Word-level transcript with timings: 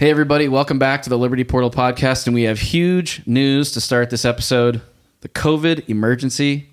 Hey, 0.00 0.08
everybody, 0.10 0.48
welcome 0.48 0.78
back 0.78 1.02
to 1.02 1.10
the 1.10 1.18
Liberty 1.18 1.44
Portal 1.44 1.70
podcast. 1.70 2.26
And 2.26 2.32
we 2.34 2.44
have 2.44 2.58
huge 2.58 3.20
news 3.26 3.72
to 3.72 3.82
start 3.82 4.08
this 4.08 4.24
episode. 4.24 4.80
The 5.20 5.28
COVID 5.28 5.90
emergency 5.90 6.70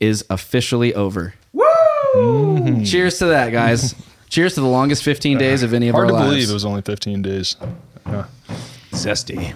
is 0.00 0.24
officially 0.30 0.94
over. 0.94 1.34
Woo! 1.52 1.62
Mm-hmm. 2.14 2.84
Cheers 2.84 3.18
to 3.18 3.26
that, 3.26 3.50
guys. 3.50 3.94
Cheers 4.30 4.54
to 4.54 4.62
the 4.62 4.66
longest 4.66 5.04
15 5.04 5.36
days 5.36 5.62
of 5.62 5.74
any 5.74 5.88
of 5.88 5.94
Hard 5.94 6.06
our 6.06 6.12
to 6.12 6.14
lives. 6.14 6.28
believe 6.30 6.48
it 6.48 6.52
was 6.54 6.64
only 6.64 6.80
15 6.80 7.20
days. 7.20 7.56
Yeah. 8.06 8.24
Zesty. 8.92 9.54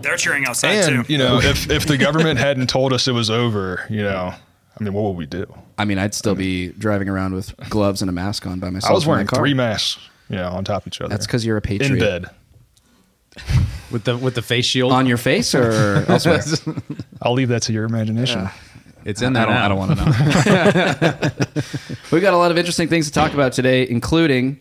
They're 0.00 0.16
cheering 0.16 0.44
outside 0.46 0.70
And, 0.74 1.06
too. 1.06 1.12
you 1.12 1.16
know, 1.16 1.38
if, 1.38 1.70
if 1.70 1.86
the 1.86 1.96
government 1.96 2.38
hadn't 2.40 2.66
told 2.70 2.92
us 2.92 3.06
it 3.06 3.12
was 3.12 3.30
over, 3.30 3.86
you 3.88 4.02
know, 4.02 4.34
I 4.80 4.82
mean, 4.84 4.92
what 4.94 5.04
would 5.04 5.16
we 5.16 5.26
do? 5.26 5.46
I 5.78 5.84
mean, 5.84 5.98
I'd 5.98 6.12
still 6.12 6.34
be 6.34 6.70
driving 6.70 7.08
around 7.08 7.34
with 7.34 7.54
gloves 7.70 8.02
and 8.02 8.08
a 8.08 8.12
mask 8.12 8.48
on 8.48 8.58
by 8.58 8.68
myself. 8.70 8.90
I 8.90 8.94
was 8.94 9.04
in 9.04 9.08
my 9.10 9.12
wearing 9.12 9.26
car. 9.28 9.38
three 9.38 9.54
masks, 9.54 10.00
you 10.32 10.38
know, 10.38 10.48
on 10.48 10.64
top 10.64 10.82
of 10.82 10.88
each 10.88 11.00
other. 11.00 11.10
That's 11.10 11.26
because 11.26 11.44
you're 11.46 11.56
a 11.58 11.62
patriot. 11.62 11.92
in 11.92 11.98
bed. 11.98 12.30
With 13.90 14.04
the 14.04 14.16
with 14.16 14.34
the 14.34 14.42
face 14.42 14.64
shield. 14.64 14.90
On 14.92 15.06
your 15.06 15.18
face 15.18 15.54
or 15.54 16.04
elsewhere? 16.08 16.40
I'll 17.22 17.34
leave 17.34 17.48
that 17.50 17.62
to 17.62 17.72
your 17.72 17.84
imagination. 17.84 18.48
it's 19.04 19.20
in 19.22 19.36
I 19.36 19.44
don't, 19.44 19.54
I 19.54 19.68
don't 19.68 19.78
want 19.78 19.98
to 19.98 20.04
know. 20.04 21.62
We've 22.10 22.22
got 22.22 22.34
a 22.34 22.36
lot 22.38 22.50
of 22.50 22.58
interesting 22.58 22.88
things 22.88 23.06
to 23.06 23.12
talk 23.12 23.34
about 23.34 23.52
today, 23.52 23.86
including, 23.88 24.58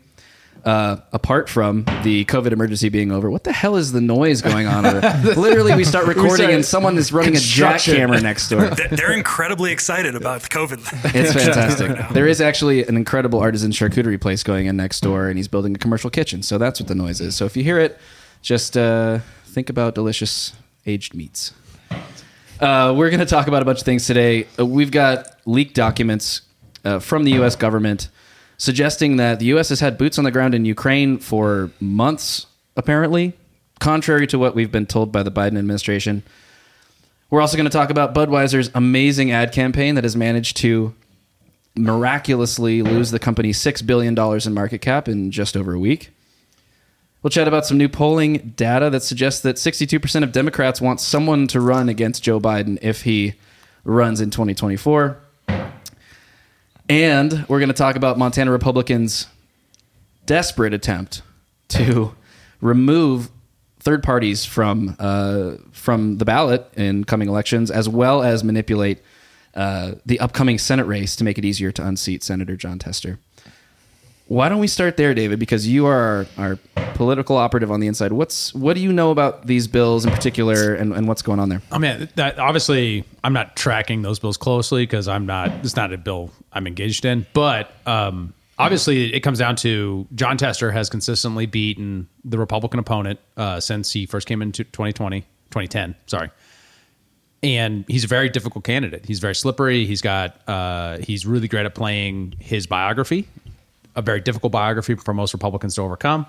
uh, 0.66 0.98
apart 1.12 1.50
from 1.50 1.86
the 2.04 2.26
COVID 2.26 2.52
emergency 2.52 2.90
being 2.90 3.12
over, 3.12 3.30
what 3.30 3.44
the 3.44 3.52
hell 3.52 3.76
is 3.78 3.92
the 3.92 4.02
noise 4.02 4.42
going 4.42 4.68
on? 4.68 4.84
Literally, 5.24 5.76
we 5.76 5.84
start 5.84 6.06
recording 6.06 6.36
start 6.36 6.54
and 6.54 6.66
someone 6.66 6.98
is 6.98 7.12
running 7.12 7.32
a 7.32 7.38
construction. 7.38 7.96
jackhammer 7.96 8.22
next 8.22 8.50
door. 8.50 8.70
They- 8.76 8.96
They're 8.96 9.14
incredibly 9.14 9.72
excited 9.72 10.16
about 10.16 10.42
the 10.42 10.50
COVID. 10.50 10.80
It's 11.16 11.34
fantastic. 11.34 12.10
There 12.14 12.28
is 12.28 12.42
actually 12.42 12.86
an 12.86 12.96
incredible 12.96 13.40
artisan 13.40 13.72
charcuterie 13.72 14.20
place 14.22 14.44
going 14.44 14.68
in 14.68 14.78
next 14.78 15.02
door, 15.02 15.28
and 15.28 15.38
he's 15.38 15.48
building 15.48 15.76
a 15.76 15.80
commercial 15.80 16.10
kitchen. 16.10 16.42
So 16.44 16.58
that's 16.58 16.80
what 16.80 16.88
the 16.88 16.96
noise 16.96 17.22
is. 17.22 17.36
So 17.36 17.46
if 17.46 17.58
you 17.58 17.64
hear 17.64 17.80
it, 17.80 17.98
just 18.42 18.78
uh, 18.78 19.20
think 19.46 19.70
about 19.70 19.96
delicious 19.96 20.54
aged 20.86 21.14
meats. 21.16 21.54
Uh, 22.60 22.94
we're 22.96 23.10
going 23.10 23.20
to 23.20 23.26
talk 23.26 23.48
about 23.48 23.62
a 23.62 23.66
bunch 23.66 23.80
of 23.80 23.86
things 23.86 24.06
today. 24.06 24.46
Uh, 24.60 24.66
we've 24.66 24.92
got 24.92 25.28
leaked 25.46 25.74
documents 25.76 26.42
uh, 26.86 27.00
from 27.00 27.24
the 27.24 27.32
U.S. 27.32 27.56
government 27.56 28.10
suggesting 28.62 29.16
that 29.18 29.40
the 29.40 29.46
U.S. 29.46 29.70
has 29.70 29.80
had 29.80 29.98
boots 29.98 30.20
on 30.20 30.24
the 30.24 30.30
ground 30.30 30.54
in 30.54 30.66
Ukraine 30.66 31.18
for 31.18 31.72
months, 31.80 32.46
apparently, 32.78 33.34
contrary 33.80 34.28
to 34.28 34.38
what 34.38 34.54
we've 34.54 34.72
been 34.72 34.86
told 34.86 35.12
by 35.12 35.24
the 35.24 35.32
Biden 35.32 35.58
administration. 35.58 36.22
We're 37.32 37.42
also 37.42 37.58
going 37.58 37.66
to 37.66 37.76
talk 37.76 37.90
about 37.90 38.14
Budweiser's 38.14 38.70
amazing 38.76 39.32
ad 39.32 39.52
campaign 39.52 39.96
that 39.96 40.04
has 40.04 40.16
managed 40.16 40.58
to 40.58 40.94
miraculously 41.76 42.84
lose 42.84 43.10
the 43.10 43.18
company 43.18 43.50
$6 43.50 43.84
billion 43.88 44.16
in 44.16 44.54
market 44.54 44.80
cap 44.80 45.08
in 45.08 45.32
just 45.32 45.58
over 45.58 45.74
a 45.74 45.80
week. 45.80 46.12
We'll 47.24 47.32
chat 47.32 47.48
about 47.48 47.66
some 47.66 47.80
new 47.80 47.90
polling 47.90 48.54
data 48.56 48.92
that 48.92 49.02
suggests 49.02 49.42
that 49.42 49.56
62% 49.56 50.22
of 50.22 50.32
Democrats 50.32 50.80
want 50.80 51.00
someone 51.00 51.48
to 51.48 51.60
run 51.60 51.90
against 51.90 52.22
Joe 52.22 52.40
Biden 52.40 52.78
if 52.84 53.02
he 53.04 53.34
runs 53.84 54.22
in 54.22 54.30
2024. 54.30 55.18
And 56.92 57.46
we're 57.48 57.60
going 57.60 57.70
to 57.70 57.74
talk 57.74 57.96
about 57.96 58.18
Montana 58.18 58.52
Republicans' 58.52 59.28
desperate 60.26 60.74
attempt 60.74 61.22
to 61.70 62.14
remove 62.60 63.30
third 63.80 64.04
parties 64.04 64.44
from 64.44 64.98
uh, 65.00 65.54
from 65.72 66.18
the 66.18 66.26
ballot 66.26 66.70
in 66.76 67.06
coming 67.06 67.30
elections, 67.30 67.72
as 67.72 67.88
well 67.88 68.22
as 68.22 68.44
manipulate 68.44 69.00
uh, 69.56 69.94
the 70.06 70.20
upcoming 70.20 70.58
Senate 70.58 70.84
race 70.84 71.16
to 71.16 71.24
make 71.24 71.38
it 71.38 71.46
easier 71.46 71.72
to 71.72 71.88
unseat 71.88 72.24
Senator 72.24 72.58
Jon 72.58 72.78
Tester. 72.78 73.20
Why 74.32 74.48
don't 74.48 74.60
we 74.60 74.68
start 74.68 74.96
there, 74.96 75.14
David? 75.14 75.40
Because 75.40 75.68
you 75.68 75.88
are 75.88 76.26
our, 76.38 76.58
political 76.94 77.36
operative 77.36 77.70
on 77.70 77.82
the 77.82 77.88
inside. 77.88 78.14
What's 78.14 78.54
what 78.54 78.76
do 78.76 78.80
you 78.82 78.94
know 78.94 79.12
about 79.12 79.46
these 79.46 79.68
bills 79.68 80.06
in 80.06 80.12
particular, 80.12 80.74
and, 80.74 80.94
and 80.94 81.06
what's 81.06 81.22
going 81.22 81.42
on 81.42 81.50
there? 81.50 81.62
I 81.70 81.80
mean, 81.80 82.08
that 82.16 82.40
obviously, 82.40 83.04
I'm 83.26 83.34
not 83.34 83.58
tracking 83.58 84.04
those 84.04 84.20
bills 84.20 84.38
closely 84.38 84.84
because 84.84 85.10
I'm 85.10 85.26
not. 85.26 85.52
It's 85.66 85.76
not 85.76 85.92
a 85.92 85.98
bill 85.98 86.32
I'm 86.54 86.66
engaged 86.66 87.04
in. 87.04 87.26
But 87.34 87.74
um, 87.86 88.34
obviously, 88.58 89.14
it 89.14 89.20
comes 89.20 89.40
down 89.40 89.58
to 89.58 90.08
Jon 90.16 90.38
Tester 90.38 90.72
has 90.72 90.90
consistently 90.90 91.46
beaten 91.46 92.08
the 92.24 92.38
Republican 92.38 92.80
opponent 92.80 93.20
uh, 93.36 93.60
since 93.60 93.92
he 93.92 94.06
first 94.06 94.28
came 94.28 94.42
into 94.42 94.64
2020, 94.64 95.22
2010. 95.22 95.94
Sorry. 96.06 96.30
And 97.44 97.84
he's 97.88 98.06
a 98.06 98.08
very 98.08 98.30
difficult 98.30 98.64
candidate. 98.64 99.06
He's 99.06 99.20
very 99.20 99.36
slippery. 99.36 99.86
He's 99.88 100.02
got. 100.02 100.48
Uh, 100.48 101.00
he's 101.00 101.26
really 101.26 101.50
great 101.50 101.66
at 101.66 101.76
playing 101.76 102.36
his 102.40 102.68
biography, 102.68 103.28
a 103.96 104.02
very 104.02 104.22
difficult 104.22 104.52
biography 104.52 104.96
for 104.96 105.14
most 105.14 105.34
Republicans 105.34 105.76
to 105.76 105.82
overcome. 105.82 106.26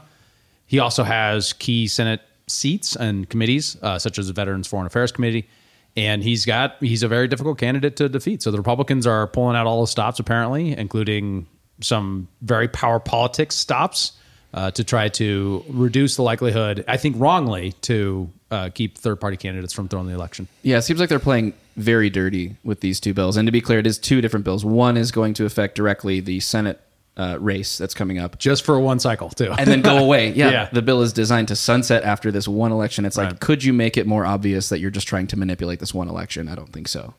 He 0.66 0.78
also 0.78 1.02
has 1.04 1.52
key 1.52 1.86
Senate 1.86 2.20
seats 2.46 2.96
and 2.96 3.28
committees, 3.28 3.76
uh, 3.82 3.98
such 3.98 4.18
as 4.18 4.28
the 4.28 4.32
Veterans 4.32 4.66
Foreign 4.66 4.86
Affairs 4.86 5.12
Committee, 5.12 5.48
and 5.96 6.22
he's 6.22 6.46
got 6.46 6.76
he's 6.80 7.02
a 7.02 7.08
very 7.08 7.28
difficult 7.28 7.58
candidate 7.58 7.96
to 7.96 8.08
defeat. 8.08 8.42
So 8.42 8.50
the 8.50 8.58
Republicans 8.58 9.06
are 9.06 9.26
pulling 9.26 9.56
out 9.56 9.66
all 9.66 9.80
the 9.80 9.86
stops, 9.86 10.18
apparently, 10.18 10.76
including 10.76 11.46
some 11.80 12.28
very 12.40 12.68
power 12.68 13.00
politics 13.00 13.54
stops 13.54 14.12
uh, 14.54 14.70
to 14.72 14.84
try 14.84 15.08
to 15.08 15.64
reduce 15.68 16.16
the 16.16 16.22
likelihood, 16.22 16.84
I 16.88 16.96
think 16.96 17.16
wrongly, 17.18 17.72
to 17.82 18.30
uh, 18.50 18.70
keep 18.72 18.98
third 18.98 19.20
party 19.20 19.36
candidates 19.36 19.72
from 19.72 19.88
throwing 19.88 20.06
the 20.06 20.14
election. 20.14 20.48
Yeah, 20.62 20.78
it 20.78 20.82
seems 20.82 21.00
like 21.00 21.08
they're 21.08 21.18
playing 21.18 21.54
very 21.76 22.10
dirty 22.10 22.56
with 22.64 22.80
these 22.80 23.00
two 23.00 23.14
bills. 23.14 23.36
And 23.36 23.46
to 23.46 23.52
be 23.52 23.60
clear, 23.60 23.78
it 23.78 23.86
is 23.86 23.98
two 23.98 24.20
different 24.20 24.44
bills. 24.44 24.64
One 24.64 24.96
is 24.96 25.10
going 25.10 25.34
to 25.34 25.46
affect 25.46 25.74
directly 25.74 26.20
the 26.20 26.40
Senate 26.40 26.80
uh, 27.16 27.36
race 27.40 27.76
that's 27.78 27.94
coming 27.94 28.18
up. 28.18 28.38
Just 28.38 28.64
for 28.64 28.78
one 28.80 28.98
cycle, 28.98 29.28
too. 29.30 29.52
and 29.52 29.68
then 29.68 29.82
go 29.82 29.98
away. 30.04 30.32
Yeah, 30.32 30.50
Yeah. 30.50 30.68
the 30.72 30.82
bill 30.82 31.02
is 31.02 31.12
designed 31.12 31.48
to 31.48 31.56
sunset 31.56 32.02
after 32.04 32.30
this 32.32 32.48
one 32.48 32.72
election. 32.72 33.04
It's 33.04 33.16
like, 33.18 33.30
Right. 33.32 33.40
could 33.40 33.62
you 33.64 33.72
make 33.72 33.96
it 33.96 34.06
more 34.06 34.24
obvious 34.24 34.68
that 34.70 34.78
you're 34.80 34.90
just 34.90 35.06
trying 35.08 35.26
to 35.28 35.36
manipulate 35.38 35.78
this 35.78 35.92
one 35.92 36.08
election? 36.08 36.48
I 36.48 36.54
don't 36.54 36.72
think 36.72 36.88
so. 36.88 37.14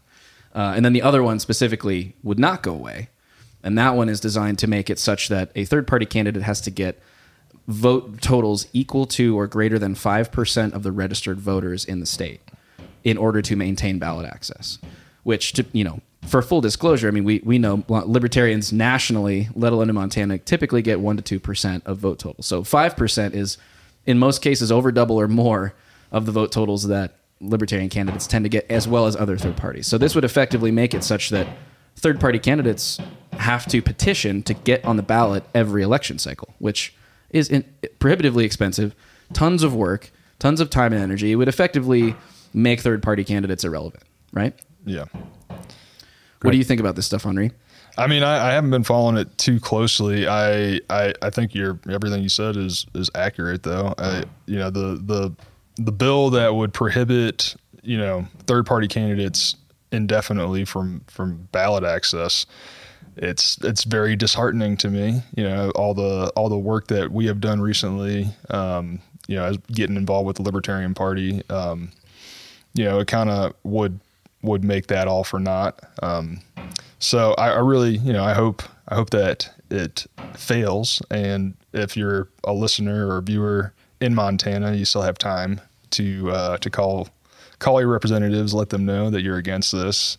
Uh, 0.55 0.73
and 0.75 0.83
then 0.85 0.93
the 0.93 1.01
other 1.01 1.21
one 1.23 1.39
specifically 1.39 2.15
would 2.23 2.39
not 2.39 2.63
go 2.63 2.73
away, 2.73 3.09
and 3.63 3.77
that 3.77 3.95
one 3.95 4.09
is 4.09 4.19
designed 4.19 4.59
to 4.59 4.67
make 4.67 4.89
it 4.89 4.99
such 4.99 5.27
that 5.29 5.51
a 5.55 5.65
third 5.65 5.85
party 5.87 6.05
candidate 6.05 6.43
has 6.43 6.59
to 6.61 6.71
get 6.71 6.99
vote 7.67 8.21
totals 8.21 8.67
equal 8.73 9.05
to 9.05 9.37
or 9.39 9.47
greater 9.47 9.79
than 9.79 9.95
five 9.95 10.31
percent 10.31 10.73
of 10.73 10.83
the 10.83 10.91
registered 10.91 11.39
voters 11.39 11.85
in 11.85 11.99
the 11.99 12.05
state 12.05 12.41
in 13.03 13.17
order 13.17 13.41
to 13.41 13.55
maintain 13.55 13.99
ballot 13.99 14.25
access. 14.25 14.79
Which, 15.23 15.53
to, 15.53 15.65
you 15.71 15.83
know, 15.85 16.01
for 16.27 16.41
full 16.41 16.61
disclosure, 16.61 17.07
I 17.07 17.11
mean, 17.11 17.23
we, 17.23 17.41
we 17.43 17.57
know 17.57 17.83
libertarians 17.87 18.71
nationally, 18.71 19.49
let 19.55 19.73
alone 19.73 19.89
in 19.89 19.95
Montana, 19.95 20.37
typically 20.37 20.81
get 20.81 20.99
1% 20.99 21.23
to 21.23 21.39
2% 21.39 21.85
of 21.85 21.97
vote 21.97 22.19
total. 22.19 22.43
So 22.43 22.63
5% 22.63 23.33
is, 23.33 23.57
in 24.05 24.17
most 24.19 24.41
cases, 24.41 24.71
over 24.71 24.91
double 24.91 25.19
or 25.19 25.27
more 25.27 25.73
of 26.11 26.25
the 26.25 26.31
vote 26.31 26.51
totals 26.51 26.87
that 26.87 27.15
libertarian 27.41 27.89
candidates 27.89 28.27
tend 28.27 28.45
to 28.45 28.49
get, 28.49 28.65
as 28.69 28.87
well 28.87 29.05
as 29.05 29.15
other 29.15 29.37
third 29.37 29.57
parties. 29.57 29.87
So 29.87 29.97
this 29.97 30.15
would 30.15 30.23
effectively 30.23 30.71
make 30.71 30.93
it 30.93 31.03
such 31.03 31.29
that 31.29 31.47
third 31.95 32.19
party 32.19 32.39
candidates 32.39 32.99
have 33.33 33.65
to 33.67 33.81
petition 33.81 34.43
to 34.43 34.53
get 34.53 34.83
on 34.85 34.97
the 34.97 35.03
ballot 35.03 35.43
every 35.53 35.83
election 35.83 36.19
cycle, 36.19 36.53
which 36.59 36.93
is 37.29 37.49
in, 37.49 37.65
prohibitively 37.99 38.45
expensive, 38.45 38.95
tons 39.33 39.63
of 39.63 39.75
work, 39.75 40.11
tons 40.39 40.61
of 40.61 40.69
time 40.69 40.93
and 40.93 41.01
energy. 41.01 41.31
It 41.31 41.35
would 41.35 41.47
effectively 41.47 42.15
make 42.53 42.79
third 42.79 43.01
party 43.03 43.23
candidates 43.23 43.63
irrelevant, 43.63 44.03
right? 44.31 44.53
Yeah. 44.85 45.05
What 46.43 46.51
do 46.51 46.57
you 46.57 46.63
think 46.63 46.79
about 46.79 46.95
this 46.95 47.05
stuff, 47.05 47.25
Henri? 47.25 47.51
I 47.97 48.07
mean, 48.07 48.23
I, 48.23 48.49
I 48.49 48.51
haven't 48.53 48.71
been 48.71 48.83
following 48.83 49.17
it 49.17 49.37
too 49.37 49.59
closely. 49.59 50.27
I, 50.27 50.79
I, 50.89 51.13
I 51.21 51.29
think 51.29 51.53
your 51.53 51.79
everything 51.89 52.23
you 52.23 52.29
said 52.29 52.57
is 52.57 52.85
is 52.95 53.09
accurate, 53.15 53.63
though. 53.63 53.93
I, 53.97 54.23
you 54.45 54.57
know, 54.57 54.69
the 54.69 54.99
the 55.03 55.35
the 55.77 55.91
bill 55.91 56.29
that 56.31 56.55
would 56.55 56.73
prohibit 56.73 57.55
you 57.81 57.97
know 57.97 58.27
third 58.47 58.65
party 58.65 58.87
candidates 58.87 59.55
indefinitely 59.91 60.65
from 60.65 61.01
from 61.07 61.47
ballot 61.51 61.83
access. 61.83 62.45
It's 63.15 63.57
it's 63.63 63.83
very 63.83 64.15
disheartening 64.15 64.75
to 64.77 64.89
me. 64.89 65.21
You 65.35 65.43
know, 65.43 65.71
all 65.71 65.93
the 65.93 66.31
all 66.35 66.49
the 66.49 66.57
work 66.57 66.87
that 66.87 67.11
we 67.11 67.27
have 67.27 67.39
done 67.39 67.61
recently. 67.61 68.27
Um, 68.49 68.99
you 69.27 69.35
know, 69.35 69.45
as 69.45 69.57
getting 69.71 69.95
involved 69.95 70.27
with 70.27 70.37
the 70.37 70.41
Libertarian 70.43 70.93
Party. 70.93 71.41
Um, 71.49 71.91
you 72.73 72.85
know, 72.85 72.99
it 72.99 73.07
kind 73.07 73.29
of 73.29 73.53
would 73.63 73.99
would 74.43 74.63
make 74.63 74.87
that 74.87 75.07
all 75.07 75.23
for 75.23 75.39
naught. 75.39 75.79
Um, 76.03 76.41
so 76.99 77.33
I, 77.37 77.49
I 77.49 77.59
really, 77.59 77.97
you 77.97 78.13
know, 78.13 78.23
I 78.23 78.33
hope 78.33 78.61
I 78.87 78.95
hope 78.95 79.09
that 79.09 79.51
it 79.71 80.05
fails. 80.35 81.01
And 81.09 81.55
if 81.73 81.97
you're 81.97 82.29
a 82.43 82.53
listener 82.53 83.09
or 83.09 83.21
viewer 83.21 83.73
in 83.99 84.13
Montana, 84.13 84.73
you 84.73 84.85
still 84.85 85.01
have 85.01 85.17
time 85.17 85.59
to 85.91 86.31
uh, 86.31 86.57
to 86.57 86.69
call 86.69 87.09
call 87.59 87.79
your 87.79 87.89
representatives, 87.89 88.53
let 88.53 88.69
them 88.69 88.85
know 88.85 89.09
that 89.09 89.21
you're 89.21 89.37
against 89.37 89.71
this. 89.71 90.17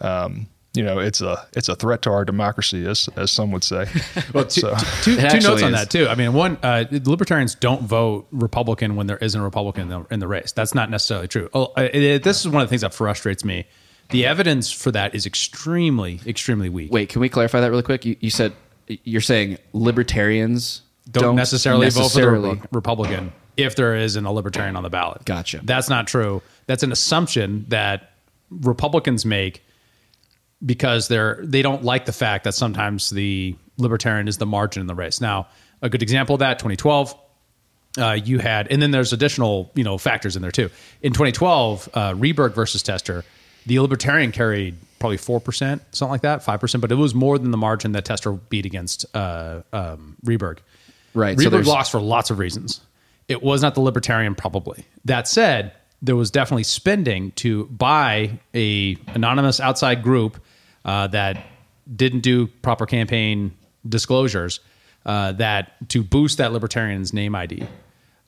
Um, 0.00 0.46
you 0.76 0.82
know, 0.84 0.98
it's 0.98 1.20
a 1.20 1.46
it's 1.54 1.68
a 1.68 1.74
threat 1.74 2.02
to 2.02 2.10
our 2.10 2.24
democracy, 2.24 2.86
as 2.86 3.08
as 3.16 3.30
some 3.30 3.50
would 3.52 3.64
say. 3.64 3.86
Well, 4.32 4.44
two, 4.44 4.60
So- 4.60 4.74
two, 5.02 5.12
It 5.12 5.20
two 5.20 5.26
actually 5.26 5.40
notes 5.50 5.62
on 5.62 5.72
that 5.72 5.90
too. 5.90 6.06
I 6.08 6.14
mean, 6.14 6.32
one, 6.32 6.58
uh, 6.62 6.84
libertarians 6.90 7.54
don't 7.54 7.82
vote 7.82 8.26
Republican 8.32 8.96
when 8.96 9.06
there 9.06 9.16
isn't 9.18 9.40
a 9.40 9.44
Republican 9.44 9.82
in 9.84 9.88
the, 9.88 10.06
in 10.10 10.20
the 10.20 10.28
race. 10.28 10.52
That's 10.52 10.74
not 10.74 10.90
necessarily 10.90 11.28
true. 11.28 11.48
Oh, 11.54 11.72
uh, 11.76 11.82
it- 11.92 11.94
it- 12.02 12.22
this 12.22 12.40
is 12.40 12.48
one 12.48 12.62
of 12.62 12.68
the 12.68 12.70
things 12.70 12.82
that 12.82 12.92
frustrates 12.94 13.44
me. 13.44 13.66
The 14.10 14.26
evidence 14.26 14.70
for 14.70 14.92
that 14.92 15.14
is 15.16 15.26
extremely, 15.26 16.20
extremely 16.26 16.68
weak. 16.68 16.92
Wait, 16.92 17.08
can 17.08 17.20
we 17.20 17.28
clarify 17.28 17.60
that 17.60 17.70
really 17.70 17.82
quick? 17.82 18.04
You, 18.04 18.16
you 18.20 18.30
said 18.30 18.52
you're 18.86 19.20
saying 19.20 19.58
libertarians 19.72 20.82
don't, 21.10 21.22
Don't 21.22 21.36
necessarily, 21.36 21.88
vote 21.90 22.10
for 22.12 22.38
the 22.40 22.60
Republican 22.72 23.32
if 23.56 23.74
there 23.76 23.96
isn't 23.96 24.24
a 24.26 24.30
libertarian 24.30 24.76
on 24.76 24.82
the 24.82 24.90
ballot. 24.90 25.24
Gotcha. 25.24 25.60
That's 25.64 25.88
not 25.88 26.06
true. 26.06 26.42
That's 26.66 26.82
an 26.82 26.92
assumption 26.92 27.64
that 27.68 28.12
Republicans 28.50 29.24
make 29.24 29.62
because 30.64 31.08
they're 31.08 31.38
they 31.42 31.62
don't 31.62 31.82
like 31.84 32.06
the 32.06 32.12
fact 32.12 32.44
that 32.44 32.54
sometimes 32.54 33.10
the 33.10 33.56
libertarian 33.78 34.28
is 34.28 34.38
the 34.38 34.46
margin 34.46 34.80
in 34.80 34.86
the 34.86 34.94
race. 34.94 35.20
Now, 35.20 35.48
a 35.82 35.88
good 35.88 36.02
example 36.02 36.34
of 36.34 36.38
that, 36.40 36.58
2012, 36.58 37.14
uh, 37.98 38.12
you 38.12 38.38
had, 38.38 38.68
and 38.70 38.80
then 38.80 38.90
there's 38.90 39.12
additional 39.12 39.70
you 39.74 39.84
know 39.84 39.98
factors 39.98 40.36
in 40.36 40.42
there 40.42 40.50
too. 40.50 40.70
In 41.02 41.12
2012, 41.12 41.88
uh, 41.94 42.12
Rehberg 42.14 42.54
versus 42.54 42.82
Tester, 42.82 43.24
the 43.66 43.78
libertarian 43.80 44.32
carried 44.32 44.76
probably 44.98 45.18
four 45.18 45.40
percent, 45.40 45.82
something 45.92 46.10
like 46.12 46.22
that, 46.22 46.42
five 46.42 46.60
percent, 46.60 46.80
but 46.80 46.90
it 46.92 46.96
was 46.96 47.14
more 47.14 47.38
than 47.38 47.50
the 47.50 47.58
margin 47.58 47.92
that 47.92 48.04
Tester 48.04 48.32
beat 48.32 48.66
against 48.66 49.04
uh, 49.14 49.62
um, 49.72 50.16
Rehberg. 50.24 50.58
Right, 51.14 51.38
so 51.38 51.46
Rehberg 51.46 51.50
there's- 51.50 51.66
lost 51.66 51.90
for 51.92 52.00
lots 52.00 52.30
of 52.30 52.38
reasons. 52.38 52.80
It 53.28 53.42
was 53.42 53.60
not 53.60 53.74
the 53.74 53.80
libertarian, 53.80 54.36
probably. 54.36 54.84
That 55.04 55.26
said, 55.26 55.72
there 56.00 56.14
was 56.14 56.30
definitely 56.30 56.62
spending 56.62 57.32
to 57.32 57.64
buy 57.66 58.38
a 58.54 58.96
anonymous 59.08 59.58
outside 59.58 60.04
group 60.04 60.38
uh, 60.86 61.08
that 61.08 61.44
didn't 61.94 62.20
do 62.20 62.46
proper 62.46 62.86
campaign 62.86 63.52
disclosures 63.86 64.60
uh, 65.04 65.32
that 65.32 65.88
to 65.90 66.02
boost 66.02 66.38
that 66.38 66.52
libertarian's 66.52 67.12
name 67.12 67.34
ID. 67.34 67.66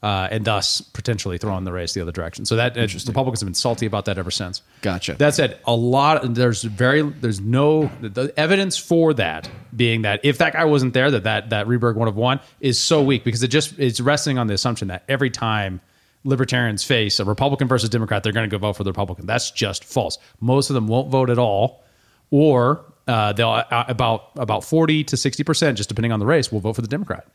Uh, 0.00 0.28
and 0.31 0.44
thus 0.44 0.81
potentially 0.81 1.38
throwing 1.38 1.64
the 1.64 1.72
race 1.72 1.93
the 1.93 2.00
other 2.00 2.12
direction. 2.12 2.44
So 2.44 2.55
that 2.55 2.78
uh, 2.78 2.87
Republicans 3.08 3.40
have 3.40 3.49
been 3.49 3.55
salty 3.55 3.84
about 3.84 4.05
that 4.05 4.16
ever 4.16 4.31
since. 4.31 4.62
Gotcha. 4.81 5.14
That 5.14 5.34
said, 5.34 5.58
a 5.64 5.75
lot 5.75 6.34
there's 6.37 6.62
very 6.62 7.02
there's 7.02 7.40
no 7.40 7.90
the 8.00 8.32
evidence 8.37 8.76
for 8.78 9.12
that 9.14 9.50
being 9.75 10.02
that 10.02 10.20
if 10.22 10.38
that 10.38 10.52
guy 10.52 10.64
wasn't 10.66 10.94
there, 10.94 11.10
that 11.10 11.25
that 11.25 11.50
that 11.50 11.66
Rehberg 11.66 11.96
would 11.96 12.06
have 12.06 12.14
won 12.14 12.38
is 12.60 12.78
so 12.78 13.02
weak 13.02 13.25
because 13.25 13.43
it 13.43 13.49
just 13.49 13.76
it's 13.76 13.99
resting 13.99 14.38
on 14.38 14.46
the 14.46 14.55
assumption 14.55 14.87
that 14.87 15.02
every 15.08 15.31
time 15.31 15.81
libertarians 16.22 16.84
face 16.84 17.19
a 17.19 17.25
Republican 17.25 17.66
versus 17.66 17.90
Democrat, 17.90 18.22
they're 18.22 18.32
going 18.32 18.49
to 18.49 18.55
go 18.55 18.58
vote 18.58 18.76
for 18.76 18.84
the 18.84 18.90
Republican. 18.90 19.26
That's 19.26 19.50
just 19.50 19.82
false. 19.82 20.19
Most 20.40 20.70
of 20.70 20.75
them 20.75 20.87
won't 20.87 21.10
vote 21.10 21.28
at 21.28 21.38
all, 21.38 21.82
or 22.31 22.85
uh, 23.07 23.33
they'll 23.33 23.51
uh, 23.51 23.85
about 23.89 24.31
about 24.37 24.65
forty 24.65 25.05
to 25.05 25.17
sixty 25.17 25.45
percent, 25.45 25.77
just 25.77 25.89
depending 25.89 26.13
on 26.13 26.21
the 26.21 26.27
race, 26.27 26.53
will 26.53 26.61
vote 26.61 26.75
for 26.75 26.83
the 26.83 26.89
Democrat. 26.89 27.27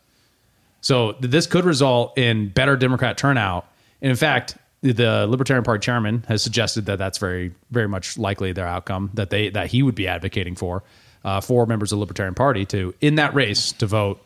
So 0.81 1.13
this 1.22 1.48
could 1.48 1.66
result 1.66 2.18
in 2.18 2.50
better 2.50 2.75
Democrat 2.75 3.18
turnout. 3.18 3.66
And 4.01 4.10
in 4.10 4.18
fact, 4.18 4.57
the 4.81 5.25
Libertarian 5.28 5.63
Party 5.63 5.80
chairman 5.80 6.25
has 6.28 6.44
suggested 6.44 6.88
that 6.88 7.00
that's 7.00 7.18
very, 7.18 7.54
very 7.72 7.88
much 7.88 8.18
likely 8.18 8.51
their 8.51 8.68
outcome 8.68 9.10
that 9.13 9.30
they 9.30 9.50
that 9.50 9.68
he 9.68 9.81
would 9.81 9.95
be 9.95 10.07
advocating 10.07 10.56
for 10.56 10.84
uh, 11.24 11.40
for 11.40 11.66
members 11.66 11.92
of 11.92 11.98
the 11.98 12.01
Libertarian 12.01 12.36
Party 12.36 12.66
to 12.66 12.94
in 13.00 13.16
that 13.16 13.34
race 13.34 13.72
to 13.74 13.88
vote 13.88 14.22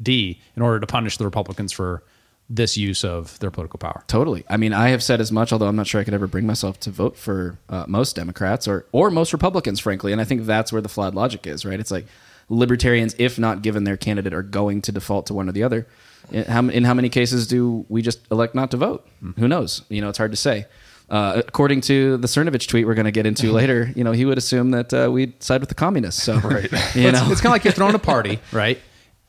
D 0.00 0.40
in 0.56 0.62
order 0.62 0.80
to 0.80 0.86
punish 0.86 1.18
the 1.18 1.24
Republicans 1.24 1.72
for 1.72 2.02
this 2.50 2.76
use 2.76 3.04
of 3.04 3.38
their 3.40 3.50
political 3.50 3.78
power. 3.78 4.04
Totally. 4.06 4.44
I 4.48 4.56
mean, 4.56 4.72
I 4.72 4.88
have 4.88 5.02
said 5.02 5.20
as 5.20 5.30
much, 5.30 5.52
although 5.52 5.66
I'm 5.66 5.76
not 5.76 5.86
sure 5.86 6.00
I 6.00 6.04
could 6.04 6.14
ever 6.14 6.26
bring 6.26 6.46
myself 6.46 6.80
to 6.80 6.90
vote 6.90 7.16
for 7.16 7.58
uh, 7.68 7.84
most 7.86 8.16
Democrats 8.16 8.66
or 8.66 8.86
or 8.92 9.10
most 9.10 9.32
Republicans, 9.32 9.80
frankly. 9.80 10.12
And 10.12 10.20
I 10.20 10.24
think 10.24 10.46
that's 10.46 10.72
where 10.72 10.80
the 10.80 10.88
flawed 10.88 11.14
logic 11.14 11.46
is, 11.46 11.64
right? 11.64 11.78
It's 11.78 11.90
like 11.90 12.06
libertarians, 12.48 13.14
if 13.18 13.38
not 13.38 13.62
given 13.62 13.84
their 13.84 13.96
candidate, 13.96 14.32
are 14.32 14.42
going 14.42 14.80
to 14.82 14.92
default 14.92 15.26
to 15.26 15.34
one 15.34 15.48
or 15.48 15.52
the 15.52 15.62
other. 15.62 15.86
In 16.30 16.44
how, 16.44 16.68
in 16.68 16.84
how 16.84 16.94
many 16.94 17.08
cases 17.08 17.46
do 17.46 17.84
we 17.88 18.02
just 18.02 18.20
elect 18.30 18.54
not 18.54 18.70
to 18.72 18.76
vote? 18.76 19.06
Who 19.36 19.48
knows? 19.48 19.82
You 19.88 20.00
know, 20.00 20.08
it's 20.08 20.18
hard 20.18 20.30
to 20.32 20.36
say. 20.36 20.66
Uh, 21.10 21.40
according 21.46 21.80
to 21.80 22.18
the 22.18 22.28
Cernovich 22.28 22.68
tweet 22.68 22.86
we're 22.86 22.94
going 22.94 23.06
to 23.06 23.10
get 23.10 23.24
into 23.24 23.50
later, 23.52 23.90
you 23.96 24.04
know, 24.04 24.12
he 24.12 24.24
would 24.24 24.36
assume 24.36 24.72
that 24.72 24.92
uh, 24.92 25.10
we'd 25.10 25.42
side 25.42 25.60
with 25.60 25.68
the 25.68 25.74
communists. 25.74 26.22
So, 26.22 26.38
right. 26.38 26.70
you 26.94 27.12
know, 27.12 27.26
it's 27.30 27.40
kind 27.40 27.46
of 27.46 27.52
like 27.52 27.64
you're 27.64 27.72
throwing 27.72 27.94
a 27.94 27.98
party, 27.98 28.40
right? 28.52 28.78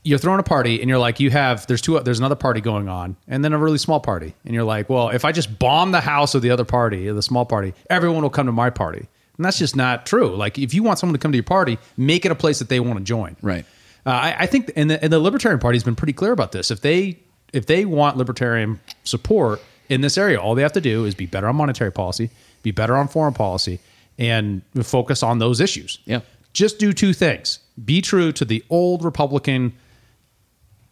You're 0.02 0.18
throwing 0.18 0.40
a 0.40 0.44
party, 0.44 0.80
and 0.80 0.88
you're 0.88 0.98
like, 0.98 1.20
you 1.20 1.30
have 1.30 1.66
there's 1.66 1.82
two, 1.82 2.00
there's 2.00 2.18
another 2.18 2.34
party 2.34 2.60
going 2.60 2.88
on, 2.88 3.16
and 3.28 3.44
then 3.44 3.52
a 3.52 3.58
really 3.58 3.78
small 3.78 4.00
party, 4.00 4.34
and 4.44 4.54
you're 4.54 4.64
like, 4.64 4.88
well, 4.88 5.10
if 5.10 5.24
I 5.24 5.32
just 5.32 5.58
bomb 5.58 5.92
the 5.92 6.00
house 6.00 6.34
of 6.34 6.40
the 6.40 6.50
other 6.50 6.64
party, 6.64 7.10
the 7.10 7.22
small 7.22 7.44
party, 7.44 7.74
everyone 7.90 8.22
will 8.22 8.30
come 8.30 8.46
to 8.46 8.52
my 8.52 8.70
party, 8.70 9.06
and 9.36 9.44
that's 9.44 9.58
just 9.58 9.76
not 9.76 10.06
true. 10.06 10.34
Like, 10.34 10.58
if 10.58 10.72
you 10.72 10.82
want 10.82 10.98
someone 10.98 11.12
to 11.12 11.18
come 11.18 11.32
to 11.32 11.36
your 11.36 11.44
party, 11.44 11.78
make 11.98 12.24
it 12.24 12.32
a 12.32 12.34
place 12.34 12.60
that 12.60 12.70
they 12.70 12.80
want 12.80 12.98
to 12.98 13.04
join, 13.04 13.36
Right. 13.42 13.66
Uh, 14.06 14.10
I, 14.10 14.36
I 14.40 14.46
think, 14.46 14.72
and 14.76 14.90
the, 14.90 15.02
and 15.02 15.12
the 15.12 15.18
Libertarian 15.18 15.60
Party 15.60 15.76
has 15.76 15.84
been 15.84 15.96
pretty 15.96 16.14
clear 16.14 16.32
about 16.32 16.52
this. 16.52 16.70
If 16.70 16.80
they 16.80 17.18
if 17.52 17.66
they 17.66 17.84
want 17.84 18.16
libertarian 18.16 18.80
support 19.04 19.60
in 19.88 20.00
this 20.00 20.16
area, 20.16 20.40
all 20.40 20.54
they 20.54 20.62
have 20.62 20.72
to 20.72 20.80
do 20.80 21.04
is 21.04 21.14
be 21.14 21.26
better 21.26 21.48
on 21.48 21.56
monetary 21.56 21.92
policy, 21.92 22.30
be 22.62 22.70
better 22.70 22.96
on 22.96 23.08
foreign 23.08 23.34
policy, 23.34 23.80
and 24.18 24.62
focus 24.82 25.22
on 25.22 25.38
those 25.38 25.60
issues. 25.60 25.98
Yeah. 26.04 26.20
Just 26.52 26.78
do 26.78 26.92
two 26.92 27.12
things: 27.12 27.58
be 27.84 28.00
true 28.00 28.32
to 28.32 28.44
the 28.44 28.64
old 28.70 29.04
Republican 29.04 29.74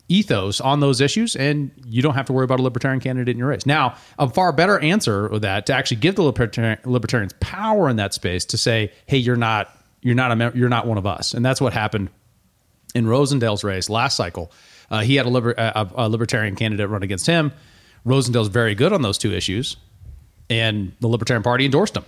ethos 0.09 0.61
on 0.61 0.81
those 0.81 1.01
issues, 1.01 1.37
and 1.37 1.71
you 1.87 2.03
don't 2.03 2.15
have 2.15 2.27
to 2.27 2.33
worry 2.33 2.45
about 2.45 2.61
a 2.61 2.63
libertarian 2.63 3.01
candidate 3.01 3.33
in 3.33 3.39
your 3.39 3.49
race. 3.49 3.67
Now, 3.67 3.97
a 4.19 4.29
far 4.29 4.53
better 4.53 4.79
answer 4.81 5.27
of 5.27 5.43
that 5.43 5.67
to 5.67 5.75
actually 5.75 5.99
give 5.99 6.17
the 6.17 6.23
libertarian, 6.23 6.79
libertarians 6.85 7.35
power 7.41 7.89
in 7.89 7.97
that 7.97 8.15
space 8.15 8.45
to 8.47 8.59
say, 8.59 8.91
"Hey, 9.07 9.19
you're 9.19 9.37
not 9.37 9.75
you're 10.01 10.15
not 10.15 10.33
a 10.33 10.37
mem- 10.37 10.53
you're 10.57 10.69
not 10.69 10.87
one 10.87 10.99
of 10.99 11.07
us," 11.07 11.35
and 11.35 11.45
that's 11.45 11.61
what 11.61 11.73
happened 11.73 12.09
in 12.95 13.07
Rosendale's 13.07 13.65
race 13.65 13.91
last 13.91 14.17
cycle. 14.17 14.51
Uh, 14.91 15.01
he 15.01 15.17
had 15.17 15.27
a, 15.27 15.29
liber- 15.29 15.55
a, 15.59 15.91
a 15.97 16.09
libertarian 16.09 16.57
candidate 16.57 16.89
run 16.89 17.03
against 17.03 17.27
him. 17.27 17.53
Rosendale's 18.07 18.49
very 18.49 18.75
good 18.75 18.95
on 18.95 19.03
those 19.03 19.19
two 19.19 19.33
issues, 19.33 19.77
and 20.49 20.93
the 21.01 21.09
Libertarian 21.09 21.43
Party 21.43 21.67
endorsed 21.67 21.95
him, 21.97 22.05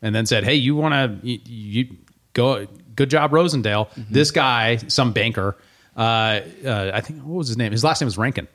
and 0.00 0.14
then 0.14 0.24
said, 0.24 0.44
"Hey, 0.44 0.54
you 0.54 0.74
want 0.74 0.94
to 1.22 1.28
you, 1.28 1.38
you 1.44 1.96
go? 2.32 2.66
Good 2.96 3.10
job, 3.10 3.30
Rosendale. 3.32 3.88
This 3.96 4.30
guy, 4.30 4.76
some 4.76 5.12
banker, 5.12 5.56
uh, 5.96 6.40
uh, 6.64 6.90
I 6.94 7.00
think 7.00 7.22
what 7.22 7.36
was 7.38 7.48
his 7.48 7.56
name? 7.56 7.72
His 7.72 7.84
last 7.84 8.00
name 8.00 8.06
was 8.06 8.18
Rankin. 8.18 8.48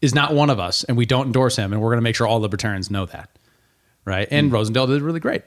Is 0.00 0.14
not 0.14 0.32
one 0.32 0.48
of 0.48 0.60
us, 0.60 0.84
and 0.84 0.96
we 0.96 1.06
don't 1.06 1.26
endorse 1.26 1.56
him, 1.56 1.72
and 1.72 1.82
we're 1.82 1.88
going 1.90 1.98
to 1.98 2.02
make 2.02 2.14
sure 2.14 2.24
all 2.26 2.38
libertarians 2.40 2.88
know 2.88 3.06
that, 3.06 3.30
right? 4.04 4.28
And 4.30 4.52
Rosendale 4.52 4.86
did 4.86 5.02
really 5.02 5.18
great, 5.18 5.42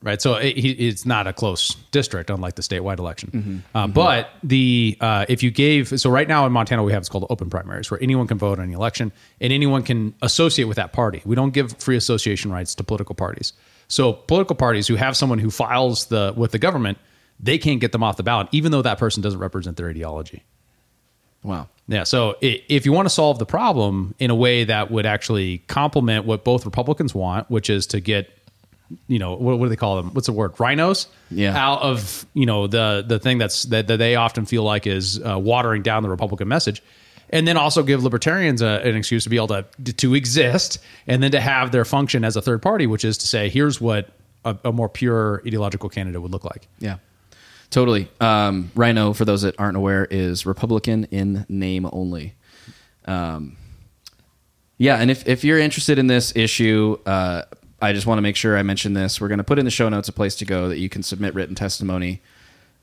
right? 0.00 0.22
So 0.22 0.34
it, 0.36 0.50
it's 0.50 1.04
not 1.04 1.26
a 1.26 1.32
close 1.32 1.74
district, 1.90 2.30
unlike 2.30 2.54
the 2.54 2.62
statewide 2.62 3.00
election. 3.00 3.64
Uh, 3.74 3.88
But 3.88 4.30
the 4.44 4.96
uh, 5.00 5.26
if 5.28 5.42
you 5.42 5.50
gave 5.50 5.88
so 6.00 6.08
right 6.08 6.28
now 6.28 6.46
in 6.46 6.52
Montana 6.52 6.84
we 6.84 6.92
have 6.92 7.00
it's 7.02 7.08
called 7.08 7.26
open 7.30 7.50
primaries, 7.50 7.90
where 7.90 8.00
anyone 8.00 8.28
can 8.28 8.38
vote 8.38 8.60
on 8.60 8.68
the 8.68 8.74
election 8.74 9.10
and 9.40 9.52
anyone 9.52 9.82
can 9.82 10.14
associate 10.22 10.66
with 10.66 10.76
that 10.76 10.92
party. 10.92 11.20
We 11.24 11.34
don't 11.34 11.52
give 11.52 11.72
free 11.78 11.96
association 11.96 12.52
rights 12.52 12.76
to 12.76 12.84
political 12.84 13.16
parties. 13.16 13.54
So 13.88 14.12
political 14.12 14.54
parties 14.54 14.86
who 14.86 14.94
have 14.94 15.16
someone 15.16 15.40
who 15.40 15.50
files 15.50 16.06
the 16.06 16.32
with 16.36 16.52
the 16.52 16.60
government, 16.60 16.98
they 17.42 17.58
can't 17.58 17.80
get 17.80 17.92
them 17.92 18.02
off 18.02 18.16
the 18.16 18.22
ballot, 18.22 18.48
even 18.52 18.72
though 18.72 18.82
that 18.82 18.98
person 18.98 19.22
doesn't 19.22 19.40
represent 19.40 19.76
their 19.76 19.88
ideology. 19.88 20.42
wow. 21.42 21.68
Yeah. 21.88 22.04
So 22.04 22.36
if 22.40 22.86
you 22.86 22.92
want 22.92 23.06
to 23.06 23.10
solve 23.10 23.40
the 23.40 23.46
problem 23.46 24.14
in 24.20 24.30
a 24.30 24.34
way 24.34 24.62
that 24.62 24.92
would 24.92 25.06
actually 25.06 25.58
complement 25.66 26.24
what 26.24 26.44
both 26.44 26.64
Republicans 26.64 27.12
want, 27.14 27.50
which 27.50 27.68
is 27.68 27.88
to 27.88 28.00
get, 28.00 28.30
you 29.08 29.18
know, 29.18 29.34
what, 29.34 29.58
what 29.58 29.64
do 29.64 29.70
they 29.70 29.76
call 29.76 29.96
them? 29.96 30.14
What's 30.14 30.26
the 30.26 30.32
word? 30.32 30.54
RINOs. 30.54 31.08
Yeah. 31.32 31.56
Out 31.56 31.82
of 31.82 32.24
you 32.32 32.46
know 32.46 32.68
the 32.68 33.04
the 33.04 33.18
thing 33.18 33.38
that's 33.38 33.64
that, 33.64 33.88
that 33.88 33.96
they 33.96 34.14
often 34.14 34.46
feel 34.46 34.62
like 34.62 34.86
is 34.86 35.20
uh, 35.20 35.36
watering 35.38 35.82
down 35.82 36.04
the 36.04 36.08
Republican 36.08 36.46
message. 36.46 36.80
And 37.32 37.46
then 37.46 37.56
also 37.56 37.82
give 37.84 38.02
libertarians 38.02 38.60
a, 38.60 38.66
an 38.84 38.96
excuse 38.96 39.24
to 39.24 39.30
be 39.30 39.36
able 39.36 39.48
to 39.48 39.64
to 39.94 40.14
exist, 40.14 40.78
and 41.06 41.22
then 41.22 41.32
to 41.32 41.40
have 41.40 41.72
their 41.72 41.84
function 41.84 42.24
as 42.24 42.36
a 42.36 42.42
third 42.42 42.62
party, 42.62 42.86
which 42.86 43.04
is 43.04 43.18
to 43.18 43.26
say, 43.26 43.48
here's 43.48 43.80
what 43.80 44.10
a, 44.44 44.56
a 44.64 44.72
more 44.72 44.88
pure 44.88 45.42
ideological 45.46 45.88
candidate 45.88 46.22
would 46.22 46.32
look 46.32 46.44
like. 46.44 46.68
Yeah, 46.78 46.96
totally. 47.70 48.08
Um, 48.20 48.70
RINO, 48.74 49.12
for 49.12 49.24
those 49.24 49.42
that 49.42 49.54
aren't 49.58 49.76
aware, 49.76 50.06
is 50.10 50.46
Republican 50.46 51.04
in 51.10 51.46
name 51.48 51.88
only. 51.92 52.34
Um, 53.06 53.56
yeah, 54.78 54.96
and 54.96 55.10
if, 55.10 55.28
if 55.28 55.44
you're 55.44 55.58
interested 55.58 55.98
in 55.98 56.06
this 56.06 56.34
issue, 56.36 56.98
uh, 57.06 57.42
I 57.82 57.92
just 57.92 58.06
want 58.06 58.18
to 58.18 58.22
make 58.22 58.36
sure 58.36 58.56
I 58.56 58.62
mention 58.62 58.92
this. 58.92 59.20
We're 59.20 59.28
going 59.28 59.38
to 59.38 59.44
put 59.44 59.58
in 59.58 59.64
the 59.64 59.70
show 59.70 59.88
notes 59.88 60.08
a 60.08 60.12
place 60.12 60.36
to 60.36 60.44
go 60.44 60.68
that 60.68 60.78
you 60.78 60.88
can 60.88 61.02
submit 61.02 61.34
written 61.34 61.54
testimony, 61.54 62.22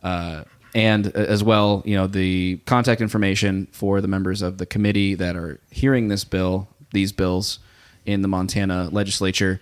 uh, 0.03 0.43
and 0.75 1.07
as 1.07 1.43
well, 1.43 1.81
you 1.85 1.95
know, 1.95 2.07
the 2.07 2.57
contact 2.65 3.01
information 3.01 3.67
for 3.71 4.01
the 4.01 4.07
members 4.07 4.41
of 4.41 4.57
the 4.57 4.65
committee 4.65 5.15
that 5.15 5.35
are 5.35 5.59
hearing 5.71 6.07
this 6.07 6.23
bill, 6.23 6.67
these 6.91 7.11
bills 7.11 7.59
in 8.05 8.21
the 8.21 8.27
Montana 8.27 8.89
legislature 8.91 9.59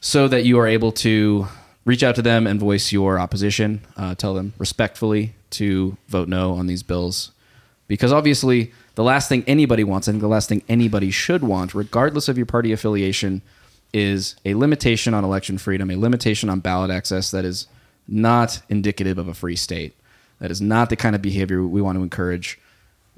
so 0.00 0.28
that 0.28 0.44
you 0.44 0.58
are 0.58 0.66
able 0.66 0.92
to 0.92 1.48
reach 1.86 2.02
out 2.02 2.14
to 2.16 2.22
them 2.22 2.46
and 2.46 2.60
voice 2.60 2.92
your 2.92 3.18
opposition. 3.18 3.80
Uh, 3.96 4.14
tell 4.14 4.34
them 4.34 4.52
respectfully 4.58 5.34
to 5.50 5.96
vote 6.08 6.28
no 6.28 6.52
on 6.52 6.66
these 6.66 6.82
bills. 6.82 7.32
Because 7.88 8.12
obviously, 8.12 8.72
the 8.96 9.04
last 9.04 9.28
thing 9.28 9.44
anybody 9.46 9.84
wants, 9.84 10.08
and 10.08 10.20
the 10.20 10.28
last 10.28 10.48
thing 10.48 10.62
anybody 10.68 11.10
should 11.10 11.42
want, 11.42 11.74
regardless 11.74 12.28
of 12.28 12.36
your 12.36 12.46
party 12.46 12.72
affiliation, 12.72 13.40
is 13.94 14.36
a 14.44 14.54
limitation 14.54 15.14
on 15.14 15.24
election 15.24 15.56
freedom, 15.56 15.90
a 15.90 15.96
limitation 15.96 16.50
on 16.50 16.60
ballot 16.60 16.90
access 16.90 17.30
that 17.30 17.44
is 17.44 17.68
not 18.08 18.60
indicative 18.68 19.16
of 19.16 19.28
a 19.28 19.34
free 19.34 19.56
state. 19.56 19.94
That 20.40 20.50
is 20.50 20.60
not 20.60 20.90
the 20.90 20.96
kind 20.96 21.14
of 21.14 21.22
behavior 21.22 21.62
we 21.62 21.80
want 21.80 21.96
to 21.96 22.02
encourage 22.02 22.58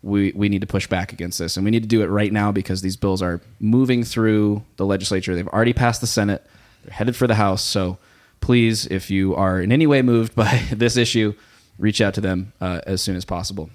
we 0.02 0.32
we 0.32 0.48
need 0.48 0.60
to 0.60 0.66
push 0.66 0.86
back 0.86 1.12
against 1.12 1.38
this, 1.38 1.56
and 1.56 1.64
we 1.64 1.70
need 1.70 1.82
to 1.82 1.88
do 1.88 2.02
it 2.02 2.06
right 2.06 2.32
now 2.32 2.52
because 2.52 2.82
these 2.82 2.96
bills 2.96 3.20
are 3.20 3.40
moving 3.60 4.04
through 4.04 4.62
the 4.76 4.86
legislature. 4.86 5.34
They've 5.34 5.48
already 5.48 5.72
passed 5.72 6.00
the 6.00 6.06
Senate. 6.06 6.46
They're 6.84 6.94
headed 6.94 7.16
for 7.16 7.26
the 7.26 7.34
House. 7.34 7.62
So 7.62 7.98
please, 8.40 8.86
if 8.86 9.10
you 9.10 9.34
are 9.34 9.60
in 9.60 9.72
any 9.72 9.86
way 9.86 10.02
moved 10.02 10.34
by 10.34 10.62
this 10.72 10.96
issue, 10.96 11.34
reach 11.78 12.00
out 12.00 12.14
to 12.14 12.20
them 12.20 12.52
uh, 12.60 12.80
as 12.86 13.00
soon 13.02 13.16
as 13.16 13.24
possible. 13.24 13.70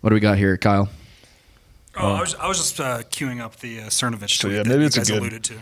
What 0.00 0.10
do 0.10 0.14
we 0.14 0.20
got 0.20 0.38
here, 0.38 0.56
Kyle? 0.56 0.88
Oh, 1.96 2.14
I 2.14 2.20
was, 2.20 2.34
I 2.36 2.48
was 2.48 2.56
just 2.58 2.80
uh, 2.80 2.98
queuing 3.10 3.40
up 3.40 3.56
the 3.56 3.80
uh, 3.80 3.84
Cernovich 3.86 4.38
So, 4.40 4.48
tweet 4.48 4.56
yeah, 4.58 4.62
that 4.62 4.68
maybe 4.68 4.80
you 4.82 4.86
it's 4.86 4.96
a 4.96 5.00
good- 5.04 5.18
alluded 5.20 5.44
to. 5.44 5.54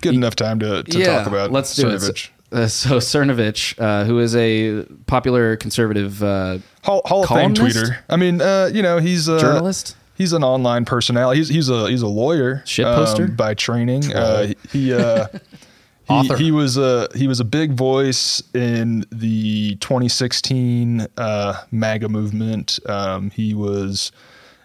Good 0.00 0.14
enough 0.14 0.36
time 0.36 0.58
to, 0.58 0.82
to 0.82 1.04
talk 1.04 1.26
about 1.26 1.50
let's 1.50 1.74
do 1.74 1.84
Cernovich. 1.86 2.26
it. 2.26 2.30
Uh, 2.52 2.68
so 2.68 2.98
Cernovich, 2.98 3.74
uh, 3.80 4.04
who 4.04 4.18
is 4.18 4.36
a 4.36 4.82
popular 5.06 5.56
conservative 5.56 6.22
uh, 6.22 6.58
Hall, 6.82 7.00
Hall 7.06 7.22
of 7.22 7.28
Fame 7.30 7.54
tweeter. 7.54 7.96
I 8.10 8.16
mean, 8.16 8.42
uh, 8.42 8.70
you 8.72 8.82
know, 8.82 8.98
he's 8.98 9.28
a 9.28 9.40
journalist. 9.40 9.96
He's 10.14 10.32
an 10.34 10.44
online 10.44 10.84
personality. 10.84 11.38
He's 11.40 11.48
he's 11.48 11.68
a 11.70 11.88
he's 11.88 12.02
a 12.02 12.06
lawyer 12.06 12.62
Shit 12.66 12.84
um, 12.86 12.94
poster? 12.96 13.28
by 13.28 13.54
training. 13.54 14.12
Uh, 14.14 14.52
he 14.70 14.92
uh, 14.92 15.26
he, 15.32 15.38
Author. 16.08 16.36
he 16.36 16.50
was 16.50 16.76
a 16.76 17.08
he 17.14 17.26
was 17.28 17.40
a 17.40 17.44
big 17.44 17.72
voice 17.72 18.42
in 18.54 19.04
the 19.10 19.76
2016 19.76 21.06
uh, 21.16 21.62
MAGA 21.70 22.08
movement. 22.08 22.78
Um, 22.86 23.30
he 23.30 23.54
was 23.54 24.12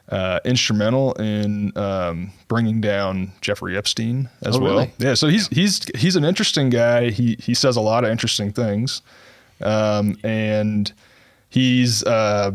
uh, 0.10 0.40
instrumental 0.44 1.14
in 1.14 1.72
um, 1.78 2.32
bringing 2.48 2.82
down 2.82 3.32
Jeffrey 3.42 3.78
Epstein 3.78 4.28
as 4.42 4.56
Oh, 4.56 4.60
well. 4.60 4.72
really? 4.74 4.94
Yeah, 4.98 5.14
so 5.14 5.28
he's 5.28 5.48
he's 5.48 5.84
he's 5.96 6.16
an 6.16 6.26
interesting 6.26 6.70
guy. 6.70 7.10
He 7.12 7.38
he 7.42 7.54
says 7.54 7.76
a 7.78 7.82
lot 7.82 8.04
of 8.04 8.10
interesting 8.10 8.52
things, 8.52 9.02
um, 9.62 10.18
and 10.24 10.92
he's 11.50 12.04
uh, 12.04 12.52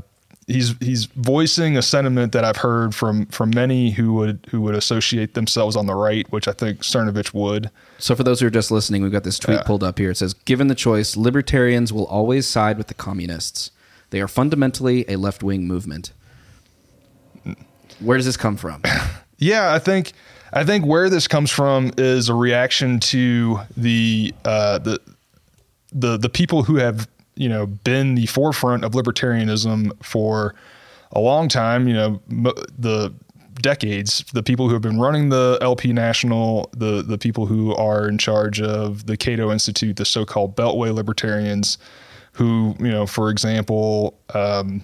he's 0.46 0.74
he's 0.78 1.06
voicing 1.06 1.76
a 1.76 1.82
sentiment 1.82 2.32
that 2.32 2.44
I've 2.44 2.56
heard 2.58 2.94
from 2.94 3.26
from 3.26 3.50
many 3.50 3.90
who 3.92 4.12
would 4.14 4.46
who 4.50 4.60
would 4.62 4.74
associate 4.74 5.34
themselves 5.34 5.76
on 5.76 5.86
the 5.86 5.94
right, 5.94 6.30
which 6.32 6.46
I 6.48 6.52
think 6.52 6.80
Cernovich 6.80 7.32
would. 7.34 7.70
So 7.98 8.14
for 8.14 8.22
those 8.24 8.40
who 8.40 8.46
are 8.46 8.50
just 8.50 8.70
listening, 8.70 9.02
we've 9.02 9.12
got 9.12 9.24
this 9.24 9.38
tweet 9.38 9.58
Yeah. 9.58 9.62
pulled 9.64 9.82
up 9.84 9.98
here. 9.98 10.10
It 10.10 10.16
says, 10.16 10.34
"Given 10.34 10.68
the 10.68 10.74
choice, 10.74 11.16
libertarians 11.16 11.92
will 11.92 12.06
always 12.06 12.46
side 12.46 12.78
with 12.78 12.88
the 12.88 12.94
communists. 12.94 13.70
They 14.10 14.20
are 14.20 14.28
fundamentally 14.28 15.04
a 15.08 15.16
left-wing 15.16 15.66
movement." 15.66 16.12
Where 18.00 18.16
does 18.16 18.26
this 18.26 18.36
come 18.36 18.56
from? 18.56 18.82
Yeah, 19.36 19.74
I 19.74 19.80
think 19.80 20.12
I 20.52 20.62
think 20.64 20.86
where 20.86 21.10
this 21.10 21.26
comes 21.26 21.50
from 21.50 21.90
is 21.98 22.28
a 22.28 22.34
reaction 22.34 23.00
to 23.00 23.58
the 23.76 24.32
uh, 24.44 24.78
the 24.78 25.00
the 25.92 26.16
the 26.16 26.28
people 26.28 26.62
who 26.62 26.76
have 26.76 27.08
you 27.36 27.48
know 27.48 27.66
been 27.66 28.14
the 28.14 28.26
forefront 28.26 28.84
of 28.84 28.92
libertarianism 28.92 29.92
for 30.04 30.54
a 31.12 31.20
long 31.20 31.48
time. 31.48 31.88
You 31.88 31.94
know, 31.94 32.22
the 32.78 33.14
decades. 33.60 34.24
The 34.32 34.42
people 34.42 34.66
who 34.68 34.74
have 34.74 34.82
been 34.82 34.98
running 35.00 35.28
the 35.28 35.58
LP 35.60 35.92
National, 35.92 36.70
the 36.76 37.02
the 37.02 37.18
people 37.18 37.46
who 37.46 37.74
are 37.74 38.08
in 38.08 38.18
charge 38.18 38.60
of 38.60 39.06
the 39.06 39.16
Cato 39.16 39.50
Institute, 39.50 39.96
the 39.96 40.04
so-called 40.04 40.56
Beltway 40.56 40.94
libertarians, 40.94 41.78
who 42.32 42.74
you 42.78 42.90
know, 42.90 43.06
for 43.06 43.30
example. 43.30 44.18
Um, 44.34 44.82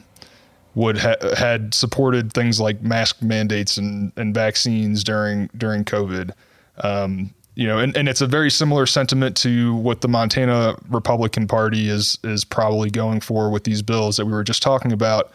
would 0.76 0.96
ha- 0.98 1.16
had 1.36 1.74
supported 1.74 2.32
things 2.32 2.60
like 2.60 2.80
mask 2.80 3.20
mandates 3.22 3.76
and, 3.76 4.12
and 4.16 4.32
vaccines 4.32 5.02
during 5.02 5.50
during 5.56 5.84
COVID. 5.84 6.30
Um, 6.84 7.34
you 7.54 7.66
know, 7.66 7.78
and, 7.78 7.96
and 7.96 8.08
it's 8.08 8.20
a 8.20 8.26
very 8.26 8.50
similar 8.50 8.86
sentiment 8.86 9.36
to 9.38 9.74
what 9.74 10.00
the 10.00 10.08
Montana 10.08 10.76
Republican 10.88 11.46
Party 11.46 11.88
is 11.88 12.18
is 12.24 12.44
probably 12.44 12.90
going 12.90 13.20
for 13.20 13.50
with 13.50 13.64
these 13.64 13.82
bills 13.82 14.16
that 14.16 14.26
we 14.26 14.32
were 14.32 14.44
just 14.44 14.62
talking 14.62 14.92
about. 14.92 15.32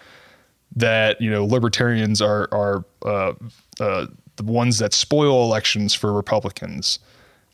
That 0.75 1.22
you 1.22 1.29
know, 1.29 1.45
libertarians 1.45 2.22
are 2.22 2.48
are 2.51 2.86
uh, 3.05 3.34
uh, 3.79 4.07
the 4.38 4.43
ones 4.43 4.79
that 4.79 4.93
spoil 4.93 5.43
elections 5.43 5.93
for 5.93 6.13
Republicans. 6.13 7.00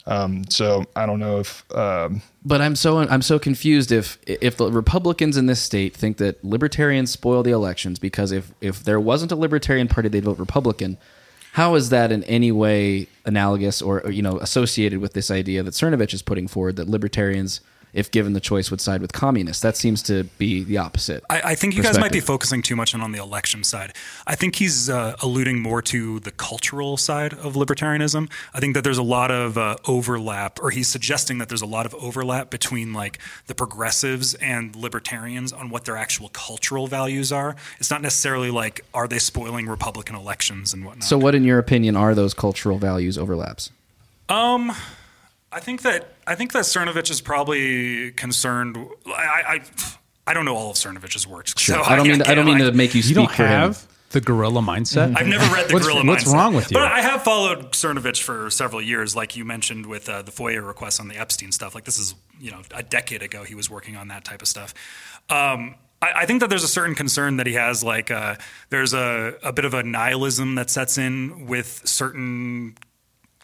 Um, 0.08 0.46
so 0.50 0.86
I 0.96 1.06
don't 1.06 1.20
know 1.20 1.40
if 1.40 1.64
um, 1.76 2.22
But 2.44 2.62
I'm 2.62 2.76
so 2.76 3.00
I'm 3.00 3.22
so 3.22 3.38
confused 3.38 3.92
if 3.92 4.18
if 4.26 4.58
the 4.58 4.72
Republicans 4.72 5.38
in 5.38 5.46
this 5.46 5.62
state 5.62 5.96
think 5.96 6.18
that 6.18 6.44
libertarians 6.44 7.12
spoil 7.12 7.44
the 7.44 7.52
elections 7.52 8.00
because 8.00 8.32
if 8.32 8.52
if 8.62 8.84
there 8.84 9.00
wasn't 9.00 9.32
a 9.32 9.36
libertarian 9.36 9.88
party 9.88 10.10
they'd 10.10 10.24
vote 10.24 10.40
Republican. 10.40 10.98
How 11.54 11.76
is 11.76 11.90
that 11.90 12.12
in 12.12 12.24
any 12.26 12.52
way 12.52 13.08
analogous 13.26 13.82
or, 13.82 14.10
you 14.10 14.22
know 14.22 14.40
associated 14.40 15.00
with 15.00 15.14
this 15.14 15.30
idea 15.30 15.64
that 15.64 15.74
Cernovich 15.74 16.14
is 16.14 16.22
putting 16.22 16.48
forward 16.48 16.78
that 16.78 16.88
libertarians, 16.88 17.62
if 17.94 18.12
given 18.12 18.34
the 18.34 18.40
choice, 18.40 18.72
would 18.72 18.82
side 18.82 19.02
with 19.02 19.14
communists? 19.14 19.62
That 19.62 19.78
seems 19.78 20.02
to 20.04 20.24
be 20.38 20.64
the 20.64 20.78
opposite. 20.78 21.24
I, 21.30 21.42
I 21.52 21.56
think 21.56 21.76
you 21.76 21.84
guys 21.84 22.00
might 22.00 22.12
be 22.12 22.20
focusing 22.20 22.62
too 22.62 22.76
much 22.76 22.96
on, 22.96 23.12
the 23.12 23.20
election 23.20 23.64
side. 23.64 23.94
I 24.28 24.36
think 24.36 24.56
he's 24.56 24.90
uh, 24.90 25.16
alluding 25.22 25.60
more 25.60 25.82
to 25.82 26.20
the 26.20 26.32
cultural 26.32 26.98
side 26.98 27.34
of 27.34 27.56
libertarianism. 27.56 28.32
I 28.54 28.60
think 28.60 28.76
that 28.76 28.84
there's 28.84 29.00
a 29.00 29.04
lot 29.04 29.32
of 29.32 29.58
uh, 29.58 29.78
overlap, 29.88 30.62
or 30.62 30.70
he's 30.70 30.88
suggesting 30.88 31.40
that 31.40 31.50
there's 31.50 31.64
a 31.64 31.66
lot 31.66 31.86
of 31.86 31.94
overlap 31.96 32.50
between 32.50 32.94
like 32.94 33.18
the 33.48 33.56
progressives 33.56 34.34
and 34.36 34.76
libertarians 34.76 35.52
on 35.52 35.70
what 35.70 35.86
their 35.86 35.98
actual 35.98 36.30
cultural 36.30 36.88
values 36.88 37.32
are. 37.32 37.56
It's 37.80 37.90
not 37.90 38.02
necessarily 38.02 38.52
like 38.52 38.86
are 38.94 39.08
they 39.08 39.20
spoiling 39.20 39.68
Republican 39.68 40.16
elections 40.16 40.74
and 40.74 40.86
whatnot. 40.86 41.04
So, 41.04 41.18
what, 41.18 41.36
in 41.36 41.44
your 41.44 41.60
opinion, 41.60 41.96
are 41.96 42.16
those 42.16 42.34
cultural 42.34 42.78
values 42.78 43.18
overlaps? 43.18 43.72
I 45.52 45.60
think 45.60 45.82
that 45.82 46.14
I 46.26 46.36
think 46.36 46.54
that 46.54 46.64
Cernovich 46.64 47.10
is 47.12 47.22
probably 47.22 48.12
concerned. 48.12 48.78
I, 49.08 49.12
I 49.56 49.60
I 50.28 50.34
don't 50.34 50.46
know 50.46 50.56
all 50.56 50.72
of 50.72 50.78
Cernovich's 50.78 51.28
works. 51.28 51.54
Sure. 51.58 51.76
so 51.76 51.82
I 51.84 51.96
don't 51.96 52.08
mean 52.08 52.22
I 52.22 52.36
don't 52.36 52.46
mean 52.46 52.60
to 52.60 52.72
make 52.72 52.94
you 52.94 53.00
You 53.00 53.04
speak 53.04 53.16
don't 53.16 53.32
for 53.32 53.46
have 53.48 53.78
him. 53.78 53.88
the 54.12 54.22
gorilla 54.22 54.62
mindset. 54.62 55.18
I've 55.18 55.28
never 55.28 55.44
read 55.54 55.68
the 55.70 55.74
what's, 55.74 55.86
Gorilla 55.86 56.06
What's 56.06 56.24
Mindset. 56.24 56.34
wrong 56.34 56.54
with 56.54 56.72
you? 56.72 56.76
But 56.76 56.92
I 56.92 57.02
have 57.02 57.24
followed 57.24 57.72
Cernovich 57.74 58.22
for 58.22 58.50
several 58.50 58.82
years, 58.82 59.16
like 59.16 59.36
you 59.36 59.44
mentioned 59.46 59.86
with 59.88 60.08
uh, 60.08 60.22
the 60.22 60.32
FOIA 60.32 60.66
requests 60.66 61.00
on 61.00 61.08
the 61.08 61.18
Epstein 61.18 61.52
stuff. 61.52 61.76
Like 61.76 61.84
this 61.86 61.98
is, 62.00 62.16
you 62.40 62.52
know, 62.52 62.62
a 62.74 62.84
decade 62.84 63.22
ago 63.24 63.44
he 63.44 63.56
was 63.56 63.70
working 63.70 63.96
on 63.98 64.08
that 64.10 64.24
type 64.24 64.42
of 64.42 64.48
stuff. 64.48 64.74
Um, 65.30 65.76
I, 66.02 66.12
I 66.22 66.26
think 66.26 66.40
that 66.42 66.50
there's 66.50 66.64
a 66.64 66.68
certain 66.68 66.96
concern 66.96 67.38
that 67.38 67.48
he 67.48 67.54
has. 67.54 67.84
Like 67.84 68.10
uh, 68.12 68.36
there's 68.70 68.94
a, 68.94 69.36
a 69.44 69.52
bit 69.52 69.66
of 69.66 69.74
a 69.74 69.84
nihilism 69.84 70.56
that 70.56 70.70
sets 70.70 70.98
in 70.98 71.48
with 71.48 71.82
certain 71.86 72.76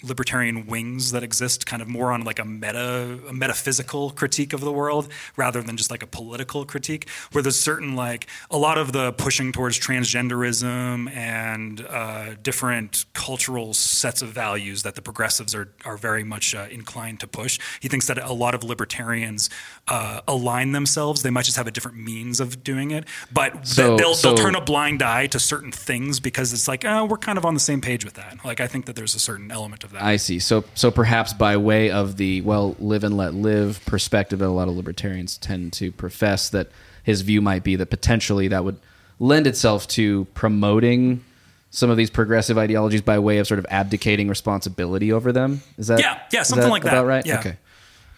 libertarian 0.04 0.66
wings 0.68 1.12
that 1.12 1.24
exist 1.24 1.66
kind 1.66 1.82
of 1.82 1.88
more 1.88 2.12
on 2.12 2.24
like 2.24 2.40
a 2.40 2.46
meta 2.46 3.20
a 3.28 3.34
metaphysical 3.34 4.12
critique 4.12 4.54
of 4.54 4.62
the 4.62 4.72
world 4.72 5.08
rather 5.36 5.62
than 5.64 5.76
just 5.78 5.90
like 5.90 6.04
a 6.04 6.08
political 6.08 6.66
critique 6.66 7.10
where 7.32 7.42
there's 7.42 7.60
certain 7.60 7.96
like 7.96 8.28
a 8.52 8.58
lot 8.58 8.78
of 8.78 8.92
the 8.92 9.12
pushing 9.14 9.52
towards 9.52 9.80
transgenderism 9.80 11.10
and 11.12 11.82
uh, 11.90 12.36
different 12.44 13.06
cultural 13.14 13.74
sets 13.74 14.22
of 14.22 14.30
values 14.30 14.84
that 14.84 14.96
the 14.96 15.02
progressives 15.02 15.56
are 15.56 15.74
are 15.86 15.98
very 15.98 16.24
much 16.24 16.54
uh, 16.54 16.68
inclined 16.70 17.20
to 17.20 17.28
push. 17.28 17.60
He 17.80 17.88
thinks 17.88 18.08
that 18.08 18.18
a 18.18 18.34
lot 18.34 18.54
of 18.56 18.64
libertarians 18.64 19.50
uh, 19.88 20.22
align 20.28 20.72
themselves. 20.74 21.24
They 21.24 21.30
might 21.30 21.46
just 21.46 21.58
have 21.58 21.68
a 21.68 21.72
different 21.72 21.98
means 21.98 22.40
of 22.40 22.64
doing 22.64 22.92
it 22.92 23.06
but 23.32 23.66
So- 23.68 23.98
they'll, 23.98 24.14
so- 24.16 24.30
they'll 24.34 24.38
turn 24.46 24.56
a 24.56 24.62
blind 24.62 25.02
eye 25.02 25.28
to 25.28 25.40
certain 25.40 25.72
things 25.72 26.20
because 26.20 26.54
it's 26.54 26.68
like 26.68 26.86
oh 26.86 27.06
we're 27.06 27.18
kind 27.18 27.38
of 27.38 27.46
on 27.46 27.54
the 27.54 27.60
same 27.60 27.82
page 27.82 28.04
with 28.06 28.16
that. 28.16 28.44
Like 28.46 28.60
i 28.60 28.68
think 28.68 28.86
that 28.86 28.96
there's 28.96 29.16
a 29.16 29.20
certain 29.20 29.52
element 29.52 29.84
of 29.88 29.94
that 29.94 30.04
I 30.04 30.18
see. 30.18 30.40
So, 30.40 30.64
so 30.76 30.92
perhaps 30.92 31.34
by 31.34 31.58
way 31.58 31.90
of 31.92 32.18
the 32.18 32.42
well, 32.42 32.76
live 32.80 33.04
and 33.04 33.18
let 33.18 33.34
live 33.34 33.84
perspective 33.86 34.40
that 34.40 34.48
a 34.48 34.50
lot 34.50 34.68
of 34.68 34.76
libertarians 34.76 35.38
tend 35.38 35.74
to 35.74 35.92
profess, 35.92 36.50
that 36.50 36.70
his 37.04 37.22
view 37.22 37.42
might 37.42 37.64
be 37.64 37.76
that 37.78 37.90
potentially 37.90 38.48
that 38.50 38.64
would 38.64 38.78
lend 39.20 39.48
itself 39.48 39.88
to 39.88 40.26
promoting 40.34 41.24
some 41.70 41.90
of 41.90 41.98
these 41.98 42.10
progressive 42.10 42.58
ideologies 42.58 43.02
by 43.02 43.20
way 43.20 43.40
of 43.40 43.48
sort 43.48 43.60
of 43.60 43.66
abdicating 43.70 44.28
responsibility 44.30 45.12
over 45.12 45.32
them. 45.32 45.62
Is 45.78 45.88
that 45.88 46.00
Yeah, 46.00 46.20
yeah, 46.32 46.44
something 46.44 46.70
like 46.70 46.84
that. 46.84 46.94
About 46.94 47.06
right? 47.06 47.26
Yeah. 47.26 47.40
Okay. 47.40 47.58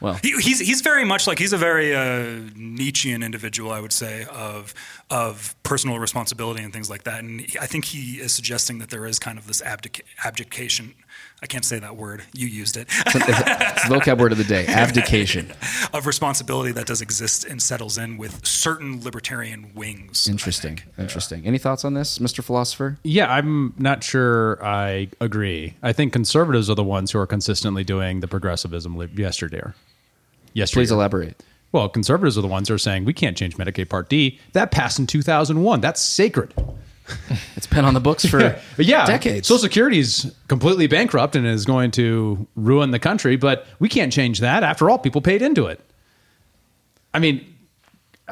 Well, 0.02 0.14
He, 0.24 0.32
he's 0.40 0.60
he's 0.60 0.80
very 0.82 1.04
much 1.04 1.28
like 1.28 1.40
he's 1.40 1.52
a 1.52 1.58
very 1.58 1.94
uh, 1.94 2.40
Nietzschean 2.56 3.22
individual, 3.22 3.72
I 3.72 3.82
would 3.82 3.92
say, 3.92 4.26
of 4.32 4.74
of 5.10 5.56
personal 5.64 6.00
responsibility 6.00 6.64
and 6.64 6.72
things 6.72 6.90
like 6.90 7.04
that. 7.04 7.20
And 7.20 7.42
he- 7.42 7.60
I 7.60 7.66
think 7.66 7.86
he 7.86 8.20
is 8.20 8.32
suggesting 8.34 8.80
that 8.80 8.92
there 8.92 9.06
is 9.06 9.20
kind 9.20 9.38
of 9.38 9.46
this 9.46 9.62
abdic- 9.62 10.02
abdication. 10.24 10.94
I 11.41 11.48
can't 11.48 11.63
say 11.63 11.79
that 11.79 11.96
word. 11.96 12.24
You 12.34 12.48
used 12.48 12.75
it. 12.75 12.88
it's 12.89 13.13
the 13.13 13.93
vocab 13.96 14.17
word 14.19 14.31
of 14.34 14.38
the 14.38 14.43
day: 14.43 14.65
abdication. 14.67 15.51
of 15.93 16.05
responsibility 16.05 16.72
that 16.74 16.86
does 16.86 17.01
exist 17.01 17.46
and 17.46 17.62
settles 17.62 17.98
in 17.98 18.17
with 18.17 18.46
certain 18.46 19.01
libertarian 19.03 19.72
wings. 19.74 20.27
I 20.27 20.31
Interesting. 20.31 20.77
think. 20.77 20.88
Interesting. 20.98 21.46
Any 21.46 21.58
thoughts 21.58 21.86
on 21.86 21.93
this, 21.93 22.19
Mr. 22.19 22.43
Philosopher? 22.43 22.98
Yeah, 23.03 23.31
I'm 23.34 23.74
not 23.77 24.03
sure 24.03 24.63
I 24.63 25.08
agree. 25.22 25.75
I 25.81 25.93
think 25.93 26.12
conservatives 26.12 26.69
are 26.69 26.75
the 26.75 26.84
ones 26.84 27.12
who 27.12 27.19
are 27.19 27.27
consistently 27.27 27.84
doing 27.86 28.19
the 28.19 28.27
progressivism 28.27 28.98
li- 28.98 29.08
yesterday. 29.15 29.62
Yesterday. 30.53 30.81
Please 30.81 30.91
elaborate. 30.91 31.41
Well, 31.72 31.88
conservatives 31.88 32.38
are 32.38 32.41
the 32.41 32.48
ones 32.48 32.67
who 32.67 32.74
are 32.74 32.79
saying 32.79 33.05
we 33.05 33.13
can't 33.13 33.38
change 33.38 33.55
Medicaid 33.55 33.89
Part 33.89 34.10
D. 34.10 34.39
That 34.53 34.72
passed 34.72 35.00
in 35.00 35.05
2001. 35.08 35.79
That's 35.81 36.01
sacred. 36.01 36.53
It's 37.56 37.68
been 37.68 37.86
on 37.86 37.94
the 37.94 38.00
books 38.00 38.25
for 38.25 38.60
yeah, 38.78 39.06
decades. 39.06 39.48
Social 39.48 39.60
Security 39.62 40.00
is 40.00 40.34
completely 40.48 40.88
bankrupt 40.88 41.36
and 41.36 41.46
is 41.46 41.66
going 41.66 41.92
to 41.92 42.48
ruin 42.56 42.92
the 42.92 43.00
country. 43.00 43.36
But 43.36 43.68
we 43.80 43.89
can't 43.89 44.13
change 44.13 44.39
that. 44.39 44.63
After 44.63 44.89
all, 44.89 44.98
people 44.98 45.22
paid 45.22 45.42
into 45.42 45.66
it. 45.66 45.80
I 47.13 47.20
mean, 47.20 47.46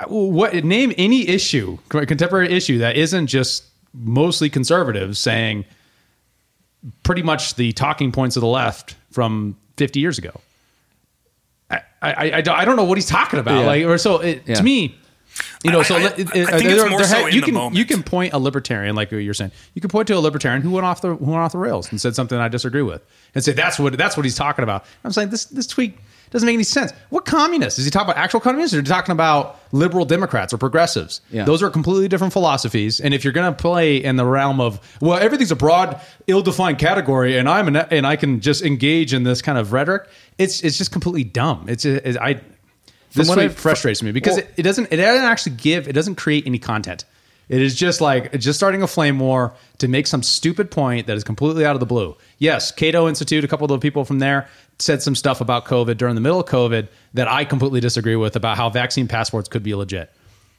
what 0.07 0.53
name 0.63 0.93
any 0.97 1.27
issue, 1.27 1.77
contemporary 1.89 2.51
issue 2.51 2.77
that 2.79 2.95
isn't 2.95 3.27
just 3.27 3.65
mostly 3.93 4.49
conservatives 4.49 5.19
saying 5.19 5.65
pretty 7.03 7.23
much 7.23 7.55
the 7.55 7.71
talking 7.73 8.11
points 8.11 8.37
of 8.37 8.41
the 8.41 8.47
left 8.47 8.95
from 9.11 9.57
50 9.77 9.99
years 9.99 10.17
ago. 10.17 10.39
I, 11.69 11.81
I, 12.01 12.31
I, 12.35 12.41
don't, 12.41 12.55
I 12.55 12.65
don't 12.65 12.75
know 12.75 12.83
what 12.85 12.97
he's 12.97 13.07
talking 13.09 13.39
about. 13.39 13.61
Yeah. 13.61 13.65
Like, 13.65 13.85
or 13.85 13.97
so 13.97 14.19
it, 14.19 14.43
Yeah. 14.45 14.55
to 14.55 14.63
me, 14.63 14.95
You 15.63 15.71
know, 15.71 15.79
I- 15.79 15.83
so 15.83 15.95
I- 15.95 15.99
li- 15.99 16.05
I 16.07 16.13
think 16.13 16.25
it's 16.35 16.89
more 16.89 16.99
there 16.99 17.03
so 17.07 17.21
ha- 17.21 17.25
in 17.27 17.33
you 17.33 17.41
the 17.41 17.45
can 17.45 17.53
moment. 17.53 17.75
you 17.75 17.85
can 17.85 18.03
point 18.03 18.33
a 18.33 18.39
libertarian 18.39 18.95
like 18.95 19.11
you're 19.11 19.33
saying. 19.33 19.51
You 19.73 19.81
can 19.81 19.89
point 19.89 20.07
to 20.07 20.13
a 20.13 20.19
libertarian 20.19 20.61
who 20.61 20.71
went 20.71 20.85
off 20.85 21.01
the 21.01 21.09
who 21.15 21.25
went 21.25 21.37
off 21.39 21.51
the 21.51 21.57
rails 21.57 21.89
and 21.91 21.99
said 21.99 22.15
something 22.15 22.37
I 22.37 22.47
disagree 22.47 22.81
with, 22.83 23.01
and 23.35 23.43
say 23.43 23.53
that's 23.53 23.79
what 23.79 23.97
that's 23.97 24.15
what 24.17 24.25
he's 24.25 24.35
talking 24.35 24.63
about. 24.63 24.85
I'm 25.03 25.11
saying 25.11 25.29
this 25.29 25.45
this 25.45 25.67
tweet 25.67 25.97
doesn't 26.29 26.45
make 26.45 26.55
any 26.55 26.63
sense. 26.63 26.91
What 27.09 27.23
communists 27.25 27.79
is 27.79 27.85
he 27.85 27.91
talking 27.91 28.11
about? 28.11 28.21
Actual 28.21 28.41
communists, 28.41 28.75
or 28.75 28.79
is 28.81 28.87
he 28.87 28.91
talking 28.93 29.13
about 29.13 29.59
liberal 29.71 30.03
Democrats 30.05 30.51
or 30.53 30.57
progressives? 30.57 31.21
Yeah. 31.31 31.45
Those 31.45 31.63
are 31.63 31.69
completely 31.69 32.09
different 32.09 32.33
philosophies. 32.33 32.99
And 32.99 33.13
if 33.13 33.23
you're 33.23 33.31
going 33.31 33.49
to 33.49 33.57
play 33.57 33.95
in 33.95 34.17
the 34.17 34.25
realm 34.25 34.59
of 34.59 34.79
well, 34.99 35.17
everything's 35.17 35.51
a 35.51 35.55
broad, 35.55 36.01
ill-defined 36.27 36.79
category, 36.79 37.37
and 37.37 37.47
I'm 37.47 37.69
an, 37.69 37.77
and 37.77 38.05
I 38.05 38.17
can 38.17 38.41
just 38.41 38.61
engage 38.61 39.13
in 39.13 39.23
this 39.23 39.41
kind 39.41 39.57
of 39.57 39.71
rhetoric, 39.71 40.09
it's 40.37 40.61
it's 40.61 40.77
just 40.77 40.91
completely 40.91 41.23
dumb. 41.23 41.65
It's, 41.69 41.85
it's 41.85 42.17
I. 42.17 42.41
This 43.17 43.29
I've- 43.29 43.53
frustrates 43.53 44.01
me 44.03 44.11
because 44.11 44.35
well- 44.35 44.45
it, 44.45 44.53
it 44.57 44.63
doesn't 44.63 44.87
it 44.91 44.97
doesn't 44.97 45.25
actually 45.25 45.55
give 45.55 45.87
it 45.87 45.93
doesn't 45.93 46.15
create 46.15 46.45
any 46.45 46.59
content. 46.59 47.05
It 47.49 47.61
is 47.61 47.75
just 47.75 48.01
like 48.01 48.37
just 48.39 48.59
starting 48.59 48.83
a 48.83 48.87
flame 48.87 49.19
war 49.19 49.53
to 49.77 49.87
make 49.87 50.05
some 50.05 50.21
stupid 50.21 50.69
point 50.69 51.07
that 51.07 51.15
is 51.15 51.23
completely 51.23 51.65
out 51.65 51.75
of 51.75 51.79
the 51.79 51.85
blue. 51.85 52.17
Yes, 52.39 52.71
Cato 52.71 53.07
Institute, 53.07 53.43
a 53.43 53.47
couple 53.47 53.65
of 53.65 53.69
the 53.69 53.79
people 53.79 54.03
from 54.03 54.19
there 54.19 54.49
said 54.79 55.01
some 55.01 55.15
stuff 55.15 55.39
about 55.39 55.65
COVID 55.65 55.97
during 55.97 56.15
the 56.15 56.21
middle 56.21 56.41
of 56.41 56.45
COVID 56.47 56.89
that 57.13 57.29
I 57.29 57.45
completely 57.45 57.79
disagree 57.79 58.17
with 58.17 58.35
about 58.35 58.57
how 58.57 58.69
vaccine 58.69 59.07
passports 59.07 59.47
could 59.47 59.63
be 59.63 59.73
legit. 59.75 60.11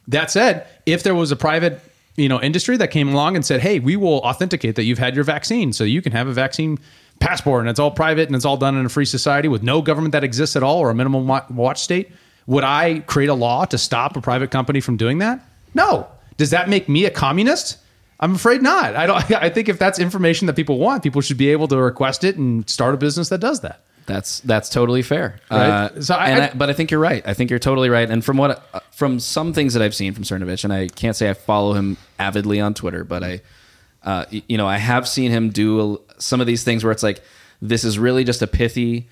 That 0.07 0.31
said, 0.31 0.65
if 0.87 1.03
there 1.03 1.13
was 1.13 1.31
a 1.31 1.35
private 1.35 1.79
you 2.15 2.27
know 2.27 2.41
industry 2.41 2.75
that 2.77 2.89
came 2.89 3.09
along 3.09 3.35
and 3.35 3.45
said, 3.45 3.61
"Hey, 3.61 3.79
we 3.79 3.95
will 3.95 4.19
authenticate 4.21 4.75
that 4.75 4.83
you've 4.83 4.99
had 4.99 5.13
your 5.15 5.23
vaccine, 5.23 5.71
so 5.73 5.83
you 5.83 6.01
can 6.01 6.11
have 6.11 6.27
a 6.27 6.33
vaccine 6.33 6.79
passport, 7.19 7.61
and 7.61 7.69
it's 7.69 7.79
all 7.79 7.91
private 7.91 8.27
and 8.27 8.35
it's 8.35 8.45
all 8.45 8.57
done 8.57 8.75
in 8.75 8.85
a 8.85 8.89
free 8.89 9.05
society 9.05 9.47
with 9.47 9.61
no 9.61 9.81
government 9.81 10.13
that 10.13 10.23
exists 10.23 10.55
at 10.55 10.63
all 10.63 10.79
or 10.79 10.89
a 10.89 10.95
minimum 10.95 11.27
watch 11.49 11.81
state," 11.81 12.11
would 12.49 12.63
I 12.63 12.99
create 13.05 13.29
a 13.29 13.33
law 13.35 13.63
to 13.65 13.77
stop 13.77 14.17
a 14.17 14.21
private 14.21 14.49
company 14.49 14.81
from 14.81 14.97
doing 14.97 15.19
that? 15.19 15.39
No. 15.75 16.07
Does 16.37 16.49
that 16.49 16.67
make 16.67 16.89
me 16.89 17.05
a 17.05 17.11
communist? 17.11 17.77
I'm 18.19 18.33
afraid 18.35 18.61
not. 18.63 18.95
I 18.95 19.05
don't. 19.05 19.31
I 19.47 19.49
think 19.49 19.69
if 19.69 19.77
that's 19.77 19.99
information 19.99 20.47
that 20.47 20.55
people 20.55 20.79
want, 20.79 21.03
people 21.03 21.21
should 21.21 21.37
be 21.37 21.49
able 21.49 21.67
to 21.67 21.77
request 21.77 22.23
it 22.23 22.37
and 22.37 22.67
start 22.69 22.93
a 22.95 22.97
business 22.97 23.29
that 23.29 23.37
does 23.39 23.59
that. 23.61 23.81
That's 24.07 24.39
that's 24.39 24.69
totally 24.69 25.03
fair. 25.03 25.39
Right. 25.51 25.69
Uh, 25.69 26.01
So 26.01 26.15
I- 26.15 26.29
and 26.29 26.43
I- 26.45 26.51
but 26.55 26.69
I 26.71 26.73
think 26.73 26.89
you're 26.89 26.99
right. 26.99 27.21
I 27.27 27.35
think 27.35 27.51
you're 27.51 27.59
totally 27.59 27.89
right. 27.89 28.09
And 28.09 28.25
from 28.25 28.37
what 28.37 28.65
from 28.91 29.19
some 29.19 29.53
things 29.53 29.73
that 29.75 29.83
I've 29.83 29.93
seen 29.93 30.13
from 30.15 30.23
Cernovich, 30.23 30.63
and 30.63 30.73
I 30.73 30.87
can't 30.87 31.15
say 31.15 31.29
I 31.29 31.33
follow 31.35 31.73
him 31.73 31.97
avidly 32.17 32.59
on 32.59 32.73
Twitter, 32.73 33.03
but 33.03 33.23
I, 33.23 33.41
uh, 34.03 34.25
you 34.31 34.57
know, 34.57 34.67
I 34.67 34.77
have 34.79 35.07
seen 35.07 35.29
him 35.29 35.49
do 35.51 36.01
some 36.17 36.41
of 36.41 36.47
these 36.47 36.63
things 36.63 36.83
where 36.83 36.91
it's 36.91 37.03
like 37.03 37.21
this 37.61 37.83
is 37.83 37.99
really 37.99 38.23
just 38.23 38.41
a 38.41 38.47
pithy 38.47 39.07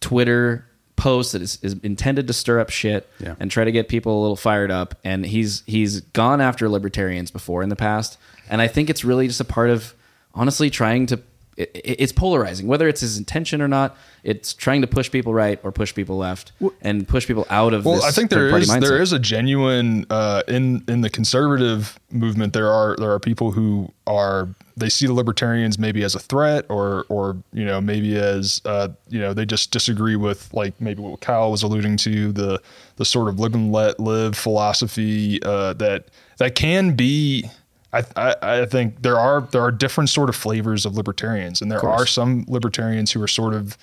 Twitter 0.00 0.64
post 1.00 1.32
that 1.32 1.42
is, 1.42 1.58
is 1.62 1.74
intended 1.82 2.26
to 2.26 2.32
stir 2.32 2.60
up 2.60 2.68
shit 2.70 3.08
Yeah. 3.18 3.34
and 3.40 3.50
try 3.50 3.64
to 3.64 3.72
get 3.72 3.88
people 3.88 4.18
a 4.18 4.20
little 4.20 4.36
fired 4.36 4.70
up. 4.70 4.94
And 5.02 5.24
he's 5.24 5.62
he's 5.66 6.00
gone 6.00 6.40
after 6.40 6.68
libertarians 6.68 7.30
before 7.30 7.62
in 7.62 7.68
the 7.70 7.76
past, 7.76 8.18
and 8.50 8.60
I 8.60 8.68
think 8.68 8.90
it's 8.90 9.04
really 9.04 9.26
just 9.26 9.40
a 9.40 9.44
part 9.44 9.70
of 9.70 9.94
honestly 10.34 10.70
trying 10.70 11.06
to. 11.06 11.20
It, 11.62 11.70
it- 11.74 11.96
it's 12.00 12.12
polarizing, 12.12 12.66
whether 12.66 12.88
it's 12.88 13.00
his 13.00 13.18
intention 13.18 13.60
or 13.62 13.68
not. 13.68 13.96
It's 14.22 14.52
trying 14.52 14.82
to 14.82 14.86
push 14.86 15.10
people 15.10 15.32
right 15.32 15.58
or 15.62 15.72
push 15.72 15.94
people 15.94 16.18
left, 16.18 16.52
and 16.82 17.08
push 17.08 17.26
people 17.26 17.46
out 17.48 17.72
of. 17.72 17.86
Well, 17.86 17.94
this 17.96 18.04
I 18.04 18.10
think 18.10 18.28
there 18.30 18.54
is 18.58 18.68
mindset. 18.68 18.80
there 18.82 19.00
is 19.00 19.12
a 19.12 19.18
genuine 19.18 20.04
uh, 20.10 20.42
in 20.46 20.84
in 20.88 21.00
the 21.00 21.08
conservative 21.08 21.98
movement. 22.10 22.52
There 22.52 22.68
are 22.70 22.96
there 22.98 23.10
are 23.12 23.18
people 23.18 23.50
who 23.52 23.90
are 24.06 24.48
they 24.76 24.90
see 24.90 25.06
the 25.06 25.12
libertarians 25.14 25.78
maybe 25.78 26.02
as 26.04 26.14
a 26.14 26.18
threat 26.18 26.66
or 26.68 27.06
or 27.08 27.36
you 27.54 27.64
know 27.64 27.80
maybe 27.80 28.14
as 28.16 28.60
uh, 28.66 28.88
you 29.08 29.20
know 29.20 29.32
they 29.32 29.46
just 29.46 29.70
disagree 29.70 30.16
with 30.16 30.52
like 30.52 30.78
maybe 30.80 31.00
what 31.00 31.20
Kyle 31.22 31.50
was 31.50 31.62
alluding 31.62 31.96
to 31.98 32.30
the 32.32 32.60
the 32.96 33.04
sort 33.06 33.28
of 33.28 33.40
live 33.40 33.54
and 33.54 33.72
let 33.72 33.98
live 34.00 34.36
philosophy 34.36 35.42
uh, 35.42 35.72
that 35.74 36.08
that 36.38 36.54
can 36.54 36.94
be. 36.94 37.48
I, 37.92 38.04
I, 38.16 38.34
I 38.42 38.66
think 38.66 39.02
there 39.02 39.18
are 39.18 39.40
there 39.50 39.62
are 39.62 39.72
different 39.72 40.10
sort 40.10 40.28
of 40.28 40.36
flavors 40.36 40.86
of 40.86 40.96
libertarians, 40.96 41.60
and 41.60 41.70
there 41.70 41.84
are 41.84 42.06
some 42.06 42.44
libertarians 42.48 43.12
who 43.12 43.22
are 43.22 43.28
sort 43.28 43.54
of 43.54 43.76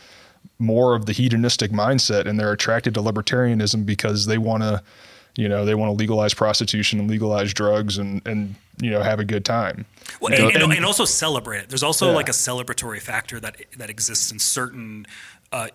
more 0.60 0.96
of 0.96 1.06
the 1.06 1.14
hedonistic 1.14 1.72
mindset 1.72 2.26
and 2.26 2.40
they're 2.40 2.52
attracted 2.52 2.94
to 2.94 3.02
libertarianism 3.02 3.86
because 3.86 4.26
they 4.26 4.38
want 4.38 4.64
to 4.64 4.82
you 5.36 5.48
know 5.48 5.66
they 5.66 5.76
want 5.76 5.90
to 5.90 5.94
legalize 5.94 6.34
prostitution 6.34 7.00
and 7.00 7.10
legalize 7.10 7.54
drugs 7.54 7.98
and 7.98 8.26
and 8.26 8.56
you 8.82 8.90
know 8.90 9.02
have 9.02 9.20
a 9.20 9.26
good 9.26 9.46
time 9.46 9.86
Well, 10.20 10.34
and, 10.34 10.56
and, 10.56 10.74
and 10.74 10.86
also 10.86 11.06
celebrate 11.06 11.60
it. 11.60 11.70
There's 11.70 11.84
also 11.84 12.08
Yeah. 12.10 12.16
like 12.16 12.30
a 12.30 12.34
celebratory 12.34 13.02
factor 13.02 13.40
that 13.40 13.58
that 13.78 13.90
exists 13.90 14.32
in 14.32 14.40
certain 14.40 15.06
uh, 15.52 15.68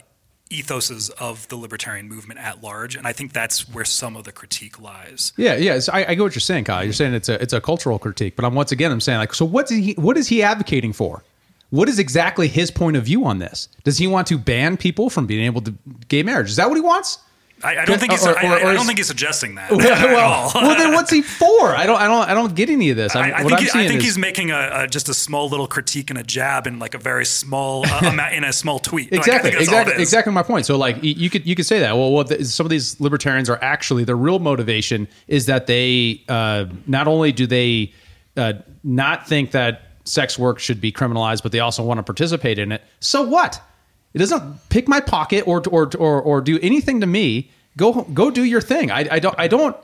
ethoses 0.53 1.11
of 1.19 1.49
the 1.49 1.57
libertarian 1.57 2.09
movement 2.09 2.39
at 2.41 2.63
large, 2.63 2.97
and 2.97 3.07
I 3.07 3.13
think 3.13 3.33
that's 3.33 3.69
where 3.69 3.85
some 3.85 4.17
of 4.17 4.25
the 4.25 4.33
critique 4.33 4.81
lies. 4.81 5.33
Yeah, 5.37 5.57
yeah. 5.57 5.79
So 5.79 5.93
I, 5.93 6.11
I 6.11 6.15
get 6.15 6.23
what 6.23 6.35
you're 6.35 6.41
saying, 6.41 6.65
Kyle. 6.65 6.85
You're 6.85 6.93
saying 6.93 7.15
it's 7.15 7.29
a 7.29 7.41
it's 7.43 7.53
a 7.53 7.61
cultural 7.61 7.99
critique, 7.99 8.37
but 8.37 8.45
I'm 8.45 8.55
once 8.55 8.73
again 8.73 8.93
I'm 8.93 9.01
saying 9.01 9.19
like, 9.19 9.35
so 9.35 9.45
what's 9.45 9.71
he 9.71 9.95
what 9.95 10.17
is 10.17 10.29
he 10.29 10.43
advocating 10.43 10.93
for? 10.93 11.23
What 11.71 11.89
is 11.89 11.99
exactly 11.99 12.49
his 12.49 12.71
point 12.71 12.97
of 12.97 13.05
view 13.05 13.25
on 13.25 13.39
this? 13.39 13.69
Does 13.83 13.97
he 13.97 14.07
want 14.07 14.27
to 14.27 14.37
ban 14.37 14.77
people 14.77 15.09
from 15.09 15.27
being 15.27 15.45
able 15.47 15.63
to 15.63 15.75
gay 16.09 16.23
marriage? 16.23 16.51
Is 16.51 16.57
that 16.57 16.69
what 16.69 16.77
he 16.77 16.83
wants? 16.83 17.19
I, 17.65 17.79
I 17.79 17.85
don't 17.85 17.99
think 17.99 18.13
he's. 18.13 18.27
Or- 18.27 18.39
I, 18.39 18.43
or- 18.45 18.53
I 18.67 18.71
or 18.71 18.75
don't 18.75 18.87
think 18.87 18.99
he's 18.99 19.07
suggesting 19.07 19.55
that 19.55 19.71
well, 19.73 19.81
at 19.81 20.15
all. 20.15 20.51
well, 20.63 20.77
then 20.77 20.93
what's 20.93 21.11
he 21.11 21.23
for? 21.41 21.75
I 21.75 21.87
don't 21.87 22.01
I 22.01 22.07
don't 22.07 22.29
I 22.29 22.35
don't 22.35 22.55
get 22.55 22.71
any 22.71 22.91
of 22.91 22.97
this. 22.97 23.15
I, 23.15 23.21
I'm, 23.23 23.35
I 23.35 23.43
what 23.45 23.59
think, 23.59 23.71
he- 23.71 23.79
I 23.79 23.87
think 23.89 23.99
is, 24.01 24.05
he's 24.05 24.19
making 24.19 24.51
a, 24.51 24.71
a 24.73 24.87
just 24.87 25.09
a 25.09 25.15
small 25.15 25.49
little 25.49 25.67
critique 25.67 26.11
and 26.11 26.19
a 26.19 26.23
jab 26.23 26.67
in 26.67 26.79
like 26.79 26.95
a 26.95 26.99
very 26.99 27.25
small 27.25 27.85
uh, 27.87 28.29
in 28.33 28.45
a 28.45 28.53
small 28.53 28.79
tweet. 28.79 29.13
Exactly 29.13 29.51
think 29.51 29.59
that's 29.61 29.69
all 29.73 29.75
it 29.79 29.81
exactly 29.83 30.03
exactly 30.03 30.33
my 30.33 30.43
point 30.43 30.67
so 30.67 30.77
like 30.77 30.97
you 31.03 31.31
could 31.31 31.47
you 31.47 31.55
could 31.55 31.67
say 31.67 31.79
that 31.81 31.97
well 31.97 32.11
what 32.13 32.29
the, 32.29 32.45
some 32.45 32.67
of 32.67 32.71
these 32.71 33.01
libertarians 33.01 33.49
are 33.49 33.59
actually 33.63 34.05
their 34.05 34.17
real 34.17 34.39
motivation 34.39 35.09
is 35.29 35.47
that 35.47 35.67
they 35.67 36.23
uh, 36.29 36.67
not 36.87 37.07
only 37.09 37.33
do 37.33 37.47
they 37.47 37.93
uh, 38.37 38.53
not 38.85 39.27
think 39.29 39.53
that 39.53 39.83
sex 40.05 40.39
work 40.39 40.59
should 40.59 40.81
be 40.81 40.91
criminalized 40.91 41.43
but 41.43 41.53
they 41.53 41.61
also 41.61 41.83
want 41.83 41.99
to 41.99 42.03
participate 42.03 42.59
in 42.59 42.73
it 42.73 42.83
so 43.01 43.23
what 43.23 43.61
it 44.15 44.19
doesn't 44.19 44.69
pick 44.69 44.89
my 44.89 45.01
pocket 45.01 45.47
or 45.47 45.63
or 45.71 45.91
or, 45.97 46.23
or 46.23 46.41
do 46.41 46.59
anything 46.61 47.01
to 47.01 47.07
me. 47.07 47.51
Go 47.77 48.03
go 48.03 48.31
do 48.31 48.45
your 48.45 48.61
thing. 48.61 48.91
I, 48.91 49.07
I 49.11 49.19
don't 49.19 49.35
i 49.39 49.49
don't 49.49 49.77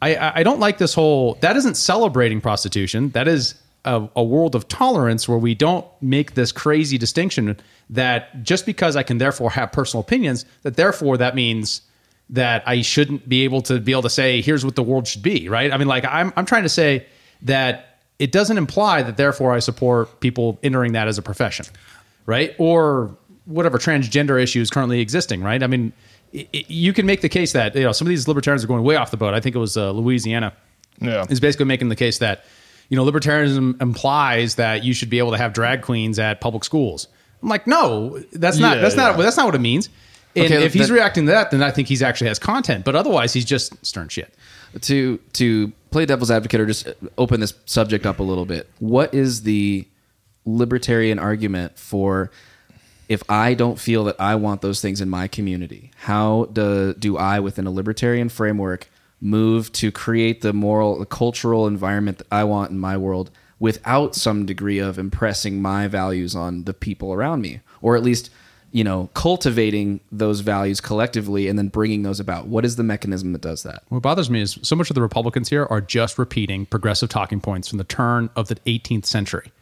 I, 0.00 0.40
I 0.40 0.42
don't 0.42 0.58
like 0.58 0.78
this 0.78 0.94
whole 0.94 1.34
that 1.40 1.56
isn't 1.56 1.76
celebrating 1.76 2.40
prostitution. 2.40 3.10
That 3.10 3.28
is 3.28 3.54
a, 3.84 4.08
a 4.14 4.22
world 4.22 4.54
of 4.54 4.68
tolerance 4.68 5.28
where 5.28 5.38
we 5.38 5.54
don't 5.54 5.86
make 6.00 6.34
this 6.34 6.52
crazy 6.52 6.98
distinction 6.98 7.58
that 7.90 8.42
just 8.42 8.64
because 8.64 8.94
i 8.94 9.02
can 9.02 9.18
therefore 9.18 9.50
have 9.50 9.72
personal 9.72 10.00
opinions 10.02 10.44
that 10.62 10.76
therefore 10.76 11.16
that 11.16 11.34
means 11.34 11.82
that 12.30 12.62
i 12.66 12.80
shouldn't 12.80 13.28
be 13.28 13.42
able 13.42 13.60
to 13.60 13.80
be 13.80 13.90
able 13.90 14.02
to 14.02 14.10
say 14.10 14.40
here's 14.40 14.64
what 14.64 14.76
the 14.76 14.82
world 14.82 15.06
should 15.08 15.22
be 15.22 15.48
right? 15.48 15.72
I 15.72 15.76
mean 15.78 15.88
like 15.88 16.04
i'm, 16.04 16.32
I'm 16.36 16.46
trying 16.46 16.62
to 16.62 16.68
say 16.68 17.06
that 17.42 17.98
it 18.20 18.30
doesn't 18.30 18.56
imply 18.56 19.02
that 19.02 19.16
therefore 19.16 19.52
i 19.52 19.58
support 19.58 20.20
people 20.20 20.60
entering 20.62 20.92
that 20.92 21.08
as 21.08 21.18
a 21.18 21.22
profession 21.22 21.66
right? 22.26 22.54
Or 22.58 23.16
whatever 23.46 23.78
transgender 23.78 24.40
issue 24.42 24.60
is 24.60 24.70
currently 24.70 25.00
existing 25.00 25.42
right 25.42 25.62
i 25.62 25.66
mean 25.66 25.92
i 26.34 26.46
i 26.54 26.64
you 26.68 26.92
can 26.92 27.06
make 27.06 27.20
the 27.20 27.28
case 27.28 27.52
that 27.52 27.74
you 27.74 27.82
know 27.82 27.92
some 27.92 28.06
of 28.06 28.10
these 28.10 28.26
libertarians 28.28 28.62
are 28.64 28.68
going 28.68 28.82
way 28.84 28.96
off 28.96 29.10
the 29.10 29.16
boat 29.16 29.34
i 29.34 29.40
think 29.40 29.54
it 29.56 29.58
was 29.58 29.76
uh, 29.76 29.90
louisiana 29.90 30.52
yeah 31.00 31.24
is 31.28 31.40
basically 31.40 31.66
making 31.66 31.88
the 31.88 31.96
case 31.96 32.18
that 32.18 32.44
you 32.88 32.96
know 32.96 33.04
libertarianism 33.04 33.80
implies 33.82 34.54
that 34.56 34.84
you 34.84 34.92
should 34.94 35.10
be 35.10 35.18
able 35.18 35.30
to 35.32 35.38
have 35.38 35.52
drag 35.52 35.82
queens 35.82 36.18
at 36.18 36.40
public 36.42 36.62
schools. 36.62 37.08
I'm 37.42 37.48
like, 37.48 37.66
no, 37.66 38.18
that's 38.32 38.58
not 38.58 38.76
Yeah, 38.76 38.82
that's 38.82 38.96
not 38.96 39.16
that's 39.16 39.36
not 39.38 39.46
what 39.46 39.54
it 39.54 39.60
means. 39.60 39.88
And 40.36 40.44
Okay, 40.46 40.62
if 40.62 40.74
he's 40.74 40.88
that- 40.88 40.94
reacting 40.94 41.24
to 41.26 41.32
that, 41.32 41.50
then 41.50 41.62
I 41.62 41.70
think 41.70 41.88
he's 41.88 42.02
actually 42.02 42.28
has 42.28 42.38
content. 42.38 42.84
But 42.84 42.94
otherwise, 42.94 43.32
he's 43.32 43.46
just 43.46 43.84
stern 43.84 44.08
shit. 44.08 44.34
to 44.82 45.18
to 45.34 45.72
play 45.90 46.04
devil's 46.04 46.30
advocate 46.30 46.60
or 46.60 46.66
just 46.66 46.86
open 47.16 47.40
this 47.40 47.54
subject 47.64 48.04
up 48.04 48.18
a 48.18 48.22
little 48.22 48.44
bit 48.44 48.68
what 48.78 49.12
is 49.14 49.42
the 49.42 49.86
libertarian 50.44 51.18
argument 51.18 51.78
for 51.78 52.30
if 53.12 53.22
i 53.28 53.54
don't 53.54 53.78
feel 53.78 54.04
that 54.04 54.16
i 54.18 54.34
want 54.34 54.60
those 54.62 54.80
things 54.80 55.00
in 55.00 55.08
my 55.08 55.28
community 55.28 55.90
how 55.96 56.48
do, 56.52 56.94
do 56.94 57.16
i 57.16 57.38
within 57.38 57.66
a 57.66 57.70
libertarian 57.70 58.28
framework 58.28 58.88
move 59.20 59.70
to 59.72 59.92
create 59.92 60.40
the 60.40 60.52
moral 60.52 60.98
the 60.98 61.06
cultural 61.06 61.66
environment 61.66 62.18
that 62.18 62.26
i 62.30 62.42
want 62.42 62.70
in 62.70 62.78
my 62.78 62.96
world 62.96 63.30
without 63.58 64.14
some 64.14 64.44
degree 64.44 64.78
of 64.78 64.98
impressing 64.98 65.62
my 65.62 65.86
values 65.86 66.34
on 66.34 66.64
the 66.64 66.74
people 66.74 67.12
around 67.12 67.40
me 67.40 67.60
or 67.80 67.96
at 67.96 68.02
least 68.02 68.30
you 68.72 68.82
know 68.82 69.08
cultivating 69.14 70.00
those 70.10 70.40
values 70.40 70.80
collectively 70.80 71.46
and 71.46 71.58
then 71.58 71.68
bringing 71.68 72.02
those 72.02 72.18
about 72.18 72.46
what 72.46 72.64
is 72.64 72.76
the 72.76 72.82
mechanism 72.82 73.32
that 73.32 73.42
does 73.42 73.62
that 73.62 73.84
What 73.90 74.02
bothers 74.02 74.30
me 74.30 74.40
is 74.40 74.58
so 74.62 74.74
much 74.74 74.90
of 74.90 74.94
the 74.94 75.02
Republicans 75.02 75.48
here 75.48 75.66
are 75.70 75.80
just 75.80 76.18
repeating 76.18 76.66
progressive 76.66 77.08
talking 77.08 77.40
points 77.40 77.68
from 77.68 77.78
the 77.78 77.84
turn 77.84 78.30
of 78.34 78.48
the 78.48 78.56
18th 78.66 79.04
century. 79.04 79.52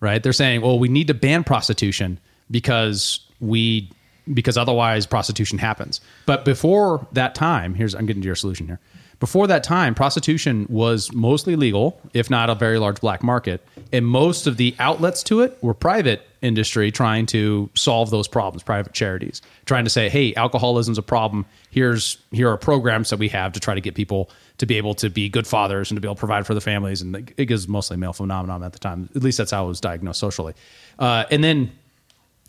Right? 0.00 0.22
They're 0.22 0.34
saying, 0.34 0.60
"Well, 0.60 0.78
we 0.78 0.88
need 0.88 1.06
to 1.06 1.14
ban 1.14 1.44
prostitution 1.44 2.18
because 2.50 3.20
we 3.40 3.90
because 4.32 4.56
otherwise 4.56 5.06
prostitution 5.06 5.58
happens." 5.58 6.00
But 6.26 6.44
before 6.44 7.06
that 7.12 7.34
time, 7.34 7.74
here's 7.74 7.94
I'm 7.94 8.06
getting 8.06 8.22
to 8.22 8.26
your 8.26 8.36
solution 8.36 8.66
here. 8.66 8.80
Before 9.20 9.46
that 9.46 9.62
time, 9.62 9.94
prostitution 9.94 10.66
was 10.68 11.12
mostly 11.12 11.56
legal, 11.56 11.98
if 12.12 12.28
not 12.28 12.50
a 12.50 12.54
very 12.54 12.78
large 12.78 13.00
black 13.00 13.22
market, 13.22 13.66
and 13.92 14.04
most 14.04 14.46
of 14.46 14.56
the 14.56 14.74
outlets 14.78 15.22
to 15.24 15.40
it 15.40 15.56
were 15.62 15.72
private 15.72 16.26
industry 16.42 16.90
trying 16.90 17.24
to 17.26 17.70
solve 17.74 18.10
those 18.10 18.28
problems, 18.28 18.62
private 18.62 18.92
charities, 18.92 19.40
trying 19.64 19.84
to 19.84 19.90
say, 19.90 20.08
"Hey, 20.10 20.34
alcoholism's 20.34 20.98
a 20.98 21.02
problem. 21.02 21.46
Here's 21.70 22.18
here 22.32 22.50
are 22.50 22.58
programs 22.58 23.08
that 23.10 23.18
we 23.18 23.28
have 23.28 23.52
to 23.52 23.60
try 23.60 23.74
to 23.74 23.80
get 23.80 23.94
people 23.94 24.28
to 24.58 24.66
be 24.66 24.76
able 24.76 24.94
to 24.96 25.08
be 25.08 25.28
good 25.28 25.46
fathers 25.46 25.90
and 25.90 25.96
to 25.96 26.00
be 26.00 26.06
able 26.06 26.16
to 26.16 26.20
provide 26.20 26.44
for 26.46 26.54
the 26.54 26.60
families." 26.60 27.00
And 27.00 27.32
it 27.36 27.50
was 27.50 27.66
mostly 27.68 27.96
male 27.96 28.12
phenomenon 28.12 28.62
at 28.62 28.72
the 28.72 28.78
time. 28.78 29.08
At 29.14 29.22
least 29.22 29.38
that's 29.38 29.52
how 29.52 29.64
it 29.64 29.68
was 29.68 29.80
diagnosed 29.80 30.20
socially. 30.20 30.54
Uh, 30.98 31.24
and 31.30 31.42
then 31.42 31.70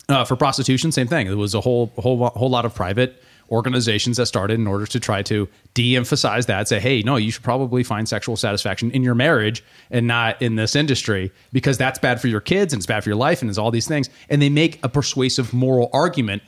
uh, 0.08 0.24
for 0.24 0.36
prostitution, 0.36 0.92
same 0.92 1.08
thing. 1.08 1.26
It 1.26 1.34
was 1.34 1.54
a 1.54 1.60
whole 1.60 1.92
whole 1.98 2.28
whole 2.30 2.50
lot 2.50 2.64
of 2.64 2.74
private 2.74 3.22
organizations 3.50 4.16
that 4.16 4.26
started 4.26 4.54
in 4.54 4.66
order 4.66 4.86
to 4.86 4.98
try 4.98 5.22
to 5.22 5.48
de-emphasize 5.74 6.46
that 6.46 6.66
say 6.66 6.80
hey 6.80 7.00
no 7.02 7.16
you 7.16 7.30
should 7.30 7.44
probably 7.44 7.84
find 7.84 8.08
sexual 8.08 8.36
satisfaction 8.36 8.90
in 8.90 9.02
your 9.02 9.14
marriage 9.14 9.62
and 9.90 10.06
not 10.06 10.40
in 10.42 10.56
this 10.56 10.74
industry 10.74 11.30
because 11.52 11.78
that's 11.78 11.98
bad 11.98 12.20
for 12.20 12.26
your 12.26 12.40
kids 12.40 12.72
and 12.72 12.80
it's 12.80 12.86
bad 12.86 13.04
for 13.04 13.10
your 13.10 13.16
life 13.16 13.42
and 13.42 13.48
it's 13.48 13.58
all 13.58 13.70
these 13.70 13.86
things 13.86 14.10
and 14.28 14.42
they 14.42 14.48
make 14.48 14.84
a 14.84 14.88
persuasive 14.88 15.52
moral 15.54 15.88
argument 15.92 16.42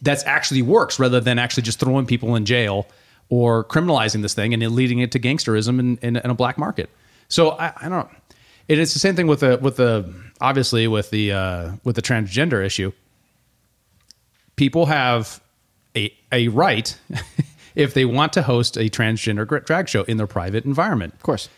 that's 0.00 0.24
actually 0.24 0.62
works 0.62 0.98
rather 0.98 1.20
than 1.20 1.38
actually 1.38 1.62
just 1.62 1.78
throwing 1.78 2.06
people 2.06 2.34
in 2.34 2.46
jail 2.46 2.86
or 3.28 3.64
criminalizing 3.64 4.22
this 4.22 4.32
thing 4.32 4.54
and 4.54 4.74
leading 4.74 5.00
it 5.00 5.12
to 5.12 5.20
gangsterism 5.20 5.98
in 6.02 6.16
a 6.16 6.34
black 6.34 6.56
market 6.56 6.88
so 7.28 7.50
I, 7.52 7.72
I 7.82 7.88
don't 7.90 8.08
and 8.68 8.78
it's 8.80 8.92
the 8.92 8.98
same 8.98 9.16
thing 9.16 9.26
with 9.26 9.40
the 9.40 9.58
with 9.60 9.76
the 9.76 10.12
obviously 10.40 10.86
with 10.88 11.10
the 11.10 11.32
uh, 11.32 11.72
with 11.84 11.96
the 11.96 12.02
transgender 12.02 12.64
issue 12.64 12.92
people 14.56 14.86
have 14.86 15.40
a, 15.96 16.12
a 16.32 16.48
right 16.48 16.98
if 17.74 17.94
they 17.94 18.04
want 18.04 18.32
to 18.32 18.42
host 18.42 18.76
a 18.76 18.88
transgender 18.90 19.64
drag 19.64 19.88
show 19.88 20.02
in 20.04 20.16
their 20.16 20.26
private 20.26 20.64
environment. 20.64 21.14
Of 21.14 21.22
course. 21.22 21.48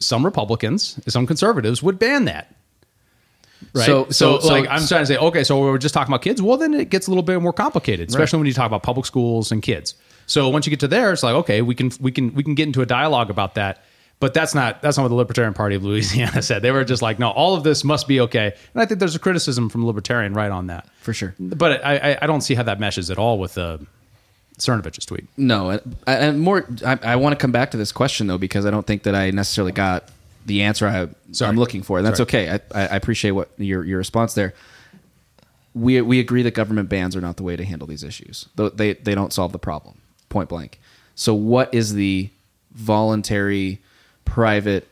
Some 0.00 0.24
Republicans, 0.24 0.98
some 1.06 1.26
conservatives 1.26 1.82
would 1.82 1.98
ban 1.98 2.24
that. 2.26 2.54
Right. 3.74 3.86
So- 3.86 4.04
So, 4.06 4.10
so- 4.10 4.40
so- 4.40 4.48
like, 4.48 4.68
I'm 4.68 4.84
trying 4.86 5.02
to 5.02 5.06
say, 5.06 5.16
okay, 5.16 5.44
so 5.44 5.60
we're 5.60 5.78
just 5.78 5.94
talking 5.94 6.12
about 6.12 6.22
kids. 6.22 6.40
Well, 6.42 6.56
then 6.56 6.74
it 6.74 6.90
gets 6.90 7.06
a 7.06 7.10
little 7.10 7.22
bit 7.22 7.40
more 7.40 7.52
complicated, 7.52 8.08
especially 8.08 8.38
when 8.38 8.46
you 8.46 8.52
talk 8.54 8.66
about 8.66 8.82
public 8.82 9.06
schools 9.06 9.52
and 9.52 9.62
kids. 9.62 9.94
So 10.26 10.48
once 10.48 10.66
you 10.66 10.70
get 10.70 10.80
to 10.80 10.88
there, 10.88 11.12
it's 11.12 11.22
like, 11.22 11.34
okay, 11.34 11.62
we 11.62 11.74
can 11.74 11.90
we 12.00 12.12
can 12.12 12.34
we 12.34 12.42
can 12.42 12.54
get 12.54 12.66
into 12.66 12.82
a 12.82 12.86
dialogue 12.86 13.30
about 13.30 13.54
that. 13.54 13.82
But 14.20 14.34
that's 14.34 14.52
not 14.54 14.82
that's 14.82 14.96
not 14.96 15.04
what 15.04 15.10
the 15.10 15.14
Libertarian 15.14 15.54
Party 15.54 15.76
of 15.76 15.84
Louisiana 15.84 16.42
said. 16.50 16.62
They 16.62 16.72
were 16.72 16.84
just 16.84 17.02
like, 17.02 17.18
no, 17.18 17.30
all 17.30 17.54
of 17.54 17.62
this 17.62 17.84
must 17.84 18.08
be 18.08 18.20
okay. 18.22 18.52
And 18.74 18.82
I 18.82 18.84
think 18.84 18.98
there's 18.98 19.14
a 19.14 19.20
criticism 19.20 19.68
from 19.68 19.86
Libertarian 19.86 20.34
right 20.34 20.50
on 20.50 20.66
that 20.66 20.88
For 21.00 21.12
sure. 21.12 21.34
But 21.38 21.84
I, 21.84 21.96
I, 21.96 22.18
I 22.22 22.26
don't 22.26 22.40
see 22.40 22.54
how 22.54 22.64
that 22.64 22.80
meshes 22.80 23.10
at 23.10 23.18
all 23.18 23.38
with 23.38 23.56
uh, 23.56 23.78
Cernovich's 24.58 25.06
tweet. 25.06 25.26
No, 25.36 25.70
and, 25.70 25.96
and 26.06 26.40
more. 26.40 26.66
I, 26.84 26.98
I 27.02 27.16
want 27.16 27.32
to 27.32 27.36
come 27.40 27.52
back 27.52 27.70
to 27.72 27.76
this 27.76 27.92
question 27.92 28.26
though 28.26 28.38
because 28.38 28.66
I 28.66 28.70
don't 28.70 28.86
think 28.86 29.04
that 29.04 29.14
I 29.14 29.30
necessarily 29.30 29.72
got 29.72 30.08
the 30.46 30.62
answer 30.62 30.86
I. 30.88 31.08
I'm 31.44 31.56
looking 31.56 31.82
for. 31.82 31.98
And 31.98 32.06
that's 32.06 32.16
Sorry. 32.16 32.48
okay. 32.48 32.60
I, 32.74 32.80
I 32.80 32.96
appreciate 32.96 33.32
what 33.32 33.50
your 33.56 33.84
your 33.84 33.98
response 33.98 34.34
there. 34.34 34.52
We 35.74 36.00
we 36.00 36.18
agree 36.18 36.42
that 36.42 36.54
government 36.54 36.88
bans 36.88 37.14
are 37.14 37.20
not 37.20 37.36
the 37.36 37.44
way 37.44 37.54
to 37.54 37.64
handle 37.64 37.86
these 37.86 38.02
issues. 38.02 38.48
They 38.56 38.94
they 38.94 39.14
don't 39.14 39.32
solve 39.32 39.52
the 39.52 39.60
problem. 39.60 40.00
Point 40.28 40.48
blank. 40.48 40.80
So 41.14 41.34
what 41.34 41.72
is 41.72 41.94
the 41.94 42.30
voluntary 42.72 43.80
private 44.30 44.88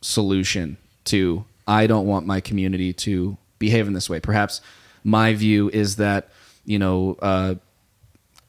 solution 0.00 0.76
to 1.04 1.44
I 1.66 1.86
don't 1.86 2.06
want 2.06 2.26
my 2.26 2.40
community 2.40 2.92
to 2.94 3.36
behave 3.58 3.86
in 3.86 3.92
this 3.92 4.08
way? 4.08 4.20
Perhaps 4.20 4.60
my 5.04 5.34
view 5.34 5.68
is 5.70 5.96
that 5.96 6.28
you 6.64 6.78
know. 6.78 7.16
Uh, 7.20 7.54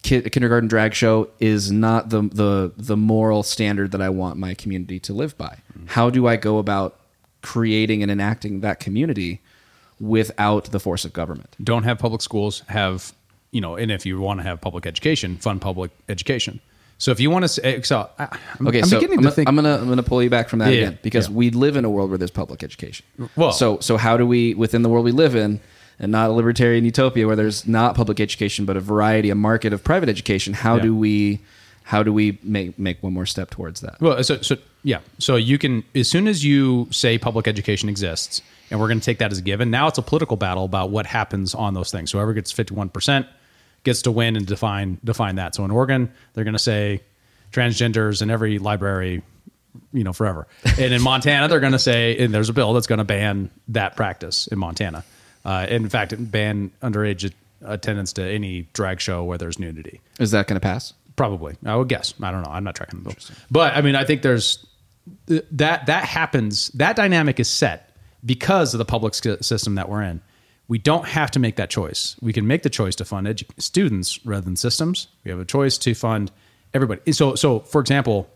kid, 0.02 0.32
kindergarten 0.32 0.68
drag 0.68 0.94
show 0.94 1.30
is 1.40 1.72
not 1.72 2.10
the, 2.10 2.22
the 2.22 2.72
the 2.78 2.98
moral 2.98 3.44
standard 3.44 3.92
that 3.92 4.02
I 4.02 4.10
want 4.10 4.38
my 4.38 4.54
community 4.54 5.00
to 5.02 5.14
live 5.14 5.38
by. 5.38 5.58
How 5.88 6.10
do 6.10 6.28
I 6.28 6.36
go 6.36 6.58
about 6.58 7.00
creating 7.42 8.04
and 8.04 8.12
enacting 8.12 8.62
that 8.62 8.80
community 8.80 9.42
without 10.00 10.66
the 10.66 10.80
force 10.80 11.06
of 11.06 11.14
government? 11.14 11.56
Don't 11.64 11.84
have 11.84 12.00
public 12.00 12.22
schools. 12.22 12.64
Have 12.68 13.14
you 13.52 13.62
know? 13.62 13.76
And 13.76 13.92
if 13.92 14.06
you 14.06 14.20
want 14.20 14.40
to 14.40 14.44
have 14.44 14.62
public 14.62 14.86
education, 14.86 15.38
fund 15.38 15.62
public 15.62 15.92
education. 16.08 16.60
So 17.00 17.12
if 17.12 17.20
you 17.20 17.32
want 17.32 17.44
to 17.44 17.48
say, 17.48 17.62
eh, 17.78 17.82
so 17.82 18.10
I, 18.20 18.28
I'm, 18.60 18.68
Okay, 18.68 18.80
I'm 18.82 18.86
so 18.86 18.98
beginning 19.00 19.18
I'm, 19.20 19.24
to 19.24 19.24
gonna- 19.24 19.36
think. 19.36 19.48
I'm 19.50 19.56
gonna 19.56 19.78
I'm 19.78 19.90
gonna 19.90 20.04
pull 20.04 20.22
you 20.22 20.30
back 20.30 20.50
from 20.50 20.60
that 20.60 20.70
Yeah, 20.72 20.78
again 20.82 21.00
because 21.02 21.28
yeah. 21.30 21.34
we 21.36 21.50
live 21.50 21.76
in 21.78 21.86
a 21.86 21.90
world 21.90 22.10
where 22.12 22.18
there's 22.20 22.30
public 22.30 22.62
education. 22.62 23.06
Well- 23.36 23.52
so 23.54 23.80
so 23.80 23.98
how 23.98 24.18
do 24.18 24.26
we 24.28 24.54
within 24.54 24.82
the 24.84 24.90
world 24.90 25.06
we 25.06 25.12
live 25.12 25.36
in 25.36 25.60
and 25.98 26.12
not 26.12 26.30
a 26.30 26.34
libertarian 26.34 26.86
utopia 26.86 27.26
where 27.26 27.36
there's 27.36 27.68
not 27.68 27.96
public 27.96 28.20
education 28.20 28.66
but 28.66 28.78
a 28.78 28.80
variety 28.82 29.30
a 29.30 29.36
market 29.36 29.74
of 29.74 29.84
private 29.84 30.10
education? 30.10 30.54
How 30.54 30.76
Yeah. 30.76 30.84
do 30.84 30.96
we 30.96 31.40
how 31.84 32.04
do 32.04 32.14
we 32.14 32.38
make 32.44 32.78
make 32.78 33.02
one 33.02 33.14
more 33.14 33.26
step 33.26 33.50
towards 33.50 33.80
that? 33.82 34.00
Well, 34.02 34.22
so, 34.24 34.42
so 34.42 34.58
yeah, 34.84 35.00
so 35.20 35.38
you 35.38 35.58
can 35.58 35.84
as 35.96 36.08
soon 36.10 36.28
as 36.28 36.44
you 36.44 36.88
say 36.92 37.18
public 37.18 37.48
education 37.48 37.88
exists, 37.90 38.42
and 38.70 38.80
we're 38.80 38.88
going 38.90 39.00
to 39.00 39.06
take 39.06 39.18
that 39.20 39.32
as 39.32 39.40
a 39.40 39.42
given. 39.42 39.72
Now 39.72 39.88
it's 39.88 39.98
a 39.98 40.02
political 40.04 40.38
battle 40.38 40.66
about 40.66 40.92
what 40.92 41.06
happens 41.06 41.56
on 41.56 41.74
those 41.74 41.92
things. 41.92 42.12
Whoever 42.12 42.34
gets 42.34 42.52
fifty 42.52 42.74
one 42.76 42.90
percent 42.90 43.26
gets 43.84 44.04
to 44.04 44.12
win 44.12 44.36
and 44.36 44.46
define 44.46 45.00
define 45.04 45.36
that. 45.36 45.56
So 45.56 45.66
in 45.66 45.72
Oregon, 45.72 46.12
they're 46.34 46.44
going 46.44 46.54
to 46.54 46.60
say 46.60 47.02
transgenders 47.52 48.22
in 48.22 48.30
every 48.30 48.60
library, 48.60 49.22
you 49.94 50.04
know, 50.04 50.14
forever. 50.14 50.48
And 50.78 50.94
in 50.94 51.02
Montana, 51.02 51.48
they're 51.48 51.60
going 51.60 51.74
to 51.74 51.80
say, 51.80 52.18
and 52.18 52.34
there's 52.34 52.50
a 52.50 52.54
bill 52.54 52.74
that's 52.74 52.88
going 52.88 53.00
to 53.00 53.06
ban 53.06 53.50
that 53.70 53.96
practice 53.96 54.48
in 54.48 54.60
Montana. 54.60 55.04
Uh, 55.46 55.66
in 55.70 55.90
fact, 55.90 56.14
ban 56.32 56.72
underage 56.82 57.32
attendance 57.62 58.14
to 58.14 58.24
any 58.24 58.68
drag 58.74 59.02
show 59.02 59.24
where 59.24 59.38
there's 59.38 59.60
nudity. 59.60 60.02
Is 60.20 60.32
that 60.32 60.48
going 60.48 60.56
to 60.56 60.64
pass? 60.64 60.94
Probably, 61.16 61.56
I 61.66 61.76
would 61.76 61.90
guess. 61.90 62.14
I 62.22 62.32
don't 62.32 62.44
know. 62.44 62.52
I'm 62.52 62.64
not 62.64 62.76
tracking 62.76 63.00
the 63.00 63.10
bill, 63.10 63.16
but 63.52 63.76
I 63.76 63.82
mean, 63.82 63.96
I 63.96 64.06
think 64.06 64.22
there's 64.22 64.66
that 65.28 65.86
that 65.88 66.06
happens. 66.06 66.70
That 66.70 66.96
dynamic 66.96 67.40
is 67.40 67.50
set 67.50 67.94
because 68.26 68.74
of 68.74 68.78
the 68.78 68.86
public 68.86 69.14
system 69.14 69.76
that 69.76 69.90
we're 69.90 70.04
in. 70.04 70.22
We 70.70 70.78
don't 70.78 71.06
have 71.06 71.32
to 71.32 71.40
make 71.40 71.58
that 71.58 71.70
choice. 71.70 72.16
We 72.22 72.32
can 72.32 72.48
make 72.48 72.64
the 72.64 72.70
choice 72.70 72.96
to 72.96 73.06
fund 73.06 73.28
edu- 73.28 73.50
students 73.58 74.26
rather 74.26 74.46
than 74.46 74.56
systems. 74.56 75.08
We 75.26 75.32
have 75.32 75.40
a 75.40 75.46
choice 75.46 75.78
to 75.80 75.94
fund 75.94 76.32
everybody. 76.74 77.12
So, 77.12 77.36
so 77.36 77.60
for 77.60 77.82
example, 77.82 78.30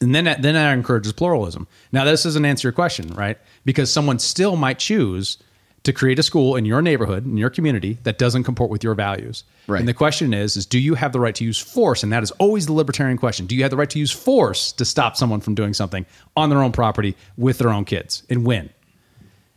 and 0.00 0.14
then 0.14 0.24
that, 0.24 0.42
then 0.42 0.54
that 0.54 0.72
encourages 0.72 1.12
pluralism. 1.12 1.66
Now, 1.90 2.04
this 2.04 2.22
doesn't 2.22 2.44
answer 2.44 2.68
your 2.68 2.72
question, 2.72 3.08
right? 3.14 3.38
Because 3.64 3.92
someone 3.92 4.18
still 4.18 4.54
might 4.56 4.78
choose 4.78 5.38
to 5.84 5.92
create 5.92 6.18
a 6.18 6.22
school 6.22 6.54
in 6.54 6.64
your 6.64 6.82
neighborhood, 6.82 7.24
in 7.24 7.36
your 7.36 7.50
community, 7.50 7.98
that 8.02 8.18
doesn't 8.18 8.44
comport 8.44 8.68
with 8.70 8.84
your 8.84 8.94
values. 8.94 9.44
Right. 9.66 9.78
And 9.78 9.88
the 9.88 9.94
question 9.94 10.34
is, 10.34 10.56
is 10.56 10.66
do 10.66 10.78
you 10.78 10.94
have 10.94 11.12
the 11.12 11.20
right 11.20 11.34
to 11.36 11.44
use 11.44 11.58
force? 11.58 12.02
And 12.02 12.12
that 12.12 12.22
is 12.22 12.30
always 12.32 12.66
the 12.66 12.72
libertarian 12.74 13.16
question. 13.16 13.46
Do 13.46 13.56
you 13.56 13.62
have 13.62 13.70
the 13.70 13.76
right 13.76 13.90
to 13.90 13.98
use 13.98 14.10
force 14.10 14.72
to 14.72 14.84
stop 14.84 15.16
someone 15.16 15.40
from 15.40 15.54
doing 15.54 15.72
something 15.72 16.04
on 16.36 16.50
their 16.50 16.62
own 16.62 16.72
property 16.72 17.16
with 17.36 17.58
their 17.58 17.70
own 17.70 17.84
kids? 17.84 18.22
And 18.28 18.44
when? 18.44 18.70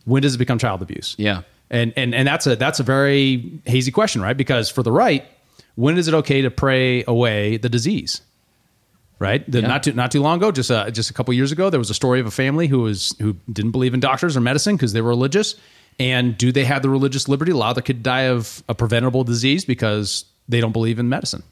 When 0.04 0.22
does 0.22 0.34
it 0.34 0.38
become 0.38 0.58
child 0.58 0.82
abuse? 0.82 1.14
Yeah. 1.18 1.42
And 1.72 1.92
and 1.96 2.14
and 2.14 2.28
that's 2.28 2.46
a 2.46 2.54
that's 2.54 2.78
a 2.78 2.82
very 2.84 3.50
hazy 3.64 3.90
question, 3.90 4.20
right? 4.22 4.36
Because 4.36 4.68
for 4.70 4.82
the 4.84 4.92
right, 4.92 5.24
when 5.74 5.96
is 5.98 6.06
it 6.06 6.14
okay 6.14 6.42
to 6.42 6.50
pray 6.50 7.02
away 7.08 7.56
the 7.56 7.68
disease? 7.70 8.20
Right. 9.18 9.48
The, 9.50 9.60
Yeah. 9.62 9.68
Not 9.68 9.82
too 9.84 9.92
not 9.92 10.10
too 10.10 10.20
long 10.20 10.36
ago, 10.38 10.52
just 10.52 10.70
uh, 10.70 10.90
just 10.90 11.08
a 11.10 11.14
couple 11.14 11.32
years 11.32 11.50
ago, 11.52 11.70
there 11.70 11.78
was 11.80 11.90
a 11.90 11.94
story 11.94 12.20
of 12.20 12.26
a 12.26 12.30
family 12.30 12.66
who 12.66 12.80
was 12.80 13.16
who 13.20 13.36
didn't 13.50 13.70
believe 13.70 13.94
in 13.94 14.00
doctors 14.00 14.36
or 14.36 14.40
medicine 14.40 14.76
because 14.76 14.92
they 14.92 15.00
were 15.00 15.08
religious. 15.10 15.54
And 15.98 16.36
do 16.36 16.52
they 16.52 16.64
have 16.64 16.82
the 16.82 16.90
religious 16.90 17.28
liberty 17.28 17.52
to 17.52 17.56
allow 17.56 17.72
their 17.72 17.82
kid 17.82 17.98
to 17.98 18.02
die 18.02 18.22
of 18.22 18.62
a 18.68 18.74
preventable 18.74 19.24
disease 19.24 19.64
because 19.64 20.24
they 20.48 20.60
don't 20.60 20.72
believe 20.72 20.98
in 20.98 21.08
medicine? 21.08 21.42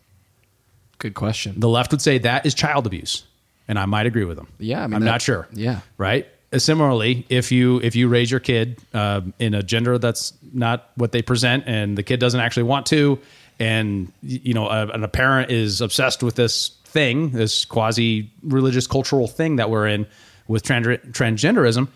Good 0.99 1.15
question. 1.15 1.61
The 1.61 1.69
left 1.69 1.93
would 1.93 2.03
say 2.03 2.19
that 2.19 2.45
is 2.45 2.55
child 2.55 2.87
abuse, 2.87 3.25
and 3.69 3.79
I 3.79 3.87
might 3.87 4.07
agree 4.07 4.25
with 4.25 4.37
them. 4.37 4.49
Yeah, 4.59 4.83
I 4.83 4.87
mean, 4.87 4.95
I'm 4.97 5.01
that- 5.03 5.11
not 5.11 5.23
sure. 5.23 5.47
yeah. 5.53 5.81
right. 5.97 6.27
Uh, 6.53 6.59
Similarly, 6.59 7.25
if 7.29 7.53
you 7.53 7.81
if 7.81 7.95
you 7.95 8.09
raise 8.09 8.31
your 8.31 8.41
kid 8.41 8.79
um, 8.93 9.33
in 9.39 9.55
a 9.55 9.63
gender 9.63 9.99
that's 9.99 10.33
not 10.53 10.91
what 10.97 11.13
they 11.13 11.23
present, 11.23 11.65
and 11.67 11.97
the 11.97 12.03
kid 12.03 12.19
doesn't 12.21 12.41
actually 12.41 12.65
want 12.65 12.87
to, 12.87 13.19
and 13.61 14.13
you 14.23 14.55
know, 14.55 14.67
a, 14.69 14.89
and 14.89 15.05
a 15.05 15.09
parent 15.09 15.51
is 15.51 15.81
obsessed 15.81 16.23
with 16.23 16.35
this 16.35 16.71
thing, 16.85 17.31
this 17.31 17.65
quasi 17.65 18.31
religious 18.43 18.87
cultural 18.89 19.29
thing 19.29 19.57
that 19.57 19.71
we're 19.71 19.87
in 19.87 20.07
with 20.49 20.65
trans- 20.65 20.87
transgenderism, 21.13 21.87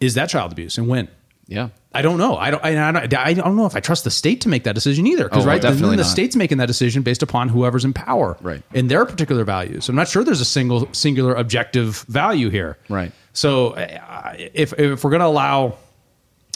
is 0.00 0.14
that 0.14 0.28
child 0.28 0.50
abuse, 0.50 0.78
and 0.78 0.88
when? 0.88 1.06
Yeah. 1.46 1.68
I 1.94 2.00
don't 2.02 2.16
know. 2.18 2.36
I 2.38 2.50
don't. 2.50 2.64
I, 2.64 2.70
I 2.88 2.92
don't. 3.06 3.14
I 3.14 3.32
don't 3.34 3.56
know 3.56 3.66
if 3.66 3.76
I 3.76 3.80
trust 3.80 4.04
the 4.04 4.10
state 4.10 4.40
to 4.42 4.48
make 4.48 4.64
that 4.64 4.74
decision 4.74 5.06
either. 5.06 5.24
Because 5.24 5.44
Oh, 5.44 5.46
right, 5.46 5.60
then 5.60 5.78
the 5.80 5.96
not. 5.96 6.06
state's 6.06 6.34
making 6.34 6.56
that 6.58 6.66
decision 6.66 7.02
based 7.02 7.22
upon 7.22 7.50
whoever's 7.50 7.84
in 7.84 7.92
power, 7.92 8.38
Right. 8.40 8.62
in 8.72 8.88
their 8.88 9.04
particular 9.04 9.44
values. 9.44 9.88
I'm 9.90 9.94
not 9.96 10.08
sure 10.08 10.24
there's 10.24 10.40
a 10.40 10.44
single 10.46 10.88
singular 10.92 11.34
objective 11.34 12.00
value 12.08 12.48
here, 12.48 12.78
Right. 12.88 13.12
So 13.32 13.70
uh, 13.70 14.34
if 14.36 14.72
if 14.78 15.04
we're 15.04 15.10
going 15.10 15.20
to 15.20 15.26
allow 15.26 15.76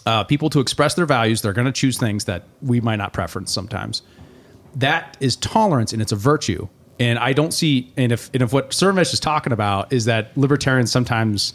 uh, 0.04 0.24
people 0.24 0.50
to 0.50 0.60
express 0.60 0.94
their 0.94 1.06
values, 1.06 1.42
they're 1.42 1.52
going 1.52 1.66
to 1.66 1.72
choose 1.72 1.98
things 1.98 2.24
that 2.26 2.44
we 2.62 2.80
might 2.80 2.96
not 2.96 3.12
preference 3.12 3.52
sometimes. 3.52 4.02
That 4.74 5.16
is 5.20 5.36
tolerance, 5.36 5.92
and 5.92 6.02
it's 6.02 6.12
a 6.12 6.16
virtue. 6.16 6.68
And 6.98 7.18
I 7.18 7.32
don't 7.32 7.52
see. 7.52 7.92
And 7.96 8.12
if 8.12 8.30
and 8.34 8.42
if 8.42 8.52
what 8.52 8.70
Cernovich 8.70 9.12
is 9.12 9.20
talking 9.20 9.52
about 9.52 9.92
is 9.92 10.04
that 10.06 10.36
libertarians 10.36 10.92
sometimes 10.92 11.54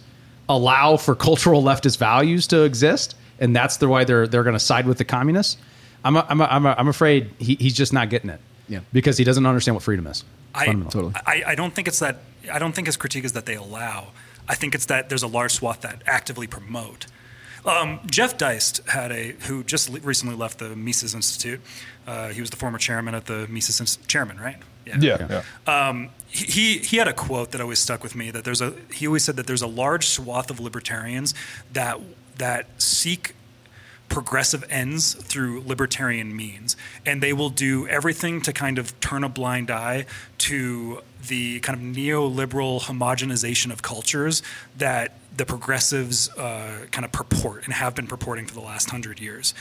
allow 0.50 0.98
for 0.98 1.16
cultural 1.16 1.64
leftist 1.64 1.98
values 1.98 2.48
to 2.48 2.64
exist, 2.64 3.16
and 3.40 3.56
that's 3.56 3.78
the 3.78 3.88
why 3.88 4.04
they're 4.04 4.28
they're 4.28 4.44
going 4.44 4.54
to 4.54 4.60
side 4.60 4.86
with 4.86 4.98
the 4.98 5.06
communists. 5.06 5.58
I'm 6.04 6.16
a, 6.16 6.26
I'm 6.28 6.42
a, 6.42 6.46
I'm, 6.46 6.66
a, 6.66 6.76
I'm 6.80 6.88
afraid 6.88 7.30
he, 7.38 7.56
he's 7.56 7.76
just 7.76 7.94
not 7.94 8.10
getting 8.10 8.32
it. 8.32 8.40
Yeah. 8.68 8.80
because 8.94 9.18
he 9.18 9.26
doesn't 9.26 9.46
understand 9.46 9.76
what 9.76 9.84
freedom 9.84 10.08
is. 10.08 10.24
I, 10.56 10.68
Fundamental. 10.68 11.12
I, 11.26 11.44
I 11.48 11.56
don't 11.56 11.76
think 11.76 11.90
it's 11.90 12.00
that. 12.00 12.20
I 12.52 12.58
don't 12.58 12.74
think 12.74 12.88
his 12.88 12.96
critique 12.96 13.26
is 13.26 13.34
that 13.34 13.46
they 13.46 13.56
allow. 13.56 14.08
I 14.52 14.56
think 14.56 14.76
it's 14.76 14.88
that 14.88 15.08
there's 15.08 15.24
a 15.24 15.28
large 15.28 15.54
swath 15.54 15.80
that 15.82 16.04
actively 16.06 16.46
promote. 16.46 17.06
Um, 17.66 18.02
Jeff 18.06 18.38
Deist 18.38 18.86
had 18.90 19.10
a 19.14 19.32
who 19.48 19.64
just 19.64 19.90
le- 19.90 20.02
recently 20.02 20.36
left 20.36 20.60
the 20.60 20.76
Mises 20.76 21.16
Institute. 21.16 21.62
Uh, 22.06 22.30
he 22.30 22.42
was 22.42 22.50
the 22.50 22.58
former 22.58 22.78
chairman 22.78 23.16
at 23.16 23.28
the 23.28 23.48
Mises 23.48 23.80
Inst- 23.80 24.06
chairman, 24.10 24.38
right? 24.38 24.58
Yeah, 24.86 24.98
yeah. 25.00 25.44
Um, 25.68 26.10
he 26.28 26.80
he 26.80 26.98
had 26.98 27.08
a 27.08 27.14
quote 27.14 27.52
that 27.52 27.62
always 27.62 27.80
stuck 27.80 28.04
with 28.04 28.14
me. 28.14 28.30
That 28.30 28.44
there's 28.44 28.60
a 28.60 28.74
he 28.92 29.08
always 29.08 29.24
said 29.24 29.38
that 29.38 29.48
there's 29.48 29.62
a 29.62 29.68
large 29.68 30.08
swath 30.08 30.50
of 30.50 30.60
libertarians 30.60 31.34
that 31.72 32.02
that 32.38 32.66
seek 32.82 33.36
progressive 34.12 34.63
ends 34.69 35.13
through 35.15 35.62
libertarian 35.65 36.36
means. 36.36 36.76
And 37.06 37.24
they 37.24 37.34
will 37.34 37.50
do 37.50 37.88
everything 37.88 38.41
to 38.41 38.54
kind 38.54 38.78
of 38.78 38.97
turn 39.00 39.24
a 39.24 39.30
blind 39.30 39.71
eye 39.71 40.06
to 40.39 41.02
the 41.28 41.60
kind 41.62 41.78
of 41.80 41.84
neoliberal 41.95 42.82
homogenization 42.82 43.71
of 43.71 43.82
cultures 43.82 44.43
that 44.78 45.17
the 45.36 45.45
progressives 45.45 46.30
uh, 46.38 46.86
kind 46.91 47.06
of 47.06 47.12
purport 47.12 47.63
and 47.65 47.74
have 47.74 47.95
been 47.95 48.08
purporting 48.08 48.45
for 48.45 48.54
the 48.54 48.60
last 48.62 48.89
hundred 48.89 49.19
years. 49.19 49.54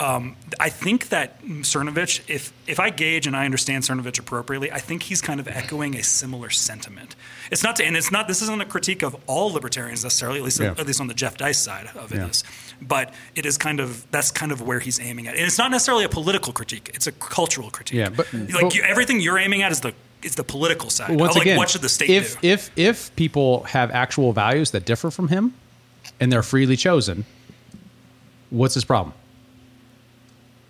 Um, 0.00 0.34
I 0.58 0.70
think 0.70 1.10
that 1.10 1.40
Cernovich, 1.44 2.20
if 2.28 2.52
if 2.66 2.80
I 2.80 2.90
gauge 2.90 3.28
and 3.28 3.36
I 3.36 3.44
understand 3.44 3.84
Cernovich 3.84 4.18
appropriately, 4.18 4.72
I 4.72 4.78
think 4.80 5.04
he's 5.04 5.20
kind 5.22 5.38
of 5.38 5.46
echoing 5.46 5.94
a 5.94 6.02
similar 6.02 6.50
sentiment. 6.50 7.14
It's 7.52 7.62
not, 7.62 7.76
to, 7.76 7.84
and 7.84 7.96
it's 7.96 8.10
not. 8.10 8.26
This 8.26 8.42
isn't 8.42 8.60
a 8.60 8.64
critique 8.64 9.02
of 9.04 9.14
all 9.28 9.52
libertarians 9.52 10.02
necessarily, 10.02 10.38
at 10.40 10.44
least 10.44 10.58
Yeah. 10.58 10.74
at 10.76 10.84
least 10.88 11.00
on 11.00 11.06
the 11.06 11.14
Jeff 11.14 11.36
Deist 11.36 11.62
side 11.62 11.86
of 11.94 12.10
it 12.12 12.16
Yeah. 12.16 12.26
is. 12.26 12.42
But 12.86 13.14
it 13.34 13.46
is 13.46 13.56
kind 13.56 13.80
of 13.80 14.06
that's 14.10 14.30
kind 14.30 14.52
of 14.52 14.60
where 14.60 14.80
he's 14.80 15.00
aiming 15.00 15.26
at, 15.26 15.34
and 15.34 15.44
it's 15.44 15.58
not 15.58 15.70
necessarily 15.70 16.04
a 16.04 16.08
political 16.08 16.52
critique; 16.52 16.90
it's 16.94 17.06
a 17.06 17.12
cultural 17.12 17.70
critique. 17.70 17.98
Yeah, 17.98 18.10
but- 18.10 18.32
like 18.32 18.50
but- 18.50 18.74
you, 18.74 18.82
everything 18.82 19.20
you're 19.20 19.38
aiming 19.38 19.62
at 19.62 19.72
is 19.72 19.80
the 19.80 19.94
is 20.22 20.34
the 20.34 20.44
political 20.44 20.90
side. 20.90 21.18
Once 21.18 21.34
like 21.34 21.42
again, 21.42 21.56
what 21.56 21.70
should 21.70 21.82
the 21.82 21.88
state 21.88 22.10
if 22.10 22.40
do? 22.40 22.48
if 22.48 22.70
if 22.76 23.14
people 23.16 23.62
have 23.64 23.90
actual 23.90 24.32
values 24.32 24.70
that 24.72 24.84
differ 24.84 25.10
from 25.10 25.28
him, 25.28 25.54
and 26.20 26.30
they're 26.32 26.42
freely 26.42 26.76
chosen, 26.76 27.24
what's 28.50 28.74
his 28.74 28.84
problem? 28.84 29.14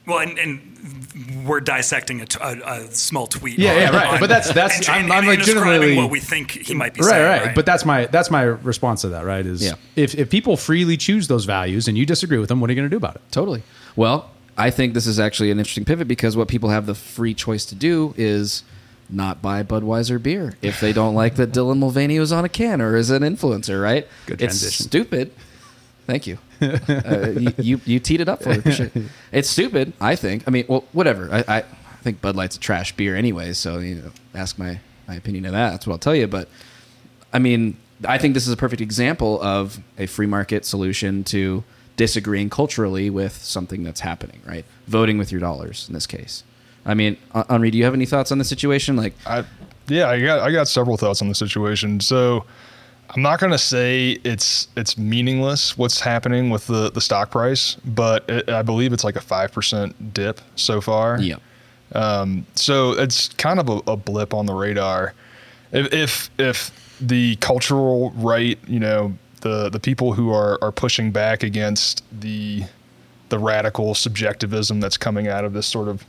Well, 0.06 0.18
and, 0.18 0.38
and 0.38 1.44
we're 1.46 1.60
dissecting 1.60 2.20
a, 2.20 2.26
t- 2.26 2.38
a- 2.42 2.60
a 2.66 2.90
small 2.92 3.26
tweet. 3.26 3.58
Yeah, 3.58 3.70
on- 3.72 3.76
yeah, 3.80 3.90
right. 3.90 4.06
on- 4.14 4.20
But 4.20 4.28
that's- 4.28 4.52
that's- 4.52 4.78
and, 4.80 4.88
I'm- 4.88 5.04
and, 5.04 5.12
I'm 5.12 5.18
and 5.28 5.38
legitimately- 5.38 5.70
describing 5.78 5.96
what 5.96 6.10
we 6.10 6.20
think 6.20 6.50
he 6.50 6.74
might 6.74 6.94
be 6.94 7.00
right, 7.00 7.08
saying. 7.10 7.42
right, 7.46 7.54
But 7.54 7.66
that's 7.66 7.84
my 7.84 8.06
that's 8.06 8.30
my 8.30 8.42
response 8.42 9.00
to 9.02 9.08
that. 9.10 9.24
Right? 9.24 9.44
Is 9.46 9.62
Yeah. 9.62 9.74
if 9.96 10.14
if 10.14 10.30
people 10.30 10.56
freely 10.56 10.96
choose 10.96 11.28
those 11.28 11.44
values 11.44 11.88
and 11.88 11.96
you 11.96 12.04
disagree 12.06 12.38
with 12.38 12.48
them, 12.48 12.60
what 12.60 12.68
are 12.70 12.72
you 12.72 12.76
going 12.80 12.88
to 12.90 12.92
do 12.92 12.96
about 12.98 13.16
it? 13.16 13.22
Totally. 13.30 13.62
Well, 13.96 14.30
I 14.58 14.70
think 14.70 14.94
this 14.94 15.06
is 15.06 15.18
actually 15.18 15.50
an 15.50 15.58
interesting 15.58 15.84
pivot 15.84 16.06
because 16.08 16.36
what 16.36 16.48
people 16.48 16.70
have 16.70 16.86
the 16.86 16.94
free 16.94 17.34
choice 17.34 17.64
to 17.66 17.74
do 17.74 18.14
is 18.16 18.62
not 19.10 19.42
buy 19.42 19.62
Budweiser 19.62 20.22
beer 20.22 20.54
if 20.62 20.80
they 20.80 20.92
don't 20.92 21.14
like 21.14 21.34
that 21.36 21.52
Dylan 21.52 21.78
Mulvaney 21.78 22.18
was 22.18 22.32
on 22.32 22.44
a 22.44 22.48
can 22.48 22.80
or 22.80 22.96
is 22.96 23.10
an 23.10 23.22
influencer, 23.22 23.82
right? 23.82 24.06
Good 24.26 24.38
transition. 24.38 24.66
it's 24.68 24.76
stupid. 24.76 25.30
Thank 26.06 26.26
you. 26.26 26.38
uh, 26.60 27.32
you, 27.36 27.52
you. 27.58 27.80
You 27.84 27.98
teed 28.00 28.20
it 28.20 28.28
up 28.28 28.42
for 28.42 28.50
me. 28.50 28.58
Appreciate 28.58 28.94
it. 28.94 29.04
It's 29.32 29.48
stupid, 29.48 29.92
I 30.00 30.16
think. 30.16 30.44
I 30.46 30.50
mean, 30.50 30.64
well, 30.68 30.84
whatever. 30.92 31.28
I, 31.32 31.38
I, 31.48 31.58
I 31.58 31.62
think 32.02 32.20
Bud 32.20 32.36
Light's 32.36 32.56
a 32.56 32.60
trash 32.60 32.94
beer 32.96 33.16
anyway, 33.16 33.52
so 33.52 33.78
you 33.78 33.96
know, 33.96 34.10
ask 34.34 34.58
my, 34.58 34.80
my 35.08 35.14
opinion 35.14 35.46
of 35.46 35.52
that. 35.52 35.70
That's 35.70 35.86
what 35.86 35.94
I'll 35.94 35.98
tell 35.98 36.14
you. 36.14 36.26
But 36.26 36.48
I 37.32 37.38
mean, 37.38 37.76
I 38.06 38.18
think 38.18 38.34
this 38.34 38.46
is 38.46 38.52
a 38.52 38.56
perfect 38.56 38.82
example 38.82 39.40
of 39.42 39.78
a 39.98 40.06
free 40.06 40.26
market 40.26 40.64
solution 40.64 41.24
to 41.24 41.64
disagreeing 41.96 42.50
culturally 42.50 43.08
with 43.10 43.32
something 43.32 43.82
that's 43.84 44.00
happening, 44.00 44.40
right? 44.46 44.64
Voting 44.86 45.16
with 45.18 45.30
your 45.32 45.40
dollars 45.40 45.86
in 45.88 45.94
this 45.94 46.06
case. 46.06 46.42
I 46.86 46.94
mean, 46.94 47.16
Henri, 47.48 47.70
do 47.70 47.78
you 47.78 47.84
have 47.84 47.94
any 47.94 48.06
thoughts 48.06 48.30
on 48.30 48.38
the 48.38 48.44
situation? 48.44 48.96
Like, 48.96 49.14
I 49.26 49.44
yeah, 49.88 50.08
I 50.08 50.20
got 50.20 50.40
I 50.40 50.52
got 50.52 50.68
several 50.68 50.96
thoughts 50.96 51.22
on 51.22 51.28
the 51.28 51.34
situation. 51.34 52.00
So 52.00 52.44
I'm 53.10 53.22
not 53.22 53.38
going 53.38 53.52
to 53.52 53.58
say 53.58 54.18
it's 54.24 54.68
it's 54.76 54.98
meaningless 54.98 55.78
what's 55.78 56.00
happening 56.00 56.50
with 56.50 56.66
the 56.66 56.90
the 56.90 57.00
stock 57.00 57.30
price, 57.30 57.76
but 57.84 58.28
it, 58.28 58.48
I 58.48 58.62
believe 58.62 58.92
it's 58.92 59.04
like 59.04 59.16
a 59.16 59.20
five 59.20 59.52
percent 59.52 60.12
dip 60.14 60.40
so 60.56 60.80
far. 60.80 61.20
yeah, 61.20 61.36
um, 61.92 62.46
So 62.54 62.92
it's 62.92 63.28
kind 63.28 63.60
of 63.60 63.68
a, 63.68 63.92
a 63.92 63.96
blip 63.96 64.34
on 64.34 64.46
the 64.46 64.54
radar. 64.54 65.14
If, 65.72 65.92
if 65.92 66.30
if 66.38 66.96
the 67.00 67.36
cultural 67.36 68.12
right, 68.16 68.58
you 68.66 68.80
know, 68.80 69.14
the 69.42 69.68
the 69.68 69.80
people 69.80 70.12
who 70.14 70.32
are 70.32 70.58
are 70.62 70.72
pushing 70.72 71.12
back 71.12 71.42
against 71.42 72.02
the 72.20 72.64
the 73.28 73.38
radical 73.38 73.94
subjectivism 73.94 74.80
that's 74.80 74.96
coming 74.96 75.28
out 75.28 75.44
of 75.44 75.52
this 75.52 75.66
sort 75.66 75.88
of 75.88 76.04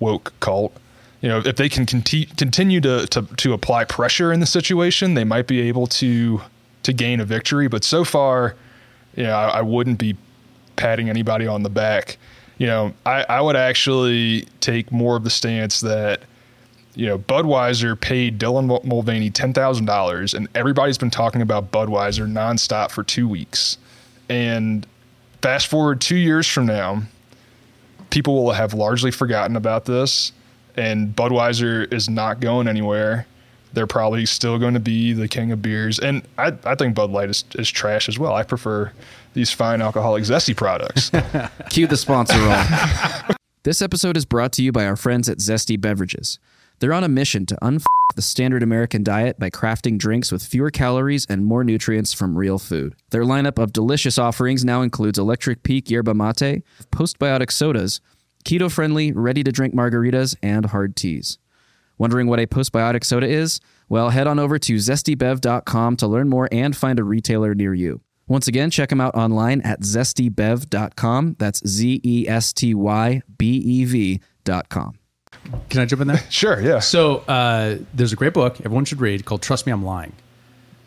woke 0.00 0.32
cult, 0.40 0.76
you 1.20 1.28
know, 1.28 1.38
if 1.44 1.56
they 1.56 1.68
can 1.68 1.86
conti- 1.86 2.26
continue 2.36 2.80
to, 2.80 3.06
to 3.06 3.22
to 3.22 3.52
apply 3.52 3.84
pressure 3.84 4.32
in 4.32 4.40
the 4.40 4.46
situation, 4.46 5.14
they 5.14 5.24
might 5.24 5.46
be 5.46 5.60
able 5.62 5.86
to 5.86 6.40
to 6.82 6.92
gain 6.92 7.20
a 7.20 7.24
victory. 7.24 7.68
But 7.68 7.84
so 7.84 8.04
far, 8.04 8.54
you 9.16 9.24
know, 9.24 9.34
I, 9.34 9.58
I 9.58 9.62
wouldn't 9.62 9.98
be 9.98 10.16
patting 10.76 11.08
anybody 11.08 11.46
on 11.46 11.62
the 11.62 11.70
back. 11.70 12.18
You 12.58 12.66
know, 12.66 12.94
I, 13.04 13.24
I 13.28 13.40
would 13.40 13.56
actually 13.56 14.46
take 14.60 14.92
more 14.92 15.16
of 15.16 15.24
the 15.24 15.30
stance 15.30 15.80
that, 15.80 16.22
you 16.94 17.06
know, 17.06 17.18
Budweiser 17.18 18.00
paid 18.00 18.38
Dylan 18.38 18.84
Mulvaney 18.84 19.30
ten 19.30 19.52
thousand 19.52 19.86
dollars, 19.86 20.34
and 20.34 20.48
everybody's 20.54 20.98
been 20.98 21.10
talking 21.10 21.42
about 21.42 21.70
Budweiser 21.70 22.30
nonstop 22.30 22.90
for 22.90 23.02
two 23.02 23.28
weeks. 23.28 23.78
And 24.28 24.86
fast 25.42 25.66
forward 25.66 26.00
two 26.00 26.16
years 26.16 26.46
from 26.46 26.66
now, 26.66 27.02
people 28.10 28.42
will 28.42 28.52
have 28.52 28.74
largely 28.74 29.10
forgotten 29.10 29.56
about 29.56 29.84
this, 29.84 30.32
and 30.76 31.14
Budweiser 31.14 31.92
is 31.92 32.08
not 32.08 32.40
going 32.40 32.68
anywhere. 32.68 33.26
They're 33.72 33.86
probably 33.86 34.24
still 34.26 34.58
going 34.58 34.74
to 34.74 34.80
be 34.80 35.12
the 35.12 35.28
king 35.28 35.52
of 35.52 35.60
beers, 35.60 35.98
and 35.98 36.22
I, 36.38 36.54
I 36.64 36.74
think 36.74 36.94
Bud 36.94 37.10
Light 37.10 37.28
is, 37.28 37.44
is 37.56 37.70
trash 37.70 38.08
as 38.08 38.18
well. 38.18 38.32
I 38.32 38.42
prefer 38.42 38.92
these 39.34 39.52
fine 39.52 39.82
alcoholic 39.82 40.24
zesty 40.24 40.56
products. 40.56 41.10
Cue 41.70 41.86
the 41.86 41.96
sponsor 41.96 42.38
roll. 42.38 43.36
this 43.64 43.82
episode 43.82 44.16
is 44.16 44.24
brought 44.24 44.52
to 44.52 44.62
you 44.62 44.72
by 44.72 44.86
our 44.86 44.96
friends 44.96 45.28
at 45.28 45.38
Zesty 45.38 45.78
Beverages. 45.78 46.38
They're 46.78 46.92
on 46.92 47.04
a 47.04 47.08
mission 47.08 47.44
to 47.46 47.56
unf 47.62 47.84
the 48.14 48.22
standard 48.22 48.62
American 48.62 49.02
diet 49.02 49.38
by 49.38 49.50
crafting 49.50 49.98
drinks 49.98 50.32
with 50.32 50.42
fewer 50.42 50.70
calories 50.70 51.26
and 51.28 51.44
more 51.44 51.64
nutrients 51.64 52.12
from 52.12 52.36
real 52.36 52.58
food. 52.58 52.94
Their 53.10 53.24
lineup 53.24 53.62
of 53.62 53.72
delicious 53.72 54.16
offerings 54.16 54.64
now 54.64 54.82
includes 54.82 55.18
Electric 55.18 55.62
Peak 55.62 55.90
Yerba 55.90 56.14
Mate, 56.14 56.62
postbiotic 56.90 57.50
sodas, 57.50 58.00
keto 58.46 58.70
friendly, 58.70 59.12
ready 59.12 59.42
to 59.42 59.52
drink 59.52 59.74
margaritas, 59.74 60.36
and 60.42 60.66
hard 60.66 60.96
teas. 60.96 61.38
Wondering 61.98 62.28
what 62.28 62.38
a 62.38 62.46
postbiotic 62.46 63.04
soda 63.04 63.26
is? 63.26 63.60
Well, 63.88 64.10
head 64.10 64.26
on 64.26 64.38
over 64.38 64.58
to 64.58 64.76
zestybev.com 64.76 65.96
to 65.96 66.06
learn 66.06 66.28
more 66.28 66.48
and 66.52 66.76
find 66.76 66.98
a 66.98 67.04
retailer 67.04 67.54
near 67.54 67.74
you. 67.74 68.00
Once 68.28 68.48
again, 68.48 68.70
check 68.70 68.88
them 68.88 69.00
out 69.00 69.14
online 69.14 69.60
at 69.62 69.80
zestybev.com. 69.80 71.36
That's 71.38 71.66
Z 71.66 72.00
E 72.02 72.28
S 72.28 72.52
T 72.52 72.74
Y 72.74 73.22
B 73.38 73.56
E 73.56 73.84
V.com. 73.84 74.98
Can 75.68 75.80
I 75.80 75.84
jump 75.84 76.02
in 76.02 76.08
there? 76.08 76.18
sure, 76.30 76.60
yeah. 76.60 76.80
So 76.80 77.18
uh, 77.28 77.78
there's 77.94 78.12
a 78.12 78.16
great 78.16 78.32
book 78.32 78.60
everyone 78.60 78.84
should 78.84 79.00
read 79.00 79.24
called 79.24 79.42
"Trust 79.42 79.66
Me, 79.66 79.72
I'm 79.72 79.84
Lying." 79.84 80.12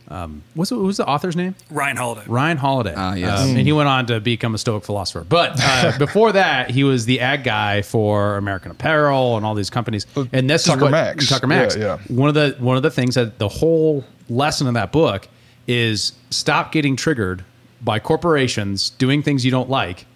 Um, 0.10 0.41
what's 0.56 0.72
what 0.72 0.82
was 0.82 0.98
the 0.98 1.06
author's 1.08 1.36
name? 1.36 1.56
Ryan 1.69 1.98
Holiday. 1.98 2.24
Ryan 2.26 2.58
Holiday. 2.58 2.93
Ah, 2.98 3.13
yes. 3.13 3.41
Um, 3.41 3.50
and 3.50 3.60
he 3.60 3.72
went 3.72 3.89
on 3.89 4.08
to 4.08 4.19
become 4.19 4.56
a 4.56 4.58
Stoic 4.58 4.84
philosopher. 4.84 5.24
But 5.24 5.60
uh, 5.62 5.98
before 6.00 6.32
that, 6.32 6.72
he 6.72 6.84
was 6.84 7.06
the 7.06 7.19
ad 7.19 7.43
guy 7.43 7.84
for 7.84 8.38
American 8.38 8.72
Apparel 8.72 9.38
and 9.38 9.45
all 9.45 9.54
these 9.54 9.69
companies. 9.69 10.08
And 10.34 10.50
this 10.50 10.63
Tucker 10.63 10.78
is 10.78 10.82
what 10.84 10.91
Max. 10.91 11.30
Tucker 11.30 11.45
Max. 11.48 11.76
Yeah, 11.76 12.00
yeah. 12.10 12.15
One 12.15 12.28
of 12.28 12.36
the 12.36 12.56
one 12.60 12.76
of 12.76 12.82
the 12.84 12.89
things 12.89 13.15
that 13.15 13.38
the 13.38 13.48
whole 13.50 14.04
lesson 14.30 14.67
of 14.67 14.74
that 14.74 14.91
book 14.91 15.28
is 15.67 16.13
stop 16.32 16.72
getting 16.72 16.95
triggered 16.95 17.45
by 17.82 18.00
corporations 18.00 18.89
doing 18.89 19.22
things 19.22 19.45
you 19.45 19.52
don't 19.52 19.69
like, 19.69 20.08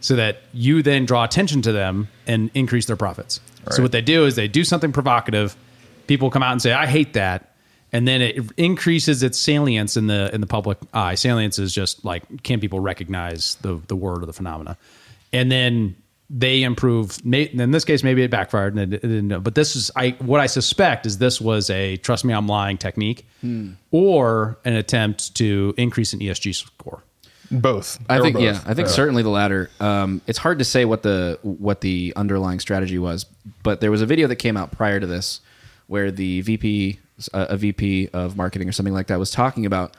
so 0.00 0.16
that 0.16 0.38
you 0.54 0.82
then 0.82 1.04
draw 1.04 1.22
attention 1.22 1.60
to 1.62 1.72
them 1.72 2.08
and 2.26 2.50
increase 2.54 2.86
their 2.86 2.96
profits. 2.96 3.40
So 3.70 3.82
what 3.82 3.92
they 3.92 4.02
do 4.02 4.26
is 4.26 4.36
they 4.36 4.48
do 4.48 4.64
something 4.64 4.92
provocative. 4.92 5.56
People 6.06 6.30
come 6.30 6.42
out 6.42 6.52
and 6.52 6.62
say, 6.62 6.72
"I 6.72 6.86
hate 6.86 7.12
that." 7.12 7.50
And 7.94 8.06
then 8.06 8.20
it 8.20 8.36
increases 8.58 9.22
its 9.22 9.38
salience 9.38 9.96
in 9.96 10.06
the 10.08 10.30
in 10.34 10.40
the 10.42 10.46
public 10.46 10.76
eye. 10.92 11.14
Salience 11.14 11.58
is 11.58 11.72
just 11.72 12.04
like 12.04 12.42
can 12.42 12.60
people 12.60 12.80
recognize 12.80 13.54
the 13.62 13.80
the 13.88 13.96
word 13.96 14.22
or 14.22 14.26
the 14.26 14.32
phenomena, 14.34 14.76
and 15.32 15.50
then 15.50 15.96
they 16.30 16.62
improve. 16.62 17.22
may- 17.24 17.50
In 17.52 17.70
this 17.70 17.84
case, 17.84 18.02
maybe 18.02 18.22
it 18.22 18.30
backfired, 18.30 18.74
and 18.74 18.92
it, 18.94 18.96
it 19.04 19.06
didn't. 19.06 19.28
know. 19.28 19.40
But 19.40 19.54
this 19.54 19.76
is 19.76 19.90
I 19.94 20.10
what 20.18 20.40
I 20.40 20.46
suspect 20.46 21.06
is 21.06 21.18
this 21.18 21.40
was 21.40 21.70
a 21.70 21.96
trust 21.98 22.24
me, 22.24 22.34
I'm 22.34 22.46
lying 22.48 22.76
technique, 22.78 23.26
or 23.90 24.58
an 24.64 24.74
attempt 24.74 25.34
to 25.36 25.74
increase 25.76 26.12
an 26.12 26.20
ESG 26.20 26.54
score. 26.54 27.02
Both. 27.50 28.00
I 28.08 28.20
think 28.20 28.34
both. 28.34 28.42
yeah, 28.42 28.60
I 28.66 28.74
think 28.74 28.88
Yeah. 28.88 28.94
certainly 28.94 29.22
the 29.22 29.28
latter. 29.28 29.70
Um, 29.78 30.22
it's 30.26 30.38
hard 30.38 30.58
to 30.58 30.64
say 30.64 30.84
what 30.86 31.02
the 31.02 31.38
what 31.42 31.82
the 31.82 32.12
underlying 32.16 32.58
strategy 32.58 32.98
was, 32.98 33.26
but 33.62 33.80
there 33.80 33.90
was 33.90 34.02
a 34.02 34.06
video 34.06 34.26
that 34.28 34.36
came 34.36 34.56
out 34.56 34.72
prior 34.72 34.98
to 34.98 35.06
this 35.06 35.40
where 35.86 36.10
the 36.10 36.40
VP, 36.40 36.98
a 37.32 37.56
VP 37.56 38.08
of 38.12 38.36
marketing 38.36 38.68
or 38.68 38.72
something 38.72 38.94
like 38.94 39.06
that, 39.08 39.18
was 39.18 39.30
talking 39.30 39.66
about 39.66 39.96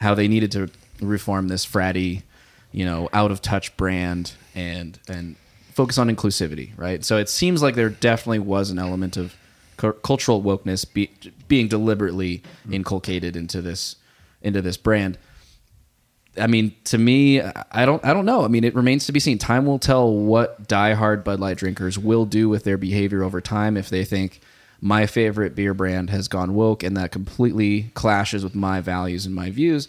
how 0.00 0.14
they 0.14 0.28
needed 0.28 0.50
to 0.52 0.68
reform 1.00 1.48
this 1.48 1.64
fratty, 1.64 2.22
you 2.72 2.84
know, 2.84 3.08
out 3.12 3.30
of 3.30 3.40
touch 3.40 3.76
brand 3.76 4.32
and 4.54 4.98
and 5.08 5.36
focus 5.72 5.98
on 5.98 6.08
inclusivity, 6.08 6.72
right? 6.76 7.04
So 7.04 7.18
it 7.18 7.28
seems 7.28 7.62
like 7.62 7.74
there 7.74 7.90
definitely 7.90 8.38
was 8.38 8.70
an 8.70 8.78
element 8.78 9.16
of 9.16 9.36
cu- 9.76 9.92
cultural 9.92 10.42
wokeness 10.42 10.90
be, 10.90 11.10
being 11.48 11.68
deliberately 11.68 12.38
mm-hmm. 12.38 12.74
inculcated 12.74 13.36
into 13.36 13.62
this 13.62 13.96
into 14.42 14.62
this 14.62 14.76
brand. 14.76 15.18
I 16.38 16.46
mean, 16.46 16.74
to 16.84 16.98
me, 16.98 17.40
I 17.40 17.86
don't, 17.86 18.04
I 18.04 18.12
don't 18.12 18.26
know. 18.26 18.44
I 18.44 18.48
mean, 18.48 18.62
it 18.62 18.74
remains 18.74 19.06
to 19.06 19.12
be 19.12 19.20
seen. 19.20 19.38
Time 19.38 19.64
will 19.64 19.78
tell 19.78 20.12
what 20.12 20.68
diehard 20.68 21.24
Bud 21.24 21.40
Light 21.40 21.56
drinkers 21.56 21.98
will 21.98 22.26
do 22.26 22.50
with 22.50 22.64
their 22.64 22.76
behavior 22.76 23.22
over 23.22 23.40
time 23.40 23.76
if 23.76 23.88
they 23.88 24.04
think 24.04 24.40
my 24.80 25.06
favorite 25.06 25.54
beer 25.54 25.74
brand 25.74 26.10
has 26.10 26.28
gone 26.28 26.54
woke 26.54 26.82
and 26.82 26.96
that 26.96 27.10
completely 27.12 27.90
clashes 27.94 28.44
with 28.44 28.54
my 28.54 28.80
values 28.80 29.26
and 29.26 29.34
my 29.34 29.50
views. 29.50 29.88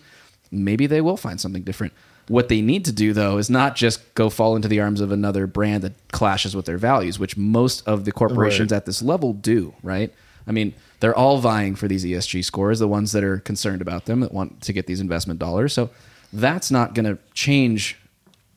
Maybe 0.52 0.88
they 0.88 1.02
will 1.02 1.18
find 1.18 1.40
something 1.42 1.64
different. 1.64 1.94
What 2.30 2.50
they 2.50 2.62
need 2.62 2.84
to 2.86 2.92
do, 2.92 3.14
though, 3.14 3.38
is 3.38 3.50
not 3.50 3.76
just 3.76 4.14
go 4.16 4.30
fall 4.30 4.56
into 4.56 4.68
the 4.68 4.80
arms 4.82 5.00
of 5.02 5.12
another 5.12 5.48
brand 5.48 5.84
that 5.84 5.94
clashes 6.12 6.56
with 6.56 6.66
their 6.66 6.78
values, 6.78 7.20
which 7.20 7.38
most 7.38 7.88
of 7.88 8.04
the 8.06 8.12
corporations 8.12 8.72
Right. 8.72 8.78
at 8.78 8.86
this 8.86 9.02
level 9.02 9.34
do, 9.34 9.74
right? 9.82 10.14
I 10.46 10.52
mean, 10.52 10.74
they're 11.00 11.16
all 11.16 11.38
vying 11.40 11.76
for 11.76 11.88
these 11.88 12.04
ESG 12.06 12.42
scores, 12.44 12.80
the 12.80 12.88
ones 12.88 13.12
that 13.14 13.24
are 13.24 13.38
concerned 13.40 13.82
about 13.82 14.06
them, 14.06 14.22
that 14.22 14.34
want 14.34 14.62
to 14.64 14.74
get 14.74 14.88
these 14.88 15.00
investment 15.00 15.40
dollars. 15.40 15.74
So 15.74 15.90
that's 16.34 16.70
not 16.72 16.94
going 16.94 17.06
to 17.06 17.18
change 17.34 17.98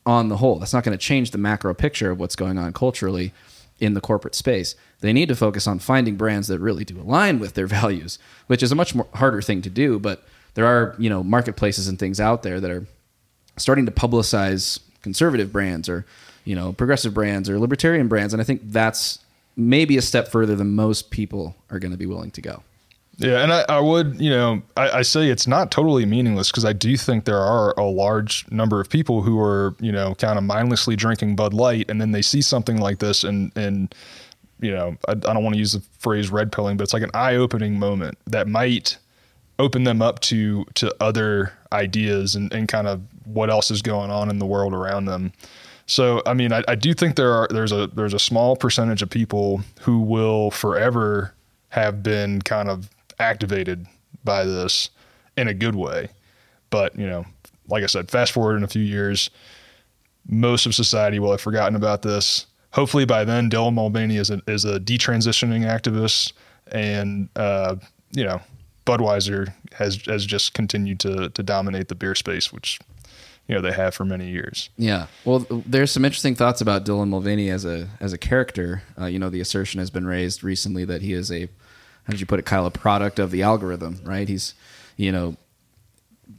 on 0.07 0.29
the 0.29 0.39
whole. 0.39 0.59
That's 0.59 0.73
not 0.73 0.83
going 0.83 0.97
to 0.97 1.05
change 1.05 1.31
the 1.31 1.39
macro 1.39 1.75
picture 1.75 2.11
of 2.11 2.19
what's 2.19 2.35
going 2.37 2.59
on 2.59 2.73
culturally 2.73 3.33
in 3.79 3.95
the 3.95 4.01
corporate 4.01 4.35
space. 4.35 4.75
They 5.01 5.13
need 5.13 5.29
to 5.29 5.37
focus 5.37 5.67
on 5.67 5.79
finding 5.79 6.17
brands 6.17 6.49
that 6.49 6.59
really 6.59 6.85
do 6.85 7.01
align 7.01 7.39
with 7.39 7.55
their 7.55 7.67
values, 7.81 8.19
which 8.47 8.63
is 8.63 8.73
a 8.73 8.75
much 8.75 8.95
more 8.95 9.07
harder 9.15 9.43
thing 9.43 9.63
to 9.63 9.71
do, 9.71 9.99
but 9.99 10.25
there 10.55 10.67
are, 10.67 10.95
you 10.99 11.09
know, 11.09 11.23
marketplaces 11.23 11.89
and 11.89 11.99
things 11.99 12.21
out 12.21 12.43
there 12.43 12.61
that 12.61 12.71
are 12.71 12.87
starting 13.57 13.87
to 13.87 13.93
publicize 13.93 14.81
conservative 15.03 15.53
brands 15.53 15.89
or 15.89 16.05
you 16.45 16.55
know 16.55 16.73
progressive 16.75 17.15
brands 17.15 17.49
or 17.49 17.59
libertarian 17.59 18.07
brands 18.07 18.35
and 18.35 18.41
i 18.41 18.45
think 18.45 18.61
that's 18.65 19.19
maybe 19.57 19.97
a 19.97 20.03
step 20.03 20.29
further 20.29 20.57
than 20.57 20.75
most 20.75 21.11
people 21.11 21.55
are 21.71 21.79
going 21.79 21.93
to 21.93 21.99
be 21.99 22.07
willing 22.07 22.31
to 22.33 22.41
go. 22.41 22.63
Yeah, 23.19 23.43
and 23.43 23.53
I, 23.53 23.65
I 23.69 23.81
would, 23.81 24.19
you 24.19 24.31
know, 24.31 24.63
I, 24.79 24.91
I 24.91 25.03
say 25.03 25.29
it's 25.29 25.47
not 25.47 25.71
totally 25.71 26.07
meaningless 26.07 26.51
because 26.51 26.65
I 26.65 26.73
do 26.73 26.97
think 26.97 27.27
there 27.27 27.41
are 27.41 27.75
a 27.77 27.85
large 27.85 28.51
number 28.51 28.81
of 28.81 28.89
people 28.89 29.21
who 29.21 29.39
are, 29.39 29.75
you 29.79 29.93
know, 29.93 30.15
kind 30.15 30.39
of 30.39 30.45
mindlessly 30.45 30.97
drinking 30.97 31.37
Bud 31.37 31.53
Light, 31.53 31.91
and 31.91 32.01
then 32.01 32.13
they 32.13 32.23
see 32.23 32.41
something 32.41 32.79
like 32.79 32.99
this, 32.99 33.23
and 33.23 33.53
and 33.57 33.95
you 34.61 34.73
know, 34.73 34.97
I, 35.09 35.13
I 35.13 35.15
don't 35.15 35.43
want 35.43 35.55
to 35.55 35.59
use 35.59 35.73
the 35.73 35.83
phrase 35.99 36.31
red 36.31 36.53
pilling, 36.53 36.77
but 36.77 36.85
it's 36.85 36.93
like 36.93 37.03
an 37.03 37.11
eye 37.15 37.37
opening 37.37 37.79
moment 37.79 38.19
that 38.27 38.49
might 38.49 38.99
open 39.59 39.85
them 39.85 40.01
up 40.03 40.21
to 40.21 40.65
to 40.75 40.95
other 41.01 41.53
ideas 41.73 42.35
and, 42.35 42.53
and 42.53 42.69
kind 42.69 42.87
of 42.87 43.03
what 43.25 43.51
else 43.51 43.71
is 43.71 43.83
going 43.83 44.11
on 44.11 44.31
in 44.31 44.39
the 44.39 44.47
world 44.47 44.73
around 44.73 45.05
them. 45.05 45.33
So 45.87 46.23
I 46.27 46.35
mean, 46.35 46.53
I, 46.53 46.63
I 46.69 46.75
do 46.75 46.95
think 46.95 47.17
there 47.17 47.33
are 47.33 47.49
there's 47.51 47.73
a 47.73 47.89
there's 47.89 48.15
a 48.15 48.19
small 48.19 48.57
percentage 48.57 49.03
of 49.03 49.11
people 49.11 49.63
who 49.81 50.01
will 50.01 50.51
forever 50.51 51.35
have 51.71 52.03
been 52.03 52.43
kind 52.43 52.69
of 52.69 52.91
activated 53.19 53.87
by 54.25 54.45
this 54.45 54.91
in 55.37 55.49
a 55.49 55.55
good 55.55 55.75
way. 55.75 56.09
But 56.71 56.97
you 56.99 57.07
know, 57.07 57.25
like 57.69 57.83
I 57.83 57.87
said, 57.87 58.11
fast 58.11 58.33
forward 58.33 58.57
in 58.57 58.65
a 58.65 58.69
few 58.69 58.83
years, 58.83 59.31
most 60.29 60.67
of 60.67 60.75
society 60.75 61.19
will 61.19 61.31
have 61.31 61.41
forgotten 61.41 61.77
about 61.77 62.03
this. 62.03 62.47
Hopefully 62.73 63.05
by 63.05 63.25
then, 63.25 63.51
Dylan 63.51 63.75
Mulvaney 63.75 64.17
is 64.17 64.31
a 64.31 64.41
is 64.47 64.65
a 64.65 64.79
detransitioning 64.79 65.63
activist, 65.63 66.33
and 66.71 67.29
uh, 67.37 67.77
you 68.13 68.25
know, 68.25 68.41
Budweiser 68.87 69.53
has 69.75 70.01
has 70.07 70.25
just 70.25 70.55
continued 70.55 71.01
to 71.01 71.31
to 71.31 71.43
dominate 71.43 71.89
the 71.89 71.95
beer 71.95 72.15
space, 72.15 72.53
which 72.53 72.79
you 73.49 73.55
know 73.57 73.61
they 73.61 73.73
have 73.73 73.95
for 73.95 74.05
many 74.05 74.29
years. 74.29 74.71
yeah. 74.77 75.07
Well 75.25 75.45
there's 75.51 75.91
some 75.91 76.05
interesting 76.05 76.37
thoughts 76.37 76.61
about 76.61 76.85
dylan 76.85 77.09
mulvaney 77.09 77.51
as 77.51 77.65
a 77.65 77.89
as 77.99 78.13
a 78.13 78.19
character. 78.19 78.83
Uh, 78.99 79.07
you 79.07 79.19
know 79.19 79.31
the 79.31 79.41
assertion 79.41 79.81
has 79.81 79.91
been 79.91 80.07
raised 80.07 80.45
recently 80.45 80.85
that 80.85 81.03
he 81.03 81.13
is 81.13 81.33
a 81.33 81.47
how 82.05 82.13
did 82.13 82.21
you 82.21 82.27
put 82.27 82.39
it 82.39 82.47
kyle 82.47 82.67
a 82.67 82.71
product 82.71 83.19
of 83.19 83.33
the 83.33 83.43
algorithm 83.43 84.01
right? 84.05 84.29
He's 84.29 84.55
you 84.97 85.11
know 85.11 85.37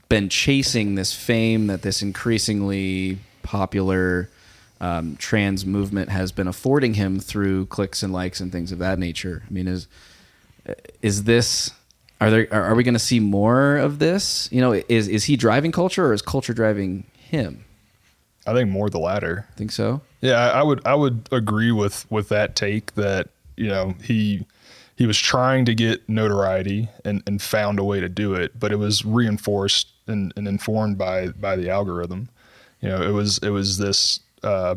been 0.07 0.29
chasing 0.29 0.95
this 0.95 1.13
fame 1.13 1.67
that 1.67 1.81
this 1.81 2.01
increasingly 2.01 3.19
popular 3.43 4.29
um, 4.81 5.15
trans 5.17 5.65
movement 5.65 6.09
has 6.09 6.31
been 6.31 6.47
affording 6.47 6.95
him 6.95 7.19
through 7.19 7.67
clicks 7.67 8.03
and 8.03 8.11
likes 8.11 8.41
and 8.41 8.51
things 8.51 8.71
of 8.71 8.79
that 8.79 8.99
nature. 8.99 9.43
I 9.47 9.53
mean, 9.53 9.67
is 9.67 9.87
is 11.01 11.23
this 11.23 11.71
are 12.19 12.29
there 12.29 12.47
are, 12.51 12.75
we 12.75 12.83
going 12.83 12.93
to 12.93 12.99
see 12.99 13.19
more 13.19 13.77
of 13.77 13.99
this? 13.99 14.49
You 14.51 14.59
know, 14.59 14.73
is 14.73 15.07
is 15.07 15.25
he 15.25 15.37
driving 15.37 15.71
culture 15.71 16.07
or 16.07 16.13
is 16.13 16.21
culture 16.21 16.53
driving 16.53 17.05
him? 17.15 17.63
I 18.45 18.53
think 18.53 18.69
more 18.69 18.89
the 18.89 18.99
latter. 18.99 19.47
Think 19.55 19.71
so? 19.71 20.01
Yeah, 20.19 20.33
I 20.39 20.59
I 20.59 20.63
would 20.63 20.85
I 20.85 20.95
would 20.95 21.29
agree 21.31 21.71
with 21.71 22.09
with 22.11 22.29
that 22.29 22.55
take 22.55 22.95
that 22.95 23.29
you 23.55 23.69
know 23.69 23.95
he 24.03 24.45
he 24.95 25.05
was 25.05 25.17
trying 25.17 25.65
to 25.65 25.75
get 25.75 26.07
notoriety 26.09 26.89
and, 27.05 27.23
and 27.25 27.41
found 27.41 27.79
a 27.79 27.83
way 27.83 27.99
to 27.99 28.09
do 28.09 28.33
it, 28.33 28.59
but 28.59 28.71
it 28.71 28.75
was 28.77 29.03
reinforced 29.05 29.87
and, 30.07 30.33
and 30.35 30.47
informed 30.47 30.97
by 30.97 31.29
by 31.29 31.55
the 31.55 31.69
algorithm. 31.69 32.29
You 32.81 32.89
know, 32.89 33.01
it 33.01 33.11
was 33.11 33.37
it 33.39 33.49
was 33.49 33.77
this 33.77 34.19
uh, 34.43 34.75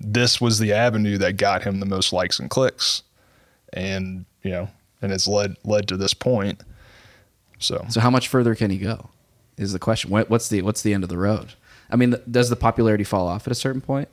this 0.00 0.40
was 0.40 0.58
the 0.58 0.72
avenue 0.72 1.18
that 1.18 1.36
got 1.36 1.62
him 1.62 1.80
the 1.80 1.86
most 1.86 2.12
likes 2.12 2.38
and 2.38 2.50
clicks, 2.50 3.02
and 3.72 4.24
you 4.42 4.50
know, 4.50 4.68
and 5.02 5.12
it's 5.12 5.26
led 5.26 5.56
led 5.64 5.88
to 5.88 5.96
this 5.96 6.14
point. 6.14 6.62
So 7.58 7.84
So 7.88 8.00
how 8.00 8.10
much 8.10 8.28
further 8.28 8.54
can 8.54 8.70
he 8.70 8.78
go? 8.78 9.10
Is 9.56 9.72
the 9.72 9.78
question. 9.78 10.10
What's 10.10 10.48
the 10.48 10.62
what's 10.62 10.82
the 10.82 10.92
end 10.92 11.02
of 11.02 11.08
the 11.08 11.18
road? 11.18 11.54
I 11.90 11.96
mean, 11.96 12.16
does 12.30 12.50
the 12.50 12.56
popularity 12.56 13.04
fall 13.04 13.26
off 13.28 13.46
at 13.46 13.52
a 13.52 13.54
certain 13.54 13.80
point? 13.80 14.08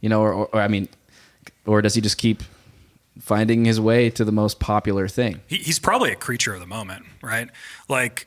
You 0.00 0.08
know, 0.08 0.20
or, 0.20 0.32
or, 0.32 0.46
or 0.52 0.60
I 0.60 0.68
mean, 0.68 0.88
or 1.64 1.82
does 1.82 1.94
he 1.94 2.00
just 2.00 2.18
keep 2.18 2.42
finding 3.18 3.64
his 3.64 3.80
way 3.80 4.10
to 4.10 4.24
the 4.24 4.32
most 4.32 4.60
popular 4.60 5.08
thing? 5.08 5.40
He, 5.46 5.56
he's 5.56 5.78
probably 5.78 6.12
a 6.12 6.16
creature 6.16 6.54
of 6.54 6.60
the 6.60 6.66
moment, 6.66 7.06
right? 7.22 7.48
Like, 7.88 8.26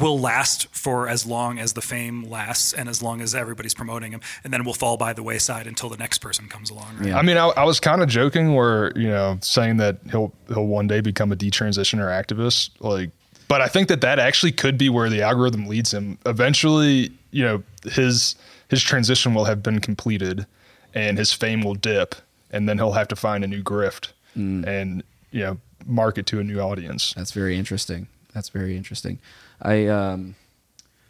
will 0.00 0.18
last 0.18 0.68
for 0.74 1.08
as 1.08 1.26
long 1.26 1.58
as 1.58 1.72
the 1.72 1.80
fame 1.80 2.24
lasts 2.24 2.72
and 2.72 2.88
as 2.88 3.02
long 3.02 3.20
as 3.20 3.34
everybody's 3.34 3.74
promoting 3.74 4.12
him, 4.12 4.20
and 4.44 4.52
then 4.52 4.64
we'll 4.64 4.74
fall 4.74 4.96
by 4.96 5.12
the 5.12 5.22
wayside 5.22 5.66
until 5.66 5.88
the 5.88 5.96
next 5.96 6.18
person 6.18 6.48
comes 6.48 6.70
along. 6.70 6.96
Right? 6.98 7.08
Yeah. 7.08 7.18
I 7.18 7.22
mean, 7.22 7.36
I, 7.36 7.48
I 7.48 7.64
was 7.64 7.80
kind 7.80 8.02
of 8.02 8.08
joking, 8.08 8.54
where 8.54 8.96
you 8.96 9.08
know, 9.08 9.38
saying 9.40 9.78
that 9.78 9.98
he'll 10.10 10.32
he'll 10.48 10.66
one 10.66 10.86
day 10.86 11.00
become 11.00 11.32
a 11.32 11.36
detransitioner 11.36 12.08
activist, 12.08 12.70
like. 12.80 13.10
But 13.48 13.60
I 13.60 13.68
think 13.68 13.88
that 13.88 14.00
that 14.00 14.18
actually 14.18 14.52
could 14.52 14.78
be 14.78 14.88
where 14.88 15.10
the 15.10 15.20
algorithm 15.20 15.66
leads 15.66 15.92
him. 15.92 16.18
Eventually, 16.24 17.12
you 17.30 17.44
know, 17.44 17.62
his 17.84 18.34
his 18.68 18.82
transition 18.82 19.34
will 19.34 19.44
have 19.44 19.62
been 19.62 19.80
completed, 19.80 20.46
and 20.94 21.18
his 21.18 21.32
fame 21.32 21.62
will 21.62 21.74
dip, 21.74 22.14
and 22.50 22.68
then 22.68 22.78
he'll 22.78 22.92
have 22.92 23.08
to 23.08 23.16
find 23.16 23.44
a 23.44 23.46
new 23.46 23.62
grift, 23.62 24.12
mm. 24.36 24.66
and 24.66 25.02
you 25.30 25.40
know, 25.40 25.58
market 25.86 26.26
to 26.26 26.40
a 26.40 26.44
new 26.44 26.60
audience. 26.60 27.14
That's 27.14 27.32
very 27.32 27.56
interesting. 27.56 28.08
That's 28.34 28.48
very 28.48 28.76
interesting. 28.76 29.18
I 29.62 29.86
um, 29.86 30.34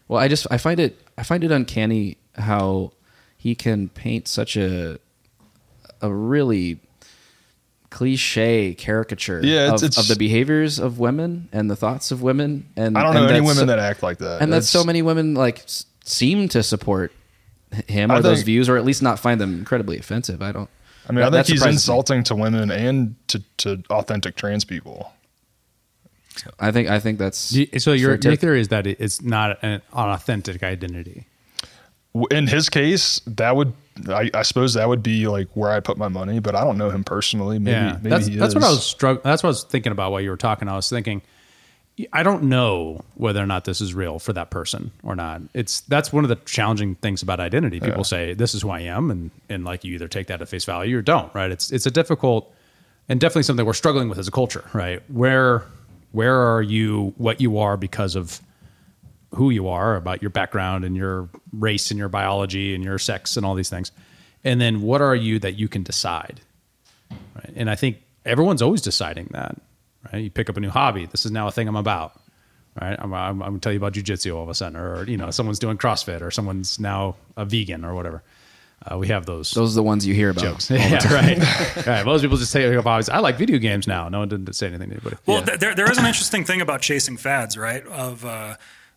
well, 0.09 0.21
I 0.21 0.29
just 0.29 0.47
I 0.51 0.59
find 0.59 0.79
it 0.79 1.01
I 1.17 1.23
find 1.23 1.43
it 1.45 1.51
uncanny 1.51 2.19
how 2.37 2.93
he 3.37 3.55
can 3.55 3.89
paint 3.89 4.29
such 4.29 4.57
a 4.57 4.99
a 6.01 6.13
really 6.13 6.81
cliche 7.91 8.75
caricature 8.75 9.41
Yeah, 9.45 9.65
it's- 9.67 9.83
of, 9.83 9.87
it's- 9.89 9.99
of 9.99 10.09
the 10.09 10.17
behaviors 10.17 10.79
of 10.79 10.99
women 10.99 11.49
and 11.53 11.71
the 11.71 11.77
thoughts 11.77 12.11
of 12.11 12.23
women 12.23 12.67
and 12.77 12.97
I 12.97 13.03
don't 13.03 13.15
know 13.15 13.27
any 13.27 13.41
women 13.41 13.57
so- 13.57 13.67
that 13.67 13.79
act 13.79 14.03
like 14.03 14.19
that, 14.19 14.41
and 14.43 14.53
that 14.53 14.65
so 14.65 14.83
many 14.85 15.03
women 15.03 15.35
like 15.35 15.61
s- 15.61 15.87
seem 16.05 16.49
to 16.51 16.63
support 16.63 17.13
him 17.87 18.11
or 18.11 18.21
those 18.21 18.43
views 18.43 18.69
or 18.69 18.77
at 18.77 18.85
least 18.85 19.03
not 19.03 19.19
find 19.19 19.41
them 19.41 19.55
incredibly 19.59 19.99
offensive. 19.99 20.43
I 20.43 20.53
don't. 20.53 20.69
I 21.09 21.13
mean, 21.13 21.21
that- 21.21 21.29
I 21.29 21.31
think 21.43 21.47
he's 21.49 21.59
surprises 21.61 21.89
me. 21.89 21.93
insulting 21.93 22.25
to 22.25 22.35
women 22.35 22.71
and 22.71 23.15
to, 23.29 23.43
to 23.59 23.83
authentic 23.91 24.37
trans 24.37 24.65
people. 24.65 25.13
I 26.59 26.71
think 26.73 26.89
I 26.89 26.99
think 26.99 27.19
that's 27.19 27.53
you- 27.53 27.79
So 27.79 27.93
your, 27.93 28.11
your 28.11 28.17
take. 28.19 28.41
theory 28.41 28.61
is 28.61 28.69
that 28.69 28.87
it's 28.87 29.21
not 29.23 29.59
an, 29.63 29.73
an 29.73 29.81
authentic 29.93 30.63
identity. 30.63 31.27
In 32.31 32.47
his 32.47 32.69
case, 32.69 33.21
that 33.27 33.57
would 33.57 33.73
I, 34.09 34.31
I 34.35 34.43
suppose 34.43 34.75
that 34.75 34.87
would 34.89 35.03
be 35.03 35.29
like 35.29 35.49
where 35.55 35.71
I 35.71 35.81
put 35.81 35.97
my 35.97 36.09
money, 36.09 36.41
but 36.41 36.55
I 36.55 36.63
don't 36.65 36.77
know 36.79 36.91
him 36.91 37.05
personally. 37.05 37.59
Maybe, 37.59 37.73
yeah, 37.75 37.93
maybe 37.95 38.09
that's 38.11 38.27
he 38.27 38.37
that's 38.37 38.55
what 38.55 38.63
is. 38.65 38.69
I 38.69 38.71
was 38.71 38.81
strugg- 38.81 39.23
That's 39.23 39.43
what 39.43 39.49
I 39.49 39.51
was 39.51 39.65
thinking 39.65 39.93
about 39.93 40.13
while 40.13 40.21
you 40.21 40.31
were 40.31 40.37
talking. 40.37 40.69
I 40.69 40.77
was 40.77 40.89
thinking, 40.91 41.23
I 42.13 42.23
don't 42.23 42.45
know 42.45 43.03
whether 43.15 43.43
or 43.43 43.47
not 43.47 43.65
this 43.65 43.81
is 43.81 43.95
real 43.95 44.19
for 44.19 44.33
that 44.35 44.51
person 44.51 44.91
or 45.03 45.15
not. 45.17 45.41
It's 45.55 45.81
that's 45.83 46.13
one 46.13 46.25
of 46.25 46.29
the 46.29 46.37
challenging 46.37 46.97
things 46.97 47.23
about 47.23 47.41
identity. 47.41 47.81
People 47.81 48.05
say 48.05 48.35
this 48.35 48.55
is 48.55 48.61
who 48.63 48.71
I 48.71 48.81
am, 48.81 49.11
and 49.11 49.31
and 49.49 49.65
like 49.65 49.83
you 49.85 49.95
either 49.95 50.09
take 50.09 50.27
that 50.27 50.43
at 50.43 50.49
face 50.49 50.65
value 50.67 50.99
or 50.99 51.03
don't. 51.03 51.35
Right? 51.35 51.51
It's 51.51 51.71
it's 51.73 51.87
a 51.87 51.91
difficult 51.91 52.53
and 53.09 53.21
definitely 53.21 53.43
something 53.45 53.65
we're 53.65 53.73
struggling 53.75 54.09
with 54.11 54.19
as 54.19 54.29
a 54.29 54.33
culture. 54.33 54.65
Right? 54.75 55.03
Where 55.11 55.65
where 56.13 56.55
are 56.55 56.63
you? 56.63 57.15
What 57.17 57.41
you 57.41 57.59
are 57.59 57.77
because 57.77 58.15
of 58.15 58.41
who 59.35 59.51
you 59.51 59.69
are, 59.69 59.97
about 59.97 60.23
your 60.23 60.31
background 60.31 60.85
and 60.85 60.95
your 60.95 61.29
race 61.53 61.91
and 61.91 61.99
your 61.99 62.09
biology 62.09 62.75
and 62.75 62.85
your 62.85 62.99
sex 62.99 63.37
and 63.37 63.47
all 63.47 63.55
these 63.55 63.71
things. 63.71 63.91
And 64.45 64.61
then 64.61 64.83
what 64.83 65.01
are 65.01 65.15
you 65.15 65.39
that 65.39 65.55
you 65.55 65.69
can 65.69 65.83
decide? 65.83 66.41
Right? 67.11 67.53
And 67.57 67.71
I 67.71 67.75
think 67.75 67.99
everyone's 68.25 68.63
always 68.63 68.83
deciding 68.83 69.29
that. 69.33 69.57
Right? 70.13 70.25
You 70.25 70.31
pick 70.31 70.51
up 70.51 70.57
a 70.57 70.61
new 70.61 70.71
hobby. 70.71 71.07
This 71.07 71.25
is 71.25 71.31
now 71.31 71.49
a 71.49 71.51
thing 71.51 71.69
I'm 71.69 71.77
about. 71.77 72.21
Right? 72.81 72.97
I'm, 72.99 73.13
I'm, 73.13 73.43
I'm 73.43 73.49
going 73.49 73.55
to 73.55 73.61
tell 73.61 73.73
you 73.73 73.79
about 73.79 73.95
jujitsu 73.95 74.35
all 74.35 74.43
of 74.43 74.49
a 74.49 74.55
sudden, 74.55 74.77
or 74.77 75.05
you 75.05 75.17
know, 75.17 75.31
someone's 75.31 75.59
doing 75.59 75.79
CrossFit, 75.79 76.23
or 76.23 76.31
someone's 76.31 76.81
now 76.81 77.17
a 77.37 77.45
vegan, 77.45 77.85
or 77.85 77.95
whatever. 77.95 78.23
Uh, 78.91 78.99
we 78.99 79.09
have 79.09 79.27
those. 79.27 79.51
Those 79.53 79.73
are 79.73 79.77
the 79.77 79.83
ones 79.83 80.07
you 80.07 80.15
hear 80.15 80.31
about. 80.31 80.43
jokes. 80.45 80.71
yeah, 80.71 80.95
right. 81.15 81.87
right. 81.87 82.05
Most 82.05 82.23
people 82.23 82.37
just 82.37 82.51
say 82.53 82.73
about 82.75 83.09
I 83.09 83.19
like 83.21 83.37
video 83.37 83.59
games 83.59 83.87
now. 83.87 84.09
No 84.09 84.19
one 84.21 84.29
didn't 84.29 84.53
say 84.55 84.67
anything 84.67 84.89
to 84.91 84.95
anybody. 84.97 85.17
Well, 85.27 85.39
Yeah. 85.39 85.45
th- 85.47 85.61
there 85.61 85.75
there 85.75 85.91
is 85.91 85.99
an 85.99 86.07
interesting 86.07 86.45
thing 86.45 86.61
about 86.61 86.81
chasing 86.83 87.17
fads, 87.17 87.57
right? 87.57 87.87
Of 87.87 88.25
uh, 88.25 88.57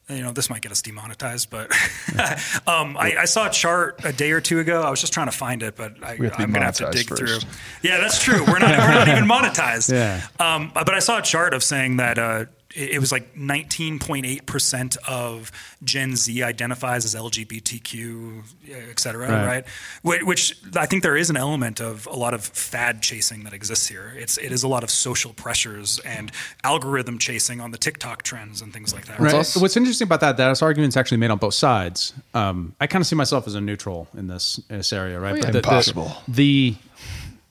you 0.10 0.22
know, 0.22 0.32
this 0.32 0.50
might 0.52 0.62
get 0.62 0.72
us 0.72 0.82
demonetized, 0.84 1.50
but 1.50 1.72
um, 2.68 2.96
I, 2.98 3.16
I 3.22 3.26
saw 3.26 3.48
a 3.48 3.50
chart 3.50 4.02
a 4.06 4.14
day 4.14 4.32
or 4.32 4.40
two 4.42 4.60
ago. 4.60 4.82
I 4.84 4.90
was 4.92 5.02
just 5.02 5.14
trying 5.14 5.28
to 5.28 5.32
find 5.36 5.64
it, 5.64 5.76
but 5.76 5.96
I, 6.04 6.16
to 6.18 6.32
I'm 6.42 6.52
gonna 6.52 6.66
have 6.66 6.76
to 6.76 6.90
dig 6.92 7.08
first. 7.08 7.22
through. 7.22 7.50
Yeah, 7.82 7.98
that's 8.00 8.24
true. 8.24 8.44
We're 8.46 8.60
not 8.60 8.78
we're 8.78 8.94
not 8.94 9.08
even 9.08 9.26
monetized. 9.28 9.92
Yeah. 9.92 10.22
Um, 10.40 10.72
but 10.74 10.94
I 10.94 11.00
saw 11.00 11.18
a 11.20 11.22
chart 11.24 11.54
of 11.54 11.64
saying 11.64 11.98
that 11.98 12.18
uh, 12.20 12.46
it, 12.76 12.92
it 12.92 13.00
was 13.00 13.12
like 13.12 13.36
19.8 13.36 14.46
percent 14.46 14.98
of 15.08 15.52
Gen 15.84 16.16
Z 16.16 16.44
identifies 16.44 17.06
as 17.06 17.16
LGBTQ, 17.16 18.44
et 18.92 19.00
cetera, 19.00 19.30
Right. 19.30 19.46
right? 19.48 19.66
Which, 20.04 20.24
which 20.24 20.58
I 20.76 20.86
think 20.86 21.04
there 21.04 21.18
is 21.18 21.30
an 21.30 21.38
element 21.38 21.80
of 21.82 22.06
a 22.08 22.16
lot 22.16 22.34
of 22.34 22.44
fad 22.46 23.02
chasing 23.02 23.44
that 23.44 23.54
exists 23.54 23.88
here. 23.88 24.14
It's 24.18 24.38
it 24.38 24.52
is 24.52 24.64
a 24.64 24.68
lot 24.68 24.84
of 24.84 24.90
social 24.90 25.34
pressures 25.34 26.00
and 26.00 26.32
algorithm 26.64 27.18
chasing 27.20 27.62
on 27.62 27.72
the 27.72 27.78
TikTok 27.78 28.24
trends 28.24 28.62
and 28.62 28.72
things 28.74 28.94
like 28.94 29.06
that. 29.08 29.20
Right. 29.20 29.34
also- 29.34 29.60
What's 29.60 29.78
interesting 29.78 30.08
about 30.08 30.20
that, 30.22 30.38
that 30.38 30.50
this 30.50 30.62
argument's 30.62 30.98
actually 30.98 31.18
made 31.18 31.32
on 31.32 31.38
both 31.38 31.54
sides. 31.54 32.14
Um, 32.34 32.76
I 32.80 32.88
kind 32.88 33.02
of 33.02 33.08
see 33.08 33.16
myself 33.16 33.48
as 33.48 33.56
a 33.56 33.62
neutral 33.62 34.08
in 34.18 34.28
this, 34.28 34.60
in 34.70 34.78
this 34.78 34.92
area, 34.94 35.20
right? 35.20 35.36
yeah. 35.38 35.42
But 35.44 35.48
the- 35.48 35.52
the- 35.62 35.68
Impossible. 35.68 36.16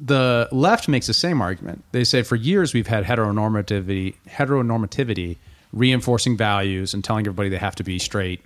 The, 0.00 0.48
left 0.52 0.88
makes 0.88 1.06
the 1.06 1.14
same 1.14 1.40
argument. 1.40 1.84
They 1.92 2.04
say 2.04 2.22
for 2.22 2.36
years 2.36 2.74
we've 2.74 2.86
had 2.86 3.04
heteronormativity, 3.04 4.14
heteronormativity 4.28 5.36
reinforcing 5.72 6.36
values 6.36 6.94
and 6.94 7.02
telling 7.02 7.26
everybody 7.26 7.48
they 7.48 7.58
have 7.58 7.74
to 7.76 7.84
be 7.84 7.98
straight 7.98 8.40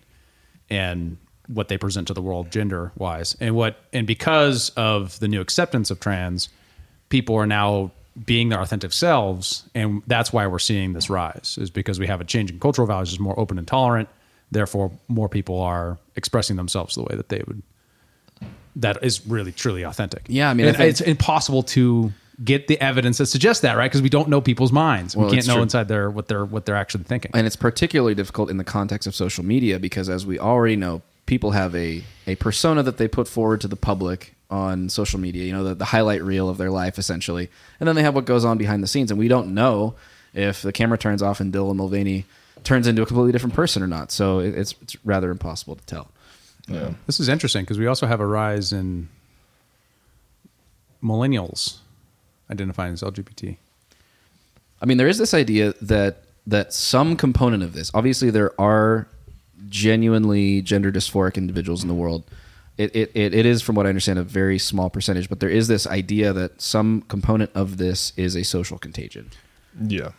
and 0.71 1.17
what 1.47 1.69
they 1.69 1.79
present 1.79 2.07
to 2.09 2.15
the 2.15 2.23
world 2.23 2.51
gender 2.51 2.93
wise. 2.97 3.37
And 3.41 3.55
what 3.55 3.77
and 3.93 4.07
because 4.07 4.71
of 4.71 5.19
the 5.21 5.29
new 5.29 5.41
acceptance 5.41 5.91
of 5.91 6.01
trans, 6.01 6.49
people 7.09 7.35
are 7.37 7.47
now 7.47 7.91
being 8.25 8.49
their 8.49 8.61
authentic 8.61 8.93
selves 8.93 9.69
and 9.75 10.03
that's 10.07 10.33
why 10.33 10.47
we're 10.47 10.59
seeing 10.59 10.93
this 10.93 11.09
rise 11.09 11.57
is 11.61 11.71
because 11.71 12.01
we 12.01 12.07
have 12.07 12.21
a 12.21 12.25
change 12.25 12.51
in 12.51 12.59
cultural 12.59 12.87
values 12.87 13.13
is 13.13 13.21
more 13.21 13.39
open 13.39 13.59
and 13.59 13.69
tolerant 13.69 14.09
therefore 14.51 14.91
more 15.07 15.29
people 15.29 15.61
are 15.61 15.99
expressing 16.17 16.57
themselves 16.57 16.97
the 16.97 17.03
way 17.03 17.15
that 17.15 17.29
they 17.29 17.43
would 17.47 17.63
that 18.79 19.03
is 19.03 19.27
really 19.27 19.53
truly 19.53 19.83
authentic. 19.83 20.23
Yeah, 20.29 20.51
I 20.51 20.55
mean, 20.55 20.67
I 20.67 20.73
think- 20.73 20.91
it's 20.91 21.01
impossible 21.01 21.63
to 21.65 22.13
get 22.43 22.69
the 22.69 22.81
evidence 22.81 23.19
that 23.19 23.27
suggests 23.27 23.63
that 23.63 23.77
right? 23.77 23.91
Because 23.91 24.03
we 24.03 24.09
don't 24.09 24.29
know 24.29 24.41
people's 24.41 24.73
minds. 24.73 25.17
Well, 25.17 25.27
we 25.27 25.35
can't 25.35 25.47
know 25.47 25.55
true. 25.55 25.63
inside 25.63 25.89
their 25.89 26.11
what 26.11 26.29
they're 26.29 26.45
what 26.45 26.67
they're 26.67 26.77
actually 26.77 27.05
thinking. 27.05 27.33
And 27.35 27.47
it's 27.47 27.57
particularly 27.57 28.15
difficult 28.15 28.51
in 28.51 28.57
the 28.57 28.65
context 28.65 29.07
of 29.07 29.15
social 29.15 29.45
media 29.45 29.79
because 29.79 30.09
as 30.09 30.25
we 30.25 30.39
already 30.39 30.77
know 30.77 31.03
people 31.27 31.51
have 31.51 31.75
a, 31.75 32.03
a 32.27 32.37
persona 32.37 32.83
that 32.83 32.97
they 32.97 33.09
put 33.09 33.29
forward 33.29 33.61
to 33.61 33.69
the 33.69 33.77
public 33.77 34.35
on 34.51 34.89
social 34.89 35.21
media 35.21 35.45
you 35.45 35.53
know 35.53 35.63
the, 35.63 35.75
the 35.75 35.85
highlight 35.85 36.23
reel 36.23 36.49
of 36.49 36.59
their 36.59 36.71
life 36.71 36.99
essentially. 36.99 37.51
And 37.81 37.89
then 37.89 37.97
they 37.97 38.03
have 38.03 38.15
what 38.15 38.25
goes 38.25 38.45
on 38.45 38.57
behind 38.57 38.83
the 38.83 38.87
scenes 38.87 39.11
and 39.11 39.19
we 39.19 39.29
don't 39.29 39.53
know 39.53 39.95
if 40.33 40.63
the 40.63 40.73
camera 40.73 40.97
turns 40.97 41.23
off 41.23 41.41
and 41.41 41.53
dylan 41.53 41.77
mulvaney 41.77 42.25
turns 42.65 42.87
into 42.87 43.03
a 43.03 43.07
completely 43.07 43.33
different 43.33 43.55
person 43.55 43.83
or 43.83 43.87
not. 43.87 44.11
So 44.11 44.39
it, 44.41 44.55
it's, 44.55 44.75
it's 44.83 44.97
rather 45.05 45.31
impossible 45.31 45.77
to 45.77 45.85
tell 45.87 46.09
Yeah. 46.69 46.93
This 47.07 47.21
is 47.21 47.29
interesting 47.29 47.63
because 47.63 47.79
we 47.79 47.87
also 47.87 48.07
have 48.07 48.21
a 48.21 48.27
rise 48.27 48.73
in 48.73 49.09
millennials 51.03 51.79
identifying 52.51 52.93
as 52.93 53.03
LGBT. 53.03 53.57
I 54.81 54.87
mean, 54.87 54.99
there 54.99 55.09
is 55.09 55.19
this 55.19 55.35
idea 55.35 55.75
that 55.83 56.23
that 56.47 56.73
some 56.73 57.15
component 57.17 57.63
of 57.63 57.75
this. 57.75 57.91
Obviously, 57.93 58.31
there 58.31 58.59
are 58.61 59.07
genuinely 59.69 60.63
gender 60.63 60.91
dysphoric 60.91 61.37
individuals 61.37 61.83
in 61.83 61.89
the 61.89 61.95
world. 61.95 62.25
It, 62.79 62.95
it, 62.95 63.11
it, 63.15 63.35
it 63.35 63.45
is, 63.45 63.61
from 63.61 63.75
what 63.75 63.87
I 63.87 63.89
understand, 63.91 64.19
a 64.19 64.23
very 64.23 64.59
small 64.59 64.89
percentage. 64.89 65.29
But 65.29 65.41
there 65.41 65.51
is 65.51 65.69
this 65.69 65.87
idea 65.87 66.33
that 66.33 66.63
some 66.63 67.03
component 67.03 67.51
of 67.55 67.77
this 67.77 68.13
is 68.17 68.35
a 68.35 68.45
social 68.45 68.79
contagion. 68.79 69.31
Yeah. 69.81 70.11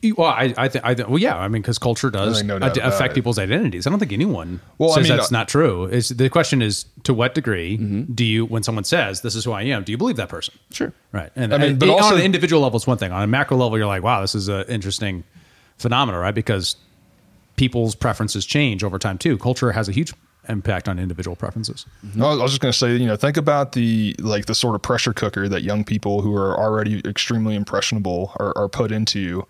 You- 0.00 0.14
Well, 0.16 0.28
I, 0.28 0.54
I 0.56 0.68
think, 0.68 0.84
I 0.84 0.94
think, 0.94 1.08
well, 1.08 1.18
yeah, 1.18 1.36
I 1.36 1.46
mean, 1.48 1.60
because 1.62 1.78
culture 1.78 2.10
does 2.10 2.42
no 2.42 2.56
ad- 2.56 2.78
affect 2.78 3.12
it. 3.12 3.14
people's 3.14 3.38
identities. 3.38 3.86
I 3.86 3.90
don't 3.90 3.98
think 3.98 4.12
anyone 4.12 4.60
Well, 4.78 4.92
I 4.92 4.94
says 4.96 5.08
mean, 5.10 5.16
that's 5.18 5.30
uh, 5.30 5.36
not 5.36 5.48
true. 5.48 5.84
Is 5.86 6.08
the 6.08 6.30
question 6.30 6.62
is 6.62 6.86
to 7.02 7.12
what 7.12 7.34
degree 7.34 7.76
Mm-hmm. 7.76 8.12
do 8.14 8.24
you, 8.24 8.46
when 8.46 8.62
someone 8.62 8.84
says 8.84 9.20
this 9.20 9.34
is 9.34 9.44
who 9.44 9.52
I 9.52 9.62
am, 9.64 9.84
do 9.84 9.92
you 9.92 9.98
believe 9.98 10.16
that 10.16 10.28
person? 10.30 10.54
Sure. 10.72 10.92
Right. 11.12 11.30
And, 11.36 11.52
I 11.52 11.58
mean, 11.58 11.70
and 11.72 11.78
but 11.78 11.88
it- 11.88 11.92
also- 11.92 12.14
on 12.14 12.20
an 12.20 12.24
individual 12.24 12.62
level, 12.62 12.78
it's 12.78 12.86
one 12.86 12.98
thing. 12.98 13.12
On 13.12 13.22
a 13.22 13.26
macro 13.26 13.56
level, 13.58 13.76
you're 13.76 13.86
like, 13.86 14.02
wow, 14.02 14.20
this 14.22 14.34
is 14.34 14.48
an 14.48 14.64
interesting 14.68 15.22
phenomenon, 15.76 16.20
right? 16.20 16.34
Because 16.34 16.76
people's 17.56 17.94
preferences 17.94 18.44
change 18.46 18.82
over 18.82 18.98
time 18.98 19.18
too. 19.18 19.38
Culture 19.38 19.72
has 19.72 19.88
a 19.88 19.92
huge 19.92 20.12
impact 20.48 20.88
on 20.88 20.98
individual 20.98 21.36
preferences. 21.36 21.86
No, 22.14 22.26
I 22.26 22.34
was 22.42 22.50
just 22.52 22.60
going 22.60 22.72
to 22.72 22.78
say, 22.78 22.96
you 22.96 23.06
know, 23.06 23.16
think 23.16 23.36
about 23.36 23.72
the 23.72 24.14
like 24.18 24.46
the 24.46 24.54
sort 24.54 24.74
of 24.74 24.82
pressure 24.82 25.12
cooker 25.12 25.48
that 25.48 25.62
young 25.62 25.84
people 25.84 26.20
who 26.20 26.34
are 26.36 26.58
already 26.58 27.00
extremely 27.06 27.54
impressionable 27.54 28.32
are, 28.40 28.52
are 28.56 28.68
put 28.68 28.92
into, 28.92 29.46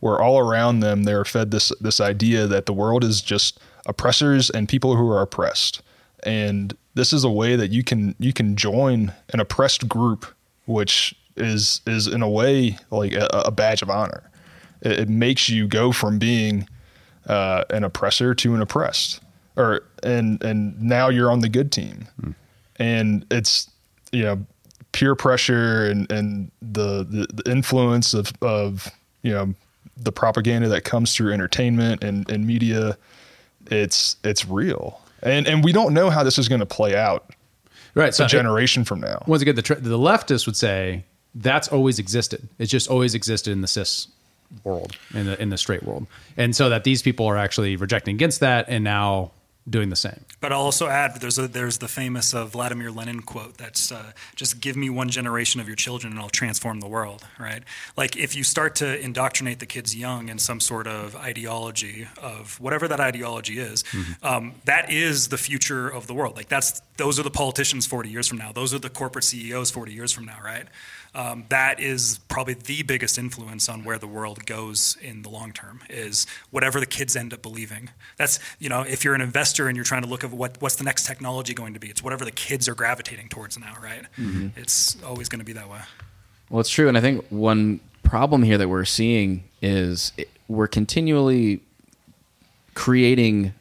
where 0.00 0.20
all 0.20 0.38
around 0.38 0.80
them 0.80 1.04
they're 1.04 1.24
fed 1.24 1.50
this 1.50 1.72
this 1.80 2.00
idea 2.00 2.46
that 2.46 2.66
the 2.66 2.72
world 2.72 3.04
is 3.04 3.20
just 3.20 3.58
oppressors 3.86 4.50
and 4.50 4.68
people 4.68 4.96
who 4.96 5.10
are 5.10 5.22
oppressed, 5.22 5.82
and 6.24 6.76
this 6.94 7.12
is 7.12 7.24
a 7.24 7.30
way 7.30 7.56
that 7.56 7.70
you 7.70 7.82
can 7.82 8.14
you 8.18 8.32
can 8.32 8.56
join 8.56 9.12
an 9.32 9.40
oppressed 9.40 9.88
group, 9.88 10.26
which 10.66 11.14
is 11.36 11.80
is 11.86 12.06
in 12.06 12.22
a 12.22 12.28
way 12.28 12.78
like 12.90 13.12
a, 13.12 13.26
a 13.44 13.50
badge 13.50 13.82
of 13.82 13.90
honor. 13.90 14.30
It, 14.82 15.00
it 15.00 15.08
makes 15.08 15.48
you 15.48 15.66
go 15.66 15.92
from 15.92 16.18
being 16.18 16.68
uh, 17.26 17.64
an 17.70 17.84
oppressor 17.84 18.34
to 18.34 18.54
an 18.54 18.62
oppressed, 18.62 19.20
or 19.56 19.82
and 20.02 20.42
and 20.42 20.80
now 20.80 21.08
you're 21.08 21.30
on 21.30 21.40
the 21.40 21.48
good 21.48 21.72
team, 21.72 22.06
and 22.76 23.26
it's 23.30 23.70
you 24.12 24.22
know 24.22 24.44
peer 24.92 25.14
pressure 25.14 25.86
and 25.86 26.10
and 26.10 26.50
the 26.62 27.04
the, 27.04 27.26
the 27.42 27.50
influence 27.50 28.14
of 28.14 28.32
of 28.40 28.88
you 29.22 29.32
know 29.32 29.54
the 29.96 30.12
propaganda 30.12 30.68
that 30.68 30.84
comes 30.84 31.14
through 31.14 31.32
entertainment 31.32 32.02
and, 32.02 32.28
and 32.30 32.46
media. 32.46 32.96
It's 33.70 34.16
it's 34.22 34.46
real, 34.46 35.00
and 35.22 35.46
and 35.46 35.64
we 35.64 35.72
don't 35.72 35.92
know 35.92 36.10
how 36.10 36.22
this 36.22 36.38
is 36.38 36.48
going 36.48 36.60
to 36.60 36.66
play 36.66 36.94
out 36.94 37.32
Right. 37.96 38.14
So 38.14 38.26
a 38.26 38.28
generation 38.28 38.84
from 38.84 39.00
now. 39.00 39.24
once 39.26 39.40
again, 39.40 39.54
the, 39.54 39.62
tr- 39.62 39.74
the 39.74 39.98
leftists 39.98 40.44
would 40.44 40.54
say 40.56 41.04
that's 41.34 41.68
always 41.68 41.98
existed. 41.98 42.46
It's 42.58 42.70
just 42.70 42.90
always 42.90 43.14
existed 43.14 43.52
in 43.52 43.62
the 43.62 43.66
cis 43.66 44.08
world, 44.64 44.94
in 45.14 45.24
the 45.24 45.40
in 45.40 45.48
the 45.48 45.56
straight 45.56 45.82
world, 45.82 46.06
and 46.36 46.54
so 46.54 46.68
that 46.68 46.84
these 46.84 47.00
people 47.00 47.26
are 47.26 47.38
actually 47.38 47.74
rejecting 47.74 48.14
against 48.14 48.40
that 48.40 48.66
and 48.68 48.84
now 48.84 49.32
doing 49.68 49.90
the 49.90 49.96
same. 49.96 50.24
But 50.40 50.52
I'll 50.52 50.60
also 50.60 50.86
add 50.86 51.20
there's 51.20 51.38
a, 51.38 51.48
there's 51.48 51.78
the 51.78 51.88
famous 51.88 52.34
uh, 52.34 52.44
Vladimir 52.46 52.90
Lenin 52.90 53.20
quote 53.20 53.56
that's 53.56 53.90
uh, 53.90 54.12
just 54.36 54.60
give 54.60 54.76
me 54.76 54.90
one 54.90 55.08
generation 55.08 55.60
of 55.60 55.66
your 55.66 55.76
children 55.76 56.12
and 56.12 56.20
I'll 56.20 56.28
transform 56.28 56.80
the 56.80 56.86
world, 56.86 57.26
right? 57.38 57.62
Like 57.96 58.16
if 58.16 58.36
you 58.36 58.44
start 58.44 58.76
to 58.76 58.98
indoctrinate 59.00 59.58
the 59.58 59.66
kids 59.66 59.96
young 59.96 60.28
in 60.28 60.38
some 60.38 60.60
sort 60.60 60.86
of 60.86 61.16
ideology 61.16 62.06
of 62.22 62.60
whatever 62.60 62.86
that 62.88 63.00
ideology 63.00 63.58
is, 63.58 63.82
um, 64.22 64.54
that 64.64 64.90
is 64.92 65.28
the 65.28 65.38
future 65.38 65.88
of 65.88 66.06
the 66.06 66.14
world. 66.14 66.36
Like 66.36 66.48
that's 66.48 66.80
those 66.96 67.18
are 67.18 67.22
the 67.24 67.30
politicians 67.30 67.86
40 67.86 68.08
years 68.08 68.28
from 68.28 68.38
now. 68.38 68.52
Those 68.52 68.72
are 68.72 68.78
the 68.78 68.90
corporate 68.90 69.24
CEOs 69.24 69.70
40 69.70 69.92
years 69.92 70.12
from 70.12 70.24
now, 70.24 70.38
right? 70.42 70.66
Um, 71.16 71.44
that 71.48 71.80
is 71.80 72.20
probably 72.28 72.52
the 72.52 72.82
biggest 72.82 73.16
influence 73.16 73.70
on 73.70 73.84
where 73.84 73.96
the 73.98 74.06
world 74.06 74.44
goes 74.44 74.98
in 75.00 75.22
the 75.22 75.30
long 75.30 75.50
term 75.50 75.80
is 75.88 76.26
whatever 76.50 76.78
the 76.78 76.84
kids 76.84 77.16
end 77.16 77.32
up 77.32 77.40
believing. 77.40 77.88
That's 78.18 78.38
you 78.58 78.68
know 78.68 78.82
if 78.82 79.02
you're 79.02 79.14
an 79.14 79.22
investor 79.22 79.66
and 79.66 79.76
you're 79.76 79.84
trying 79.84 80.02
to 80.02 80.08
look 80.08 80.24
at 80.24 80.30
what 80.30 80.60
what's 80.60 80.76
the 80.76 80.84
next 80.84 81.06
technology 81.06 81.54
going 81.54 81.72
to 81.72 81.80
be, 81.80 81.88
it's 81.88 82.02
whatever 82.02 82.26
the 82.26 82.30
kids 82.30 82.68
are 82.68 82.74
gravitating 82.74 83.30
towards 83.30 83.58
now, 83.58 83.74
right? 83.82 84.04
It's 84.56 85.02
always 85.02 85.30
going 85.30 85.38
to 85.38 85.44
be 85.44 85.54
that 85.54 85.70
way. 85.70 85.80
Well, 86.50 86.60
it's 86.60 86.68
true, 86.68 86.86
and 86.86 86.98
I 86.98 87.00
think 87.00 87.24
one 87.30 87.80
problem 88.02 88.42
here 88.42 88.58
that 88.58 88.68
we're 88.68 88.84
seeing 88.84 89.44
is 89.62 90.12
it, 90.18 90.28
we're 90.48 90.68
continually 90.68 91.62
creating 92.74 93.54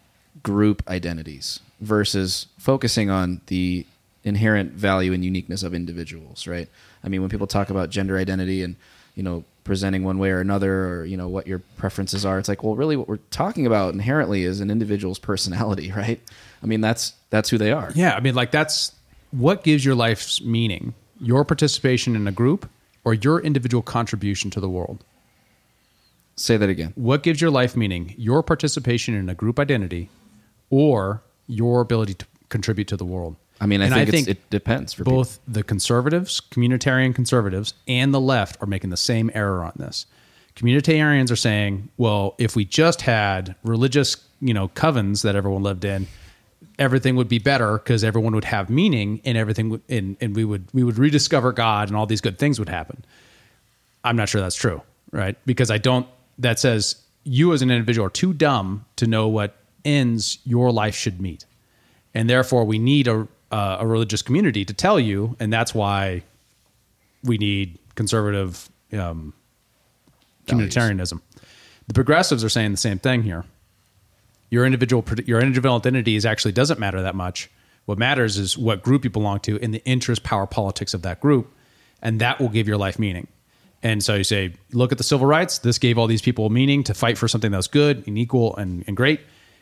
group 0.44 0.84
identities 0.90 1.62
versus 1.80 2.48
focusing 2.58 3.10
on 3.10 3.40
the 3.48 3.86
inherent 4.26 4.74
value 4.74 5.14
and 5.14 5.24
uniqueness 5.24 5.64
of 5.64 5.74
individuals, 5.74 6.48
right? 6.48 6.68
I 7.06 7.10
mean, 7.10 7.22
when 7.22 7.30
people 7.30 7.48
talk 7.48 7.70
about 7.70 7.90
gender 7.90 8.18
identity 8.18 8.64
and 8.64 8.76
you 9.16 9.24
know 9.24 9.46
presenting 9.64 10.04
one 10.04 10.18
way 10.18 10.32
or 10.32 10.42
another, 10.42 10.88
or 10.88 11.06
you 11.06 11.16
know 11.16 11.28
what 11.28 11.48
your 11.48 11.60
preferences 11.78 12.26
are, 12.26 12.40
it's 12.40 12.50
like, 12.50 12.64
well, 12.64 12.76
really, 12.76 12.98
what 12.98 13.08
we're 13.08 13.20
talking 13.30 13.66
about 13.66 13.94
inherently 13.94 14.44
is 14.44 14.60
an 14.60 14.72
individual's 14.72 15.20
personality, 15.20 15.92
right? 15.96 16.20
I 16.62 16.66
mean, 16.66 16.82
that's 16.82 17.14
that's 17.30 17.50
who 17.50 17.58
they 17.58 17.72
are. 17.72 17.92
Yeah, 17.96 18.16
I 18.16 18.20
mean, 18.20 18.36
like 18.36 18.52
that's 18.52 18.92
what 19.32 19.64
gives 19.64 19.86
your 19.86 19.96
life's 19.96 20.42
meaning: 20.42 20.94
your 21.22 21.46
participation 21.46 22.16
in 22.16 22.28
a 22.28 22.32
group 22.32 22.70
or 23.04 23.14
your 23.14 23.40
individual 23.40 23.84
contribution 23.84 24.50
to 24.52 24.60
the 24.60 24.70
world. 24.70 25.04
Say 26.36 26.58
that 26.58 26.68
again. 26.70 26.92
What 26.96 27.24
gives 27.24 27.40
your 27.40 27.52
life 27.52 27.78
meaning? 27.78 28.14
Your 28.18 28.44
participation 28.44 29.16
in 29.16 29.30
a 29.30 29.36
group 29.36 29.58
identity 29.58 30.10
or 30.70 31.22
your 31.48 31.80
ability 31.80 32.16
to 32.16 32.26
contribute 32.50 32.88
to 32.90 32.98
the 32.98 33.06
world. 33.06 33.38
I 33.62 33.66
mean, 33.68 33.82
I 33.82 33.86
And 33.86 34.10
think, 34.10 34.28
it's, 34.28 34.40
it 34.40 34.50
depends 34.50 34.94
for 34.94 35.04
people. 35.04 35.18
both 35.20 35.40
the 35.48 35.64
conservatives, 35.64 36.42
communitarian 36.52 37.16
conservatives, 37.16 37.74
and 37.88 38.14
the 38.14 38.20
left 38.20 38.62
are 38.62 38.68
making 38.68 38.90
the 38.90 38.98
same 38.98 39.32
error 39.34 39.64
on 39.64 39.74
this. 39.78 40.06
Communitarians 40.56 41.32
are 41.32 41.36
saying, 41.38 41.90
well, 41.98 42.36
if 42.38 42.56
we 42.56 42.66
just 42.66 43.02
had 43.02 43.56
religious, 43.64 44.18
you 44.42 44.54
know, 44.54 44.70
covens 44.70 45.24
that 45.24 45.36
everyone 45.36 45.64
lived 45.64 45.86
in, 45.86 46.08
everything 46.80 47.16
would 47.16 47.28
be 47.30 47.40
better 47.40 47.74
because 47.74 48.04
everyone 48.04 48.34
would 48.36 48.46
have 48.46 48.70
meaning 48.70 49.22
and 49.26 49.38
everything 49.38 49.70
would 49.70 49.82
and, 49.90 50.18
and 50.20 50.36
we 50.36 50.44
would 50.44 50.66
we 50.74 50.84
would 50.84 50.98
rediscover 50.98 51.52
God 51.52 51.88
and 51.88 51.96
all 51.98 52.06
these 52.06 52.22
good 52.22 52.38
things 52.38 52.60
would 52.60 52.70
happen. 52.70 53.06
I'm 54.04 54.16
not 54.16 54.30
sure 54.30 54.42
that's 54.42 54.56
true, 54.56 54.82
right? 55.12 55.38
Because 55.46 55.72
I 55.72 55.78
don't 55.78 56.08
that 56.40 56.60
says 56.60 56.98
you 57.24 57.54
as 57.54 57.62
an 57.62 57.72
individual 57.72 58.08
are 58.08 58.10
too 58.12 58.34
dumb 58.34 58.86
to 58.98 59.08
know 59.08 59.28
what 59.28 59.56
ends 59.84 60.40
your 60.46 60.72
life 60.72 60.96
should 60.96 61.22
meet. 61.22 61.46
And 62.14 62.30
therefore 62.30 62.66
we 62.66 62.78
need 62.80 63.08
a 63.08 63.28
uh, 63.52 63.78
a 63.80 63.88
religious 63.88 64.22
community 64.22 64.66
to 64.66 64.74
tell 64.74 65.00
you 65.00 65.36
and 65.40 65.52
that's 65.52 65.74
why 65.74 66.24
we 67.24 67.38
need 67.38 67.78
conservative 67.96 68.70
um, 68.94 69.34
communitarianism. 70.48 71.22
The 71.88 71.94
progressives 71.94 72.44
are 72.44 72.50
saying 72.50 72.72
the 72.72 72.78
same 72.78 73.00
thing 73.00 73.24
here. 73.24 73.46
Your 74.50 74.66
individual 74.66 75.04
your 75.26 75.42
individual 75.42 75.76
identity 75.76 76.16
is 76.16 76.26
actually 76.26 76.52
doesn't 76.52 76.80
matter 76.80 77.02
that 77.02 77.16
much. 77.16 77.50
What 77.86 77.98
matters 77.98 78.38
is 78.38 78.58
what 78.58 78.82
group 78.82 79.04
you 79.04 79.10
belong 79.10 79.40
to 79.42 79.60
and 79.62 79.74
the 79.74 79.84
interest, 79.86 80.24
power, 80.24 80.48
politics 80.48 80.94
of 80.94 81.04
that 81.04 81.20
group, 81.20 81.52
and 82.02 82.20
that 82.22 82.40
will 82.40 82.50
give 82.50 82.68
your 82.68 82.78
life 82.78 82.98
meaning. 82.98 83.28
And 83.84 84.04
so 84.04 84.16
you 84.16 84.24
say, 84.24 84.54
look 84.72 84.92
at 84.92 84.98
the 84.98 85.04
civil 85.04 85.28
rights. 85.28 85.60
This 85.60 85.78
gave 85.78 85.98
all 85.98 86.08
these 86.08 86.22
people 86.22 86.50
meaning 86.50 86.84
to 86.86 86.96
fight 86.96 87.18
for 87.18 87.28
something 87.28 87.52
that 87.52 87.58
was 87.58 87.68
good 87.68 88.04
and 88.08 88.18
equal 88.18 88.56
and, 88.56 88.84
and 88.88 88.98
great. 88.98 89.20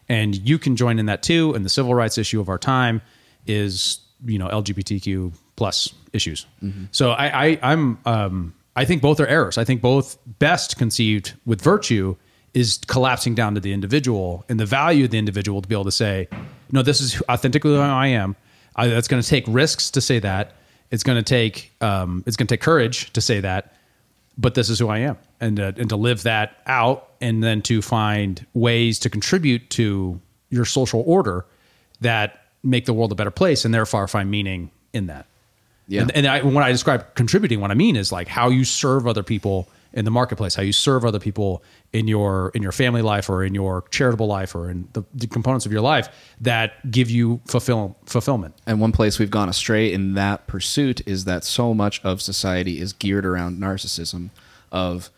And 0.08 0.36
you 0.48 0.58
can 0.58 0.78
join 0.78 1.00
in 1.00 1.08
that 1.08 1.24
too. 1.24 1.54
And 1.54 1.66
the 1.66 1.70
civil 1.70 1.94
rights 1.94 2.18
issue 2.18 2.40
of 2.40 2.48
our 2.48 2.58
time 2.58 3.02
is, 3.48 4.00
you 4.26 4.38
know, 4.38 4.48
LGBTQ 4.48 5.34
plus 5.56 5.94
issues. 6.14 6.46
So 6.91 7.12
I, 7.12 7.48
I 7.48 7.60
I'm 7.62 8.00
um, 8.06 8.54
I 8.76 8.86
think 8.86 9.02
both 9.02 9.20
are 9.20 9.28
errors. 9.28 9.58
I 9.58 9.64
think 9.64 9.82
both 9.82 10.18
best 10.39 10.78
conceived 10.78 11.34
with 11.46 11.62
virtue 11.62 12.16
is 12.54 12.80
collapsing 12.88 13.36
down 13.36 13.56
to 13.56 13.62
the 13.62 13.74
individual 13.74 14.46
and 14.48 14.60
the 14.60 14.66
value 14.66 15.06
of 15.06 15.12
the 15.12 15.18
individual 15.18 15.62
to 15.62 15.68
be 15.68 15.76
able 15.76 15.86
to 15.86 15.91
say, 15.91 16.28
no, 16.72 16.82
this 16.82 17.02
is 17.02 17.22
authentically 17.30 17.72
who 17.72 17.80
I 17.80 18.08
am. 18.08 18.36
I, 18.76 18.88
that's 18.88 19.08
going 19.08 19.22
to 19.22 19.28
take 19.28 19.44
risks 19.48 19.91
to 19.91 20.02
say 20.02 20.20
that. 20.20 20.56
It's 20.91 21.04
going 21.04 21.18
to 21.18 21.24
take 21.24 21.72
um, 21.82 22.24
it's 22.28 22.38
going 22.38 22.48
to 22.48 22.54
take 22.54 22.62
courage 22.62 23.12
to 23.14 23.22
say 23.22 23.39
that. 23.39 23.76
But 24.36 24.56
this 24.56 24.70
is 24.70 24.80
who 24.80 24.89
I 24.89 25.00
am, 25.00 25.18
and 25.39 25.60
uh, 25.60 25.74
and 25.78 25.89
to 25.89 25.96
live 25.96 26.24
that 26.24 26.58
out, 26.66 27.12
and 27.22 27.44
then 27.44 27.62
to 27.64 27.84
find 27.84 28.44
ways 28.56 28.98
to 29.00 29.10
contribute 29.10 29.70
to 29.72 30.20
your 30.50 30.66
social 30.66 31.04
order 31.06 31.46
that 32.02 32.43
make 32.64 32.86
the 32.86 32.93
world 32.93 33.11
a 33.11 33.16
better 33.16 33.32
place, 33.32 33.66
and 33.66 33.74
therefore 33.74 34.07
find 34.07 34.32
meaning 34.32 34.72
in 34.93 35.07
that. 35.07 35.26
Yeah. 35.88 36.01
And, 36.01 36.11
and 36.16 36.28
I, 36.28 36.41
when 36.41 36.57
I 36.57 36.72
describe 36.72 37.14
contributing, 37.16 37.59
what 37.59 37.72
I 37.72 37.74
mean 37.74 37.95
is 37.95 38.11
like 38.11 38.28
how 38.28 38.49
you 38.49 38.64
serve 38.64 39.05
other 39.05 39.24
people 39.24 39.68
in 39.93 40.05
the 40.05 40.11
marketplace, 40.11 40.55
how 40.55 40.64
you 40.64 40.72
serve 40.72 41.05
other 41.05 41.20
people 41.20 41.61
in 41.91 42.07
your 42.07 42.51
in 42.55 42.64
your 42.64 42.72
family 42.72 43.01
life 43.01 43.30
or 43.30 43.43
in 43.43 43.53
your 43.53 43.84
charitable 43.91 44.26
life 44.26 44.55
or 44.55 44.70
in 44.70 44.88
the, 44.93 45.03
the 45.14 45.28
components 45.28 45.66
of 45.66 45.72
your 45.72 45.82
life 45.82 46.09
that 46.41 46.89
give 46.89 47.11
you 47.11 47.39
fulfill 47.45 47.95
fulfillment. 48.05 48.55
And 48.66 48.80
one 48.80 48.91
place 48.91 49.20
we've 49.20 49.30
gone 49.30 49.49
astray 49.49 49.93
in 49.93 50.16
that 50.16 50.47
pursuit 50.47 51.07
is 51.07 51.26
that 51.26 51.43
so 51.43 51.74
much 51.74 52.03
of 52.03 52.22
society 52.22 52.80
is 52.80 52.93
geared 52.93 53.26
around 53.26 53.59
narcissism 53.59 54.32
of 54.72 55.11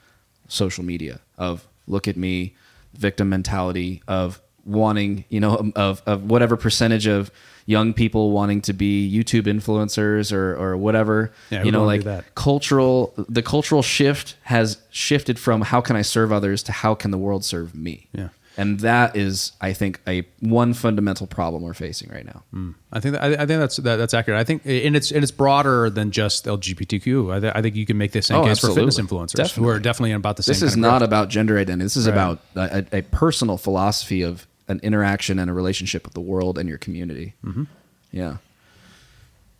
social 0.50 0.84
media, 0.84 1.22
of 1.38 1.68
look 1.88 2.08
at 2.08 2.18
me, 2.18 2.54
victim 2.94 3.30
mentality, 3.30 4.02
of 4.08 4.42
wanting, 4.66 5.26
you 5.30 5.40
know, 5.40 5.72
of, 5.76 6.02
of 6.06 6.24
whatever 6.30 6.58
percentage 6.58 7.08
of 7.08 7.32
young 7.68 7.94
people 7.94 8.32
wanting 8.32 8.62
to 8.62 8.74
be 8.74 9.12
YouTube 9.12 9.44
influencers 9.44 10.32
or, 10.32 10.56
or 10.56 10.78
whatever. 10.78 11.32
Yeah, 11.50 11.64
you 11.64 11.72
know, 11.72 11.84
like 11.86 12.04
that? 12.04 12.36
cultural, 12.36 13.14
the 13.30 13.42
cultural 13.42 13.82
shift 13.82 14.36
has 14.44 14.78
shifted 14.92 15.40
from 15.40 15.62
how 15.62 15.82
can 15.82 15.96
I 15.96 16.02
serve 16.02 16.32
others 16.32 16.62
to 16.64 16.72
how 16.72 16.94
can 16.96 17.12
the 17.12 17.18
world 17.18 17.44
serve 17.46 17.74
me. 17.76 18.08
Yeah. 18.14 18.30
And 18.58 18.80
that 18.80 19.18
is, 19.18 19.52
I 19.60 19.74
think, 19.74 20.00
a 20.08 20.26
one 20.40 20.74
fundamental 20.74 21.28
problem 21.28 21.64
we're 21.64 21.74
facing 21.74 22.10
right 22.10 22.26
now. 22.26 22.44
Hmm. 22.52 22.72
I 22.90 23.02
think 23.02 23.18
I, 23.18 23.34
I 23.34 23.38
think 23.46 23.60
that's 23.60 23.76
that, 23.78 23.98
that's 23.98 24.14
accurate. 24.14 24.40
I 24.40 24.46
think 24.46 24.62
and 24.66 24.96
it's 24.96 25.12
and 25.12 25.24
it's 25.24 25.32
broader 25.32 25.90
than 25.90 26.12
just 26.12 26.46
LGBTQ. 26.46 27.34
I, 27.36 27.40
th- 27.42 27.52
I 27.54 27.62
think 27.62 27.76
you 27.76 27.86
can 27.86 27.98
make 27.98 28.14
the 28.14 28.22
same 28.22 28.38
Oh, 28.38 28.46
case 28.46 28.60
for 28.62 28.68
fitness 28.68 28.98
absolutely. 28.98 29.26
influencers 29.28 29.54
who 29.56 29.68
are 29.68 29.78
definitely 29.78 30.14
about 30.14 30.38
the 30.38 30.44
same. 30.44 30.54
This 30.54 30.62
is 30.62 30.78
not 30.78 31.00
growth. 31.00 31.10
about 31.10 31.28
gender 31.30 31.58
identity. 31.58 31.84
This 31.84 31.98
is 31.98 32.08
Right. 32.08 32.14
about 32.14 32.40
a, 32.56 33.00
a 33.00 33.02
personal 33.02 33.58
philosophy 33.58 34.22
of 34.22 34.48
an 34.68 34.80
interaction 34.84 35.40
and 35.40 35.50
a 35.50 35.54
relationship 35.54 36.06
with 36.06 36.14
the 36.14 36.22
world 36.22 36.58
and 36.58 36.68
your 36.68 36.78
community. 36.78 37.34
Mm-hmm. 37.44 37.64
Yeah, 38.12 38.38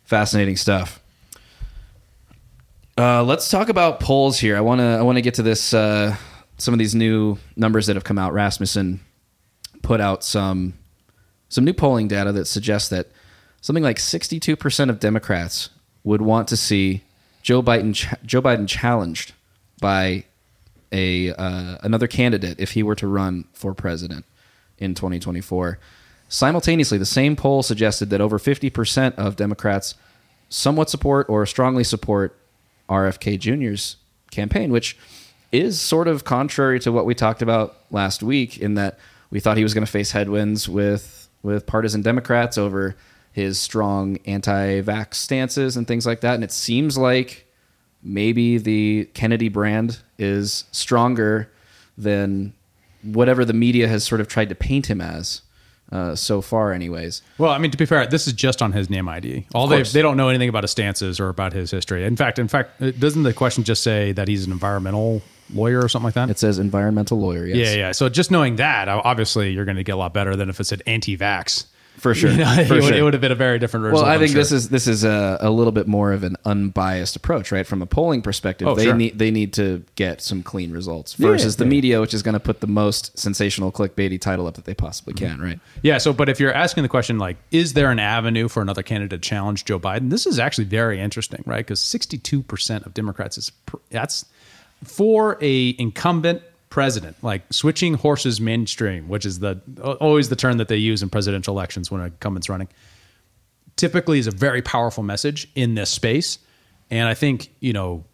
fascinating 0.04 0.56
stuff. 0.56 1.00
Uh, 2.98 3.22
let's 3.22 3.50
talk 3.50 3.68
about 3.68 4.00
polls 4.00 4.38
here. 4.38 4.56
I 4.56 4.60
want 4.60 4.80
to 4.80 4.84
I 4.84 5.02
want 5.02 5.16
to 5.16 5.22
get 5.22 5.34
to 5.34 5.42
this. 5.42 5.74
Uh, 5.74 6.16
some 6.58 6.72
of 6.74 6.78
these 6.78 6.94
new 6.94 7.38
numbers 7.54 7.86
that 7.86 7.96
have 7.96 8.04
come 8.04 8.18
out. 8.18 8.32
Rasmussen 8.32 9.00
put 9.82 10.00
out 10.00 10.24
some 10.24 10.74
some 11.48 11.64
new 11.64 11.72
polling 11.72 12.08
data 12.08 12.32
that 12.32 12.46
suggests 12.46 12.88
that 12.88 13.08
something 13.60 13.84
like 13.84 13.98
62% 13.98 14.90
of 14.90 14.98
Democrats 14.98 15.70
would 16.02 16.22
want 16.22 16.48
to 16.48 16.56
see 16.56 17.02
Joe 17.42 17.62
Biden 17.62 17.94
ch- 17.94 18.14
Joe 18.24 18.42
Biden 18.42 18.68
challenged 18.68 19.32
by 19.80 20.24
a 20.92 21.32
uh, 21.34 21.78
another 21.82 22.06
candidate 22.06 22.58
if 22.58 22.72
he 22.72 22.82
were 22.82 22.94
to 22.96 23.06
run 23.06 23.44
for 23.52 23.74
president 23.74 24.24
in 24.78 24.94
2024. 24.94 25.78
Simultaneously, 26.28 26.98
the 26.98 27.06
same 27.06 27.36
poll 27.36 27.62
suggested 27.62 28.10
that 28.10 28.20
over 28.20 28.38
50% 28.38 29.14
of 29.14 29.36
Democrats 29.36 29.94
somewhat 30.48 30.90
support 30.90 31.28
or 31.28 31.46
strongly 31.46 31.84
support 31.84 32.36
RFK 32.88 33.38
Jr.'s 33.38 33.96
campaign, 34.30 34.72
which 34.72 34.96
is 35.52 35.80
sort 35.80 36.08
of 36.08 36.24
contrary 36.24 36.80
to 36.80 36.92
what 36.92 37.06
we 37.06 37.14
talked 37.14 37.42
about 37.42 37.76
last 37.90 38.22
week 38.22 38.58
in 38.58 38.74
that 38.74 38.98
we 39.30 39.40
thought 39.40 39.56
he 39.56 39.62
was 39.62 39.74
going 39.74 39.84
to 39.86 39.90
face 39.90 40.12
headwinds 40.12 40.68
with 40.68 41.28
with 41.42 41.66
partisan 41.66 42.02
Democrats 42.02 42.58
over 42.58 42.96
his 43.32 43.58
strong 43.58 44.18
anti-vax 44.26 45.14
stances 45.14 45.76
and 45.76 45.86
things 45.86 46.06
like 46.06 46.20
that 46.20 46.34
and 46.34 46.42
it 46.42 46.50
seems 46.50 46.98
like 46.98 47.46
maybe 48.02 48.58
the 48.58 49.08
Kennedy 49.14 49.48
brand 49.48 49.98
is 50.18 50.64
stronger 50.72 51.50
than 51.96 52.52
whatever 53.06 53.44
the 53.44 53.52
media 53.52 53.88
has 53.88 54.04
sort 54.04 54.20
of 54.20 54.28
tried 54.28 54.48
to 54.48 54.54
paint 54.54 54.86
him 54.86 55.00
as 55.00 55.42
uh, 55.92 56.14
so 56.16 56.40
far 56.42 56.72
anyways 56.72 57.22
Well, 57.38 57.52
I 57.52 57.58
mean, 57.58 57.70
to 57.70 57.76
be 57.76 57.86
fair, 57.86 58.06
this 58.06 58.26
is 58.26 58.32
just 58.32 58.60
on 58.60 58.72
his 58.72 58.90
name 58.90 59.08
ID. 59.08 59.46
All 59.54 59.68
they 59.68 59.82
they 59.82 60.02
don't 60.02 60.16
know 60.16 60.28
anything 60.28 60.48
about 60.48 60.64
his 60.64 60.72
stances 60.72 61.20
or 61.20 61.28
about 61.28 61.52
his 61.52 61.70
history. 61.70 62.04
In 62.04 62.16
fact, 62.16 62.38
in 62.38 62.48
fact, 62.48 62.82
uh, 62.82 62.90
doesn't 62.90 63.22
the 63.22 63.32
question 63.32 63.62
just 63.64 63.82
say 63.82 64.12
that 64.12 64.26
he's 64.26 64.44
an 64.46 64.52
environmental 64.52 65.22
lawyer 65.54 65.80
or 65.80 65.88
something 65.88 66.06
like 66.06 66.14
that? 66.14 66.28
it 66.28 66.40
says 66.40 66.58
environmental 66.58 67.20
lawyer 67.20 67.46
yes 67.46 67.56
yeah, 67.56 67.76
yeah. 67.76 67.92
So 67.92 68.08
just 68.08 68.32
knowing 68.32 68.56
that, 68.56 68.88
obviously, 68.88 69.52
you're 69.52 69.64
going 69.64 69.76
to 69.76 69.84
get 69.84 69.92
a 69.92 69.96
lot 69.96 70.12
better 70.12 70.34
than 70.34 70.48
if 70.50 70.58
it 70.58 70.64
said 70.64 70.82
anti-vax. 70.88 71.66
For 71.98 72.14
sure 72.14 72.30
You 72.32 72.38
know, 72.38 72.54
for 72.54 72.60
it, 72.60 72.70
would, 72.70 72.84
sure. 72.84 72.94
it 72.94 73.02
would 73.02 73.14
have 73.14 73.20
been 73.20 73.32
a 73.32 73.36
very 73.36 73.58
different 73.58 73.84
result. 73.86 74.04
Well, 74.04 74.12
I 74.14 74.18
think 74.18 74.30
sure. 74.32 74.40
this 74.40 74.52
is 74.52 74.68
this 74.68 74.86
is 74.86 75.02
a, 75.04 75.38
a 75.40 75.50
little 75.50 75.72
bit 75.72 75.86
more 75.86 76.12
of 76.12 76.24
an 76.24 76.36
unbiased 76.44 77.16
approach, 77.16 77.50
right? 77.52 77.66
From 77.66 77.80
a 77.82 77.86
polling 77.86 78.22
perspective, 78.22 78.68
Oh, 78.68 78.74
they 78.74 78.84
sure. 78.84 78.94
need 78.94 79.18
they 79.18 79.30
need 79.30 79.52
to 79.54 79.82
get 79.94 80.20
some 80.20 80.42
clean 80.42 80.70
results 80.72 81.18
Yeah, 81.18 81.28
versus 81.28 81.56
the 81.56 81.64
yeah. 81.64 81.70
media, 81.70 82.00
which 82.00 82.12
is 82.14 82.22
going 82.22 82.34
to 82.34 82.40
put 82.40 82.60
the 82.60 82.66
most 82.66 83.18
sensational 83.18 83.72
clickbaity 83.72 84.20
title 84.20 84.46
up 84.46 84.54
that 84.54 84.64
they 84.66 84.74
possibly 84.74 85.14
Mm-hmm. 85.14 85.26
can, 85.36 85.40
right? 85.40 85.60
Yeah. 85.82 85.98
So, 85.98 86.12
but 86.12 86.28
if 86.28 86.38
you're 86.40 86.52
asking 86.52 86.82
the 86.82 86.88
question, 86.88 87.18
like, 87.18 87.36
is 87.50 87.72
there 87.72 87.90
an 87.90 87.98
avenue 87.98 88.48
for 88.48 88.60
another 88.62 88.82
candidate 88.82 89.22
to 89.22 89.28
challenge 89.28 89.64
Joe 89.64 89.78
Biden? 89.80 90.10
This 90.10 90.26
is 90.26 90.38
actually 90.38 90.64
very 90.64 91.00
interesting, 91.00 91.42
right? 91.46 91.64
Because 91.64 91.80
62% 91.80 92.84
of 92.86 92.94
Democrats 92.94 93.38
is 93.38 93.52
that's 93.90 94.26
for 94.84 95.38
a 95.40 95.74
incumbent 95.78 96.42
president, 96.76 97.16
like 97.22 97.40
switching 97.50 97.94
horses 97.94 98.38
mainstream, 98.38 99.08
which 99.08 99.24
is 99.24 99.38
the 99.38 99.58
always 99.98 100.28
the 100.28 100.36
term 100.36 100.58
that 100.58 100.68
they 100.68 100.76
use 100.76 101.02
in 101.02 101.08
presidential 101.08 101.54
elections 101.54 101.90
when 101.90 102.02
an 102.02 102.08
incumbent's 102.08 102.50
running. 102.50 102.68
Typically, 103.76 104.18
is 104.18 104.26
a 104.26 104.30
very 104.30 104.60
powerful 104.60 105.02
message 105.02 105.48
in 105.54 105.74
this 105.74 105.88
space, 105.88 106.38
and 106.90 107.08
I 107.08 107.14
think 107.14 107.50
you 107.60 107.72
know 107.72 108.04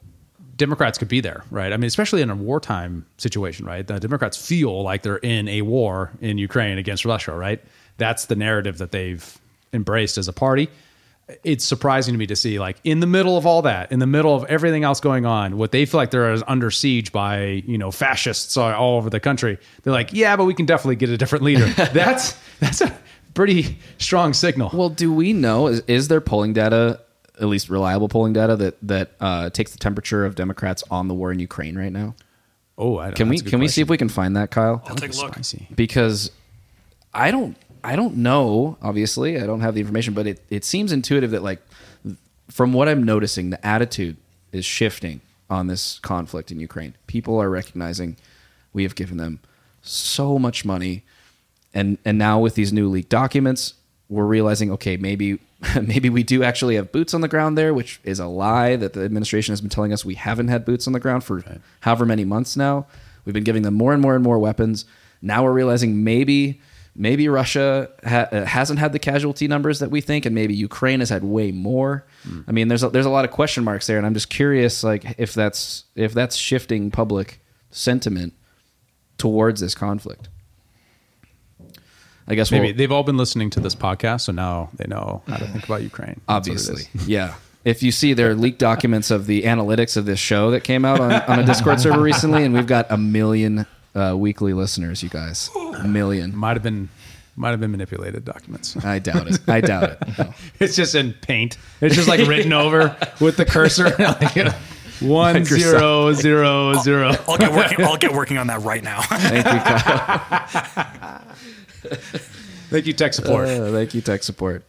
Democrats 0.54 0.96
could 0.96 1.08
be 1.08 1.20
there, 1.20 1.42
right? 1.50 1.72
I 1.72 1.76
mean, 1.76 1.88
especially 1.88 2.22
in 2.22 2.30
a 2.30 2.36
wartime 2.36 3.04
situation, 3.18 3.66
right? 3.66 3.84
The 3.84 3.98
Democrats 3.98 4.36
feel 4.36 4.84
like 4.84 5.02
they're 5.02 5.16
in 5.16 5.48
a 5.48 5.62
war 5.62 6.12
in 6.20 6.38
Ukraine 6.38 6.78
against 6.78 7.04
Russia, 7.04 7.34
right? 7.34 7.60
That's 7.96 8.26
the 8.26 8.36
narrative 8.36 8.78
that 8.78 8.92
they've 8.92 9.40
embraced 9.72 10.18
as 10.18 10.28
a 10.28 10.32
party. 10.32 10.68
It's 11.44 11.64
surprising 11.64 12.14
to 12.14 12.18
me 12.18 12.26
to 12.26 12.36
see, 12.36 12.58
like, 12.58 12.76
in 12.84 13.00
the 13.00 13.06
middle 13.06 13.38
of 13.38 13.46
all 13.46 13.62
that, 13.62 13.92
in 13.92 14.00
the 14.00 14.06
middle 14.06 14.34
of 14.34 14.44
everything 14.44 14.84
else 14.84 15.00
going 15.00 15.24
on, 15.24 15.56
what 15.56 15.72
they 15.72 15.86
feel 15.86 15.98
like 15.98 16.10
they're 16.10 16.36
under 16.48 16.70
siege 16.70 17.12
by, 17.12 17.62
you 17.66 17.78
know, 17.78 17.90
fascists 17.90 18.56
all 18.56 18.96
over 18.96 19.08
the 19.08 19.20
country. 19.20 19.58
They're 19.82 19.92
like, 19.92 20.12
yeah, 20.12 20.36
but 20.36 20.44
we 20.44 20.54
can 20.54 20.66
definitely 20.66 20.96
get 20.96 21.10
a 21.10 21.16
different 21.16 21.44
leader. 21.44 21.66
that's 21.92 22.36
that's 22.60 22.80
a 22.80 22.96
pretty 23.34 23.78
strong 23.98 24.34
signal. 24.34 24.70
Well, 24.74 24.90
do 24.90 25.12
we 25.12 25.32
know 25.32 25.68
is, 25.68 25.80
is 25.86 26.08
there 26.08 26.20
polling 26.20 26.52
data, 26.52 27.00
at 27.40 27.46
least 27.46 27.70
reliable 27.70 28.08
polling 28.08 28.32
data 28.32 28.56
that 28.56 28.76
that 28.82 29.12
uh, 29.20 29.50
takes 29.50 29.70
the 29.72 29.78
temperature 29.78 30.24
of 30.24 30.34
Democrats 30.34 30.82
on 30.90 31.08
the 31.08 31.14
war 31.14 31.32
in 31.32 31.38
Ukraine 31.38 31.78
right 31.78 31.92
now? 31.92 32.14
oh, 32.78 32.98
I, 32.98 33.06
don't, 33.06 33.14
Can 33.14 33.28
we 33.28 33.38
can 33.38 33.60
we 33.60 33.68
see 33.68 33.80
if 33.80 33.88
we 33.88 33.96
can 33.96 34.08
find 34.08 34.36
that, 34.36 34.50
Kyle? 34.50 34.82
I'll 34.86 34.96
take 34.96 35.12
a 35.12 35.16
look. 35.16 35.34
Spicy. 35.34 35.68
because 35.74 36.30
I 37.14 37.30
don't 37.30 37.56
I 37.84 37.96
don't 37.96 38.18
know. 38.18 38.78
Obviously, 38.82 39.40
I 39.40 39.46
don't 39.46 39.60
have 39.60 39.74
the 39.74 39.80
information, 39.80 40.14
but 40.14 40.26
it, 40.26 40.40
it 40.50 40.64
seems 40.64 40.92
intuitive 40.92 41.30
that 41.32 41.42
like 41.42 41.60
from 42.50 42.72
what 42.72 42.88
I'm 42.88 43.02
noticing, 43.02 43.50
the 43.50 43.64
attitude 43.66 44.16
is 44.52 44.64
shifting 44.64 45.20
on 45.48 45.66
this 45.66 45.98
conflict 46.00 46.50
in 46.50 46.60
Ukraine. 46.60 46.94
People 47.06 47.40
are 47.40 47.50
recognizing 47.50 48.16
we 48.72 48.82
have 48.84 48.94
given 48.94 49.16
them 49.16 49.40
so 49.82 50.38
much 50.38 50.64
money, 50.64 51.02
and 51.74 51.98
and 52.04 52.18
now 52.18 52.38
with 52.38 52.54
these 52.54 52.72
new 52.72 52.88
leaked 52.88 53.08
documents, 53.08 53.74
we're 54.08 54.26
realizing, 54.26 54.70
okay, 54.72 54.96
maybe 54.96 55.38
maybe 55.82 56.08
we 56.10 56.22
do 56.22 56.42
actually 56.42 56.76
have 56.76 56.92
boots 56.92 57.14
on 57.14 57.20
the 57.20 57.28
ground 57.28 57.56
there, 57.56 57.72
which 57.74 58.00
is 58.04 58.20
a 58.20 58.26
lie 58.26 58.76
that 58.76 58.92
the 58.92 59.02
administration 59.02 59.52
has 59.52 59.60
been 59.60 59.70
telling 59.70 59.92
us 59.92 60.04
we 60.04 60.14
haven't 60.14 60.48
had 60.48 60.64
boots 60.64 60.86
on 60.86 60.92
the 60.92 61.00
ground 61.00 61.24
for 61.24 61.42
however 61.80 62.06
many 62.06 62.24
months 62.24 62.56
now. 62.56 62.86
We've 63.24 63.34
been 63.34 63.44
giving 63.44 63.62
them 63.62 63.74
more 63.74 63.92
and 63.92 64.02
more 64.02 64.14
and 64.14 64.24
more 64.24 64.38
weapons. 64.38 64.84
Now 65.20 65.44
we're 65.44 65.52
realizing 65.52 66.02
maybe 66.02 66.60
maybe 66.94 67.28
Russia 67.28 67.88
ha- 68.04 68.28
uh, 68.30 68.44
hasn't 68.44 68.78
had 68.78 68.92
the 68.92 68.98
casualty 68.98 69.48
numbers 69.48 69.78
that 69.78 69.90
we 69.90 70.00
think, 70.00 70.26
and 70.26 70.34
maybe 70.34 70.54
Ukraine 70.54 71.00
has 71.00 71.08
had 71.08 71.24
way 71.24 71.52
more. 71.52 72.04
I 72.46 72.52
mean, 72.52 72.68
there's 72.68 72.82
a, 72.82 72.88
there's 72.88 73.06
a 73.06 73.10
lot 73.10 73.24
of 73.24 73.30
question 73.30 73.64
marks 73.64 73.86
there, 73.86 73.96
and 73.96 74.06
I'm 74.06 74.14
just 74.14 74.30
curious, 74.30 74.84
like 74.84 75.14
if 75.18 75.34
that's 75.34 75.84
if 75.94 76.12
that's 76.12 76.36
shifting 76.36 76.90
public 76.90 77.40
sentiment 77.70 78.34
towards 79.18 79.60
this 79.60 79.74
conflict. 79.74 80.28
I 82.28 82.34
guess 82.34 82.52
Maybe 82.52 82.68
we'll, 82.68 82.76
they've 82.76 82.92
all 82.92 83.02
been 83.02 83.16
listening 83.16 83.50
to 83.50 83.60
this 83.60 83.74
podcast, 83.74 84.22
so 84.22 84.32
now 84.32 84.70
they 84.74 84.86
know 84.86 85.22
how 85.26 85.36
to 85.36 85.46
think 85.48 85.64
about 85.64 85.82
Ukraine. 85.82 86.20
That's 86.28 86.48
what 86.48 86.56
it 86.56 86.70
obviously, 86.70 86.84
yeah. 87.06 87.34
If 87.64 87.82
you 87.82 87.92
see 87.92 88.12
their 88.12 88.34
leaked 88.34 88.58
documents 88.58 89.10
of 89.10 89.26
the 89.26 89.42
analytics 89.42 89.96
of 89.96 90.04
this 90.04 90.18
show 90.18 90.50
that 90.50 90.64
came 90.64 90.84
out 90.84 90.98
on, 91.00 91.12
on 91.12 91.38
a 91.38 91.44
Discord 91.44 91.80
server 91.80 92.00
recently, 92.02 92.44
and 92.44 92.54
we've 92.54 92.66
got 92.66 92.90
a 92.90 92.96
million 92.96 93.66
uh, 93.94 94.16
weekly 94.16 94.52
listeners, 94.52 95.02
you 95.02 95.08
guys, 95.08 95.50
a 95.78 95.86
million. 95.86 96.36
might 96.36 96.56
have 96.56 96.62
been 96.62 96.88
might 97.34 97.50
have 97.50 97.60
been 97.60 97.70
manipulated 97.70 98.24
documents. 98.24 98.76
I 98.84 98.98
doubt 98.98 99.26
it. 99.26 99.40
I 99.48 99.60
doubt 99.60 99.90
it. 99.90 100.18
No. 100.18 100.34
it's 100.60 100.76
just 100.76 100.94
in 100.94 101.14
paint. 101.14 101.56
It's 101.80 101.94
just 101.94 102.08
like 102.08 102.26
written 102.26 102.52
over 102.52 102.96
with 103.20 103.36
the 103.36 103.46
cursor. 103.46 103.88
like, 103.98 104.52
one 105.00 105.44
zero 105.44 106.12
zero 106.12 106.74
zero. 106.74 107.12
I'll 107.26 107.38
get 107.38 107.52
working. 107.52 107.84
I'll 107.84 107.96
get 107.96 108.12
working 108.12 108.38
on 108.38 108.46
that 108.48 108.60
right 108.60 108.82
now. 108.82 109.00
Thank 109.10 109.46
you, 109.46 109.60
Kyle. 109.60 111.22
Thank 112.70 112.86
you, 112.86 112.92
tech 112.92 113.12
support. 113.12 113.48
Uh, 113.48 113.70
thank 113.70 113.92
you, 113.94 114.00
tech 114.00 114.22
support. 114.22 114.64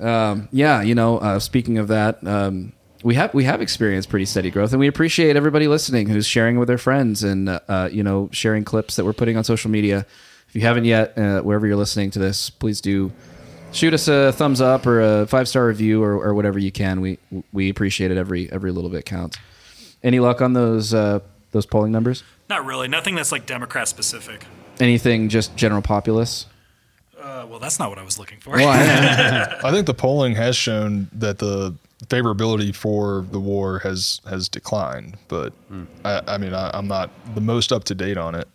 Um, 0.00 0.48
yeah, 0.50 0.82
you 0.82 0.96
know, 0.96 1.18
uh, 1.18 1.38
speaking 1.38 1.78
of 1.78 1.86
that, 1.88 2.26
um, 2.26 2.72
we 3.02 3.14
have 3.14 3.34
we 3.34 3.44
have 3.44 3.60
experienced 3.60 4.08
pretty 4.08 4.24
steady 4.24 4.50
growth, 4.50 4.72
and 4.72 4.80
we 4.80 4.86
appreciate 4.86 5.36
everybody 5.36 5.68
listening 5.68 6.08
who's 6.08 6.26
sharing 6.26 6.58
with 6.58 6.68
their 6.68 6.78
friends 6.78 7.22
and 7.22 7.48
uh, 7.48 7.60
uh, 7.68 7.88
you 7.92 8.02
know 8.02 8.28
sharing 8.32 8.64
clips 8.64 8.96
that 8.96 9.04
we're 9.04 9.12
putting 9.12 9.36
on 9.36 9.44
social 9.44 9.70
media. 9.70 10.06
If 10.48 10.56
you 10.56 10.62
haven't 10.62 10.84
yet, 10.84 11.16
uh, 11.16 11.40
wherever 11.40 11.66
you're 11.66 11.76
listening 11.76 12.10
to 12.12 12.18
this, 12.18 12.50
please 12.50 12.80
do 12.80 13.12
shoot 13.72 13.94
us 13.94 14.06
a 14.06 14.32
thumbs 14.32 14.60
up 14.60 14.86
or 14.86 15.00
a 15.00 15.26
five 15.26 15.48
star 15.48 15.66
review 15.66 16.02
or, 16.02 16.12
or 16.12 16.34
whatever 16.34 16.58
you 16.58 16.70
can. 16.72 17.00
We 17.00 17.18
we 17.52 17.70
appreciate 17.70 18.10
it. 18.10 18.16
Every 18.16 18.50
every 18.52 18.70
little 18.70 18.90
bit 18.90 19.04
counts. 19.04 19.38
Any 20.02 20.20
luck 20.20 20.40
on 20.40 20.52
those 20.52 20.94
uh, 20.94 21.20
those 21.50 21.66
polling 21.66 21.92
numbers? 21.92 22.22
Not 22.48 22.64
really. 22.64 22.88
Nothing 22.88 23.14
that's 23.14 23.32
like 23.32 23.46
Democrat 23.46 23.88
specific. 23.88 24.44
Anything 24.80 25.28
just 25.28 25.56
general 25.56 25.82
populace? 25.82 26.46
Uh, 27.20 27.46
well, 27.48 27.60
that's 27.60 27.78
not 27.78 27.88
what 27.88 27.98
I 27.98 28.02
was 28.02 28.18
looking 28.18 28.40
for. 28.40 28.54
Well, 28.54 28.68
I, 28.68 29.68
I 29.68 29.70
think 29.70 29.86
the 29.86 29.94
polling 29.94 30.34
has 30.34 30.56
shown 30.56 31.08
that 31.12 31.38
the 31.38 31.74
favorability 32.08 32.74
for 32.74 33.26
the 33.30 33.40
war 33.40 33.78
has 33.80 34.20
has 34.28 34.48
declined, 34.48 35.16
but 35.28 35.52
hmm. 35.68 35.84
I, 36.04 36.22
I 36.26 36.38
mean 36.38 36.54
I, 36.54 36.70
I'm 36.74 36.88
not 36.88 37.10
the 37.34 37.40
most 37.40 37.72
up 37.72 37.84
to 37.84 37.94
date 37.94 38.16
on 38.16 38.34
it. 38.34 38.48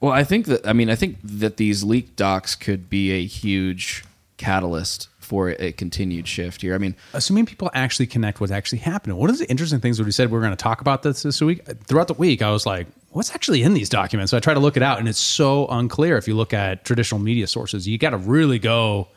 Well, 0.00 0.12
I 0.12 0.24
think 0.24 0.46
that 0.46 0.66
I 0.66 0.72
mean 0.72 0.90
I 0.90 0.94
think 0.94 1.18
that 1.22 1.56
these 1.56 1.82
leaked 1.82 2.16
docs 2.16 2.54
could 2.54 2.88
be 2.88 3.12
a 3.12 3.24
huge 3.24 4.04
catalyst 4.36 5.08
for 5.30 5.54
a 5.60 5.70
continued 5.70 6.26
shift 6.26 6.60
here. 6.60 6.74
I 6.74 6.78
mean, 6.78 6.96
assuming 7.12 7.46
people 7.46 7.70
actually 7.72 8.08
connect 8.08 8.40
what's 8.40 8.50
actually 8.50 8.78
happening. 8.78 9.16
One 9.16 9.30
of 9.30 9.38
the 9.38 9.48
interesting 9.48 9.78
things 9.78 9.96
that 9.98 10.04
we 10.04 10.10
said 10.10 10.28
we 10.28 10.36
are 10.36 10.40
going 10.40 10.50
to 10.50 10.56
talk 10.56 10.80
about 10.80 11.04
this 11.04 11.22
this 11.22 11.40
week. 11.40 11.64
Throughout 11.84 12.08
the 12.08 12.14
week, 12.14 12.42
I 12.42 12.50
was 12.50 12.66
like, 12.66 12.88
"What's 13.10 13.32
actually 13.32 13.62
in 13.62 13.74
these 13.74 13.88
documents?" 13.88 14.32
So 14.32 14.36
I 14.36 14.40
try 14.40 14.54
to 14.54 14.60
look 14.60 14.76
it 14.76 14.82
out, 14.82 14.98
and 14.98 15.08
it's 15.08 15.20
so 15.20 15.68
unclear. 15.68 16.16
If 16.16 16.26
you 16.26 16.34
look 16.34 16.52
at 16.52 16.84
traditional 16.84 17.20
media 17.20 17.46
sources, 17.46 17.86
you 17.86 17.96
got 17.96 18.10
to 18.10 18.18
really 18.18 18.58
go 18.58 19.08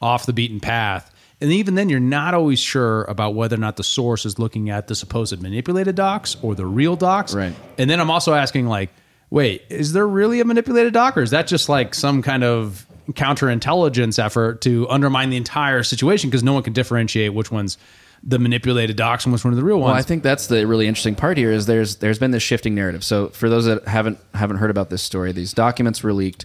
off 0.00 0.24
the 0.24 0.32
beaten 0.32 0.60
path. 0.60 1.12
And 1.40 1.52
even 1.52 1.74
then, 1.74 1.88
you're 1.88 2.00
not 2.00 2.34
always 2.34 2.58
sure 2.58 3.04
about 3.04 3.34
whether 3.34 3.56
or 3.56 3.58
not 3.58 3.76
the 3.76 3.84
source 3.84 4.26
is 4.26 4.38
looking 4.38 4.68
at 4.68 4.88
the 4.88 4.94
supposed 4.94 5.40
manipulated 5.40 5.94
docs 5.94 6.36
or 6.42 6.54
the 6.54 6.66
real 6.66 6.96
docs. 6.96 7.34
Right. 7.34 7.54
And 7.78 7.88
then 7.88 7.98
I'm 7.98 8.10
also 8.10 8.34
asking, 8.34 8.66
like, 8.66 8.90
wait, 9.30 9.62
is 9.70 9.92
there 9.92 10.06
really 10.06 10.40
a 10.40 10.44
manipulated 10.44 10.92
doc, 10.92 11.16
or 11.16 11.22
is 11.22 11.30
that 11.30 11.46
just 11.46 11.68
like 11.68 11.94
some 11.94 12.20
kind 12.20 12.44
of 12.44 12.86
counterintelligence 13.08 14.22
effort 14.22 14.60
to 14.62 14.88
undermine 14.88 15.30
the 15.30 15.36
entire 15.36 15.82
situation 15.82 16.30
because 16.30 16.42
no 16.42 16.52
one 16.52 16.62
can 16.62 16.72
differentiate 16.72 17.34
which 17.34 17.50
one's 17.50 17.78
the 18.22 18.38
manipulated 18.38 18.96
docs 18.96 19.24
and 19.24 19.32
which 19.32 19.44
one 19.44 19.52
are 19.52 19.56
the 19.56 19.64
real 19.64 19.78
ones? 19.78 19.86
well, 19.92 19.98
I 19.98 20.02
think 20.02 20.22
that's 20.22 20.48
the 20.48 20.66
really 20.66 20.86
interesting 20.86 21.14
part 21.14 21.38
here 21.38 21.50
is 21.50 21.66
there's 21.66 21.96
there's 21.96 22.18
been 22.18 22.32
this 22.32 22.42
shifting 22.42 22.74
narrative. 22.74 23.02
So 23.02 23.28
for 23.28 23.48
those 23.48 23.64
that 23.64 23.88
haven't 23.88 24.18
haven't 24.34 24.58
heard 24.58 24.70
about 24.70 24.90
this 24.90 25.02
story, 25.02 25.32
these 25.32 25.52
documents 25.52 26.02
were 26.02 26.12
leaked. 26.12 26.44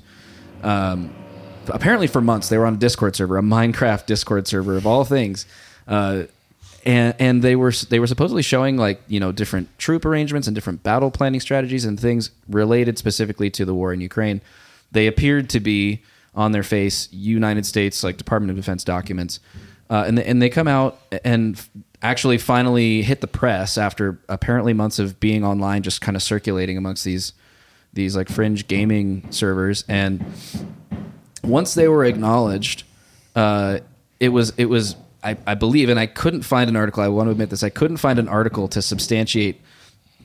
Um, 0.63 1.13
apparently 1.69 2.07
for 2.07 2.21
months 2.21 2.49
they 2.49 2.57
were 2.57 2.65
on 2.65 2.75
a 2.75 2.77
Discord 2.77 3.15
server, 3.15 3.37
a 3.37 3.41
Minecraft 3.41 4.05
Discord 4.05 4.47
server 4.47 4.77
of 4.77 4.85
all 4.85 5.03
things. 5.05 5.45
Uh, 5.87 6.23
and 6.85 7.15
and 7.19 7.41
they 7.41 7.55
were 7.55 7.71
they 7.89 7.99
were 7.99 8.07
supposedly 8.07 8.43
showing 8.43 8.77
like 8.77 9.01
you 9.07 9.19
know 9.19 9.31
different 9.31 9.67
troop 9.79 10.05
arrangements 10.05 10.47
and 10.47 10.55
different 10.55 10.83
battle 10.83 11.09
planning 11.09 11.39
strategies 11.39 11.83
and 11.83 11.99
things 11.99 12.29
related 12.47 12.97
specifically 12.97 13.49
to 13.49 13.65
the 13.65 13.73
war 13.73 13.91
in 13.91 14.01
Ukraine. 14.01 14.41
They 14.91 15.07
appeared 15.07 15.49
to 15.49 15.59
be 15.59 16.03
on 16.35 16.51
their 16.51 16.63
face 16.63 17.11
United 17.11 17.65
States 17.65 18.03
like 18.03 18.17
Department 18.17 18.51
of 18.51 18.55
Defense 18.55 18.83
documents, 18.83 19.39
uh, 19.89 20.03
and 20.05 20.17
they, 20.17 20.25
and 20.25 20.41
they 20.41 20.49
come 20.49 20.67
out 20.67 20.99
and 21.23 21.59
actually 22.01 22.37
finally 22.37 23.01
hit 23.01 23.21
the 23.21 23.27
press 23.27 23.77
after 23.77 24.19
apparently 24.29 24.73
months 24.73 24.99
of 24.99 25.19
being 25.19 25.43
online, 25.43 25.81
just 25.81 26.01
kind 26.01 26.15
of 26.15 26.21
circulating 26.21 26.77
amongst 26.77 27.03
these 27.03 27.33
these 27.93 28.15
like 28.15 28.29
fringe 28.29 28.67
gaming 28.67 29.25
servers 29.31 29.83
and 29.87 30.23
once 31.47 31.73
they 31.73 31.87
were 31.87 32.05
acknowledged, 32.05 32.83
uh, 33.35 33.79
it 34.19 34.29
was 34.29 34.53
it 34.57 34.65
was 34.65 34.95
I, 35.23 35.37
I 35.47 35.55
believe, 35.55 35.89
and 35.89 35.99
I 35.99 36.05
couldn't 36.05 36.43
find 36.43 36.69
an 36.69 36.75
article. 36.75 37.03
I 37.03 37.07
want 37.07 37.27
to 37.27 37.31
admit 37.31 37.49
this. 37.49 37.63
I 37.63 37.69
couldn't 37.69 37.97
find 37.97 38.19
an 38.19 38.27
article 38.27 38.67
to 38.69 38.81
substantiate 38.81 39.59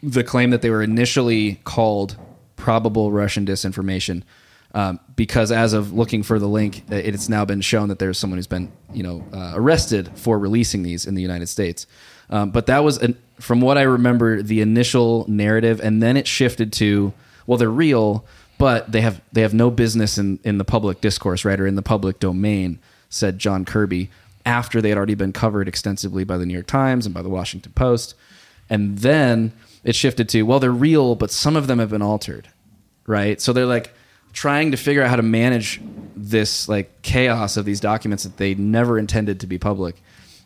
the 0.03 0.25
claim 0.25 0.51
that 0.51 0.63
they 0.63 0.71
were 0.71 0.83
initially 0.83 1.61
called 1.65 2.17
probable 2.57 3.11
Russian 3.11 3.47
disinformation. 3.47 4.23
Um, 4.73 5.01
because 5.17 5.51
as 5.51 5.73
of 5.73 5.93
looking 5.93 6.23
for 6.23 6.39
the 6.39 6.47
link, 6.47 6.85
uh, 6.93 6.95
it's 6.95 7.29
now 7.29 7.45
been 7.45 7.61
shown 7.61 7.89
that 7.89 7.99
there's 7.99 8.19
someone 8.19 8.39
who's 8.39 8.47
been, 8.47 8.71
you 8.93 9.03
know, 9.03 9.25
uh, 9.33 9.53
arrested 9.55 10.11
for 10.15 10.39
releasing 10.39 10.85
these 10.85 11.07
in 11.07 11.15
the 11.15 11.23
United 11.23 11.49
States. 11.49 11.89
Um, 12.29 12.51
but 12.53 12.67
that 12.67 12.85
was, 12.85 12.99
an, 12.99 13.19
from 13.41 13.61
what 13.61 13.79
I 13.79 13.83
remember, 13.83 14.43
the 14.43 14.61
initial 14.61 15.25
narrative, 15.29 15.81
and 15.81 16.01
then 16.01 16.17
it 16.17 16.29
shifted 16.29 16.73
to, 16.75 17.13
well, 17.49 17.59
they're 17.59 17.69
real, 17.69 18.25
but 18.61 18.93
they 18.93 19.01
have 19.01 19.21
they 19.33 19.41
have 19.41 19.55
no 19.55 19.71
business 19.71 20.19
in 20.19 20.39
in 20.45 20.59
the 20.59 20.65
public 20.65 21.01
discourse, 21.01 21.45
right, 21.45 21.59
or 21.59 21.67
in 21.67 21.75
the 21.75 21.83
public 21.83 22.21
domain," 22.21 22.79
said 23.09 23.41
John 23.41 23.65
Kirby 23.65 24.11
after 24.47 24.81
they 24.81 24.89
had 24.91 24.97
already 24.97 25.15
been 25.15 25.33
covered 25.33 25.67
extensively 25.67 26.25
by 26.25 26.39
the 26.39 26.47
New 26.47 26.55
York 26.55 26.67
Times 26.67 27.05
and 27.05 27.15
by 27.15 27.23
the 27.23 27.29
Washington 27.29 27.73
Post, 27.73 28.15
and 28.69 28.99
then 28.99 29.53
it 29.83 29.97
shifted 29.97 30.29
to, 30.29 30.43
"Well, 30.43 30.61
they're 30.61 30.71
real, 30.71 31.17
but 31.17 31.33
some 31.33 31.57
of 31.57 31.67
them 31.67 31.81
have 31.81 31.91
been 31.91 32.03
altered." 32.03 32.49
right? 33.11 33.41
So 33.41 33.53
they're 33.53 33.67
like 33.67 33.93
trying 34.33 34.71
to 34.71 34.77
figure 34.77 35.03
out 35.03 35.11
how 35.11 35.17
to 35.17 35.23
manage 35.23 35.81
this 36.17 36.69
like 36.69 37.03
chaos 37.03 37.57
of 37.57 37.65
these 37.65 37.81
documents 37.81 38.23
that 38.23 38.37
they 38.37 38.55
never 38.55 38.99
intended 38.99 39.41
to 39.41 39.47
be 39.47 39.59
public, 39.59 39.97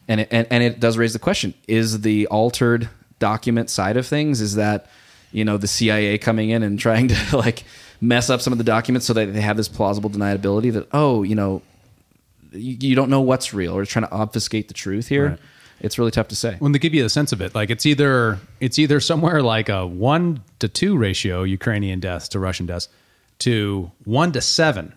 and 0.09 0.23
it, 0.23 0.29
and, 0.31 0.47
and 0.51 0.63
it 0.63 0.81
does 0.81 0.97
raise 0.97 1.13
the 1.13 1.19
question: 1.19 1.55
Is 1.69 2.01
the 2.01 2.27
altered 2.29 2.89
document 3.19 3.71
side 3.71 3.97
of 3.97 4.07
things 4.07 4.41
is 4.41 4.57
that 4.57 4.87
you 5.31 5.45
know 5.45 5.57
the 5.57 5.69
CIA 5.69 6.19
coming 6.19 6.51
in 6.51 6.63
and 6.63 6.79
trying 6.79 7.09
to 7.09 7.37
like 7.37 7.65
mess 8.05 8.31
up 8.31 8.41
some 8.41 8.53
of 8.53 8.59
the 8.59 8.65
documents 8.65 9.07
so 9.07 9.13
that 9.13 9.33
they 9.33 9.41
have 9.41 9.57
this 9.57 9.69
plausible 9.69 10.11
deniability 10.11 10.73
that 10.73 10.87
oh 10.93 11.23
you 11.23 11.35
know 11.35 11.63
you, 12.53 12.77
you 12.81 12.95
don't 12.95 13.11
know 13.11 13.21
what's 13.21 13.53
real 13.53 13.77
or 13.77 13.85
trying 13.85 14.07
to 14.07 14.13
obfuscate 14.13 14.69
the 14.69 14.75
truth 14.75 15.09
here. 15.09 15.31
Right. 15.31 15.39
It's 15.81 15.99
really 15.99 16.13
tough 16.13 16.29
to 16.29 16.37
say. 16.37 16.57
when 16.61 16.73
they 16.73 16.79
give 16.79 16.95
you 16.95 17.03
the 17.03 17.09
sense 17.11 17.33
of 17.33 17.43
it, 17.43 17.55
like 17.55 17.69
it's 17.69 17.85
either 17.85 18.39
it's 18.61 18.79
either 18.79 19.01
somewhere 19.01 19.43
like 19.43 19.69
a 19.69 19.87
one 19.87 20.43
to 20.61 20.69
two 20.69 20.97
ratio 20.97 21.43
Ukrainian 21.43 22.01
deaths 22.01 22.29
to 22.29 22.39
Russian 22.39 22.67
deaths 22.67 22.89
to 23.41 23.91
one 24.05 24.33
to 24.33 24.41
seven. 24.41 24.95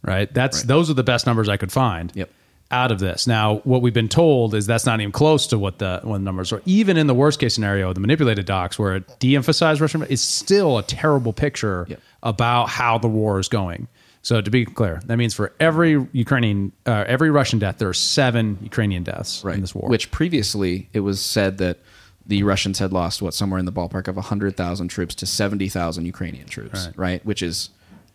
Right. 0.00 0.32
That's 0.32 0.62
those 0.62 0.88
are 0.90 0.94
the 0.94 1.02
best 1.02 1.26
numbers 1.26 1.48
I 1.48 1.56
could 1.56 1.72
find. 1.72 2.12
Yep. 2.14 2.30
Out 2.70 2.92
of 2.92 2.98
this. 2.98 3.26
Now, 3.26 3.56
what 3.64 3.80
we've 3.80 3.94
been 3.94 4.10
told 4.10 4.54
is 4.54 4.66
that's 4.66 4.84
not 4.84 5.00
even 5.00 5.10
close 5.10 5.46
to 5.48 5.58
what 5.58 5.78
the 5.78 6.00
what 6.02 6.18
the 6.18 6.22
numbers 6.24 6.52
are. 6.52 6.60
Even 6.66 6.98
in 6.98 7.06
the 7.06 7.14
worst 7.14 7.40
case 7.40 7.54
scenario, 7.54 7.94
the 7.94 8.00
manipulated 8.00 8.44
docs 8.44 8.78
where 8.78 8.96
it 8.96 9.18
de-emphasized 9.20 9.80
Russian 9.80 10.02
is 10.02 10.20
still 10.20 10.76
a 10.76 10.82
terrible 10.82 11.32
picture 11.32 11.86
Yep. 11.88 12.00
about 12.22 12.68
how 12.68 12.98
the 12.98 13.08
war 13.08 13.38
is 13.38 13.48
going. 13.48 13.88
So 14.20 14.42
to 14.42 14.50
be 14.50 14.66
clear, 14.66 15.00
that 15.06 15.16
means 15.16 15.32
for 15.32 15.54
every 15.58 16.06
Ukrainian, 16.12 16.72
uh, 16.84 17.04
every 17.06 17.30
Russian 17.30 17.58
death, 17.58 17.78
there 17.78 17.88
are 17.88 17.94
seven 17.94 18.58
Ukrainian 18.62 19.02
deaths 19.02 19.42
right. 19.42 19.54
in 19.54 19.62
this 19.62 19.74
war. 19.74 19.88
Which 19.88 20.10
previously 20.10 20.90
it 20.92 21.00
was 21.00 21.20
said 21.22 21.56
that 21.58 21.78
the 22.26 22.42
Russians 22.42 22.78
had 22.78 22.92
lost 22.92 23.22
what 23.22 23.32
somewhere 23.32 23.58
in 23.58 23.64
the 23.64 23.72
ballpark 23.72 24.06
of 24.08 24.16
100,000 24.16 24.88
troops 24.88 25.14
to 25.14 25.24
70,000 25.24 26.04
Ukrainian 26.04 26.46
troops, 26.46 26.84
right. 26.86 26.98
Right. 26.98 27.24
Which 27.24 27.42
is 27.42 27.70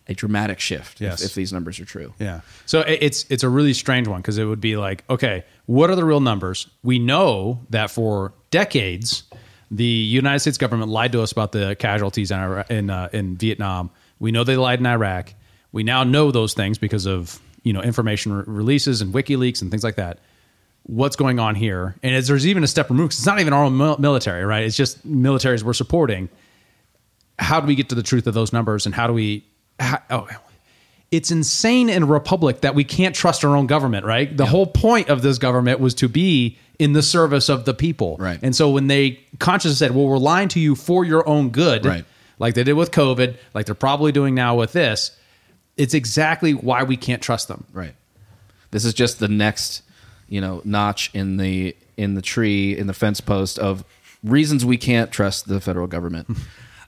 a 0.06 0.14
dramatic 0.14 0.60
shift 0.60 1.00
Yes. 1.00 1.22
if, 1.22 1.28
if 1.30 1.34
these 1.34 1.52
numbers 1.52 1.80
are 1.80 1.84
true. 1.84 2.12
Yeah. 2.18 2.40
So 2.66 2.80
it's 2.80 3.24
it's 3.30 3.42
a 3.42 3.48
really 3.48 3.72
strange 3.72 4.06
one 4.08 4.20
because 4.20 4.36
it 4.38 4.44
would 4.44 4.60
be 4.60 4.76
like, 4.76 5.02
okay, 5.08 5.44
what 5.66 5.88
are 5.90 5.96
the 5.96 6.04
real 6.04 6.20
numbers? 6.20 6.66
We 6.82 6.98
know 6.98 7.60
that 7.70 7.90
for 7.90 8.34
decades, 8.50 9.22
the 9.70 9.84
United 9.84 10.40
States 10.40 10.58
government 10.58 10.90
lied 10.90 11.12
to 11.12 11.22
us 11.22 11.32
about 11.32 11.52
the 11.52 11.74
casualties 11.78 12.30
in 12.30 12.38
Iraq, 12.38 12.70
in, 12.70 12.90
uh, 12.90 13.08
in 13.12 13.36
Vietnam. 13.36 13.90
We 14.20 14.30
know 14.30 14.44
they 14.44 14.56
lied 14.56 14.78
in 14.80 14.86
Iraq. 14.86 15.32
We 15.72 15.82
now 15.82 16.04
know 16.04 16.30
those 16.30 16.52
things 16.54 16.76
because 16.78 17.06
of 17.06 17.40
you 17.62 17.72
know 17.72 17.80
information 17.82 18.32
re- 18.34 18.44
releases 18.46 19.00
and 19.00 19.12
WikiLeaks 19.14 19.62
and 19.62 19.70
things 19.70 19.82
like 19.84 19.96
that. 19.96 20.18
What's 20.82 21.16
going 21.16 21.38
on 21.38 21.54
here? 21.54 21.94
And 22.02 22.22
there's 22.26 22.46
even 22.46 22.62
a 22.62 22.66
step 22.66 22.90
removed, 22.90 23.12
'cause 23.12 23.20
it's 23.20 23.26
not 23.26 23.40
even 23.40 23.54
our 23.54 23.64
own 23.64 23.76
military, 24.00 24.44
right? 24.44 24.64
It's 24.64 24.76
just 24.76 25.04
militaries 25.10 25.62
we're 25.62 25.72
supporting. 25.72 26.28
How 27.38 27.58
do 27.60 27.66
we 27.66 27.74
get 27.74 27.88
to 27.88 27.94
the 27.94 28.02
truth 28.02 28.26
of 28.26 28.34
those 28.34 28.52
numbers, 28.52 28.84
and 28.86 28.94
how 28.94 29.06
do 29.06 29.14
we? 29.14 29.44
Oh, 29.80 30.28
it's 31.10 31.30
insane 31.30 31.88
in 31.88 32.02
a 32.02 32.06
republic 32.06 32.62
that 32.62 32.74
we 32.74 32.84
can't 32.84 33.14
trust 33.14 33.44
our 33.44 33.56
own 33.56 33.66
government, 33.66 34.04
right? 34.06 34.34
The 34.36 34.46
whole 34.46 34.66
point 34.66 35.08
of 35.08 35.22
this 35.22 35.38
government 35.38 35.78
was 35.80 35.94
to 35.94 36.08
be 36.08 36.58
in 36.78 36.92
the 36.92 37.02
service 37.02 37.48
of 37.48 37.64
the 37.66 37.74
people, 37.74 38.16
Right. 38.18 38.38
And 38.42 38.54
so 38.54 38.68
when 38.70 38.88
they 38.88 39.20
consciously 39.38 39.76
said, 39.76 39.94
"Well, 39.94 40.06
we're 40.06 40.18
lying 40.18 40.48
to 40.48 40.60
you 40.60 40.74
for 40.74 41.04
your 41.04 41.28
own 41.28 41.50
good," 41.50 41.84
Right. 41.86 42.04
like 42.40 42.54
they 42.54 42.64
did 42.64 42.72
with 42.72 42.90
COVID, 42.90 43.36
like 43.54 43.66
they're 43.66 43.76
probably 43.76 44.10
doing 44.10 44.34
now 44.34 44.56
with 44.56 44.72
this, 44.72 45.12
it's 45.76 45.94
exactly 45.94 46.52
why 46.52 46.82
we 46.82 46.96
can't 46.96 47.22
trust 47.22 47.46
them. 47.46 47.64
Right. 47.72 47.94
This 48.72 48.84
is 48.84 48.92
just 48.92 49.20
the 49.20 49.28
next, 49.28 49.82
you 50.28 50.40
know, 50.40 50.62
notch 50.64 51.10
in 51.14 51.36
the 51.36 51.76
in 51.96 52.14
the 52.14 52.22
tree 52.22 52.76
in 52.76 52.88
the 52.88 52.94
fence 52.94 53.20
post 53.20 53.56
of 53.60 53.84
reasons 54.24 54.64
we 54.64 54.76
can't 54.76 55.12
trust 55.12 55.46
the 55.46 55.60
federal 55.60 55.86
government. 55.86 56.26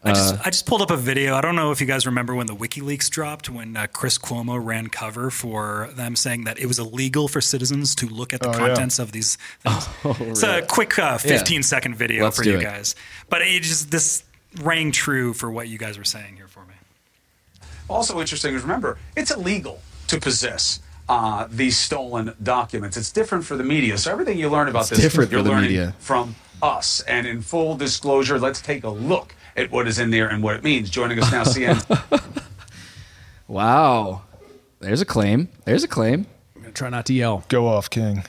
I 0.06 0.12
just, 0.14 0.46
I 0.46 0.50
just 0.50 0.66
pulled 0.66 0.82
up 0.82 0.90
a 0.90 0.96
video. 0.96 1.34
I 1.34 1.40
don't 1.40 1.56
know 1.56 1.70
if 1.72 1.80
you 1.80 1.86
guys 1.86 2.06
remember 2.06 2.34
when 2.34 2.46
the 2.46 2.54
WikiLeaks 2.54 3.10
dropped, 3.10 3.50
when 3.50 3.76
uh, 3.76 3.86
Chris 3.92 4.18
Cuomo 4.18 4.58
ran 4.64 4.88
cover 4.88 5.30
for 5.30 5.90
them 5.94 6.16
saying 6.16 6.44
that 6.44 6.58
it 6.58 6.66
was 6.66 6.78
illegal 6.78 7.28
for 7.28 7.40
citizens 7.40 7.94
to 7.96 8.06
look 8.08 8.32
at 8.32 8.40
the 8.40 8.48
Oh, 8.48 8.52
yeah. 8.52 8.58
contents 8.68 8.98
of 8.98 9.12
these 9.12 9.36
things. 9.60 9.88
it's 10.20 10.42
a 10.42 10.62
quick 10.62 10.98
uh, 10.98 11.18
15 11.18 11.62
second 11.62 11.94
video 11.96 12.24
Let's 12.24 12.36
for 12.36 12.44
do 12.44 12.52
you 12.52 12.58
it. 12.58 12.62
guys. 12.62 12.94
But 13.28 13.42
it 13.42 13.62
just 13.62 13.90
this 13.90 14.24
rang 14.62 14.92
true 14.92 15.32
for 15.34 15.50
what 15.50 15.68
you 15.68 15.78
guys 15.78 15.98
were 15.98 16.04
saying 16.04 16.36
here 16.36 16.48
for 16.48 16.60
me. 16.64 16.74
Also 17.88 18.20
interesting 18.20 18.54
is 18.54 18.62
remember, 18.62 18.98
it's 19.16 19.30
illegal 19.30 19.80
to 20.08 20.18
possess 20.20 20.80
uh, 21.08 21.46
these 21.50 21.78
stolen 21.78 22.34
documents. 22.42 22.96
It's 22.96 23.12
different 23.12 23.44
for 23.44 23.56
the 23.56 23.62
media. 23.64 23.96
So 23.98 24.10
everything 24.10 24.38
you 24.38 24.48
learn 24.48 24.68
about 24.68 24.80
It's 24.82 24.90
this, 24.90 25.00
different 25.00 25.30
you're 25.30 25.40
for 25.40 25.44
the 25.44 25.50
learning 25.50 25.70
media. 25.70 25.94
from 26.00 26.34
us. 26.62 27.00
And 27.02 27.26
in 27.28 27.42
full 27.42 27.76
disclosure, 27.76 28.40
let's 28.40 28.60
take 28.60 28.82
a 28.82 28.88
look 28.90 29.34
at 29.56 29.70
what 29.70 29.88
is 29.88 29.98
in 29.98 30.10
there 30.10 30.28
and 30.28 30.42
what 30.42 30.56
it 30.56 30.62
means. 30.64 30.90
Joining 30.90 31.18
us 31.22 31.30
now, 31.32 31.42
CN. 31.44 32.22
Wow. 33.48 34.22
There's 34.80 35.00
a 35.00 35.04
claim. 35.06 35.48
There's 35.64 35.84
a 35.84 35.88
claim. 35.88 36.26
I'm 36.54 36.62
gonna 36.62 36.72
try 36.74 36.88
not 36.90 37.06
to 37.06 37.14
yell. 37.14 37.44
Go 37.48 37.66
off, 37.66 37.88
King. 37.90 38.24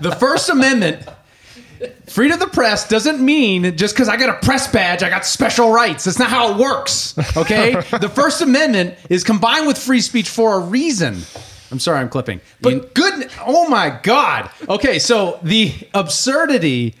The 0.00 0.14
First 0.20 0.48
Amendment, 0.50 1.06
freedom 2.08 2.34
of 2.34 2.40
the 2.40 2.52
press 2.54 2.86
doesn't 2.88 3.24
mean 3.24 3.76
just 3.76 3.94
because 3.94 4.08
I 4.08 4.16
got 4.16 4.28
a 4.28 4.46
press 4.46 4.70
badge, 4.70 5.02
I 5.02 5.08
got 5.08 5.24
special 5.24 5.70
rights. 5.72 6.04
That's 6.04 6.18
not 6.18 6.28
how 6.30 6.52
it 6.52 6.58
works. 6.58 7.16
Okay? 7.36 7.72
the 8.00 8.10
First 8.14 8.42
Amendment 8.42 8.96
is 9.08 9.24
combined 9.24 9.66
with 9.66 9.78
free 9.78 10.00
speech 10.00 10.28
for 10.28 10.56
a 10.56 10.60
reason. 10.60 11.18
I'm 11.70 11.78
sorry, 11.78 11.98
I'm 12.00 12.08
clipping. 12.08 12.40
But 12.60 12.72
You- 12.74 12.90
good. 12.94 13.30
Oh 13.46 13.68
my 13.68 13.98
God. 14.02 14.50
Okay, 14.68 14.98
so 14.98 15.38
the 15.42 15.72
absurdity, 15.94 16.94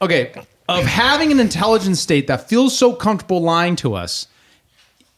okay, 0.00 0.32
of 0.68 0.84
having 0.84 1.32
an 1.32 1.40
intelligence 1.40 2.00
state 2.00 2.26
that 2.26 2.48
feels 2.48 2.76
so 2.76 2.92
comfortable 2.92 3.40
lying 3.40 3.76
to 3.76 3.94
us 3.94 4.28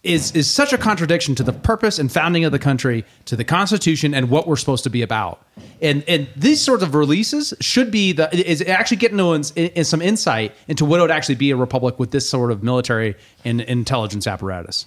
is 0.05 0.33
is 0.33 0.51
such 0.51 0.73
a 0.73 0.79
contradiction 0.79 1.35
to 1.35 1.43
the 1.43 1.53
purpose 1.53 1.99
and 1.99 2.13
founding 2.13 2.45
of 2.45 2.53
the 2.53 2.59
country, 2.59 3.05
to 3.25 3.37
the 3.37 3.45
Constitution, 3.45 4.15
and 4.15 4.29
what 4.29 4.47
we're 4.47 4.57
supposed 4.57 4.85
to 4.85 4.91
be 4.91 5.03
about. 5.03 5.43
And 5.81 6.05
and 6.07 6.29
these 6.37 6.61
sorts 6.61 6.83
of 6.83 6.95
releases 6.95 7.55
should 7.61 7.91
be 7.91 8.13
the 8.13 8.31
is 8.49 8.61
actually 8.63 8.99
getting 8.99 9.17
one's 9.17 9.51
is 9.53 9.89
some 9.89 10.03
insight 10.03 10.53
into 10.69 10.85
what 10.85 11.01
it 11.01 11.03
would 11.03 11.11
actually 11.11 11.37
be 11.37 11.51
a 11.51 11.57
republic 11.57 11.99
with 11.99 12.11
this 12.11 12.29
sort 12.29 12.53
of 12.53 12.63
military 12.63 13.17
and 13.45 13.63
intelligence 13.63 14.27
apparatus. 14.27 14.87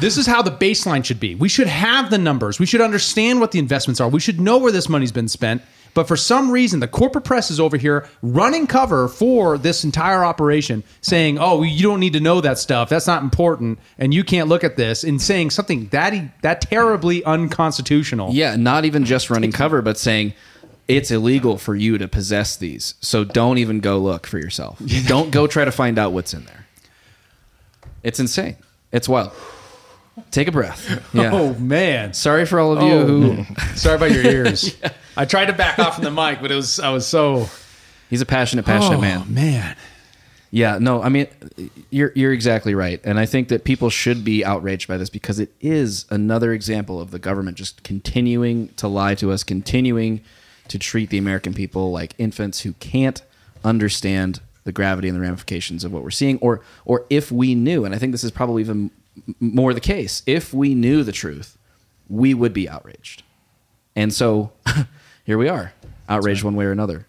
This 0.00 0.16
is 0.16 0.26
how 0.26 0.42
the 0.42 0.52
baseline 0.52 1.04
should 1.04 1.18
be. 1.18 1.34
We 1.34 1.48
should 1.48 1.66
have 1.66 2.10
the 2.10 2.18
numbers. 2.18 2.60
We 2.60 2.66
should 2.66 2.80
understand 2.80 3.40
what 3.40 3.50
the 3.50 3.58
investments 3.58 4.00
are. 4.00 4.08
We 4.08 4.20
should 4.20 4.40
know 4.40 4.58
where 4.58 4.70
this 4.70 4.88
money's 4.88 5.10
been 5.10 5.28
spent. 5.28 5.62
But 5.94 6.08
for 6.08 6.16
some 6.16 6.50
reason, 6.50 6.80
the 6.80 6.88
corporate 6.88 7.24
press 7.24 7.50
is 7.50 7.58
over 7.58 7.76
here 7.76 8.08
running 8.22 8.66
cover 8.66 9.08
for 9.08 9.58
this 9.58 9.84
entire 9.84 10.24
operation, 10.24 10.84
saying, 11.00 11.38
"Oh, 11.38 11.62
you 11.62 11.82
don't 11.82 12.00
need 12.00 12.12
to 12.12 12.20
know 12.20 12.40
that 12.40 12.58
stuff. 12.58 12.88
That's 12.88 13.06
not 13.06 13.22
important, 13.22 13.78
and 13.98 14.12
you 14.14 14.22
can't 14.24 14.48
look 14.48 14.64
at 14.64 14.76
this." 14.76 15.04
And 15.04 15.20
saying 15.20 15.50
something 15.50 15.88
that 15.88 16.14
that 16.42 16.60
terribly 16.60 17.24
unconstitutional. 17.24 18.32
Yeah, 18.32 18.56
not 18.56 18.84
even 18.84 19.04
just 19.04 19.30
running 19.30 19.52
cover, 19.52 19.82
but 19.82 19.98
saying 19.98 20.34
it's 20.86 21.10
illegal 21.10 21.58
for 21.58 21.74
you 21.74 21.98
to 21.98 22.08
possess 22.08 22.56
these. 22.56 22.94
So 23.00 23.22
don't 23.24 23.58
even 23.58 23.80
go 23.80 23.98
look 23.98 24.26
for 24.26 24.38
yourself. 24.38 24.80
don't 25.06 25.30
go 25.30 25.46
try 25.46 25.64
to 25.64 25.72
find 25.72 25.98
out 25.98 26.12
what's 26.12 26.32
in 26.32 26.44
there. 26.46 26.66
It's 28.02 28.20
insane. 28.20 28.56
It's 28.92 29.08
wild. 29.08 29.32
Take 30.30 30.48
a 30.48 30.52
breath. 30.52 31.02
Oh, 31.14 31.22
yeah. 31.22 31.30
Oh 31.32 31.54
man. 31.54 32.12
Sorry 32.12 32.44
for 32.46 32.58
all 32.58 32.76
of 32.76 32.82
you 32.82 32.92
Oh, 32.92 33.06
who 33.06 33.54
sorry 33.76 33.96
about 33.96 34.12
your 34.12 34.24
ears. 34.32 34.76
I 35.18 35.24
tried 35.24 35.46
to 35.46 35.52
back 35.52 35.80
off 35.80 35.96
from 35.96 36.04
the 36.04 36.12
mic, 36.12 36.40
but 36.40 36.52
it 36.52 36.54
was 36.54 36.78
I 36.78 36.90
was 36.90 37.04
so 37.04 37.48
he's 38.08 38.20
a 38.20 38.26
passionate, 38.26 38.64
passionate 38.64 38.98
oh, 38.98 39.00
man. 39.00 39.34
man. 39.34 39.76
Yeah, 40.50 40.78
no, 40.78 41.02
I 41.02 41.08
mean, 41.08 41.26
you're 41.90 42.12
you're 42.14 42.32
exactly 42.32 42.72
right, 42.72 43.00
and 43.02 43.18
I 43.18 43.26
think 43.26 43.48
that 43.48 43.64
people 43.64 43.90
should 43.90 44.24
be 44.24 44.44
outraged 44.44 44.86
by 44.86 44.96
this 44.96 45.10
because 45.10 45.40
it 45.40 45.52
is 45.60 46.06
another 46.08 46.52
example 46.52 47.00
of 47.00 47.10
the 47.10 47.18
government 47.18 47.56
just 47.56 47.82
continuing 47.82 48.68
to 48.76 48.86
lie 48.86 49.16
to 49.16 49.32
us, 49.32 49.42
continuing 49.42 50.22
to 50.68 50.78
treat 50.78 51.10
the 51.10 51.18
American 51.18 51.52
people 51.52 51.90
like 51.90 52.14
infants 52.16 52.60
who 52.60 52.74
can't 52.74 53.20
understand 53.64 54.40
the 54.62 54.72
gravity 54.72 55.08
and 55.08 55.16
the 55.16 55.20
ramifications 55.20 55.82
of 55.82 55.92
what 55.92 56.04
we're 56.04 56.10
seeing, 56.10 56.38
or 56.38 56.62
or 56.84 57.06
if 57.10 57.32
we 57.32 57.56
knew, 57.56 57.84
and 57.84 57.92
I 57.92 57.98
think 57.98 58.12
this 58.12 58.24
is 58.24 58.30
probably 58.30 58.62
even 58.62 58.92
more 59.40 59.74
the 59.74 59.80
case, 59.80 60.22
if 60.26 60.54
we 60.54 60.76
knew 60.76 61.02
the 61.02 61.12
truth, 61.12 61.58
we 62.08 62.34
would 62.34 62.54
be 62.54 62.68
outraged, 62.68 63.24
and 63.96 64.14
so 64.14 64.52
here 65.28 65.36
we 65.36 65.46
are, 65.50 65.72
outraged 66.08 66.42
one 66.42 66.56
way 66.56 66.64
or 66.64 66.72
another. 66.72 67.06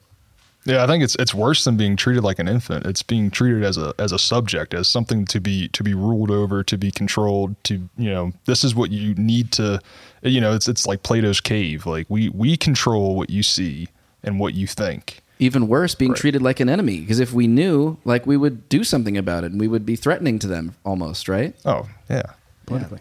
Yeah, 0.66 0.84
I 0.84 0.88
think 0.88 1.02
it's 1.06 1.16
it's 1.16 1.34
worse 1.34 1.64
than 1.64 1.78
being 1.78 1.96
treated 1.96 2.22
like 2.22 2.38
an 2.38 2.50
infant. 2.50 2.86
It's 2.86 3.02
being 3.02 3.32
treated 3.32 3.64
as 3.64 3.78
a 3.78 3.94
as 3.98 4.12
a 4.12 4.20
subject, 4.20 4.74
as 4.74 4.90
something 4.90 5.24
to 5.28 5.40
be 5.40 5.70
to 5.70 5.84
be 5.84 5.94
ruled 5.94 6.30
over, 6.30 6.64
to 6.64 6.78
be 6.78 6.92
controlled. 6.92 7.56
To 7.64 7.76
you 7.98 8.10
know, 8.12 8.34
this 8.46 8.66
is 8.66 8.76
what 8.76 8.92
you 8.92 9.16
need 9.16 9.54
to. 9.54 9.80
You 10.22 10.42
know, 10.42 10.54
it's 10.54 10.68
it's 10.68 10.86
like 10.86 11.02
Plato's 11.02 11.40
cave. 11.40 11.86
Like 11.86 12.08
we 12.10 12.28
we 12.30 12.58
control 12.58 13.16
what 13.16 13.30
you 13.30 13.42
see 13.42 13.88
and 14.22 14.38
what 14.38 14.54
you 14.54 14.68
think. 14.68 15.22
even 15.40 15.70
worse 15.70 15.96
being 15.96 16.12
Right. 16.12 16.20
treated 16.20 16.42
like 16.42 16.60
an 16.60 16.68
enemy 16.68 17.00
because 17.00 17.22
if 17.22 17.32
we 17.32 17.48
knew 17.48 17.98
like 18.04 18.28
we 18.28 18.36
would 18.36 18.68
do 18.68 18.84
something 18.84 19.16
about 19.18 19.46
it 19.46 19.52
and 19.54 19.62
we 19.62 19.68
would 19.70 19.86
be 19.86 19.96
threatening 19.96 20.38
to 20.40 20.48
them 20.48 20.76
almost 20.84 21.30
right 21.30 21.56
Oh 21.64 21.88
yeah, 22.10 22.24
politically. 22.66 23.00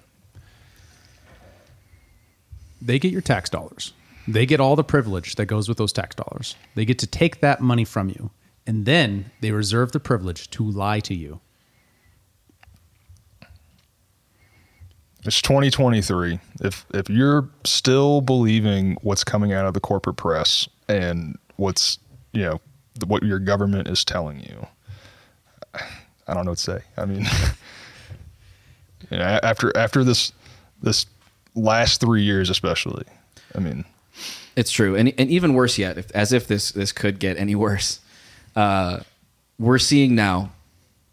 They 2.80 3.00
get 3.00 3.10
your 3.10 3.20
tax 3.22 3.50
dollars. 3.50 3.92
They 4.28 4.46
get 4.46 4.60
all 4.60 4.76
the 4.76 4.84
privilege 4.84 5.36
that 5.36 5.46
goes 5.46 5.68
with 5.68 5.78
those 5.78 5.92
tax 5.92 6.14
dollars. 6.14 6.54
They 6.74 6.84
get 6.84 6.98
to 7.00 7.06
take 7.06 7.40
that 7.40 7.60
money 7.60 7.84
from 7.84 8.10
you, 8.10 8.30
and 8.66 8.84
then 8.84 9.30
they 9.40 9.50
reserve 9.50 9.92
the 9.92 10.00
privilege 10.00 10.50
to 10.50 10.64
lie 10.64 11.00
to 11.00 11.14
you. 11.14 11.40
it's 15.24 15.42
2023. 15.42 16.38
If 16.62 16.86
if 16.94 17.10
you're 17.10 17.48
still 17.64 18.20
believing 18.20 18.96
what's 19.02 19.24
coming 19.24 19.52
out 19.52 19.66
of 19.66 19.74
the 19.74 19.80
corporate 19.80 20.16
press 20.16 20.68
and 20.88 21.36
what's 21.56 21.98
you 22.32 22.42
know 22.42 22.60
what 23.06 23.22
your 23.22 23.38
government 23.38 23.88
is 23.88 24.04
telling 24.04 24.40
you, 24.40 24.66
I 26.26 26.34
don't 26.34 26.44
know 26.44 26.52
what 26.52 26.58
to 26.58 26.64
say. 26.64 26.80
I 26.96 27.04
mean, 27.04 27.26
you 29.10 29.18
know, 29.18 29.24
after 29.42 29.76
after 29.76 30.04
this 30.04 30.32
this 30.82 31.06
last 31.54 32.00
three 32.00 32.22
years, 32.22 32.48
especially, 32.50 33.04
I 33.54 33.58
mean, 33.58 33.84
it's 34.58 34.72
true 34.72 34.96
and, 34.96 35.12
and 35.18 35.30
even 35.30 35.54
worse 35.54 35.78
yet 35.78 35.96
if, 35.96 36.10
as 36.12 36.32
if 36.32 36.46
this 36.46 36.72
this 36.72 36.92
could 36.92 37.18
get 37.18 37.36
any 37.36 37.54
worse 37.54 38.00
uh, 38.56 39.00
we're 39.58 39.78
seeing 39.78 40.14
now 40.14 40.50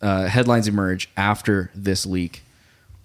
uh, 0.02 0.26
headlines 0.26 0.68
emerge 0.68 1.10
after 1.16 1.72
this 1.76 2.06
leak 2.06 2.42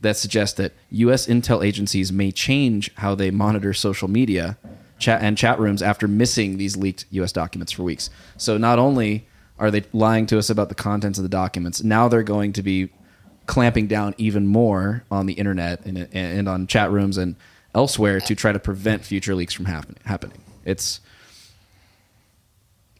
that 0.01 0.16
suggest 0.16 0.57
that 0.57 0.72
U.S. 0.91 1.26
intel 1.26 1.64
agencies 1.64 2.11
may 2.11 2.32
change 2.32 2.93
how 2.97 3.14
they 3.14 3.30
monitor 3.30 3.74
social 3.74 4.09
media 4.09 4.57
chat 4.99 5.22
and 5.22 5.36
chat 5.36 5.59
rooms 5.59 5.82
after 5.82 6.09
missing 6.09 6.57
these 6.57 6.76
leaked 6.76 7.05
U.S. 7.11 7.32
documents 7.32 7.72
for 7.72 7.82
weeks. 7.82 8.11
So 8.36 8.57
not 8.57 8.78
only 8.78 9.26
are 9.59 9.70
they 9.70 9.84
lying 9.93 10.26
to 10.26 10.38
us 10.38 10.51
about 10.51 10.68
the 10.68 10.74
contents 10.74 11.18
of 11.18 11.22
the 11.22 11.28
documents, 11.28 11.82
now 11.82 12.09
they're 12.09 12.22
going 12.22 12.53
to 12.55 12.62
be 12.62 12.91
clamping 13.47 13.86
down 13.86 14.14
even 14.16 14.47
more 14.47 15.05
on 15.11 15.26
the 15.26 15.34
internet 15.34 15.84
and, 15.84 16.09
and 16.12 16.49
on 16.49 16.66
chat 16.66 16.91
rooms 16.91 17.18
and 17.18 17.36
elsewhere 17.74 18.20
to 18.20 18.34
try 18.34 18.52
to 18.52 18.58
prevent 18.58 19.04
future 19.04 19.34
leaks 19.34 19.52
from 19.54 19.66
happen, 19.66 19.96
happening. 20.04 20.42
It's 20.64 21.00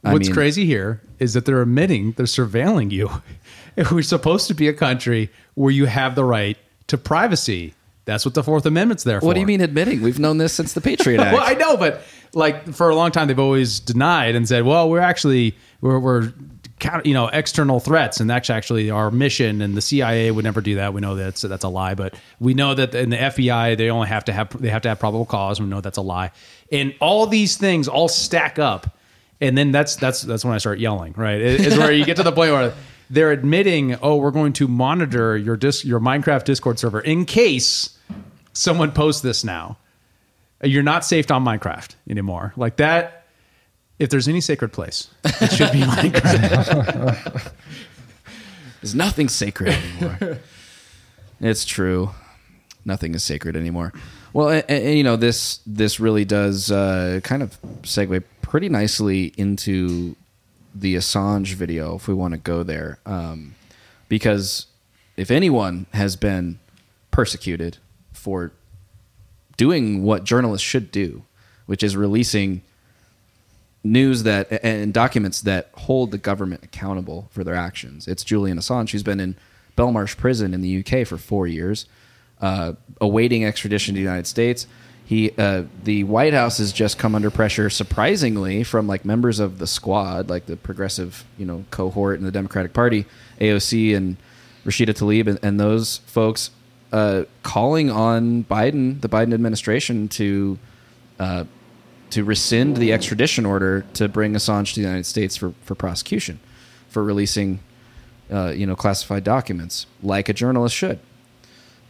I 0.03 0.13
What's 0.13 0.29
mean- 0.29 0.35
crazy 0.35 0.65
here 0.65 1.01
is 1.19 1.35
that 1.35 1.45
they're 1.45 1.61
admitting 1.63 2.13
they're 2.13 2.27
surveilling 2.27 2.91
you. 2.91 3.11
We're 3.93 4.03
supposed 4.03 4.49
to 4.49 4.55
be 4.55 4.69
a 4.69 4.73
country 4.73 5.31
where 5.55 5.71
you 5.71 5.87
have 5.87 6.15
the 6.15 6.25
right 6.25 6.57
to 6.87 6.97
privacy, 6.99 7.75
that's 8.07 8.25
what 8.25 8.35
the 8.35 8.43
Fourth 8.43 8.65
Amendment's 8.67 9.05
there 9.05 9.21
for. 9.21 9.27
What 9.27 9.35
do 9.35 9.41
you 9.41 9.47
mean 9.47 9.61
admitting? 9.61 10.01
We've 10.03 10.19
known 10.19 10.39
this 10.39 10.53
since 10.53 10.73
the 10.73 10.81
Patriot 10.81 11.21
Act. 11.21 11.35
well, 11.37 11.47
I 11.47 11.53
know, 11.55 11.77
but 11.77 12.03
like 12.33 12.73
for 12.73 12.89
a 12.89 12.95
long 12.95 13.11
time 13.13 13.29
they've 13.29 13.39
always 13.39 13.79
denied 13.79 14.35
and 14.35 14.49
said, 14.49 14.65
well, 14.65 14.89
we're 14.89 15.01
actually 15.01 15.55
we're 15.83 15.99
we're 15.99 16.33
you 17.05 17.15
know 17.15 17.29
external 17.29 17.81
threats, 17.81 18.21
and 18.21 18.29
that's 18.29 18.51
actually 18.51 18.91
our 18.91 19.11
mission. 19.11 19.61
And 19.63 19.77
the 19.77 19.81
CIA 19.81 20.31
would 20.31 20.45
never 20.45 20.61
do 20.61 20.77
that. 20.77 20.93
We 20.95 21.01
know 21.01 21.15
that's 21.15 21.43
that's 21.43 21.65
a 21.65 21.69
lie, 21.69 21.95
but 21.95 22.15
we 22.39 22.55
know 22.55 22.75
that 22.75 22.95
in 22.95 23.11
the 23.11 23.17
FBI 23.17 23.77
they 23.77 23.91
only 23.91 24.09
have 24.09 24.25
to 24.27 24.33
have 24.33 24.61
they 24.61 24.69
have 24.69 24.83
to 24.83 24.89
have 24.89 24.99
probable 24.99 25.27
cause. 25.27 25.61
We 25.61 25.67
know 25.67 25.81
that's 25.81 25.99
a 25.99 26.03
lie, 26.03 26.33
and 26.71 26.95
all 27.01 27.27
these 27.27 27.57
things 27.57 27.89
all 27.89 28.09
stack 28.09 28.59
up, 28.59 28.97
and 29.41 29.57
then 29.57 29.73
that's 29.73 29.97
that's 29.97 30.23
that's 30.23 30.45
when 30.45 30.55
I 30.55 30.59
start 30.59 30.79
yelling. 30.79 31.15
Right, 31.17 31.41
it's 31.41 31.77
where 31.77 31.93
you 31.93 32.05
get 32.05 32.17
to 32.17 32.23
the 32.23 32.33
point 32.33 32.53
where. 32.53 32.73
They're 33.13 33.33
admitting, 33.33 33.97
oh, 34.03 34.19
we're 34.19 34.31
going 34.31 34.53
to 34.53 34.69
monitor 34.69 35.37
your 35.37 35.57
dis- 35.57 35.85
your 35.85 35.99
Minecraft 35.99 36.45
Discord 36.45 36.79
server 36.79 37.01
in 37.01 37.25
case 37.25 37.99
someone 38.53 38.93
posts 38.93 39.21
this 39.21 39.43
now. 39.43 39.79
You're 40.63 40.85
not 40.85 41.05
safe 41.05 41.29
on 41.31 41.45
Minecraft 41.45 41.95
anymore. 42.09 42.53
Like 42.57 42.77
that, 42.77 43.20
if 44.01 44.09
there's 44.09 44.27
any 44.27 44.41
sacred 44.41 44.73
place, 44.73 45.11
it 45.25 45.53
should 45.53 45.71
be 45.73 45.83
Minecraft. 45.83 47.53
There's 48.81 48.95
nothing 48.95 49.29
sacred 49.29 49.75
anymore. 49.75 50.39
it's 51.41 51.67
true. 51.67 52.11
Nothing 52.83 53.15
is 53.15 53.23
sacred 53.23 53.57
anymore. 53.57 53.93
Well, 54.33 54.49
and, 54.49 54.65
and, 54.71 54.97
you 54.97 55.05
know 55.05 55.17
this 55.17 55.61
this 55.67 56.01
really 56.01 56.25
does 56.25 56.71
uh, 56.71 57.21
kind 57.23 57.43
of 57.43 57.61
segue 57.83 58.25
pretty 58.41 58.71
nicely 58.71 59.35
into 59.37 60.17
the 60.75 60.95
Assange 60.95 61.53
video, 61.55 61.97
if 61.97 62.09
we 62.09 62.15
want 62.15 62.33
to 62.33 62.39
go 62.39 62.63
there, 62.63 63.01
um, 63.05 63.55
because 64.09 64.67
if 65.17 65.31
anyone 65.31 65.87
has 65.93 66.17
been 66.17 66.59
persecuted 67.11 67.77
for 68.15 68.53
doing 69.59 70.05
what 70.05 70.25
journalists 70.25 70.67
should 70.67 70.91
do, 70.91 71.25
which 71.67 71.83
is 71.83 71.97
releasing 71.97 72.63
news 73.83 74.25
that 74.25 74.65
and 74.65 74.93
documents 74.93 75.41
that 75.43 75.71
hold 75.75 76.11
the 76.11 76.19
government 76.19 76.63
accountable 76.63 77.29
for 77.31 77.45
their 77.45 77.55
actions. 77.55 78.07
It's 78.07 78.25
Julian 78.25 78.59
Assange, 78.59 78.91
who's 78.91 79.03
been 79.03 79.21
in 79.21 79.37
Belmarsh 79.77 80.17
prison 80.17 80.53
in 80.53 80.61
the 80.61 80.85
UK 80.85 81.07
for 81.07 81.17
four 81.17 81.47
years, 81.47 81.87
uh, 82.41 82.75
awaiting 83.01 83.45
extradition 83.45 83.95
to 83.95 83.99
the 83.99 84.03
United 84.03 84.27
States. 84.27 84.67
He, 85.05 85.33
uh, 85.37 85.65
the 85.83 86.05
White 86.05 86.35
House 86.35 86.59
has 86.59 86.73
just 86.73 86.97
come 86.97 87.17
under 87.17 87.31
pressure, 87.33 87.69
surprisingly, 87.69 88.63
from 88.63 88.87
like 88.87 89.05
members 89.05 89.41
of 89.41 89.59
the 89.59 89.67
Squad, 89.67 90.31
like 90.31 90.47
the 90.47 90.57
progressive, 90.57 91.25
you 91.37 91.47
know, 91.47 91.65
cohort 91.73 92.19
in 92.19 92.25
the 92.25 92.31
Democratic 92.31 92.73
Party, 92.73 93.07
AOC 93.41 93.97
and 93.97 94.17
Rashida 94.65 94.95
Tlaib, 94.95 95.27
and, 95.27 95.39
and 95.43 95.59
those 95.59 95.99
folks, 96.07 96.51
uh, 96.93 97.25
calling 97.43 97.91
on 97.91 98.45
Biden, 98.45 99.01
the 99.01 99.09
Biden 99.09 99.35
administration, 99.35 100.07
to 100.11 100.59
uh, 101.19 101.45
to 102.11 102.25
rescind 102.25 102.77
the 102.77 102.93
extradition 102.93 103.47
order 103.47 103.85
to 103.95 104.09
bring 104.09 104.35
Assange 104.35 104.75
to 104.75 104.81
the 104.81 104.87
United 104.87 105.07
States 105.07 105.37
for, 105.37 105.55
for 105.63 105.75
prosecution, 105.75 106.41
for 106.89 107.03
releasing, 107.03 107.61
uh, 108.33 108.49
you 108.49 108.67
know, 108.67 108.77
classified 108.77 109.25
documents, 109.25 109.87
like 110.03 110.29
a 110.29 110.33
journalist 110.33 110.75
should. 110.75 110.99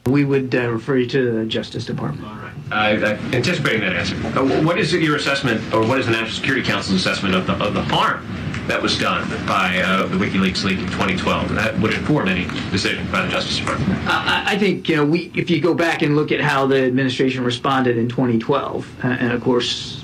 We 0.07 0.25
would 0.25 0.55
uh, 0.55 0.71
refer 0.71 0.97
you 0.97 1.07
to 1.09 1.33
the 1.33 1.47
Justice 1.47 1.85
Department. 1.85 2.27
I, 2.73 2.93
I, 2.93 3.12
anticipating 3.35 3.81
that 3.81 3.95
answer. 3.95 4.16
Uh, 4.39 4.64
what 4.64 4.79
is 4.79 4.93
your 4.95 5.16
assessment, 5.16 5.61
or 5.75 5.87
what 5.87 5.99
is 5.99 6.07
the 6.07 6.12
National 6.12 6.31
Security 6.31 6.66
Council's 6.66 7.01
assessment 7.01 7.35
of 7.35 7.47
the, 7.47 7.53
of 7.62 7.75
the 7.75 7.83
harm 7.83 8.25
that 8.66 8.81
was 8.81 8.99
done 8.99 9.29
by 9.47 9.79
uh, 9.79 10.07
the 10.07 10.16
WikiLeaks 10.16 10.64
leak 10.64 10.79
in 10.79 10.87
2012? 10.87 11.51
And 11.51 11.59
that 11.59 11.79
would 11.81 11.93
inform 11.93 12.29
any 12.29 12.45
decision 12.71 13.11
by 13.12 13.23
the 13.23 13.29
Justice 13.31 13.59
Department. 13.59 13.91
I, 14.07 14.55
I 14.55 14.59
think 14.59 14.89
you 14.89 14.97
know 14.97 15.05
we 15.05 15.31
if 15.35 15.51
you 15.51 15.61
go 15.61 15.75
back 15.75 16.01
and 16.01 16.16
look 16.16 16.33
at 16.33 16.41
how 16.41 16.66
the 16.66 16.83
administration 16.83 17.45
responded 17.45 17.99
in 17.99 18.09
2012, 18.09 19.05
uh, 19.05 19.07
and 19.07 19.33
of 19.33 19.43
course, 19.43 20.00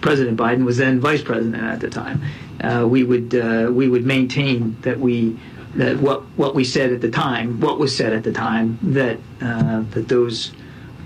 President 0.00 0.38
Biden 0.38 0.64
was 0.64 0.76
then 0.76 1.00
vice 1.00 1.22
president 1.22 1.62
at 1.62 1.80
the 1.80 1.90
time. 1.90 2.22
Uh, 2.60 2.86
we 2.88 3.04
would 3.04 3.34
uh, 3.34 3.70
we 3.72 3.88
would 3.88 4.04
maintain 4.04 4.76
that 4.82 4.98
we 4.98 5.38
that 5.74 5.98
what 5.98 6.22
what 6.36 6.54
we 6.54 6.64
said 6.64 6.92
at 6.92 7.00
the 7.00 7.10
time, 7.10 7.60
what 7.60 7.78
was 7.78 7.96
said 7.96 8.12
at 8.12 8.24
the 8.24 8.32
time, 8.32 8.78
that 8.82 9.18
uh, 9.40 9.82
that 9.90 10.08
those 10.08 10.52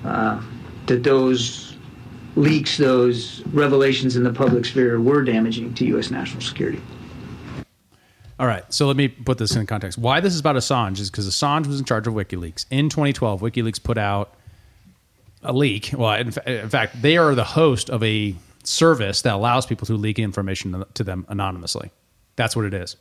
uh, 0.05 0.40
that 0.86 1.03
those 1.03 1.76
leaks, 2.36 2.78
those 2.78 3.43
revelations 3.49 4.16
in 4.16 4.24
the 4.24 4.32
public 4.32 4.64
sphere 4.64 5.01
were 5.01 5.22
damaging 5.22 5.74
to 5.74 5.84
U.S. 5.86 6.11
national 6.11 6.40
security. 6.40 6.80
All 8.38 8.47
right, 8.47 8.64
so 8.72 8.86
let 8.86 8.97
me 8.97 9.09
put 9.09 9.38
this 9.38 9.55
in 9.55 9.66
context. 9.66 9.99
Why 9.99 10.20
this 10.20 10.34
is 10.34 10.40
about 10.40 10.57
Assange 10.57 10.99
is 10.99 11.11
because 11.11 11.28
Assange 11.28 11.66
was 11.66 11.78
in 11.78 11.84
charge 11.84 12.07
of 12.07 12.14
WikiLeaks 12.14 12.66
in 12.70 12.88
2012. 12.88 13.40
WikiLeaks 13.40 13.80
put 13.80 13.99
out 13.99 14.34
a 15.43 15.53
leak. 15.53 15.90
Well, 15.97 16.14
in, 16.14 16.30
fa- 16.32 16.62
in 16.62 16.68
fact, 16.68 17.03
they 17.03 17.16
are 17.16 17.34
the 17.34 17.45
host 17.45 17.90
of 17.90 18.03
a 18.03 18.34
service 18.64 19.22
that 19.22 19.34
allows 19.34 19.66
people 19.66 19.86
to 19.86 19.94
leak 19.94 20.18
information 20.18 20.84
to 20.94 21.04
them 21.04 21.26
anonymously. 21.28 21.90
That's 22.36 22.56
what 22.56 22.64
it 22.64 22.74
is. 22.74 22.96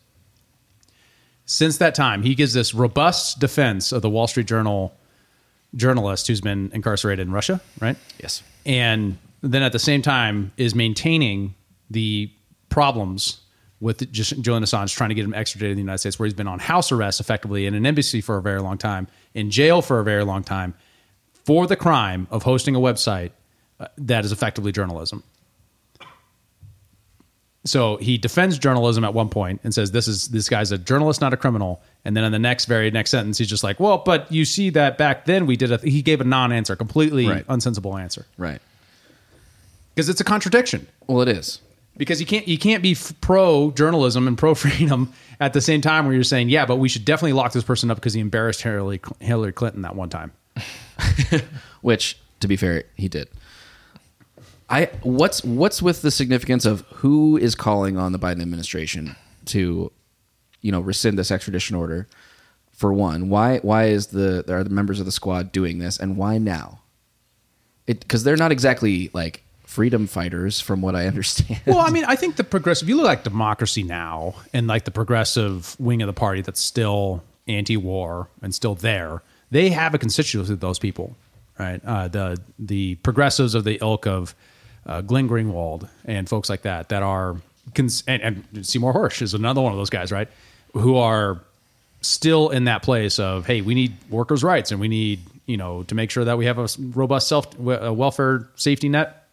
Since 1.46 1.78
that 1.78 1.96
time, 1.96 2.24
he 2.24 2.36
gives 2.36 2.54
this 2.54 2.74
robust 2.74 3.40
defense 3.40 3.92
of 3.92 4.02
the 4.02 4.10
Wall 4.10 4.28
Street 4.28 4.48
Journal 4.48 4.96
journalist 5.76 6.28
who's 6.28 6.42
been 6.42 6.72
incarcerated 6.74 7.28
in 7.28 7.34
Russia, 7.34 7.62
right? 7.80 7.98
Yes. 8.20 8.44
and 8.66 9.18
then 9.42 9.64
at 9.64 9.72
the 9.72 9.80
same 9.80 10.02
time 10.02 10.52
is 10.58 10.76
maintaining 10.76 11.56
the 11.90 12.32
problems 12.70 13.42
with 13.80 14.12
just 14.12 14.40
Julian 14.42 14.64
Assange 14.64 14.96
trying 14.96 15.10
to 15.10 15.16
get 15.16 15.26
him 15.26 15.34
extradited 15.34 15.72
in 15.72 15.78
the 15.78 15.82
United 15.82 15.98
States, 15.98 16.20
where 16.20 16.28
he's 16.28 16.36
been 16.36 16.48
on 16.48 16.60
house 16.60 16.92
arrest 16.92 17.20
effectively 17.20 17.66
in 17.66 17.74
an 17.74 17.86
embassy 17.86 18.22
for 18.22 18.38
a 18.38 18.42
very 18.42 18.62
long 18.62 18.78
time, 18.78 19.08
in 19.34 19.50
jail 19.50 19.82
for 19.82 20.00
a 20.00 20.04
very 20.04 20.24
long 20.24 20.44
time, 20.44 20.76
for 21.46 21.66
the 21.66 21.76
crime 21.76 22.28
of 22.30 22.44
hosting 22.44 22.76
a 22.76 22.80
website 22.80 23.32
uh, 23.80 23.88
that 23.98 24.24
is 24.24 24.32
effectively 24.32 24.72
journalism. 24.72 25.24
So 27.64 27.98
he 27.98 28.18
defends 28.18 28.58
journalism 28.58 29.04
at 29.04 29.14
one 29.14 29.30
point 29.30 29.62
and 29.64 29.72
says 29.74 29.92
this 29.92 30.08
is 30.08 30.30
this 30.30 30.50
guy's 30.50 30.72
a 30.72 30.80
journalist, 30.80 31.22
not 31.22 31.32
a 31.32 31.38
criminal. 31.38 31.82
And 32.06 32.18
then 32.18 32.24
in 32.24 32.32
the 32.32 32.40
next 32.40 32.66
very 32.66 32.90
next 32.90 33.12
sentence, 33.12 33.38
he's 33.38 33.48
just 33.50 33.64
like, 33.64 33.80
well, 33.80 34.00
but 34.00 34.32
you 34.32 34.46
see 34.46 34.72
that 34.72 34.98
back 34.98 35.26
then 35.26 35.46
we 35.46 35.56
did 35.56 35.72
a 35.72 35.78
he 35.78 36.02
gave 36.02 36.22
a 36.22 36.24
non-answer, 36.24 36.76
completely 36.76 37.28
Right. 37.28 37.46
unsensible 37.48 38.02
answer 38.02 38.26
Right. 38.38 38.60
because 39.94 40.10
it's 40.10 40.20
a 40.22 40.24
contradiction. 40.24 40.88
Well, 41.06 41.22
it 41.22 41.28
is. 41.28 41.60
Because 41.98 42.20
you 42.20 42.26
can't 42.26 42.48
you 42.48 42.58
can't 42.58 42.82
be 42.82 42.98
pro 43.20 43.70
journalism 43.72 44.28
and 44.28 44.36
pro 44.38 44.56
freedom 44.66 45.14
at 45.40 45.54
the 45.54 45.62
same 45.62 45.82
time 45.82 46.06
where 46.06 46.16
you're 46.16 46.24
saying 46.24 46.50
yeah, 46.50 46.66
but 46.66 46.78
we 46.78 46.90
should 46.90 47.06
definitely 47.06 47.34
lock 47.34 47.52
this 47.54 47.64
person 47.64 47.92
up 47.92 47.98
because 47.98 48.14
he 48.16 48.22
embarrassed 48.22 48.64
Hillary 48.64 49.00
Hillary 49.20 49.52
Clinton 49.54 49.84
that 49.84 49.96
one 49.96 50.10
time. 50.10 50.32
Which, 51.82 52.18
to 52.40 52.48
be 52.48 52.56
fair, 52.56 52.84
he 52.96 53.08
did. 53.08 53.28
I 54.72 54.86
what's 55.04 55.44
what's 55.44 55.82
with 55.82 56.02
the 56.02 56.12
significance 56.12 56.66
of 56.66 56.82
who 56.94 57.38
is 57.38 57.56
calling 57.56 57.98
on 57.98 58.14
the 58.14 58.20
Biden 58.20 58.42
administration 58.42 59.18
to, 59.46 59.92
you 60.62 60.72
know, 60.72 60.80
rescind 60.80 61.20
this 61.20 61.30
extradition 61.30 61.76
order? 61.76 62.08
For 62.72 62.94
one, 62.94 63.30
why 63.30 63.60
why 63.60 63.88
is 63.88 64.08
the 64.08 64.46
are 64.50 64.64
the 64.64 64.70
members 64.70 65.00
of 65.00 65.06
the 65.06 65.12
squad 65.12 65.52
doing 65.52 65.80
this, 65.80 66.00
and 66.00 66.18
why 66.18 66.38
now? 66.38 66.80
It 67.86 68.00
because 68.00 68.24
they're 68.24 68.38
not 68.38 68.52
exactly 68.52 69.12
like 69.14 69.44
freedom 69.66 70.08
fighters, 70.08 70.60
from 70.60 70.82
what 70.82 70.96
I 70.96 71.06
understand. 71.12 71.62
Well, 71.66 71.80
I 71.80 71.90
mean, 71.90 72.06
I 72.06 72.16
think 72.16 72.38
the 72.38 72.44
progressive. 72.44 72.88
You 72.88 72.96
look 72.96 73.06
like 73.06 73.24
Democracy 73.24 73.84
Now 73.84 74.36
and 74.54 74.68
like 74.68 74.86
the 74.86 74.92
progressive 74.92 75.76
wing 75.80 76.02
of 76.02 76.08
the 76.08 76.14
party 76.14 76.42
that's 76.42 76.62
still 76.62 77.24
anti-war 77.48 78.30
and 78.42 78.56
still 78.56 78.76
there, 78.76 79.22
they 79.50 79.70
have 79.70 79.94
a 79.94 79.98
constituency 79.98 80.54
of 80.54 80.62
those 80.62 80.80
people, 80.80 81.16
right? 81.60 81.82
Uh, 81.86 82.08
the 82.08 82.38
the 82.58 82.96
progressives 82.96 83.54
of 83.54 83.66
the 83.66 83.78
ilk 83.82 84.08
of 84.08 84.34
uh, 84.86 85.02
Glenn 85.02 85.30
Greenwald 85.30 85.90
and 86.06 86.28
folks 86.28 86.50
like 86.50 86.64
that 86.64 86.90
that 86.90 87.04
are 87.04 87.38
cons- 87.76 88.04
and, 88.08 88.22
and 88.22 88.66
Seymour 88.66 88.94
Hersh 88.94 89.22
is 89.22 89.34
another 89.34 89.62
one 89.62 89.72
of 89.72 89.78
those 89.78 89.90
guys, 89.90 90.12
right? 90.12 90.28
Who 90.74 90.98
are 90.98 91.40
still 92.02 92.50
in 92.50 92.66
that 92.66 92.82
place 92.84 93.20
of 93.20 93.46
hey, 93.46 93.62
we 93.62 93.76
need 93.76 93.94
workers' 94.10 94.44
rights 94.44 94.72
and 94.72 94.80
we 94.80 94.88
need 94.88 95.20
you 95.46 95.58
know 95.58 95.84
to 95.84 95.96
make 95.96 96.12
sure 96.12 96.26
that 96.26 96.38
we 96.38 96.46
have 96.46 96.58
a 96.58 96.68
robust 96.94 97.28
self 97.28 97.48
a 97.60 97.94
welfare 97.94 98.48
safety 98.56 98.90
net 98.90 99.28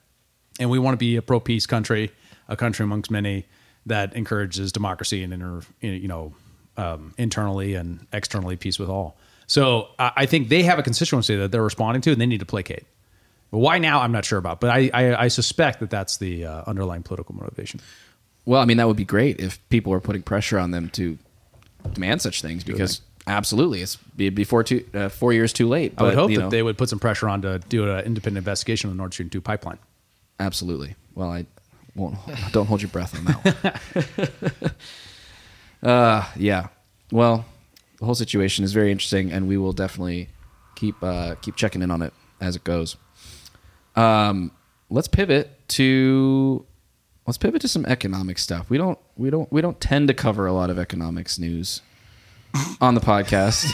and 0.61 0.71
we 0.71 0.79
want 0.79 0.95
to 0.95 0.99
be 0.99 1.17
a 1.17 1.23
pro 1.23 1.41
peace 1.41 1.67
country, 1.67 2.11
a 2.49 2.57
country 2.57 2.85
amongst 2.85 3.11
many 3.11 3.45
that 3.87 4.15
encourages 4.15 4.73
democracy 4.73 5.23
and 5.23 5.33
inter, 5.33 5.63
you 5.81 6.09
know 6.09 6.35
um, 6.77 7.15
internally 7.19 7.75
and 7.75 8.07
externally 8.13 8.57
peace 8.57 8.79
with 8.79 8.89
all. 8.89 9.17
So 9.47 9.89
I 9.99 10.27
think 10.27 10.51
they 10.51 10.63
have 10.65 10.79
a 10.79 10.83
constituency 10.83 11.35
that 11.37 11.51
they're 11.51 11.63
responding 11.63 12.03
to, 12.03 12.13
and 12.13 12.21
they 12.21 12.27
need 12.27 12.41
to 12.41 12.47
placate. 12.47 12.85
But 13.51 13.59
why 13.59 13.79
now? 13.79 14.01
I'm 14.01 14.13
not 14.13 14.25
sure 14.25 14.39
about, 14.39 14.61
but 14.61 14.71
I 14.71 14.91
I, 14.93 15.25
I 15.25 15.29
suspect 15.29 15.81
that 15.81 15.91
that's 15.91 16.19
the 16.19 16.45
uh, 16.45 16.63
underlying 16.67 17.03
political 17.03 17.35
motivation. 17.35 17.81
Well, 18.45 18.61
I 18.61 18.65
mean, 18.65 18.79
that 18.79 18.87
would 18.87 18.97
be 18.97 19.05
great 19.05 19.41
if 19.41 19.67
people 19.69 19.93
were 19.93 20.01
putting 20.01 20.23
pressure 20.23 20.59
on 20.59 20.71
them 20.71 20.89
to 20.91 21.19
demand 21.93 22.23
such 22.23 22.41
things 22.43 22.65
because 22.65 23.03
absolutely, 23.27 23.83
it's 23.83 23.97
before 24.17 24.65
two, 24.65 24.87
uh, 24.95 25.09
four 25.09 25.33
years 25.33 25.53
too 25.53 25.69
late. 25.69 25.95
I 25.99 26.03
would 26.05 26.15
hope 26.15 26.31
that 26.31 26.39
know, 26.39 26.51
they 26.51 26.63
would 26.63 26.79
put 26.79 26.89
some 26.89 26.99
pressure 26.99 27.29
on 27.29 27.43
to 27.43 27.59
do 27.69 27.91
an 27.91 28.05
independent 28.05 28.39
investigation 28.39 28.89
of 28.89 28.97
the 28.97 28.99
Nord 28.99 29.13
Stream 29.13 29.31
2 29.31 29.41
pipeline. 29.41 29.79
Absolutely. 30.41 30.95
Well, 31.15 31.31
I 31.31 31.47
won't. 31.95 32.17
Don't 32.53 32.67
hold 32.67 32.81
your 32.81 32.91
breath 32.91 33.15
on 33.17 33.25
that 33.27 34.73
one. 35.83 35.91
uh, 35.91 36.25
yeah. 36.37 36.69
Well, 37.11 37.45
the 37.99 38.05
whole 38.05 38.15
situation 38.15 38.65
is 38.65 38.73
very 38.73 38.93
interesting, 38.93 39.33
and 39.33 39.49
we 39.49 39.57
will 39.57 39.73
definitely 39.73 40.29
keep 40.77 41.03
uh, 41.03 41.35
keep 41.37 41.57
checking 41.57 41.83
in 41.83 41.91
on 41.91 42.03
it 42.03 42.13
as 42.41 42.57
it 42.57 42.65
goes. 42.65 42.97
Um, 43.99 44.53
let's 44.91 45.09
pivot 45.09 45.69
to 45.71 46.65
let's 47.27 47.39
pivot 47.39 47.61
to 47.63 47.69
some 47.69 47.85
economic 47.87 48.39
stuff. 48.39 48.71
We 48.71 48.79
don't 48.79 48.99
we 49.17 49.31
don't 49.31 49.51
we 49.53 49.61
don't 49.61 49.81
tend 49.81 50.09
to 50.09 50.15
cover 50.15 50.47
a 50.47 50.53
lot 50.53 50.71
of 50.71 50.79
economics 50.79 51.39
news 51.39 51.83
on 52.81 52.95
the 52.95 53.01
podcast, 53.01 53.71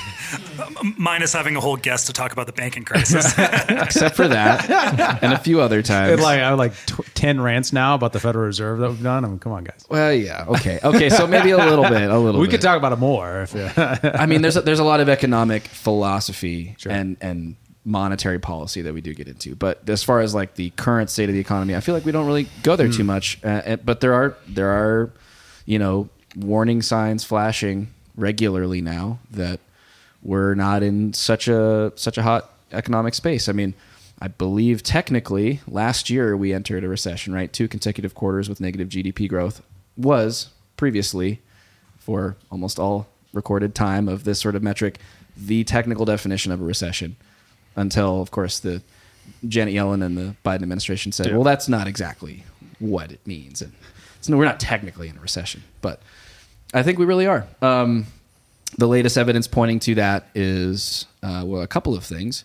Minus 0.98 1.32
having 1.32 1.54
a 1.54 1.60
whole 1.60 1.76
guest 1.76 2.06
to 2.08 2.12
talk 2.12 2.32
about 2.32 2.46
the 2.46 2.52
banking 2.52 2.84
crisis. 2.84 3.26
except 3.68 4.16
for 4.16 4.26
that 4.26 4.68
and 5.22 5.32
a 5.32 5.38
few 5.38 5.60
other 5.60 5.80
times. 5.80 6.20
like 6.20 6.40
I 6.40 6.48
have 6.48 6.58
like 6.58 6.74
tw- 6.86 7.14
ten 7.14 7.40
rants 7.40 7.72
now 7.72 7.94
about 7.94 8.12
the 8.12 8.20
Federal 8.20 8.46
Reserve 8.46 8.80
that 8.80 8.90
we've 8.90 9.02
done. 9.02 9.24
I 9.24 9.28
mean, 9.28 9.38
come 9.38 9.52
on, 9.52 9.64
guys. 9.64 9.86
well, 9.88 10.12
yeah, 10.12 10.46
okay, 10.48 10.80
okay. 10.82 11.08
So 11.08 11.26
maybe 11.26 11.50
a 11.52 11.56
little 11.56 11.84
bit, 11.84 12.10
a 12.10 12.18
little. 12.18 12.40
We 12.40 12.46
bit. 12.46 12.52
could 12.52 12.62
talk 12.62 12.76
about 12.76 12.92
it 12.92 12.98
more. 12.98 13.42
If, 13.42 13.54
I 13.78 14.26
mean, 14.26 14.42
there's 14.42 14.56
a, 14.56 14.62
there's 14.62 14.80
a 14.80 14.84
lot 14.84 15.00
of 15.00 15.08
economic 15.08 15.62
philosophy 15.68 16.76
and 16.84 17.16
and 17.20 17.56
monetary 17.84 18.38
policy 18.38 18.82
that 18.82 18.94
we 18.94 19.00
do 19.00 19.12
get 19.14 19.28
into, 19.28 19.54
but 19.54 19.88
as 19.88 20.02
far 20.02 20.20
as 20.20 20.34
like 20.34 20.54
the 20.54 20.70
current 20.70 21.10
state 21.10 21.28
of 21.28 21.34
the 21.34 21.40
economy, 21.40 21.76
I 21.76 21.80
feel 21.80 21.94
like 21.94 22.04
we 22.04 22.12
don't 22.12 22.26
really 22.26 22.48
go 22.62 22.76
there 22.76 22.88
too 22.88 23.04
much. 23.04 23.38
Uh, 23.44 23.48
uh, 23.48 23.76
but 23.76 24.00
there 24.00 24.14
are 24.14 24.36
there 24.48 24.70
are 24.70 25.10
you 25.66 25.78
know 25.78 26.08
warning 26.36 26.82
signs 26.82 27.24
flashing 27.24 27.88
regularly 28.16 28.80
now 28.80 29.18
that 29.30 29.60
we're 30.22 30.54
not 30.54 30.82
in 30.82 31.12
such 31.12 31.48
a 31.48 31.92
such 31.96 32.16
a 32.16 32.22
hot 32.22 32.50
economic 32.72 33.14
space. 33.14 33.48
I 33.48 33.52
mean. 33.52 33.74
I 34.20 34.28
believe 34.28 34.84
technically 34.84 35.60
last 35.66 36.08
year 36.08 36.36
we 36.36 36.54
entered 36.54 36.84
a 36.84 36.88
recession, 36.88 37.34
right? 37.34 37.52
Two 37.52 37.66
consecutive 37.66 38.14
quarters 38.14 38.48
with 38.48 38.60
negative 38.60 38.88
GDP 38.88 39.28
growth 39.28 39.60
was 39.96 40.50
previously 40.76 41.42
for 41.98 42.36
almost 42.50 42.78
all 42.78 43.08
recorded 43.32 43.74
time 43.74 44.08
of 44.08 44.24
this 44.24 44.40
sort 44.40 44.54
of 44.54 44.62
metric 44.62 44.98
the 45.36 45.64
technical 45.64 46.04
definition 46.04 46.52
of 46.52 46.60
a 46.60 46.64
recession 46.64 47.16
until 47.76 48.20
of 48.20 48.30
course 48.30 48.58
the 48.60 48.82
Janet 49.46 49.74
Yellen 49.74 50.04
and 50.04 50.16
the 50.16 50.36
Biden 50.44 50.62
administration 50.62 51.12
said 51.12 51.32
well 51.32 51.44
that's 51.44 51.68
not 51.68 51.86
exactly 51.86 52.44
what 52.78 53.12
it 53.12 53.26
means. 53.26 53.62
And 53.62 53.72
so 54.20 54.36
we're 54.36 54.44
not 54.44 54.60
technically 54.60 55.08
in 55.08 55.16
a 55.16 55.20
recession 55.20 55.62
but 55.80 56.00
I 56.72 56.82
think 56.82 56.98
we 56.98 57.04
really 57.04 57.26
are. 57.26 57.46
Um, 57.62 58.06
the 58.76 58.88
latest 58.88 59.16
evidence 59.16 59.46
pointing 59.46 59.78
to 59.80 59.94
that 59.96 60.26
is 60.34 61.06
uh, 61.22 61.42
well 61.46 61.62
a 61.62 61.68
couple 61.68 61.94
of 61.94 62.04
things. 62.04 62.44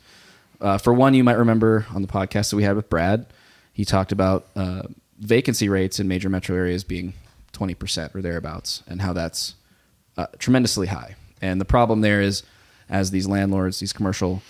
Uh, 0.61 0.77
for 0.77 0.93
one 0.93 1.13
you 1.13 1.23
might 1.23 1.37
remember 1.37 1.85
on 1.93 2.01
the 2.01 2.07
podcast 2.07 2.49
that 2.49 2.55
we 2.55 2.63
had 2.63 2.75
with 2.75 2.89
Brad 2.89 3.25
he 3.79 3.85
talked 3.85 4.11
about 4.11 4.45
uh, 4.57 4.83
vacancy 5.19 5.69
rates 5.69 6.01
in 6.01 6.07
major 6.09 6.29
metro 6.29 6.53
areas 6.53 6.83
being 6.83 7.13
20% 7.53 8.13
or 8.13 8.21
thereabouts 8.21 8.83
and 8.87 9.01
how 9.01 9.13
that's 9.13 9.55
uh, 10.17 10.27
tremendously 10.37 10.87
high. 10.87 11.15
And 11.41 11.61
the 11.61 11.65
problem 11.65 12.01
there 12.01 12.19
is, 12.21 12.43
as 12.89 13.11
these 13.11 13.25
landlords, 13.25 13.79
these 13.79 13.93
commercial 13.93 14.41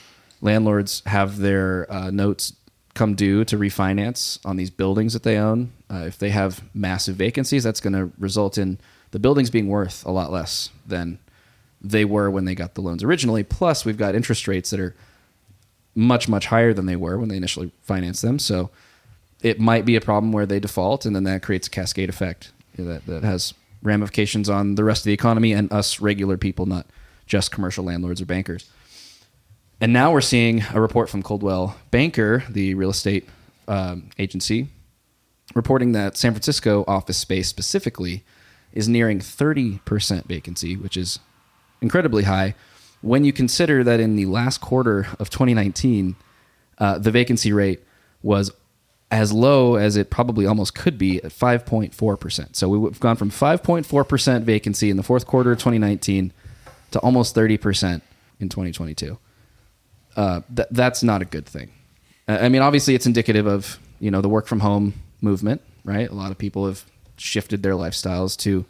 landlords 0.42 1.02
have 1.06 1.38
their 1.38 1.92
uh, 1.92 2.12
notes 2.12 2.54
come 2.94 3.16
due 3.16 3.46
to 3.46 3.58
refinance 3.58 4.40
on 4.46 4.58
these 4.58 4.70
buildings 4.70 5.14
that 5.14 5.24
they 5.24 5.38
own, 5.38 5.72
uh, 5.92 6.04
if 6.06 6.18
they 6.18 6.30
have 6.30 6.64
massive 6.74 7.16
vacancies, 7.16 7.64
that's 7.64 7.80
going 7.80 7.94
to 7.94 8.12
result 8.20 8.58
in 8.58 8.78
the 9.12 9.20
buildings 9.20 9.50
being 9.50 9.68
worth 9.68 10.06
a 10.06 10.12
lot 10.12 10.32
less 10.32 10.70
than 10.86 11.20
they 11.82 12.04
were 12.04 12.30
when 12.30 12.46
they 12.46 12.56
got 12.56 12.76
the 12.76 12.82
loans 12.82 13.04
originally. 13.04 13.44
Plus, 13.44 13.86
we've 13.86 13.98
got 13.98 14.16
interest 14.16 14.48
rates 14.48 14.70
that 14.72 14.80
are 14.80 14.96
much, 15.96 16.28
much 16.28 16.48
higher 16.48 16.74
than 16.74 16.86
they 16.86 16.96
were 16.96 17.18
when 17.18 17.30
they 17.30 17.38
initially 17.38 17.72
financed 17.82 18.22
them. 18.22 18.38
So 18.38 18.70
it 19.42 19.60
might 19.60 19.86
be 19.86 19.96
a 19.96 20.02
problem 20.02 20.32
where 20.32 20.46
they 20.46 20.60
default, 20.60 21.06
and 21.06 21.16
then 21.16 21.24
that 21.24 21.42
creates 21.42 21.68
a 21.68 21.72
cascade 21.72 22.10
effect 22.10 22.52
that, 22.78 23.06
that 23.06 23.24
has 23.24 23.54
ramifications 23.82 24.50
on 24.50 24.76
the 24.76 24.84
rest 24.84 25.02
of 25.02 25.06
the 25.06 25.14
economy 25.14 25.54
and 25.54 25.72
us 25.72 26.02
regular 26.02 26.38
people, 26.38 26.66
not 26.66 26.86
just 27.26 27.52
commercial 27.52 27.86
landlords 27.86 28.22
or 28.22 28.26
bankers. 28.26 28.70
And 29.82 29.94
now 29.94 30.12
we're 30.12 30.22
seeing 30.22 30.64
a 30.74 30.82
report 30.82 31.10
from 31.10 31.24
Coldwell 31.24 31.78
Banker, 31.90 32.44
the 32.50 32.74
real 32.74 32.90
estate 32.90 33.28
um, 33.68 34.10
agency, 34.20 34.68
reporting 35.56 35.94
that 35.94 36.18
San 36.18 36.34
Francisco 36.34 36.84
office 36.88 37.18
space 37.18 37.48
specifically 37.48 38.24
is 38.74 38.90
nearing 38.90 39.20
30% 39.20 40.26
vacancy, 40.26 40.76
which 40.76 40.98
is 40.98 41.20
incredibly 41.82 42.24
high 42.24 42.56
when 43.02 43.24
you 43.24 43.34
consider 43.34 43.84
that 43.84 44.00
in 44.00 44.16
the 44.16 44.26
last 44.26 44.60
quarter 44.60 45.08
of 45.20 45.30
2019, 45.30 46.16
uh, 46.78 46.98
the 46.98 47.12
vacancy 47.12 47.54
rate 47.54 47.84
was 48.22 48.52
as 49.12 49.32
low 49.32 49.76
as 49.76 49.96
it 49.96 50.10
probably 50.10 50.46
almost 50.46 50.76
could 50.76 50.98
be 50.98 51.18
at 51.24 51.32
5.4%. 51.32 52.56
So 52.56 52.70
we've 52.70 53.00
gone 53.00 53.16
from 53.16 53.32
5.4% 53.32 54.44
vacancy 54.44 54.90
in 54.90 54.98
the 54.98 55.04
fourth 55.04 55.26
quarter 55.26 55.52
of 55.52 55.58
2019 55.60 56.32
to 56.92 57.00
almost 57.00 57.36
30% 57.36 58.02
in 58.40 58.50
2022. 58.50 59.18
Uh, 60.20 60.42
th- 60.54 60.68
that's 60.72 61.02
not 61.02 61.22
a 61.22 61.26
good 61.26 61.46
thing. 61.46 61.72
I 62.28 62.50
mean, 62.50 62.62
obviously, 62.62 62.94
it's 62.94 63.06
indicative 63.06 63.48
of 63.48 63.80
you 64.02 64.12
know 64.12 64.20
the 64.20 64.28
work 64.28 64.48
from 64.48 64.60
home 64.60 64.96
movement, 65.22 65.62
right? 65.86 66.10
A 66.10 66.14
lot 66.14 66.30
of 66.30 66.38
people 66.38 66.66
have 66.68 66.84
shifted 67.16 67.64
their 67.64 67.72
lifestyles 67.72 68.36
to 68.40 68.66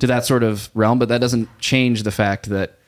to 0.00 0.08
that 0.08 0.24
sort 0.26 0.42
of 0.42 0.70
realm, 0.74 0.98
but 0.98 1.08
that 1.08 1.20
doesn't 1.20 1.48
change 1.60 2.02
the 2.02 2.10
fact 2.10 2.48
that 2.48 2.78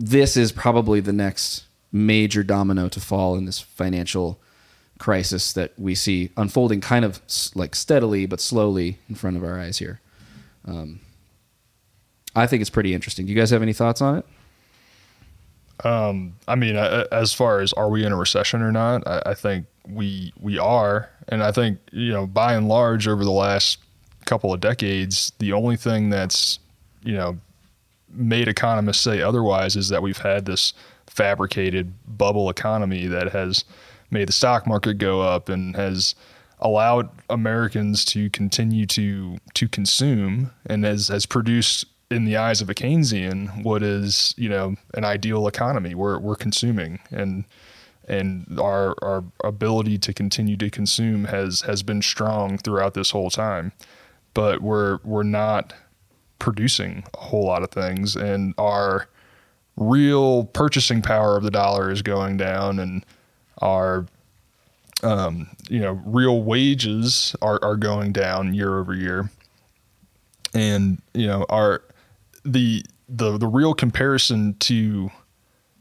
this 0.00 0.36
is 0.36 0.50
probably 0.50 0.98
the 0.98 1.12
next 1.12 1.62
major 1.92 2.42
domino 2.42 2.88
to 2.88 2.98
fall 2.98 3.36
in 3.36 3.44
this 3.44 3.60
financial 3.60 4.40
crisis 4.98 5.52
that 5.52 5.72
we 5.78 5.94
see 5.94 6.30
unfolding 6.36 6.80
kind 6.80 7.04
of 7.04 7.20
like 7.54 7.76
steadily 7.76 8.26
but 8.26 8.40
slowly 8.40 8.98
in 9.08 9.14
front 9.14 9.36
of 9.36 9.44
our 9.44 9.60
eyes 9.60 9.78
here. 9.78 10.00
Um, 10.66 10.98
I 12.34 12.48
think 12.48 12.62
it's 12.62 12.70
pretty 12.70 12.94
interesting. 12.94 13.26
Do 13.26 13.32
you 13.32 13.38
guys 13.38 13.50
have 13.50 13.62
any 13.62 13.72
thoughts 13.72 14.02
on 14.02 14.18
it? 14.18 14.26
Um, 15.84 16.34
I 16.46 16.54
mean, 16.56 16.76
as 16.76 17.32
far 17.32 17.60
as 17.60 17.72
are 17.74 17.88
we 17.88 18.04
in 18.04 18.12
a 18.12 18.16
recession 18.16 18.62
or 18.62 18.72
not, 18.72 19.06
I, 19.06 19.22
I 19.26 19.34
think 19.34 19.66
we 19.88 20.32
we 20.38 20.58
are, 20.58 21.10
and 21.28 21.42
I 21.42 21.52
think 21.52 21.78
you 21.92 22.12
know, 22.12 22.26
by 22.26 22.54
and 22.54 22.68
large, 22.68 23.08
over 23.08 23.24
the 23.24 23.30
last 23.30 23.78
couple 24.26 24.52
of 24.52 24.60
decades, 24.60 25.32
the 25.38 25.52
only 25.52 25.76
thing 25.76 26.10
that's 26.10 26.58
you 27.02 27.14
know 27.14 27.38
made 28.12 28.48
economists 28.48 29.00
say 29.00 29.22
otherwise 29.22 29.76
is 29.76 29.88
that 29.88 30.02
we've 30.02 30.18
had 30.18 30.44
this 30.44 30.72
fabricated 31.06 31.92
bubble 32.18 32.50
economy 32.50 33.06
that 33.06 33.32
has 33.32 33.64
made 34.10 34.28
the 34.28 34.32
stock 34.32 34.66
market 34.66 34.94
go 34.94 35.20
up 35.20 35.48
and 35.48 35.76
has 35.76 36.14
allowed 36.60 37.08
Americans 37.30 38.04
to 38.04 38.28
continue 38.30 38.86
to 38.86 39.38
to 39.54 39.68
consume 39.68 40.50
and 40.66 40.84
has 40.84 41.08
has 41.08 41.26
produced 41.26 41.86
in 42.10 42.24
the 42.24 42.36
eyes 42.36 42.60
of 42.60 42.68
a 42.68 42.74
Keynesian 42.74 43.62
what 43.62 43.82
is 43.82 44.34
you 44.36 44.48
know 44.48 44.74
an 44.94 45.04
ideal 45.04 45.46
economy 45.46 45.94
we're 45.94 46.18
we're 46.18 46.36
consuming. 46.36 46.98
And 47.10 47.44
and 48.08 48.58
our 48.60 48.94
our 49.02 49.24
ability 49.44 49.96
to 49.98 50.12
continue 50.12 50.56
to 50.56 50.68
consume 50.68 51.26
has 51.26 51.62
has 51.62 51.82
been 51.82 52.02
strong 52.02 52.58
throughout 52.58 52.94
this 52.94 53.10
whole 53.10 53.30
time. 53.30 53.72
But 54.34 54.60
we're 54.60 54.98
we're 55.04 55.22
not 55.22 55.72
producing 56.38 57.04
a 57.14 57.18
whole 57.18 57.44
lot 57.44 57.62
of 57.62 57.70
things. 57.70 58.16
And 58.16 58.54
our 58.58 59.08
real 59.76 60.44
purchasing 60.44 61.02
power 61.02 61.36
of 61.36 61.44
the 61.44 61.50
dollar 61.50 61.90
is 61.90 62.02
going 62.02 62.36
down. 62.36 62.80
And 62.80 63.06
our 63.58 64.06
um, 65.04 65.48
you 65.68 65.78
know 65.78 66.00
real 66.04 66.42
wages 66.42 67.36
are, 67.40 67.60
are 67.62 67.76
going 67.76 68.12
down 68.12 68.54
year 68.54 68.78
over 68.78 68.94
year. 68.94 69.30
And 70.52 71.00
you 71.14 71.28
know 71.28 71.46
our 71.48 71.82
the 72.44 72.84
the 73.08 73.38
the 73.38 73.46
real 73.46 73.74
comparison 73.74 74.54
to 74.60 75.10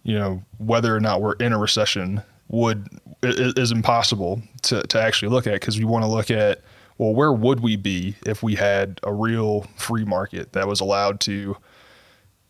you 0.04 0.18
know 0.18 0.44
whether 0.58 0.96
or 0.96 1.00
not 1.00 1.22
we're 1.22 1.34
in 1.34 1.54
a 1.54 1.58
recession 1.58 2.22
would 2.48 2.88
is 3.22 3.72
impossible 3.72 4.42
to, 4.64 4.82
to 4.84 5.00
actually 5.00 5.30
look 5.30 5.46
at 5.46 5.54
because 5.54 5.78
we 5.78 5.86
want 5.86 6.04
to 6.04 6.10
look 6.10 6.32
at 6.32 6.62
well 6.98 7.14
where 7.14 7.32
would 7.32 7.60
we 7.60 7.76
be 7.76 8.16
if 8.26 8.42
we 8.42 8.56
had 8.56 9.00
a 9.04 9.14
real 9.14 9.68
free 9.76 10.06
market 10.06 10.54
that 10.54 10.68
was 10.68 10.80
allowed 10.80 11.20
to 11.20 11.56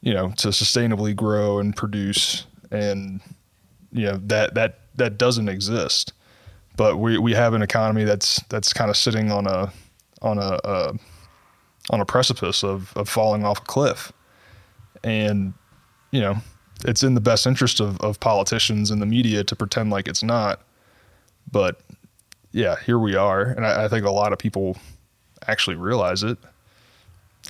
you 0.02 0.14
know 0.14 0.32
to 0.38 0.50
sustainably 0.50 1.16
grow 1.16 1.60
and 1.60 1.76
produce 1.76 2.46
and 2.72 3.20
you 3.92 4.06
know 4.06 4.20
that 4.26 4.54
that 4.54 4.80
that 4.96 5.18
doesn't 5.18 5.50
exist. 5.50 6.14
But 6.78 6.98
we 6.98 7.18
we 7.18 7.34
have 7.34 7.54
an 7.54 7.62
economy 7.62 8.04
that's 8.04 8.42
that's 8.50 8.72
kind 8.72 8.90
of 8.90 8.98
sitting 8.98 9.32
on 9.32 9.48
a 9.48 9.72
on 10.22 10.38
a, 10.38 10.60
a 10.64 10.94
on 11.90 12.02
a 12.02 12.06
precipice 12.06 12.64
of 12.64 12.96
of 12.96 13.10
falling 13.10 13.44
off 13.44 13.60
a 13.60 13.64
cliff. 13.64 14.12
And 15.04 15.54
you 16.12 16.22
know 16.22 16.38
it's 16.86 17.04
in 17.04 17.14
the 17.14 17.22
best 17.22 17.46
interest 17.46 17.82
of, 17.82 18.00
of 18.00 18.20
politicians 18.20 18.90
and 18.90 19.02
the 19.02 19.06
media 19.06 19.44
to 19.44 19.56
pretend 19.56 19.90
like 19.90 20.08
it's 20.08 20.24
not. 20.24 20.62
But 21.52 21.82
yeah 22.52 22.76
here 22.86 23.00
we 23.00 23.16
are. 23.16 23.42
And 23.42 23.66
I, 23.66 23.86
I 23.86 23.88
think 23.88 24.06
a 24.06 24.12
lot 24.12 24.34
of 24.34 24.40
people 24.40 24.78
actually 25.48 25.76
realize 25.76 26.24
it 26.24 26.38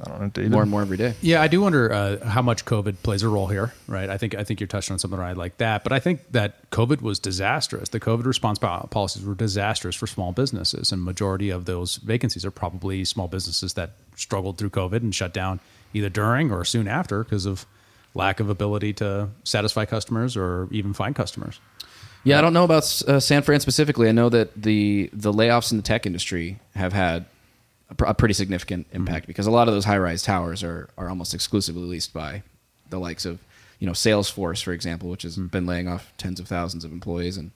i 0.02 0.10
don't 0.10 0.22
know 0.22 0.28
david 0.30 0.52
More 0.52 0.62
and 0.62 0.72
more 0.72 0.82
every 0.82 0.98
day. 0.98 1.14
Yeah, 1.22 1.42
I 1.42 1.48
do 1.48 1.62
wonder 1.62 1.92
uh, 1.92 2.26
how 2.26 2.42
much 2.42 2.66
COVID 2.66 3.02
plays 3.04 3.24
a 3.24 3.30
role 3.30 3.48
here, 3.48 3.74
right? 3.88 4.10
I 4.10 4.18
think 4.18 4.36
I 4.36 4.44
think 4.44 4.60
you're 4.60 4.68
touching 4.68 4.94
on 4.94 5.00
something 5.00 5.20
right 5.20 5.36
like 5.36 5.58
that, 5.58 5.84
but 5.84 5.92
I 5.92 6.00
think 6.00 6.32
that 6.32 6.70
COVID 6.72 7.02
was 7.02 7.20
disastrous. 7.20 7.90
The 7.90 8.00
COVID 8.00 8.26
response 8.26 8.60
policies 8.60 9.24
were 9.24 9.36
disastrous 9.36 9.96
for 9.96 10.08
small 10.08 10.32
businesses, 10.32 10.92
and 10.92 11.04
majority 11.04 11.50
of 11.50 11.66
those 11.66 11.98
vacancies 11.98 12.46
are 12.46 12.52
probably 12.52 13.06
small 13.06 13.28
businesses 13.28 13.74
that 13.74 13.92
struggled 14.16 14.58
through 14.58 14.72
COVID 14.72 14.98
and 14.98 15.14
shut 15.14 15.34
down 15.34 15.60
either 15.94 16.10
during 16.10 16.52
or 16.52 16.64
soon 16.66 16.88
after 16.88 17.24
because 17.24 17.46
of 17.46 17.66
lack 18.14 18.40
of 18.40 18.50
ability 18.50 18.94
to 18.94 19.30
satisfy 19.44 19.86
customers 19.86 20.36
or 20.36 20.68
even 20.72 20.94
find 20.94 21.16
customers. 21.16 21.60
Yeah, 22.24 22.38
I 22.38 22.42
don't 22.42 22.54
know 22.54 22.66
about 22.66 22.84
uh, 23.08 23.20
San 23.20 23.44
Fran 23.44 23.60
specifically. 23.62 24.10
I 24.10 24.12
know 24.12 24.30
that 24.30 24.62
the 24.62 25.10
the 25.14 25.32
layoffs 25.32 25.72
in 25.72 25.78
the 25.78 25.84
tech 25.84 26.06
industry 26.06 26.60
have 26.76 26.94
had 26.94 27.26
a, 27.90 27.96
pr- 27.96 28.06
a 28.06 28.14
pretty 28.14 28.34
significant 28.34 28.88
impact 28.92 29.28
because 29.28 29.48
a 29.48 29.52
lot 29.52 29.68
of 29.68 29.74
those 29.74 29.86
high 29.86 29.98
rise 29.98 30.22
towers 30.24 30.64
are 30.64 30.90
are 30.98 31.10
almost 31.10 31.34
exclusively 31.34 31.84
leased 31.84 32.14
by 32.14 32.44
the 32.90 33.00
likes 33.00 33.26
of 33.26 33.40
you 33.80 33.88
know 33.88 33.94
Salesforce, 33.94 34.62
for 34.64 34.74
example, 34.74 35.10
which 35.10 35.24
has 35.24 35.38
been 35.38 35.66
laying 35.66 35.88
off 35.88 36.12
tens 36.18 36.40
of 36.40 36.48
thousands 36.48 36.84
of 36.84 36.92
employees, 36.92 37.38
and 37.38 37.52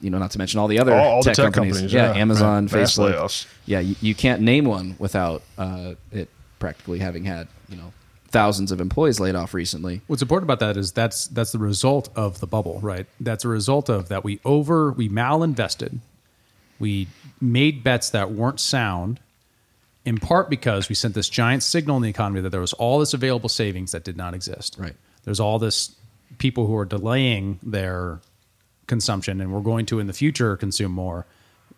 you 0.00 0.10
know 0.10 0.18
not 0.18 0.30
to 0.32 0.38
mention 0.38 0.60
all 0.60 0.68
the 0.68 0.78
other 0.78 0.94
All- 0.94 1.08
all 1.16 1.22
the 1.22 1.30
tech, 1.30 1.36
tech 1.36 1.44
companies. 1.54 1.74
companies, 1.74 1.92
yeah, 1.92 2.12
yeah. 2.14 2.20
Amazon, 2.20 2.66
Right. 2.66 2.84
Facebook. 2.84 3.14
layoffs. 3.14 3.46
Yeah, 3.66 3.80
you, 3.80 3.96
you 4.00 4.14
can't 4.14 4.42
name 4.42 4.64
one 4.64 4.96
without 4.98 5.42
uh, 5.58 5.94
it 6.12 6.28
practically 6.58 6.98
having 7.00 7.24
had 7.24 7.48
you 7.68 7.76
know 7.76 7.92
thousands 8.28 8.70
of 8.72 8.80
employees 8.80 9.18
laid 9.20 9.34
off 9.34 9.54
recently. 9.54 10.02
What's 10.08 10.22
important 10.22 10.46
about 10.50 10.60
that 10.60 10.76
is 10.76 10.92
that's 10.92 11.26
that's 11.28 11.52
the 11.52 11.58
result 11.58 12.08
of 12.16 12.40
the 12.40 12.46
bubble, 12.46 12.78
right? 12.80 13.06
That's 13.20 13.44
a 13.44 13.48
result 13.48 13.88
of 13.88 14.08
that 14.08 14.24
we 14.24 14.40
over 14.44 14.92
we 14.92 15.08
malinvested, 15.08 15.98
we 16.78 17.08
made 17.40 17.82
bets 17.82 18.10
that 18.10 18.30
weren't 18.30 18.60
sound, 18.60 19.18
in 20.06 20.18
part 20.18 20.48
because 20.48 20.88
we 20.88 20.94
sent 20.94 21.14
this 21.14 21.28
giant 21.28 21.64
signal 21.64 21.96
in 21.96 22.02
the 22.02 22.08
economy 22.08 22.40
that 22.40 22.50
there 22.50 22.60
was 22.60 22.72
all 22.74 23.00
this 23.00 23.12
available 23.12 23.48
savings 23.48 23.90
that 23.90 24.04
did 24.04 24.16
not 24.16 24.32
exist. 24.32 24.76
Right. 24.78 24.94
There's 25.24 25.40
all 25.40 25.58
this 25.58 25.94
people 26.38 26.66
who 26.66 26.76
are 26.76 26.84
delaying 26.84 27.58
their 27.62 28.20
consumption 28.86 29.40
and 29.40 29.52
we're 29.52 29.60
going 29.60 29.84
to 29.86 29.98
in 29.98 30.06
the 30.06 30.12
future 30.12 30.56
consume 30.56 30.92
more 30.92 31.26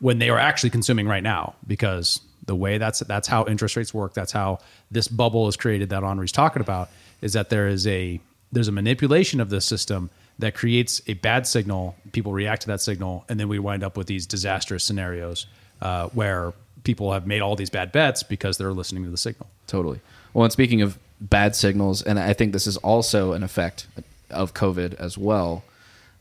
when 0.01 0.19
they 0.19 0.29
are 0.29 0.39
actually 0.39 0.69
consuming 0.69 1.09
right 1.09 1.23
now 1.23 1.55
because 1.67 2.21
the 2.45 2.55
way 2.55 2.77
that's 2.77 3.01
that's 3.01 3.27
how 3.27 3.47
interest 3.47 3.77
rates 3.77 3.95
work 3.95 4.13
that's 4.13 4.33
how 4.33 4.59
this 4.91 5.09
bubble 5.09 5.49
is 5.49 5.57
created 5.57 5.89
that 5.89 6.03
Henri's 6.03 6.33
talking 6.33 6.61
about 6.61 6.91
is 7.23 7.33
that 7.33 7.49
there 7.49 7.67
is 7.67 7.87
a 7.87 8.21
there's 8.53 8.69
a 8.69 8.73
manipulation 8.73 9.41
of 9.41 9.49
the 9.49 9.61
system 9.61 10.11
that 10.39 10.55
creates 10.55 11.01
a 11.07 11.15
bad 11.15 11.47
signal 11.47 11.97
people 12.13 12.33
react 12.33 12.63
to 12.63 12.69
that 12.69 12.81
signal 12.83 13.25
and 13.31 13.41
then 13.41 13.49
we 13.49 13.59
wind 13.59 13.83
up 13.83 13.97
with 13.97 14.07
these 14.07 14.27
disastrous 14.27 14.85
scenarios 14.85 15.47
uh, 15.81 16.09
where 16.09 16.53
people 16.85 17.13
have 17.13 17.27
made 17.27 17.41
all 17.41 17.57
these 17.57 17.71
bad 17.71 17.93
bets 17.93 18.23
because 18.23 18.59
they're 18.59 18.73
listening 18.73 19.05
to 19.05 19.11
the 19.11 19.17
signal 19.17 19.49
Totally. 19.69 20.01
Well, 20.33 20.45
and 20.45 20.53
speaking 20.53 20.83
of 20.83 20.99
bad 21.21 21.55
signals, 21.55 22.03
and 22.03 22.19
I 22.19 22.33
think 22.33 22.53
this 22.53 22.67
is 22.67 22.77
also 22.79 23.33
an 23.33 23.45
effect 23.45 23.87
of 24.31 24.55
COVID 24.55 24.95
as 24.95 25.17
well. 25.17 25.63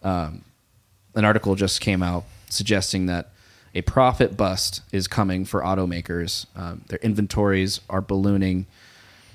Um, 0.04 0.44
an 1.16 1.26
article 1.26 1.56
just 1.56 1.82
came 1.82 2.04
out 2.04 2.26
suggesting 2.50 3.08
that 3.08 3.32
a 3.74 3.82
profit 3.82 4.38
bust 4.38 4.82
is 4.92 5.08
coming 5.08 5.46
for 5.46 5.62
automakers. 5.62 6.46
Um, 6.56 6.84
their 6.88 7.00
inventories 7.00 7.82
are 7.90 8.02
ballooning 8.02 8.66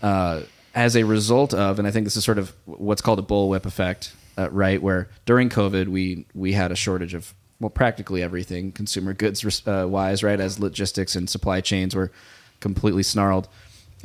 uh, 0.03 0.43
as 0.75 0.97
a 0.97 1.05
result 1.05 1.53
of, 1.55 1.79
and 1.79 1.89
I 1.89 1.91
think 1.91 2.05
this 2.05 2.16
is 2.16 2.25
sort 2.25 2.39
of 2.39 2.53
what's 2.66 3.03
called 3.03 3.18
a 3.18 3.23
bullwhip 3.23 3.66
effect, 3.66 4.14
uh, 4.39 4.51
right? 4.51 4.81
Where 4.83 5.09
during 5.27 5.49
COVID 5.49 5.89
we 5.89 6.27
we 6.35 6.53
had 6.53 6.73
a 6.73 6.77
shortage 6.77 7.14
of 7.14 7.35
well 7.63 7.71
practically 7.71 8.23
everything 8.23 8.73
consumer 8.73 9.15
goods 9.15 9.67
uh, 9.67 9.87
wise, 9.89 10.23
right? 10.23 10.39
As 10.39 10.59
logistics 10.59 11.17
and 11.17 11.31
supply 11.31 11.63
chains 11.63 11.95
were 11.95 12.13
completely 12.61 13.03
snarled, 13.03 13.49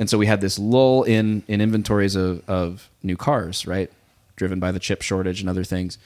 and 0.00 0.08
so 0.08 0.16
we 0.16 0.26
had 0.26 0.40
this 0.40 0.58
lull 0.58 1.02
in 1.02 1.42
in 1.46 1.60
inventories 1.60 2.16
of 2.16 2.48
of 2.48 2.88
new 3.02 3.16
cars, 3.16 3.66
right? 3.66 3.90
Driven 4.36 4.58
by 4.58 4.72
the 4.72 4.78
chip 4.78 5.02
shortage 5.02 5.40
and 5.40 5.50
other 5.50 5.64
things 5.64 5.98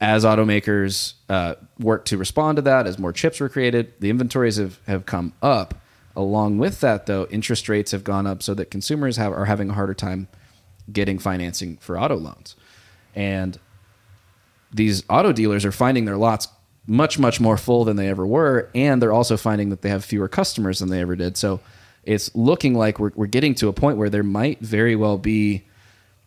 as 0.00 0.24
automakers 0.24 1.14
uh, 1.28 1.56
work 1.78 2.06
to 2.06 2.16
respond 2.16 2.56
to 2.56 2.62
that, 2.62 2.86
as 2.86 2.98
more 2.98 3.12
chips 3.12 3.38
were 3.38 3.48
created, 3.48 3.92
the 4.00 4.08
inventories 4.08 4.56
have, 4.56 4.80
have 4.86 5.04
come 5.04 5.34
up. 5.42 5.74
Along 6.16 6.58
with 6.58 6.80
that, 6.80 7.06
though, 7.06 7.26
interest 7.30 7.68
rates 7.68 7.92
have 7.92 8.02
gone 8.02 8.26
up 8.26 8.42
so 8.42 8.54
that 8.54 8.70
consumers 8.70 9.16
have, 9.16 9.32
are 9.32 9.44
having 9.44 9.70
a 9.70 9.74
harder 9.74 9.94
time 9.94 10.26
getting 10.90 11.18
financing 11.18 11.76
for 11.76 11.98
auto 11.98 12.16
loans. 12.16 12.56
And 13.14 13.58
these 14.72 15.04
auto 15.08 15.32
dealers 15.32 15.64
are 15.64 15.72
finding 15.72 16.06
their 16.06 16.16
lots 16.16 16.48
much, 16.90 17.20
much 17.20 17.38
more 17.40 17.56
full 17.56 17.84
than 17.84 17.96
they 17.96 18.08
ever 18.08 18.26
were. 18.26 18.68
And 18.74 19.00
they're 19.00 19.12
also 19.12 19.36
finding 19.36 19.68
that 19.70 19.80
they 19.80 19.88
have 19.88 20.04
fewer 20.04 20.26
customers 20.26 20.80
than 20.80 20.88
they 20.88 21.00
ever 21.00 21.14
did. 21.14 21.36
So 21.36 21.60
it's 22.02 22.34
looking 22.34 22.74
like 22.74 22.98
we're, 22.98 23.12
we're 23.14 23.26
getting 23.26 23.54
to 23.56 23.68
a 23.68 23.72
point 23.72 23.96
where 23.96 24.10
there 24.10 24.24
might 24.24 24.58
very 24.58 24.96
well 24.96 25.16
be 25.16 25.62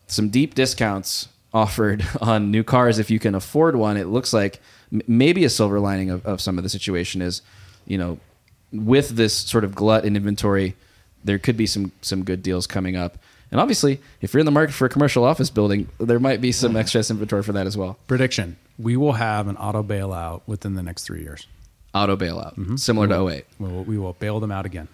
some 0.07 0.30
deep 0.30 0.55
discounts 0.55 1.28
offered 1.53 2.07
on 2.22 2.49
new 2.49 2.64
cars 2.64 2.97
if 2.97 3.11
you 3.11 3.20
can 3.20 3.36
afford 3.36 3.76
one. 3.76 3.97
It 3.97 4.07
looks 4.07 4.32
like 4.32 4.61
maybe 5.05 5.43
a 5.43 5.49
silver 5.49 5.82
lining 5.82 6.09
of, 6.09 6.26
of 6.26 6.39
some 6.39 6.57
of 6.57 6.64
the 6.64 6.70
situation 6.70 7.22
is, 7.22 7.41
you 7.86 7.97
know, 7.97 8.18
with 8.72 9.09
this 9.09 9.36
sort 9.36 9.66
of 9.66 9.76
glut 9.76 10.05
in 10.05 10.16
inventory, 10.16 10.78
there 11.26 11.39
could 11.39 11.57
be 11.57 11.68
some 11.68 11.91
some 12.01 12.24
good 12.24 12.41
deals 12.41 12.68
coming 12.68 12.95
up. 12.95 13.18
And 13.54 13.62
obviously, 13.62 14.01
if 14.20 14.34
you're 14.34 14.39
in 14.39 14.45
the 14.45 14.51
market 14.51 14.74
for 14.74 14.86
a 14.86 14.89
commercial 14.89 15.24
office 15.24 15.49
building, 15.49 15.88
there 15.99 16.20
might 16.20 16.41
be 16.41 16.51
some 16.51 16.76
excess 16.76 17.12
inventory 17.12 17.43
for 17.43 17.54
that 17.54 17.68
as 17.68 17.78
well. 17.78 17.97
prediction. 18.08 18.58
We 18.80 18.97
will 18.97 19.14
have 19.14 19.47
an 19.47 19.58
auto 19.58 19.84
bailout 19.84 20.41
within 20.47 20.74
the 20.74 20.82
next 20.82 21.04
three 21.04 21.22
years. 21.22 21.45
Auto 21.93 22.18
bailout, 22.18 22.56
mm-hmm. 22.56 22.76
similar 22.78 23.08
to 23.08 23.28
08. 23.30 23.45
we 23.60 23.70
will, 23.70 23.84
we 23.84 23.97
will 23.99 24.14
bail 24.14 24.39
them 24.39 24.51
out 24.51 24.66
again 24.66 24.88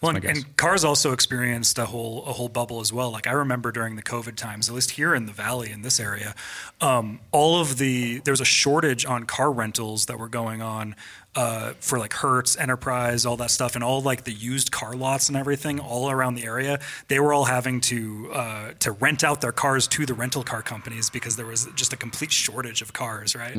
Well, 0.00 0.14
and, 0.14 0.24
and 0.24 0.56
cars 0.56 0.84
also 0.84 1.12
experienced 1.12 1.76
a 1.76 1.86
whole 1.86 2.24
a 2.24 2.32
whole 2.32 2.48
bubble 2.48 2.80
as 2.80 2.92
well. 2.92 3.10
Like 3.10 3.26
I 3.26 3.32
remember 3.32 3.72
during 3.72 3.96
the 3.96 4.02
COVID 4.02 4.36
times, 4.36 4.68
at 4.68 4.74
least 4.74 4.92
here 4.92 5.12
in 5.12 5.26
the 5.26 5.32
valley 5.32 5.72
in 5.72 5.82
this 5.82 5.98
area, 5.98 6.36
um, 6.80 7.18
all 7.32 7.60
of 7.60 7.78
the 7.78 8.18
there 8.20 8.32
was 8.32 8.40
a 8.40 8.44
shortage 8.44 9.04
on 9.04 9.24
car 9.24 9.50
rentals 9.50 10.06
that 10.06 10.16
were 10.16 10.28
going 10.28 10.62
on 10.62 10.94
uh, 11.34 11.72
for 11.80 11.98
like 11.98 12.12
Hertz, 12.12 12.56
Enterprise, 12.56 13.26
all 13.26 13.36
that 13.38 13.50
stuff, 13.50 13.74
and 13.74 13.82
all 13.82 14.00
like 14.00 14.22
the 14.22 14.32
used 14.32 14.70
car 14.70 14.94
lots 14.94 15.28
and 15.28 15.36
everything 15.36 15.80
all 15.80 16.10
around 16.10 16.36
the 16.36 16.44
area. 16.44 16.78
They 17.08 17.18
were 17.18 17.32
all 17.32 17.46
having 17.46 17.80
to 17.82 18.30
uh, 18.32 18.72
to 18.78 18.92
rent 18.92 19.24
out 19.24 19.40
their 19.40 19.52
cars 19.52 19.88
to 19.88 20.06
the 20.06 20.14
rental 20.14 20.44
car 20.44 20.62
companies 20.62 21.10
because 21.10 21.34
there 21.34 21.46
was 21.46 21.66
just 21.74 21.92
a 21.92 21.96
complete 21.96 22.30
shortage 22.30 22.82
of 22.82 22.92
cars. 22.92 23.34
Right. 23.34 23.56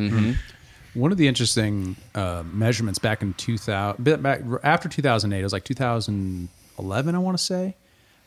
One 0.93 1.11
of 1.11 1.17
the 1.17 1.27
interesting 1.27 1.95
uh, 2.15 2.43
measurements 2.51 2.99
back 2.99 3.21
in 3.21 3.33
2000, 3.35 4.03
back 4.21 4.41
after 4.63 4.89
2008, 4.89 5.39
it 5.39 5.43
was 5.43 5.53
like 5.53 5.63
2011, 5.63 7.15
I 7.15 7.17
want 7.19 7.37
to 7.37 7.43
say, 7.43 7.75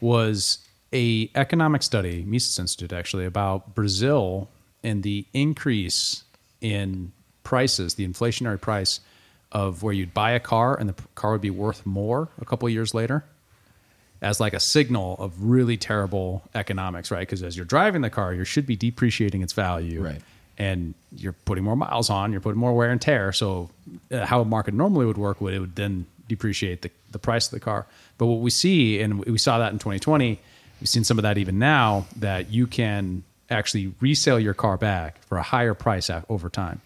was 0.01 0.59
a 0.93 1.31
economic 1.35 1.83
study, 1.83 2.25
Mises 2.25 2.59
Institute 2.59 2.93
actually, 2.93 3.25
about 3.25 3.75
Brazil 3.75 4.49
and 4.85 5.03
the 5.03 5.27
increase 5.33 6.25
in 6.61 7.13
prices, 7.43 7.95
the 7.95 8.07
inflationary 8.07 8.61
price 8.61 9.01
of 9.51 9.83
where 9.83 9.93
you'd 9.93 10.15
buy 10.15 10.33
a 10.33 10.41
car 10.41 10.79
and 10.79 10.89
the 10.89 10.95
car 11.15 11.33
would 11.33 11.41
be 11.41 11.51
worth 11.51 11.85
more 11.85 12.29
a 12.41 12.45
couple 12.45 12.69
years 12.69 12.95
later 12.95 13.25
as 14.23 14.39
like 14.39 14.55
a 14.55 14.61
signal 14.61 15.17
of 15.19 15.43
really 15.43 15.77
terrible 15.77 16.43
economics, 16.55 17.11
right? 17.11 17.21
Because 17.21 17.43
as 17.43 17.57
you're 17.57 17.67
driving 17.67 18.03
the 18.03 18.11
car, 18.11 18.33
you 18.33 18.45
should 18.45 18.67
be 18.67 18.77
depreciating 18.77 19.43
its 19.43 19.53
value, 19.53 20.03
Right. 20.03 20.23
And 20.59 20.95
you're 21.17 21.33
putting 21.33 21.65
more 21.65 21.77
miles 21.77 22.11
on, 22.11 22.31
you're 22.33 22.41
putting 22.41 22.61
more 22.61 22.75
wear 22.75 22.91
and 22.91 23.01
tear. 23.01 23.33
So, 23.33 23.71
uh, 24.11 24.27
how 24.27 24.41
a 24.41 24.45
market 24.45 24.75
normally 24.75 25.07
would 25.07 25.19
work 25.19 25.41
would 25.41 25.55
it 25.55 25.61
would 25.61 25.77
then 25.77 26.07
depreciate 26.29 26.83
the, 26.83 26.91
the 27.11 27.19
price 27.19 27.47
of 27.47 27.53
the 27.53 27.61
car. 27.61 27.87
But 28.19 28.27
what 28.27 28.41
we 28.41 28.51
see, 28.51 29.01
and 29.01 29.25
we 29.25 29.39
saw 29.39 29.59
that 29.59 29.73
in 29.73 29.79
2020, 29.79 30.39
we've 30.81 30.89
seen 30.89 31.05
some 31.05 31.19
of 31.19 31.23
that 31.23 31.39
even 31.39 31.59
now, 31.59 32.07
that 32.17 32.51
you 32.51 32.67
can 32.67 33.25
actually 33.51 33.95
resell 34.01 34.39
your 34.39 34.55
car 34.55 34.77
back 34.77 35.23
for 35.25 35.39
a 35.39 35.43
higher 35.43 35.75
price 35.75 36.11
over 36.29 36.49
time 36.49 36.81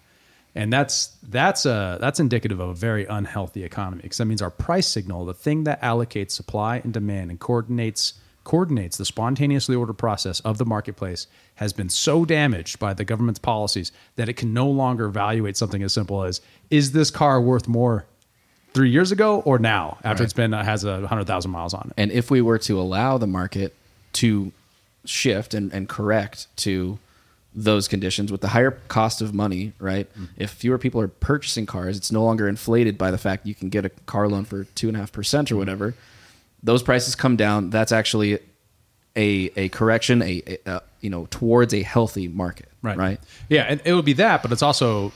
and 0.57 0.73
that's 0.73 1.09
that's 1.29 1.67
a 1.67 1.99
that's 2.01 2.19
indicative 2.19 2.59
of 2.59 2.71
a 2.71 2.75
very 2.75 3.05
unhealthy 3.05 3.63
economy 3.63 4.03
because 4.03 4.17
that 4.17 4.25
means 4.25 4.43
our 4.43 4.51
price 4.51 4.87
signal 4.89 5.25
the 5.27 5.35
thing 5.35 5.65
that 5.65 5.81
allocates 5.83 6.33
supply 6.33 6.79
and 6.79 6.93
demand 6.93 7.31
and 7.31 7.39
coordinates 7.39 8.15
coordinates 8.47 8.97
the 8.97 9.05
spontaneously 9.05 9.75
ordered 9.75 9.99
process 9.99 10.39
of 10.41 10.57
the 10.57 10.65
marketplace 10.65 11.27
has 11.57 11.73
been 11.73 11.89
so 11.89 12.25
damaged 12.25 12.79
by 12.79 12.95
the 12.95 13.05
government's 13.05 13.41
policies 13.41 13.91
that 14.15 14.29
it 14.29 14.35
can 14.35 14.55
no 14.55 14.69
longer 14.69 15.07
evaluate 15.07 15.57
something 15.57 15.83
as 15.83 15.93
simple 15.93 16.23
as 16.23 16.41
is 16.71 16.93
this 16.93 17.11
car 17.11 17.41
worth 17.41 17.67
more 17.67 18.07
three 18.73 18.89
years 18.89 19.11
ago 19.11 19.41
or 19.41 19.59
now 19.59 19.99
after 20.05 20.23
it's 20.23 20.33
been 20.33 20.55
uh, 20.55 20.63
has 20.63 20.85
a 20.85 21.07
hundred 21.09 21.27
thousand 21.27 21.51
miles 21.51 21.75
on 21.75 21.89
it 21.89 22.01
And 22.01 22.13
if 22.13 22.31
we 22.31 22.41
were 22.41 22.59
to 22.61 22.81
allow 22.81 23.19
the 23.19 23.27
market 23.27 23.75
to 24.15 24.53
shift 25.05 25.53
and, 25.53 25.73
and 25.73 25.89
correct 25.89 26.47
to 26.59 27.01
those 27.53 27.89
conditions 27.89 28.31
with 28.31 28.43
the 28.43 28.49
higher 28.49 28.73
cost 28.87 29.23
of 29.23 29.33
money, 29.35 29.73
right? 29.79 30.07
If 30.37 30.51
fewer 30.51 30.79
people 30.79 31.01
are 31.01 31.09
purchasing 31.09 31.65
cars, 31.65 31.97
it's 31.97 32.13
no 32.13 32.23
longer 32.23 32.47
inflated 32.49 32.99
by 32.99 33.11
the 33.11 33.19
fact 33.19 33.47
you 33.47 33.55
can 33.55 33.71
get 33.71 33.85
a 33.85 33.89
car 33.89 34.29
loan 34.29 34.45
for 34.45 34.65
two 34.65 34.89
and 34.89 34.97
a 34.97 35.01
half 35.01 35.11
percent 35.11 35.51
or 35.51 35.57
whatever. 35.57 35.95
Those 36.67 36.83
prices 36.83 37.15
come 37.15 37.37
down. 37.37 37.71
That's 37.71 37.93
actually 37.93 38.39
a 39.17 39.51
a 39.57 39.69
correction, 39.71 40.21
a, 40.23 40.43
a, 40.47 40.59
a 40.67 40.83
you 41.01 41.11
know 41.11 41.27
towards 41.31 41.73
a 41.73 41.83
healthy 41.83 42.29
market, 42.29 42.69
right 42.83 42.97
Right. 42.99 43.21
yeah 43.49 43.63
and 43.63 43.81
it 43.85 43.93
would 43.95 44.05
be 44.05 44.15
that 44.15 44.43
but 44.43 44.51
it's 44.53 44.63
also 44.63 45.13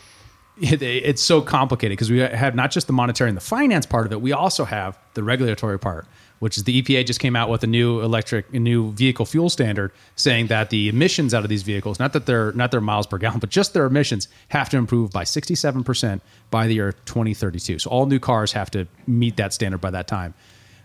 it, 0.61 0.83
it's 0.83 1.23
so 1.23 1.41
complicated 1.43 1.97
because 1.97 2.11
we 2.11 2.19
have 2.19 2.55
not 2.55 2.71
just 2.71 2.87
the 2.87 2.93
monetary 2.93 3.29
and 3.31 3.37
the 3.37 3.41
finance 3.43 3.87
part 3.87 4.07
of 4.07 4.13
it 4.13 4.21
we 4.21 4.33
also 4.33 4.65
have 4.65 4.99
the 5.15 5.23
regulatory 5.23 5.79
part 5.79 6.07
which 6.39 6.57
is 6.57 6.65
the 6.65 6.81
EPA 6.81 7.05
just 7.05 7.21
came 7.21 7.37
out 7.37 7.49
with 7.51 7.63
a 7.65 7.67
new 7.67 8.01
electric 8.01 8.53
a 8.55 8.59
new 8.59 8.93
vehicle 8.93 9.27
fuel 9.27 9.51
standard 9.51 9.91
saying 10.17 10.47
that 10.49 10.71
the 10.71 10.89
emissions 10.89 11.35
out 11.35 11.43
of 11.45 11.49
these 11.51 11.63
vehicles 11.63 11.99
not 11.99 12.13
that 12.13 12.27
they're 12.27 12.53
not 12.53 12.71
their 12.71 12.81
miles 12.81 13.07
per 13.07 13.19
gallon 13.19 13.39
but 13.41 13.51
just 13.51 13.75
their 13.75 13.87
emissions 13.87 14.29
have 14.49 14.69
to 14.69 14.77
improve 14.77 15.11
by 15.11 15.25
67% 15.25 16.21
by 16.51 16.67
the 16.67 16.75
year 16.75 16.93
2032 16.93 17.79
so 17.79 17.91
all 17.91 18.07
new 18.07 18.19
cars 18.21 18.53
have 18.53 18.71
to 18.71 18.87
meet 19.07 19.37
that 19.37 19.53
standard 19.53 19.81
by 19.81 19.91
that 19.91 20.07
time 20.07 20.35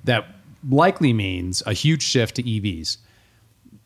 that 0.06 0.26
likely 0.70 1.14
means 1.14 1.62
a 1.66 1.74
huge 1.74 2.02
shift 2.02 2.36
to 2.36 2.44
EVs 2.44 2.98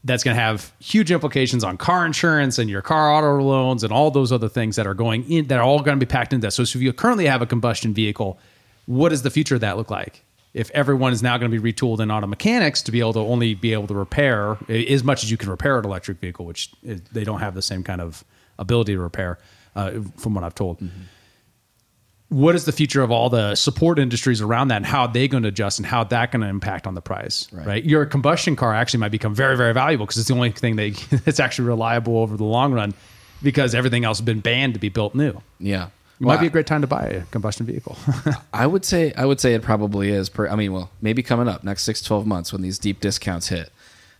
that's 0.03 0.23
going 0.23 0.35
to 0.35 0.41
have 0.41 0.73
huge 0.79 1.11
implications 1.11 1.63
on 1.63 1.77
car 1.77 2.05
insurance 2.05 2.57
and 2.57 2.69
your 2.69 2.81
car 2.81 3.11
auto 3.11 3.41
loans 3.43 3.83
and 3.83 3.91
all 3.91 4.11
those 4.11 4.31
other 4.31 4.47
things 4.47 4.75
that 4.77 4.87
are 4.87 4.93
going 4.93 5.29
in 5.29 5.47
that 5.47 5.59
are 5.59 5.63
all 5.63 5.79
going 5.79 5.99
to 5.99 6.05
be 6.05 6.09
packed 6.09 6.31
into 6.31 6.47
that. 6.47 6.51
So, 6.51 6.61
if 6.61 6.75
you 6.75 6.93
currently 6.93 7.25
have 7.25 7.41
a 7.41 7.45
combustion 7.45 7.93
vehicle, 7.93 8.39
what 8.85 9.09
does 9.09 9.23
the 9.23 9.29
future 9.29 9.55
of 9.55 9.61
that 9.61 9.77
look 9.77 9.91
like? 9.91 10.23
If 10.53 10.71
everyone 10.71 11.13
is 11.13 11.21
now 11.21 11.37
going 11.37 11.51
to 11.51 11.61
be 11.61 11.73
retooled 11.73 11.99
in 11.99 12.09
auto 12.09 12.25
mechanics 12.27 12.81
to 12.83 12.91
be 12.91 12.99
able 13.01 13.13
to 13.13 13.19
only 13.19 13.53
be 13.53 13.73
able 13.73 13.87
to 13.87 13.93
repair 13.93 14.57
as 14.67 15.03
much 15.03 15.23
as 15.23 15.29
you 15.29 15.37
can 15.37 15.49
repair 15.49 15.77
an 15.77 15.85
electric 15.85 16.19
vehicle, 16.19 16.45
which 16.45 16.71
is, 16.81 17.01
they 17.11 17.23
don't 17.23 17.39
have 17.39 17.53
the 17.53 17.61
same 17.61 17.83
kind 17.83 18.01
of 18.01 18.23
ability 18.57 18.93
to 18.93 18.99
repair, 18.99 19.37
uh, 19.75 19.91
from 20.17 20.33
what 20.33 20.43
I've 20.43 20.55
told. 20.55 20.81
What 22.29 22.53
is 22.53 22.65
the 22.65 22.71
future 22.71 23.01
of 23.01 23.09
all 23.09 23.29
the 23.29 23.55
support 23.55 23.97
industries 23.97 24.39
around 24.39 24.67
that, 24.67 24.77
and 24.77 24.85
how 24.85 25.01
are 25.01 25.11
they 25.11 25.27
going 25.27 25.43
to 25.43 25.49
adjust, 25.49 25.79
and 25.79 25.85
how 25.85 26.03
that 26.05 26.31
going 26.31 26.41
to 26.41 26.47
impact 26.47 26.85
on 26.85 26.93
the 26.93 27.01
price? 27.01 27.47
Right. 27.51 27.83
Your 27.83 28.05
combustion 28.05 28.55
car 28.55 28.73
actually 28.73 28.99
might 28.99 29.11
become 29.11 29.33
very, 29.33 29.57
very 29.57 29.73
valuable 29.73 30.05
because 30.05 30.17
it's 30.19 30.27
the 30.27 30.35
only 30.35 30.51
thing 30.51 30.75
they, 30.75 30.91
that's 31.25 31.39
actually 31.39 31.67
reliable 31.67 32.17
over 32.19 32.37
the 32.37 32.43
long 32.43 32.71
run, 32.71 32.93
because 33.41 33.73
everything 33.73 34.05
else 34.05 34.19
has 34.19 34.25
been 34.25 34.41
banned 34.41 34.75
to 34.75 34.79
be 34.79 34.89
built 34.89 35.15
new. 35.15 35.41
Yeah. 35.59 35.87
It 36.19 36.25
Well, 36.25 36.35
might 36.35 36.41
be 36.41 36.47
a 36.47 36.51
great 36.51 36.67
time 36.67 36.81
to 36.81 36.87
buy 36.87 37.03
a 37.05 37.21
combustion 37.31 37.65
vehicle. 37.65 37.97
I 38.53 38.67
would 38.67 38.83
say 38.85 39.13
I 39.13 39.25
would 39.25 39.39
say 39.39 39.53
it 39.53 39.61
probably 39.63 40.09
is. 40.09 40.29
Per, 40.29 40.49
I 40.49 40.55
mean, 40.55 40.73
well, 40.73 40.91
maybe 41.01 41.23
coming 41.23 41.47
up 41.47 41.63
next 41.63 41.83
six 41.83 42.01
to 42.01 42.07
twelve 42.07 42.27
months 42.27 42.51
when 42.51 42.61
these 42.61 42.77
deep 42.77 42.99
discounts 42.99 43.47
hit. 43.47 43.71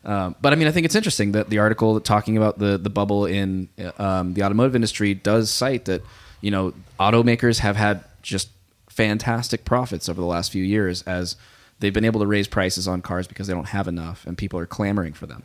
Um, 0.05 0.33
but 0.41 0.53
I 0.53 0.55
mean, 0.55 0.69
I 0.69 0.71
think 0.71 0.85
it's 0.85 0.95
interesting 0.95 1.33
that 1.33 1.49
the 1.49 1.59
article 1.59 1.99
talking 1.99 2.37
about 2.37 2.57
the 2.57 2.77
the 2.77 2.89
bubble 2.89 3.25
in 3.25 3.67
um, 3.97 4.33
the 4.33 4.43
automotive 4.43 4.75
industry 4.75 5.13
does 5.13 5.51
cite 5.51 5.85
that 5.85 6.01
you 6.41 6.51
know 6.51 6.73
automakers 6.99 7.59
have 7.59 7.75
had 7.75 8.03
just 8.21 8.49
fantastic 8.87 9.65
profits 9.65 10.09
over 10.09 10.19
the 10.19 10.27
last 10.27 10.51
few 10.51 10.63
years 10.63 11.03
as 11.03 11.35
they've 11.79 11.93
been 11.93 12.05
able 12.05 12.19
to 12.19 12.27
raise 12.27 12.47
prices 12.47 12.87
on 12.87 13.01
cars 13.01 13.27
because 13.27 13.47
they 13.47 13.53
don't 13.53 13.69
have 13.69 13.87
enough 13.87 14.25
and 14.27 14.37
people 14.37 14.59
are 14.59 14.65
clamoring 14.65 15.13
for 15.13 15.25
them. 15.25 15.43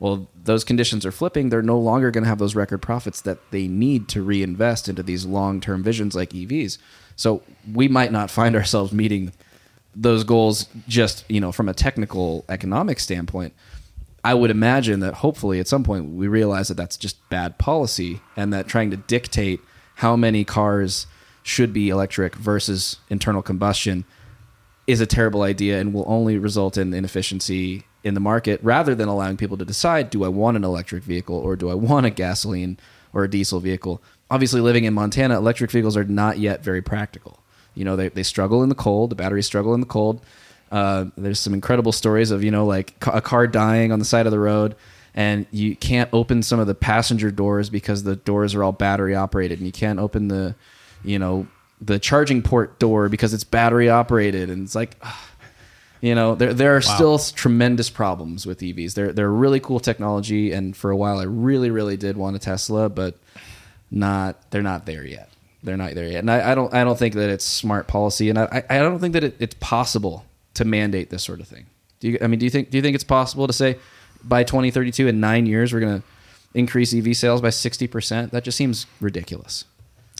Well, 0.00 0.28
those 0.42 0.64
conditions 0.64 1.06
are 1.06 1.12
flipping. 1.12 1.48
They're 1.48 1.62
no 1.62 1.78
longer 1.78 2.10
going 2.10 2.24
to 2.24 2.28
have 2.28 2.38
those 2.38 2.54
record 2.54 2.78
profits 2.78 3.20
that 3.22 3.38
they 3.50 3.68
need 3.68 4.08
to 4.08 4.22
reinvest 4.22 4.88
into 4.88 5.02
these 5.02 5.24
long 5.24 5.60
term 5.60 5.82
visions 5.82 6.14
like 6.14 6.30
EVs. 6.30 6.78
So 7.16 7.42
we 7.72 7.88
might 7.88 8.12
not 8.12 8.30
find 8.30 8.56
ourselves 8.60 8.92
meeting 8.92 9.32
those 9.96 10.24
goals 10.24 10.66
just 10.88 11.24
you 11.30 11.40
know 11.40 11.52
from 11.52 11.68
a 11.68 11.74
technical 11.74 12.44
economic 12.48 12.98
standpoint. 12.98 13.54
I 14.24 14.34
would 14.34 14.50
imagine 14.50 15.00
that 15.00 15.14
hopefully 15.14 15.60
at 15.60 15.68
some 15.68 15.84
point 15.84 16.14
we 16.14 16.26
realize 16.26 16.68
that 16.68 16.74
that's 16.74 16.96
just 16.96 17.28
bad 17.28 17.58
policy 17.58 18.20
and 18.36 18.52
that 18.52 18.66
trying 18.66 18.90
to 18.90 18.96
dictate 18.96 19.60
how 19.94 20.16
many 20.16 20.44
cars 20.44 21.06
should 21.42 21.72
be 21.72 21.90
electric 21.90 22.34
versus 22.34 22.98
internal 23.08 23.42
combustion 23.42 24.04
is 24.86 25.00
a 25.00 25.06
terrible 25.06 25.42
idea 25.42 25.78
and 25.78 25.94
will 25.94 26.04
only 26.06 26.38
result 26.38 26.76
in 26.76 26.92
inefficiency 26.92 27.84
in 28.02 28.14
the 28.14 28.20
market 28.20 28.60
rather 28.62 28.94
than 28.94 29.08
allowing 29.08 29.36
people 29.36 29.56
to 29.56 29.64
decide 29.64 30.10
do 30.10 30.24
I 30.24 30.28
want 30.28 30.56
an 30.56 30.64
electric 30.64 31.02
vehicle 31.02 31.36
or 31.36 31.56
do 31.56 31.70
I 31.70 31.74
want 31.74 32.06
a 32.06 32.10
gasoline 32.10 32.78
or 33.14 33.24
a 33.24 33.30
diesel 33.30 33.60
vehicle. 33.60 34.02
Obviously, 34.30 34.60
living 34.60 34.84
in 34.84 34.92
Montana, 34.92 35.36
electric 35.36 35.70
vehicles 35.70 35.96
are 35.96 36.04
not 36.04 36.38
yet 36.38 36.62
very 36.62 36.82
practical. 36.82 37.38
You 37.74 37.84
know, 37.84 37.96
they, 37.96 38.08
they 38.08 38.22
struggle 38.22 38.62
in 38.62 38.68
the 38.68 38.74
cold, 38.74 39.10
the 39.10 39.14
batteries 39.14 39.46
struggle 39.46 39.72
in 39.72 39.80
the 39.80 39.86
cold. 39.86 40.20
Uh, 40.70 41.06
there's 41.16 41.38
some 41.38 41.54
incredible 41.54 41.92
stories 41.92 42.30
of, 42.30 42.42
you 42.42 42.50
know, 42.50 42.66
like 42.66 42.94
a 43.06 43.20
car 43.20 43.46
dying 43.46 43.92
on 43.92 44.00
the 44.00 44.04
side 44.04 44.26
of 44.26 44.32
the 44.32 44.38
road 44.38 44.74
and 45.14 45.46
you 45.50 45.76
can't 45.76 46.10
open 46.12 46.42
some 46.42 46.58
of 46.58 46.66
the 46.66 46.74
passenger 46.74 47.30
doors 47.30 47.70
because 47.70 48.02
the 48.02 48.16
doors 48.16 48.54
are 48.54 48.64
all 48.64 48.72
battery 48.72 49.14
operated 49.14 49.58
and 49.58 49.66
you 49.66 49.72
can't 49.72 49.98
open 49.98 50.28
the, 50.28 50.54
you 51.04 51.18
know, 51.18 51.46
the 51.80 51.98
charging 51.98 52.42
port 52.42 52.78
door 52.78 53.08
because 53.08 53.34
it's 53.34 53.44
battery 53.44 53.88
operated 53.88 54.50
and 54.50 54.64
it's 54.64 54.74
like 54.74 54.96
you 56.00 56.14
know 56.14 56.34
there 56.34 56.52
there 56.52 56.76
are 56.76 56.80
still 56.80 57.18
tremendous 57.18 57.90
problems 57.90 58.46
with 58.46 58.60
EVs. 58.60 58.94
They're 58.94 59.12
they're 59.12 59.30
really 59.30 59.60
cool 59.60 59.80
technology 59.80 60.52
and 60.52 60.76
for 60.76 60.90
a 60.90 60.96
while 60.96 61.18
I 61.18 61.24
really 61.24 61.70
really 61.70 61.96
did 61.96 62.16
want 62.16 62.36
a 62.36 62.38
Tesla 62.38 62.88
but 62.88 63.16
not 63.90 64.50
they're 64.50 64.62
not 64.62 64.86
there 64.86 65.04
yet. 65.04 65.30
They're 65.62 65.76
not 65.76 65.94
there 65.94 66.08
yet. 66.08 66.18
And 66.18 66.30
I, 66.30 66.52
I 66.52 66.54
don't 66.54 66.72
I 66.74 66.84
don't 66.84 66.98
think 66.98 67.14
that 67.14 67.30
it's 67.30 67.44
smart 67.44 67.86
policy 67.86 68.30
and 68.30 68.38
I 68.38 68.64
I 68.68 68.76
I 68.76 68.78
don't 68.78 68.98
think 68.98 69.14
that 69.14 69.24
it, 69.24 69.36
it's 69.38 69.56
possible 69.60 70.24
to 70.54 70.64
mandate 70.64 71.10
this 71.10 71.22
sort 71.22 71.40
of 71.40 71.48
thing. 71.48 71.66
Do 72.00 72.08
you 72.10 72.18
I 72.20 72.26
mean 72.26 72.38
do 72.38 72.46
you 72.46 72.50
think 72.50 72.70
do 72.70 72.78
you 72.78 72.82
think 72.82 72.94
it's 72.94 73.04
possible 73.04 73.46
to 73.46 73.52
say 73.52 73.78
by 74.24 74.44
2032 74.44 75.08
in 75.08 75.20
9 75.20 75.46
years 75.46 75.72
we're 75.72 75.80
going 75.80 76.00
to 76.00 76.06
increase 76.54 76.94
EV 76.94 77.16
sales 77.16 77.40
by 77.40 77.48
60%? 77.48 78.30
That 78.30 78.44
just 78.44 78.56
seems 78.56 78.86
ridiculous. 79.00 79.64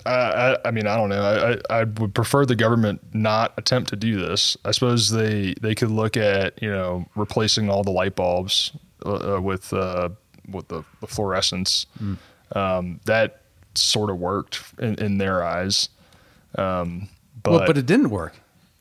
Uh, 0.07 0.57
I, 0.65 0.69
I 0.69 0.71
mean, 0.71 0.87
I 0.87 0.97
don't 0.97 1.09
know. 1.09 1.23
I, 1.23 1.53
I, 1.53 1.81
I 1.81 1.85
would 1.85 2.15
prefer 2.15 2.45
the 2.45 2.57
government 2.57 3.01
not 3.15 3.55
attempt 3.57 3.89
to 3.91 3.97
do 3.97 4.21
this. 4.21 4.57
I 4.65 4.73
suppose 4.73 5.11
they 5.11 5.55
they 5.63 5.75
could 5.75 5.91
look 5.91 6.19
at 6.19 6.61
you 6.63 6.71
know 6.71 7.07
replacing 7.15 7.71
all 7.71 7.83
the 7.83 7.91
light 7.91 8.15
bulbs 8.15 8.73
uh, 9.07 9.37
uh, 9.37 9.41
with 9.41 9.73
uh, 9.73 10.11
with 10.51 10.69
the, 10.69 10.85
the 11.01 11.07
fluorescence. 11.07 11.87
Um, 12.55 13.01
that 13.07 13.41
sort 13.75 14.11
of 14.11 14.19
worked 14.19 14.63
in, 14.79 14.95
in 14.97 15.19
their 15.19 15.43
eyes. 15.43 15.89
Um, 16.57 17.09
but, 17.43 17.51
well, 17.51 17.67
but 17.67 17.79
it 17.79 17.87
didn't 17.87 18.11
work. 18.11 18.35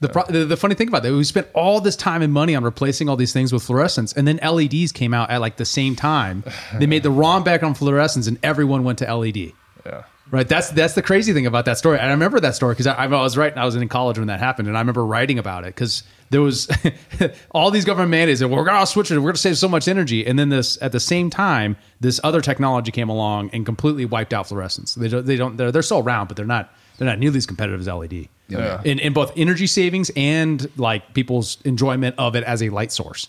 The, 0.04 0.10
pro- 0.10 0.26
the 0.26 0.46
the 0.46 0.58
funny 0.58 0.76
thing 0.76 0.88
about 0.88 1.04
that, 1.04 1.14
we 1.14 1.24
spent 1.24 1.48
all 1.54 1.80
this 1.82 1.96
time 1.96 2.22
and 2.22 2.32
money 2.32 2.56
on 2.56 2.64
replacing 2.64 3.10
all 3.10 3.16
these 3.16 3.34
things 3.34 3.52
with 3.52 3.64
fluorescence, 3.64 4.14
and 4.14 4.28
then 4.28 4.38
LEDs 4.44 4.92
came 4.92 5.14
out 5.14 5.30
at 5.30 5.42
like 5.42 5.58
the 5.58 5.66
same 5.66 5.96
time. 5.96 6.44
They 6.80 6.88
made 6.88 7.04
the 7.04 7.12
wrong 7.12 7.44
back 7.44 7.64
on 7.64 7.74
fluorescence, 7.74 8.28
and 8.28 8.38
everyone 8.44 8.84
went 8.84 9.00
to 9.00 9.14
LED. 9.16 9.54
yeah. 9.86 10.04
Right. 10.32 10.48
That's 10.48 10.70
that's 10.72 10.96
the 10.96 11.04
crazy 11.04 11.32
thing 11.34 11.46
about 11.46 11.66
that 11.66 11.78
story. 11.78 12.00
And 12.00 12.08
I 12.08 12.12
remember 12.12 12.40
that 12.40 12.56
story 12.56 12.74
because 12.74 12.88
I, 12.88 12.96
I 13.04 13.08
was 13.08 13.38
right. 13.38 13.56
I 13.56 13.66
was 13.66 13.76
in 13.76 13.88
college 13.88 14.18
when 14.18 14.28
that 14.30 14.40
happened, 14.40 14.68
and 14.68 14.76
I 14.76 14.82
remember 14.82 15.06
writing 15.06 15.38
about 15.38 15.64
it 15.64 15.76
because 15.76 16.02
there 16.32 16.42
was 16.42 16.68
all 17.52 17.70
these 17.70 17.86
government 17.86 18.10
mandates, 18.10 18.42
and 18.42 18.50
we're 18.52 18.64
gonna 18.64 18.88
switch 18.88 19.12
it. 19.12 19.20
We're 19.20 19.30
gonna 19.30 19.38
save 19.38 19.58
so 19.60 19.68
much 19.68 19.88
energy, 19.88 20.26
and 20.26 20.40
then 20.40 20.50
this 20.50 20.82
at 20.82 20.92
the 20.92 21.00
same 21.00 21.30
time, 21.30 21.76
this 22.00 22.20
other 22.24 22.42
technology 22.42 22.92
came 22.92 23.10
along 23.10 23.52
and 23.54 23.64
completely 23.66 24.06
wiped 24.06 24.34
out 24.34 24.48
fluorescence. 24.48 24.96
They 24.96 25.08
don't. 25.08 25.26
They 25.26 25.36
don't. 25.36 25.58
They're, 25.58 25.72
they're 25.72 25.84
still 25.84 26.00
around, 26.00 26.28
but 26.30 26.38
they're 26.38 26.48
not. 26.48 26.74
They're 26.98 27.08
not 27.08 27.20
nearly 27.20 27.38
as 27.38 27.46
competitive 27.46 27.82
as 27.82 27.88
LED. 27.88 28.28
Yeah. 28.60 28.82
In 28.84 29.00
in 29.00 29.14
both 29.14 29.34
energy 29.36 29.68
savings 29.68 30.12
and 30.16 30.70
like 30.78 31.14
people's 31.14 31.58
enjoyment 31.64 32.16
of 32.18 32.36
it 32.36 32.44
as 32.44 32.62
a 32.62 32.70
light 32.70 32.92
source. 32.92 33.28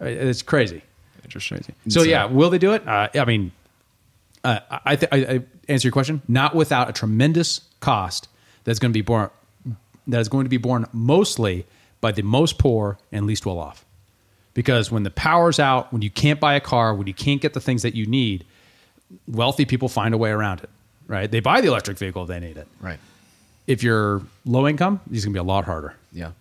It's 0.00 0.42
crazy. 0.42 0.82
Interesting. 1.24 1.64
So 1.88 2.02
yeah, 2.02 2.26
will 2.26 2.50
they 2.50 2.58
do 2.58 2.72
it? 2.72 2.86
Uh, 2.86 3.08
I 3.14 3.24
mean, 3.24 3.52
uh, 4.44 4.60
I, 4.84 4.96
th- 4.96 5.08
I, 5.10 5.16
I 5.34 5.42
answer 5.68 5.88
your 5.88 5.92
question. 5.92 6.20
Not 6.28 6.54
without 6.54 6.88
a 6.88 6.92
tremendous 6.92 7.62
cost 7.80 8.28
that's 8.64 8.78
going 8.78 8.92
to 8.92 8.96
be 8.96 9.02
borne. 9.02 9.30
That 10.06 10.20
is 10.20 10.28
going 10.28 10.44
to 10.44 10.50
be 10.50 10.58
borne 10.58 10.86
mostly 10.92 11.66
by 12.02 12.12
the 12.12 12.22
most 12.22 12.58
poor 12.58 12.98
and 13.10 13.26
least 13.26 13.46
well 13.46 13.58
off. 13.58 13.84
Because 14.52 14.90
when 14.90 15.02
the 15.02 15.10
power's 15.10 15.58
out, 15.58 15.92
when 15.92 16.02
you 16.02 16.10
can't 16.10 16.38
buy 16.38 16.54
a 16.54 16.60
car, 16.60 16.94
when 16.94 17.06
you 17.06 17.14
can't 17.14 17.40
get 17.40 17.54
the 17.54 17.60
things 17.60 17.82
that 17.82 17.94
you 17.94 18.06
need, 18.06 18.44
wealthy 19.26 19.64
people 19.64 19.88
find 19.88 20.14
a 20.14 20.18
way 20.18 20.30
around 20.30 20.60
it. 20.60 20.68
Right? 21.06 21.30
They 21.30 21.40
buy 21.40 21.60
the 21.62 21.68
electric 21.68 21.98
vehicle 21.98 22.22
if 22.22 22.28
they 22.28 22.40
need 22.40 22.56
it. 22.58 22.68
Right. 22.80 22.98
If 23.66 23.82
you're 23.82 24.22
low 24.44 24.68
income, 24.68 25.00
it's 25.10 25.24
going 25.24 25.32
to 25.32 25.38
be 25.38 25.38
a 25.38 25.42
lot 25.42 25.64
harder. 25.64 25.94
Yeah. 26.12 26.32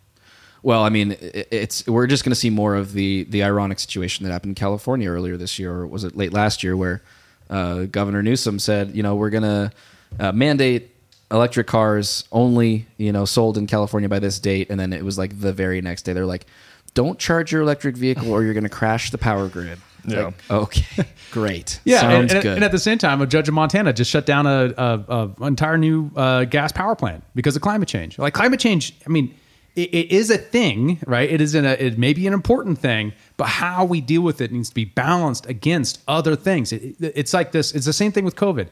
Well, 0.62 0.84
I 0.84 0.90
mean, 0.90 1.18
it's 1.20 1.86
we're 1.88 2.08
just 2.08 2.24
going 2.24 2.32
to 2.32 2.40
see 2.40 2.50
more 2.50 2.76
of 2.76 2.94
the 2.94 3.26
the 3.26 3.44
ironic 3.44 3.80
situation 3.80 4.26
that 4.26 4.32
happened 4.32 4.52
in 4.52 4.56
California 4.56 5.10
earlier 5.10 5.36
this 5.36 5.60
year, 5.60 5.72
or 5.72 5.88
was 5.88 6.04
it 6.06 6.16
late 6.16 6.32
last 6.32 6.64
year, 6.64 6.78
where 6.78 7.02
uh, 7.50 7.84
Governor 7.84 8.24
Newsom 8.24 8.60
said, 8.60 8.96
you 8.96 9.04
know, 9.04 9.16
we're 9.16 9.30
going 9.30 9.44
to 9.44 9.72
uh, 10.20 10.32
mandate 10.32 10.92
electric 11.32 11.68
cars 11.68 12.24
only, 12.32 12.86
you 12.98 13.12
know, 13.12 13.26
sold 13.26 13.58
in 13.58 13.68
California 13.68 14.08
by 14.08 14.20
this 14.20 14.40
date, 14.40 14.70
and 14.70 14.80
then 14.80 14.94
it 14.94 15.04
was 15.04 15.18
like 15.18 15.40
the 15.40 15.52
very 15.52 15.82
next 15.82 16.04
day 16.04 16.14
they're 16.14 16.26
like, 16.26 16.46
don't 16.94 17.20
charge 17.20 17.52
your 17.52 17.62
electric 17.62 17.98
vehicle 17.98 18.32
or 18.32 18.44
you're 18.44 18.54
going 18.54 18.64
to 18.64 18.70
crash 18.70 19.12
the 19.12 19.18
power 19.18 19.48
grid. 19.48 19.80
Yeah. 20.06 20.26
like, 20.26 20.34
okay, 20.52 21.06
great. 21.32 21.80
Yeah, 21.86 22.02
sounds 22.02 22.14
and, 22.14 22.32
and, 22.32 22.42
good. 22.44 22.56
and 22.56 22.64
at 22.64 22.72
the 22.72 22.80
same 22.80 22.98
time, 22.98 23.22
a 23.22 23.28
judge 23.28 23.48
in 23.48 23.54
Montana 23.54 23.94
just 23.94 24.10
shut 24.12 24.26
down 24.26 24.46
a, 24.46 24.74
a, 24.78 25.32
a 25.40 25.46
entire 25.48 25.78
new 25.78 26.12
uh, 26.16 26.44
gas 26.46 26.72
power 26.72 26.96
plant 26.96 27.24
because 27.36 27.56
of 27.56 27.62
climate 27.62 27.88
change. 27.88 28.18
Like 28.20 28.34
climate 28.34 28.60
change, 28.60 28.94
I 29.06 29.10
mean, 29.10 29.34
it, 29.76 29.94
it 29.94 30.12
is 30.12 30.30
a 30.30 30.38
thing, 30.38 31.00
right? 31.08 31.30
It 31.30 31.42
is 31.42 31.56
an, 31.56 31.66
a, 31.66 31.72
it 31.72 31.98
may 31.98 32.14
be 32.14 32.28
an 32.28 32.34
important 32.34 32.78
thing, 32.80 33.14
but 33.38 33.46
how 33.48 33.86
we 33.86 34.02
deal 34.02 34.22
with 34.22 34.42
it 34.42 34.52
needs 34.52 34.70
to 34.70 34.76
be 34.76 34.86
balanced 34.86 35.46
against 35.48 36.02
other 36.08 36.36
things. 36.36 36.72
It, 36.72 36.96
it- 37.02 37.14
it's 37.16 37.34
like 37.34 37.52
this. 37.52 37.74
It's 37.74 37.86
the 37.86 37.94
same 37.94 38.12
thing 38.12 38.26
with 38.26 38.36
COVID. 38.36 38.68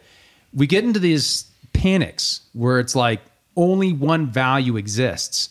We 0.53 0.67
get 0.67 0.83
into 0.83 0.99
these 0.99 1.45
panics 1.73 2.41
where 2.53 2.79
it's 2.79 2.95
like 2.95 3.21
only 3.55 3.93
one 3.93 4.27
value 4.27 4.77
exists. 4.77 5.50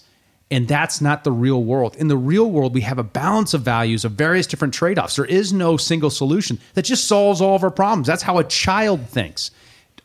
And 0.51 0.67
that's 0.67 1.01
not 1.01 1.23
the 1.23 1.31
real 1.31 1.63
world. 1.63 1.95
In 1.97 2.09
the 2.09 2.17
real 2.17 2.51
world, 2.51 2.75
we 2.75 2.81
have 2.81 2.99
a 2.99 3.05
balance 3.05 3.55
of 3.55 3.63
values 3.63 4.05
of 4.05 4.13
various 4.13 4.47
different 4.49 4.75
trade 4.75 4.99
offs. 4.99 5.17
There 5.17 5.25
is 5.25 5.53
no 5.53 5.77
single 5.77 6.11
solution 6.11 6.59
that 6.75 6.85
just 6.85 7.07
solves 7.07 7.41
all 7.41 7.55
of 7.55 7.63
our 7.63 7.71
problems. 7.71 8.09
That's 8.09 8.23
how 8.23 8.39
a 8.39 8.45
child 8.45 9.07
thinks. 9.07 9.53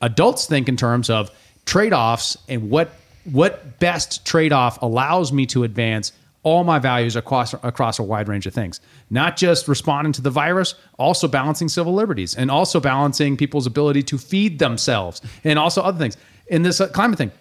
Adults 0.01 0.45
think 0.45 0.69
in 0.69 0.77
terms 0.77 1.09
of 1.09 1.31
trade 1.65 1.93
offs 1.93 2.37
and 2.47 2.69
what, 2.69 2.91
what 3.23 3.79
best 3.79 4.25
trade 4.25 4.53
off 4.53 4.79
allows 4.83 5.33
me 5.33 5.47
to 5.47 5.63
advance 5.63 6.11
all 6.43 6.63
my 6.63 6.77
values 6.77 7.15
across, 7.15 7.53
across 7.53 7.97
a 7.97 8.03
wide 8.03 8.27
range 8.27 8.45
of 8.45 8.53
things. 8.53 8.79
Not 9.09 9.35
just 9.35 9.67
responding 9.67 10.13
to 10.13 10.21
the 10.21 10.29
virus, 10.29 10.75
also 10.99 11.27
balancing 11.27 11.67
civil 11.69 11.95
liberties 11.95 12.35
and 12.35 12.51
also 12.51 12.79
balancing 12.79 13.35
people's 13.35 13.65
ability 13.65 14.03
to 14.03 14.19
feed 14.19 14.59
themselves 14.59 15.21
and 15.43 15.57
also 15.57 15.81
other 15.81 15.97
things. 15.97 16.17
In 16.47 16.61
this 16.61 16.79
uh, 16.79 16.87
climate 16.89 17.17
thing, 17.17 17.31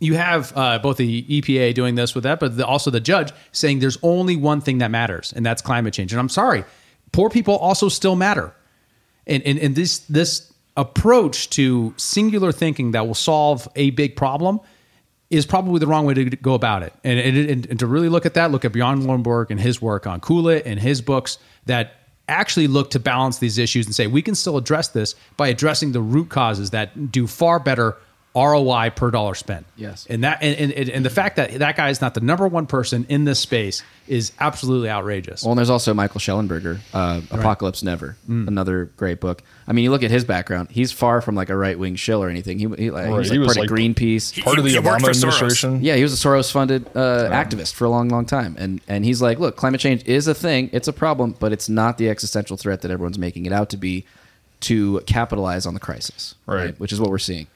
you 0.00 0.14
have 0.14 0.56
uh, 0.56 0.78
both 0.78 0.96
the 0.96 1.22
EPA 1.24 1.74
doing 1.74 1.94
this 1.94 2.14
with 2.14 2.24
that, 2.24 2.40
but 2.40 2.56
the, 2.56 2.66
also 2.66 2.90
the 2.90 3.00
judge 3.00 3.32
saying 3.52 3.78
there's 3.78 3.98
only 4.02 4.34
one 4.34 4.60
thing 4.60 4.78
that 4.78 4.90
matters, 4.90 5.32
and 5.34 5.44
that's 5.44 5.62
climate 5.62 5.94
change. 5.94 6.12
And 6.12 6.18
I'm 6.18 6.30
sorry, 6.30 6.64
poor 7.12 7.30
people 7.30 7.56
also 7.56 7.88
still 7.88 8.16
matter. 8.16 8.52
And, 9.26 9.42
and, 9.44 9.58
and 9.58 9.76
this, 9.76 10.00
this 10.00 10.52
approach 10.76 11.50
to 11.50 11.94
singular 11.98 12.50
thinking 12.50 12.92
that 12.92 13.06
will 13.06 13.14
solve 13.14 13.68
a 13.76 13.90
big 13.90 14.16
problem 14.16 14.60
is 15.28 15.46
probably 15.46 15.78
the 15.78 15.86
wrong 15.86 16.06
way 16.06 16.14
to 16.14 16.24
go 16.24 16.54
about 16.54 16.82
it. 16.82 16.92
And, 17.04 17.20
and, 17.20 17.66
and 17.66 17.78
to 17.78 17.86
really 17.86 18.08
look 18.08 18.26
at 18.26 18.34
that, 18.34 18.50
look 18.50 18.64
at 18.64 18.72
Bjorn 18.72 19.02
Lomborg 19.02 19.50
and 19.50 19.60
his 19.60 19.80
work 19.80 20.06
on 20.06 20.20
Cool 20.20 20.48
It 20.48 20.66
and 20.66 20.80
his 20.80 21.00
books 21.02 21.38
that 21.66 21.92
actually 22.26 22.66
look 22.66 22.90
to 22.90 22.98
balance 22.98 23.38
these 23.38 23.58
issues 23.58 23.86
and 23.86 23.94
say 23.94 24.06
we 24.06 24.22
can 24.22 24.34
still 24.34 24.56
address 24.56 24.88
this 24.88 25.14
by 25.36 25.48
addressing 25.48 25.92
the 25.92 26.00
root 26.00 26.30
causes 26.30 26.70
that 26.70 27.12
do 27.12 27.26
far 27.26 27.60
better 27.60 27.96
ROI 28.34 28.90
per 28.94 29.10
dollar 29.10 29.34
spent. 29.34 29.66
Yes. 29.76 30.06
And 30.08 30.22
that 30.22 30.40
and, 30.40 30.70
and, 30.72 30.88
and 30.88 31.04
the 31.04 31.10
fact 31.10 31.34
that 31.36 31.50
that 31.58 31.74
guy 31.76 31.88
is 31.90 32.00
not 32.00 32.14
the 32.14 32.20
number 32.20 32.46
one 32.46 32.66
person 32.66 33.04
in 33.08 33.24
this 33.24 33.40
space 33.40 33.82
is 34.06 34.30
absolutely 34.38 34.88
outrageous. 34.88 35.42
Well, 35.42 35.50
and 35.52 35.58
there's 35.58 35.70
also 35.70 35.94
Michael 35.94 36.20
Shellenberger, 36.20 36.78
uh, 36.94 37.22
Apocalypse 37.32 37.82
Never, 37.82 38.16
Mm. 38.28 38.46
another 38.46 38.84
great 38.96 39.18
book. 39.20 39.42
I 39.66 39.72
mean, 39.72 39.82
you 39.84 39.90
look 39.90 40.04
at 40.04 40.12
his 40.12 40.24
background; 40.24 40.68
he's 40.70 40.92
far 40.92 41.20
from 41.20 41.34
like 41.34 41.48
a 41.50 41.56
right 41.56 41.76
wing 41.76 41.96
shill 41.96 42.22
or 42.22 42.28
anything. 42.28 42.58
He, 42.60 42.66
he, 42.76 42.90
like, 42.92 43.06
he 43.06 43.12
was 43.12 43.28
like 43.28 43.32
he 43.32 43.38
was 43.40 43.48
part 43.48 43.56
like 43.58 43.70
of 43.70 43.76
Greenpeace. 43.76 44.30
He- 44.32 44.42
Part 44.42 44.58
of 44.58 44.64
the 44.64 44.74
Obama 44.76 45.08
administration. 45.08 45.82
yeah, 45.82 45.96
he 45.96 46.02
was 46.04 46.12
a 46.12 46.28
Soros-funded 46.28 46.86
uh, 46.96 47.30
activist 47.32 47.74
for 47.74 47.84
a 47.84 47.90
long, 47.90 48.08
long 48.10 48.26
time, 48.26 48.54
and 48.58 48.80
and 48.86 49.04
he's 49.04 49.20
like, 49.20 49.40
look, 49.40 49.56
climate 49.56 49.80
change 49.80 50.04
is 50.06 50.28
a 50.28 50.34
thing; 50.34 50.70
it's 50.72 50.86
a 50.86 50.92
problem, 50.92 51.34
but 51.40 51.50
it's 51.52 51.68
not 51.68 51.98
the 51.98 52.08
existential 52.08 52.56
threat 52.56 52.82
that 52.82 52.92
everyone's 52.92 53.18
making 53.18 53.46
it 53.46 53.52
out 53.52 53.70
to 53.70 53.76
be. 53.76 54.04
To 54.64 55.00
capitalize 55.06 55.64
on 55.64 55.72
the 55.72 55.80
crisis, 55.80 56.34
Right. 56.44 56.78
Which 56.78 56.92
is 56.92 57.00
what 57.00 57.08
we're 57.08 57.16
seeing. 57.16 57.46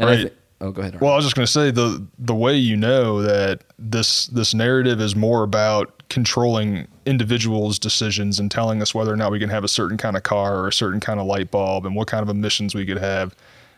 And 0.00 0.08
Right. 0.10 0.28
thi- 0.28 0.34
oh, 0.62 0.72
go 0.72 0.80
ahead. 0.82 0.94
Aaron. 0.94 1.04
Well, 1.04 1.12
I 1.12 1.16
was 1.16 1.24
just 1.26 1.36
going 1.36 1.46
to 1.46 1.52
say 1.52 1.70
the 1.70 2.04
the 2.18 2.34
way 2.34 2.56
you 2.56 2.76
know 2.76 3.22
that 3.22 3.62
this 3.78 4.26
this 4.28 4.54
narrative 4.54 5.00
is 5.00 5.16
more 5.16 5.44
about 5.44 6.02
controlling 6.08 6.88
individuals' 7.06 7.78
decisions 7.78 8.40
and 8.40 8.50
telling 8.50 8.82
us 8.82 8.94
whether 8.94 9.12
or 9.12 9.16
not 9.16 9.30
we 9.32 9.38
can 9.40 9.50
have 9.50 9.64
a 9.64 9.68
certain 9.68 9.96
kind 9.98 10.16
of 10.16 10.24
car 10.24 10.58
or 10.58 10.68
a 10.68 10.72
certain 10.72 11.00
kind 11.00 11.20
of 11.20 11.26
light 11.26 11.50
bulb 11.52 11.86
and 11.86 11.94
what 11.96 12.08
kind 12.08 12.22
of 12.22 12.28
emissions 12.28 12.74
we 12.74 12.86
could 12.86 12.98
have, 12.98 13.36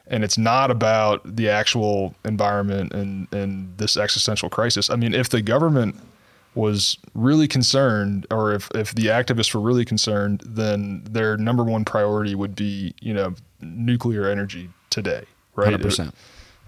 and 0.09 0.25
it's 0.25 0.39
not 0.39 0.71
about 0.71 1.37
the 1.37 1.49
actual 1.49 2.15
environment 2.25 2.93
and 2.95 3.29
and 3.33 3.77
this 3.79 3.97
existential 3.99 4.49
crisis. 4.51 4.91
I 4.91 4.97
mean, 4.97 5.15
if 5.15 5.29
the 5.31 5.43
government 5.43 5.97
was 6.55 6.99
really 7.15 7.49
concerned 7.49 8.27
or 8.31 8.53
if, 8.53 8.71
if 8.75 8.95
the 8.95 9.07
activists 9.07 9.55
were 9.55 9.61
really 9.63 9.87
concerned 9.87 10.43
then 10.47 11.03
their 11.11 11.37
number 11.39 11.65
one 11.65 11.85
priority 11.85 12.35
would 12.35 12.55
be 12.55 12.95
you 13.01 13.15
know 13.15 13.35
nuclear 13.63 14.29
energy 14.29 14.69
today 14.91 15.25
right? 15.55 15.75
100%. 15.75 16.13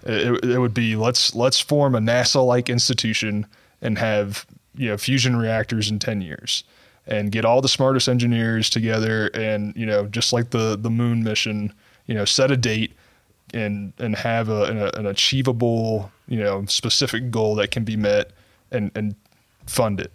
it, 0.03 0.45
it 0.45 0.59
would 0.59 0.73
be 0.73 0.95
let's 0.95 1.35
let's 1.35 1.59
form 1.59 1.95
a 1.95 1.99
NASA 1.99 2.45
like 2.45 2.69
institution 2.69 3.45
and 3.81 3.97
have 3.97 4.45
you 4.75 4.89
know 4.89 4.97
fusion 4.97 5.35
reactors 5.35 5.89
in 5.89 5.99
10 5.99 6.21
years 6.21 6.63
and 7.07 7.31
get 7.31 7.45
all 7.45 7.61
the 7.61 7.69
smartest 7.69 8.07
engineers 8.09 8.69
together 8.69 9.27
and 9.33 9.75
you 9.75 9.85
know 9.85 10.05
just 10.07 10.33
like 10.33 10.49
the 10.49 10.77
the 10.79 10.89
moon 10.89 11.23
mission 11.23 11.73
you 12.07 12.13
know 12.15 12.25
set 12.25 12.51
a 12.51 12.57
date 12.57 12.93
and 13.53 13.93
and 13.99 14.15
have 14.15 14.49
a, 14.49 14.63
an, 14.63 14.77
an 14.77 15.05
achievable 15.05 16.11
you 16.27 16.37
know 16.39 16.65
specific 16.65 17.31
goal 17.31 17.55
that 17.55 17.71
can 17.71 17.83
be 17.83 17.95
met 17.95 18.31
and 18.71 18.91
and 18.95 19.15
fund 19.67 19.99
it. 19.99 20.11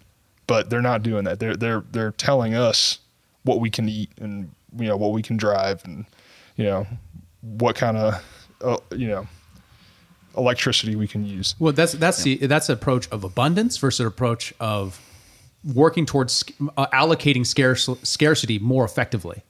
But 0.46 0.70
they're 0.70 0.82
not 0.82 1.02
doing 1.02 1.24
that. 1.24 1.40
They're 1.40 1.56
they're 1.56 1.84
they're 1.90 2.12
telling 2.12 2.54
us 2.54 2.98
what 3.44 3.60
we 3.60 3.70
can 3.70 3.88
eat 3.88 4.10
and 4.20 4.50
you 4.76 4.86
know 4.86 4.96
what 4.96 5.12
we 5.12 5.22
can 5.22 5.36
drive 5.36 5.84
and 5.84 6.04
you 6.56 6.64
know 6.64 6.86
what 7.40 7.76
kind 7.76 7.96
of 7.96 8.22
uh, 8.62 8.78
you 8.90 9.08
know 9.08 9.26
electricity 10.36 10.96
we 10.96 11.08
can 11.08 11.24
use. 11.24 11.54
Well, 11.58 11.72
that's 11.72 11.92
that's 11.92 12.22
the 12.22 12.36
that's 12.46 12.68
the 12.68 12.74
approach 12.74 13.08
of 13.10 13.24
abundance 13.24 13.76
versus 13.76 14.00
an 14.00 14.06
approach 14.06 14.54
of 14.60 15.00
working 15.74 16.06
towards 16.06 16.44
uh, 16.76 16.86
allocating 16.88 17.46
scarce, 17.46 17.88
scarcity 18.02 18.58
more 18.58 18.84
effectively, 18.84 19.42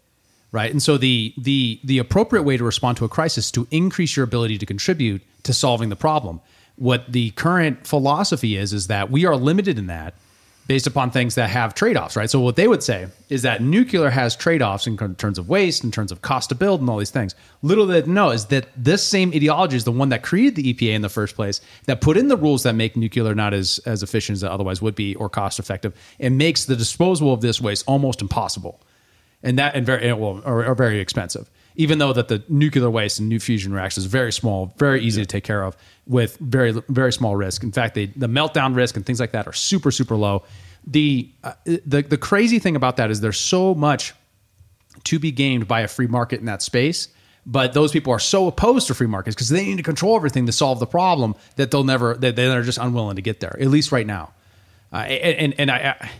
right? 0.52 0.70
And 0.70 0.82
so 0.82 0.96
the 0.96 1.34
the 1.38 1.80
the 1.84 1.98
appropriate 1.98 2.42
way 2.42 2.56
to 2.56 2.64
respond 2.64 2.96
to 2.98 3.04
a 3.04 3.08
crisis 3.08 3.46
is 3.46 3.52
to 3.52 3.66
increase 3.70 4.16
your 4.16 4.24
ability 4.24 4.58
to 4.58 4.66
contribute 4.66 5.22
to 5.44 5.52
solving 5.52 5.88
the 5.88 5.96
problem. 5.96 6.40
What 6.76 7.12
the 7.12 7.30
current 7.32 7.86
philosophy 7.86 8.56
is 8.56 8.72
is 8.72 8.86
that 8.86 9.10
we 9.10 9.26
are 9.26 9.36
limited 9.36 9.78
in 9.78 9.86
that 9.88 10.14
based 10.70 10.86
upon 10.86 11.10
things 11.10 11.34
that 11.34 11.50
have 11.50 11.74
trade-offs, 11.74 12.14
right? 12.14 12.30
So 12.30 12.38
what 12.38 12.54
they 12.54 12.68
would 12.68 12.80
say 12.80 13.08
is 13.28 13.42
that 13.42 13.60
nuclear 13.60 14.08
has 14.08 14.36
trade-offs 14.36 14.86
in 14.86 14.96
terms 15.16 15.36
of 15.36 15.48
waste, 15.48 15.82
in 15.82 15.90
terms 15.90 16.12
of 16.12 16.22
cost 16.22 16.50
to 16.50 16.54
build, 16.54 16.78
and 16.78 16.88
all 16.88 16.96
these 16.96 17.10
things. 17.10 17.34
Little 17.60 17.86
they 17.86 18.02
know 18.02 18.30
is 18.30 18.46
that 18.46 18.68
this 18.76 19.02
same 19.02 19.30
ideology 19.34 19.76
is 19.76 19.82
the 19.82 19.90
one 19.90 20.10
that 20.10 20.22
created 20.22 20.54
the 20.54 20.72
EPA 20.72 20.94
in 20.94 21.02
the 21.02 21.08
first 21.08 21.34
place, 21.34 21.60
that 21.86 22.00
put 22.00 22.16
in 22.16 22.28
the 22.28 22.36
rules 22.36 22.62
that 22.62 22.76
make 22.76 22.96
nuclear 22.96 23.34
not 23.34 23.52
as 23.52 23.80
as 23.84 24.04
efficient 24.04 24.36
as 24.36 24.44
it 24.44 24.48
otherwise 24.48 24.80
would 24.80 24.94
be 24.94 25.16
or 25.16 25.28
cost 25.28 25.58
effective, 25.58 25.92
and 26.20 26.38
makes 26.38 26.66
the 26.66 26.76
disposal 26.76 27.32
of 27.32 27.40
this 27.40 27.60
waste 27.60 27.82
almost 27.88 28.22
impossible, 28.22 28.80
and 29.42 29.58
that 29.58 29.74
and 29.74 29.84
very 29.84 30.12
well 30.12 30.40
or, 30.44 30.64
or 30.64 30.76
very 30.76 31.00
expensive. 31.00 31.50
Even 31.76 31.98
though 31.98 32.12
that 32.12 32.28
the 32.28 32.42
nuclear 32.48 32.90
waste 32.90 33.20
and 33.20 33.28
new 33.28 33.40
fusion 33.40 33.72
reactors 33.72 34.04
is 34.04 34.06
very 34.06 34.32
small, 34.32 34.74
very 34.76 35.00
easy 35.02 35.22
to 35.22 35.26
take 35.26 35.44
care 35.44 35.62
of 35.62 35.76
with 36.06 36.36
very 36.38 36.72
very 36.88 37.12
small 37.12 37.36
risk. 37.36 37.62
In 37.62 37.72
fact, 37.72 37.94
they, 37.94 38.06
the 38.06 38.26
meltdown 38.28 38.74
risk 38.74 38.96
and 38.96 39.06
things 39.06 39.20
like 39.20 39.32
that 39.32 39.46
are 39.46 39.52
super 39.52 39.90
super 39.90 40.16
low. 40.16 40.42
The 40.86 41.30
uh, 41.44 41.52
the 41.64 42.02
the 42.02 42.18
crazy 42.18 42.58
thing 42.58 42.76
about 42.76 42.96
that 42.96 43.10
is 43.10 43.20
there's 43.20 43.38
so 43.38 43.74
much 43.74 44.14
to 45.04 45.18
be 45.18 45.30
gained 45.30 45.68
by 45.68 45.80
a 45.80 45.88
free 45.88 46.06
market 46.06 46.40
in 46.40 46.46
that 46.46 46.62
space. 46.62 47.08
But 47.46 47.72
those 47.72 47.90
people 47.90 48.12
are 48.12 48.18
so 48.18 48.46
opposed 48.48 48.86
to 48.88 48.94
free 48.94 49.06
markets 49.06 49.34
because 49.34 49.48
they 49.48 49.64
need 49.64 49.78
to 49.78 49.82
control 49.82 50.14
everything 50.14 50.46
to 50.46 50.52
solve 50.52 50.78
the 50.78 50.86
problem 50.86 51.34
that 51.56 51.70
they'll 51.70 51.84
never 51.84 52.14
that 52.14 52.36
they're 52.36 52.62
just 52.62 52.78
unwilling 52.78 53.16
to 53.16 53.22
get 53.22 53.40
there. 53.40 53.56
At 53.58 53.68
least 53.68 53.92
right 53.92 54.06
now, 54.06 54.32
uh, 54.92 54.96
and 54.96 55.54
and 55.58 55.70
I, 55.70 55.96
I, 56.00 56.10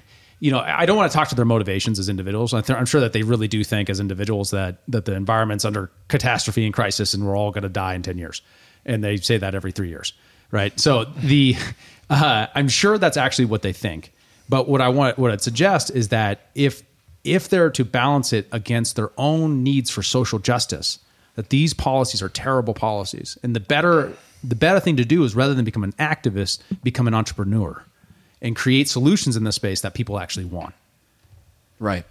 you 0.41 0.51
know, 0.51 0.59
I 0.59 0.87
don't 0.87 0.97
want 0.97 1.13
to 1.13 1.17
talk 1.17 1.29
to 1.29 1.35
their 1.35 1.45
motivations 1.45 1.99
as 1.99 2.09
individuals. 2.09 2.55
I'm 2.55 2.87
sure 2.87 3.03
that 3.03 3.13
they 3.13 3.23
really 3.23 3.47
do 3.47 3.63
think 3.63 3.91
as 3.91 4.01
individuals 4.01 4.51
that 4.51 4.79
that 4.89 5.05
the 5.05 5.15
environment's 5.15 5.67
under 5.67 5.91
catastrophe 6.09 6.65
and 6.65 6.75
crisis, 6.75 7.13
and 7.15 7.27
we're 7.27 7.37
all 7.37 7.51
going 7.51 7.63
to 7.63 7.69
die 7.69 7.95
in 7.95 8.03
ten 8.03 8.19
years. 8.19 8.41
And 8.87 9.05
they 9.05 9.19
say 9.19 9.37
that 9.37 9.55
every 9.55 9.71
three 9.71 9.91
years, 9.91 10.15
right? 10.51 10.79
So 10.81 11.05
the 11.05 11.57
uh, 12.11 12.47
I'm 12.55 12.69
sure 12.69 12.97
that's 12.97 13.19
actually 13.19 13.45
what 13.45 13.63
they 13.63 13.75
think. 13.75 14.13
But 14.49 14.69
what 14.69 14.81
I 14.81 14.89
want, 14.89 15.19
what 15.19 15.31
I'd 15.31 15.43
suggest 15.43 15.91
is 15.91 16.09
that 16.09 16.49
if 16.55 16.83
if 17.23 17.51
they're 17.51 17.71
to 17.71 17.85
balance 17.85 18.33
it 18.33 18.49
against 18.51 18.97
their 18.97 19.11
own 19.19 19.63
needs 19.63 19.91
for 19.91 20.03
social 20.03 20.39
justice, 20.39 20.99
that 21.35 21.51
these 21.51 21.75
policies 21.75 22.23
are 22.23 22.31
terrible 22.31 22.73
policies, 22.73 23.37
and 23.43 23.55
the 23.55 23.61
better 23.61 24.13
the 24.43 24.57
better 24.57 24.81
thing 24.81 24.97
to 24.97 25.05
do 25.05 25.23
is 25.23 25.35
rather 25.35 25.53
than 25.53 25.67
become 25.67 25.85
an 25.85 25.93
activist, 25.93 26.61
become 26.83 27.07
an 27.07 27.13
entrepreneur, 27.13 27.85
and 28.43 28.57
create 28.57 28.89
solutions 28.89 29.37
in 29.37 29.45
this 29.45 29.57
space 29.57 29.81
that 29.83 29.95
people 29.95 30.19
actually 30.19 30.47
want. 30.47 30.75
Right. 31.79 32.05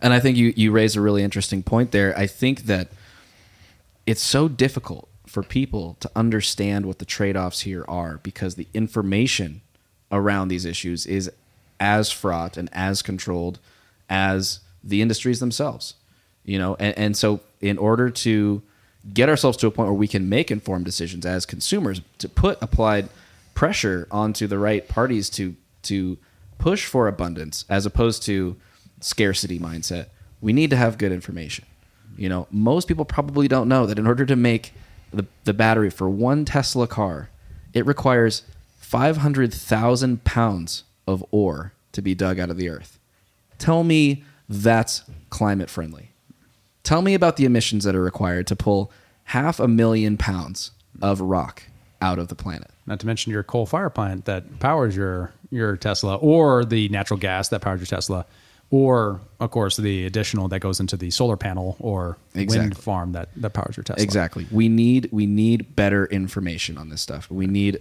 And 0.00 0.12
I 0.12 0.20
think 0.20 0.36
you, 0.36 0.52
you 0.56 0.72
raise 0.72 0.96
a 0.96 1.00
really 1.00 1.22
interesting 1.22 1.62
point 1.62 1.90
there. 1.90 2.16
I 2.16 2.26
think 2.26 2.62
that 2.62 2.88
it's 4.06 4.22
so 4.22 4.48
difficult 4.48 5.08
for 5.26 5.42
people 5.42 5.96
to 6.00 6.10
understand 6.16 6.86
what 6.86 6.98
the 6.98 7.04
trade 7.04 7.36
offs 7.36 7.60
here 7.60 7.84
are 7.86 8.18
because 8.22 8.54
the 8.54 8.66
information 8.74 9.60
around 10.10 10.48
these 10.48 10.64
issues 10.64 11.06
is 11.06 11.30
as 11.78 12.10
fraught 12.10 12.56
and 12.56 12.68
as 12.72 13.02
controlled 13.02 13.58
as 14.08 14.60
the 14.82 15.00
industries 15.02 15.38
themselves. 15.38 15.94
You 16.44 16.58
know, 16.58 16.76
and, 16.80 16.96
and 16.98 17.16
so 17.16 17.40
in 17.60 17.78
order 17.78 18.10
to 18.10 18.62
get 19.12 19.28
ourselves 19.28 19.56
to 19.58 19.66
a 19.66 19.70
point 19.70 19.88
where 19.88 19.94
we 19.94 20.08
can 20.08 20.28
make 20.28 20.50
informed 20.50 20.84
decisions 20.84 21.24
as 21.24 21.46
consumers, 21.46 22.00
to 22.18 22.28
put 22.28 22.58
applied 22.60 23.08
pressure 23.54 24.08
onto 24.10 24.46
the 24.46 24.58
right 24.58 24.88
parties 24.88 25.30
to 25.30 25.54
to 25.82 26.18
push 26.58 26.86
for 26.86 27.08
abundance 27.08 27.64
as 27.68 27.86
opposed 27.86 28.22
to 28.24 28.56
scarcity 29.00 29.58
mindset, 29.58 30.06
we 30.40 30.52
need 30.52 30.70
to 30.70 30.76
have 30.76 30.98
good 30.98 31.12
information. 31.12 31.64
You 32.16 32.28
know, 32.28 32.46
most 32.50 32.88
people 32.88 33.04
probably 33.04 33.48
don't 33.48 33.68
know 33.68 33.86
that 33.86 33.98
in 33.98 34.06
order 34.06 34.26
to 34.26 34.36
make 34.36 34.72
the, 35.12 35.26
the 35.44 35.54
battery 35.54 35.90
for 35.90 36.08
one 36.08 36.44
Tesla 36.44 36.86
car, 36.86 37.30
it 37.72 37.86
requires 37.86 38.42
500,000 38.78 40.24
pounds 40.24 40.84
of 41.06 41.24
ore 41.30 41.72
to 41.92 42.02
be 42.02 42.14
dug 42.14 42.38
out 42.38 42.50
of 42.50 42.56
the 42.56 42.68
earth. 42.68 42.98
Tell 43.58 43.84
me 43.84 44.24
that's 44.48 45.04
climate 45.30 45.70
friendly. 45.70 46.10
Tell 46.82 47.02
me 47.02 47.14
about 47.14 47.36
the 47.36 47.44
emissions 47.44 47.84
that 47.84 47.94
are 47.94 48.02
required 48.02 48.46
to 48.48 48.56
pull 48.56 48.90
half 49.24 49.60
a 49.60 49.68
million 49.68 50.16
pounds 50.16 50.72
of 51.00 51.20
rock 51.20 51.62
out 52.02 52.18
of 52.18 52.28
the 52.28 52.34
planet. 52.34 52.70
Not 52.86 53.00
to 53.00 53.06
mention 53.06 53.32
your 53.32 53.42
coal 53.42 53.66
fire 53.66 53.90
plant 53.90 54.24
that 54.24 54.58
powers 54.58 54.96
your 54.96 55.32
your 55.50 55.76
Tesla, 55.76 56.16
or 56.16 56.64
the 56.64 56.88
natural 56.88 57.18
gas 57.18 57.48
that 57.48 57.60
powers 57.60 57.80
your 57.80 57.86
Tesla, 57.86 58.24
or 58.70 59.20
of 59.40 59.50
course 59.50 59.76
the 59.76 60.06
additional 60.06 60.46
that 60.48 60.60
goes 60.60 60.78
into 60.80 60.96
the 60.96 61.10
solar 61.10 61.36
panel 61.36 61.76
or 61.80 62.16
wind 62.34 62.76
farm 62.78 63.12
that 63.12 63.28
that 63.36 63.50
powers 63.52 63.76
your 63.76 63.84
Tesla. 63.84 64.02
Exactly. 64.02 64.46
We 64.50 64.68
need 64.68 65.08
we 65.12 65.26
need 65.26 65.74
better 65.76 66.06
information 66.06 66.78
on 66.78 66.88
this 66.88 67.00
stuff. 67.00 67.30
We 67.30 67.46
need 67.46 67.80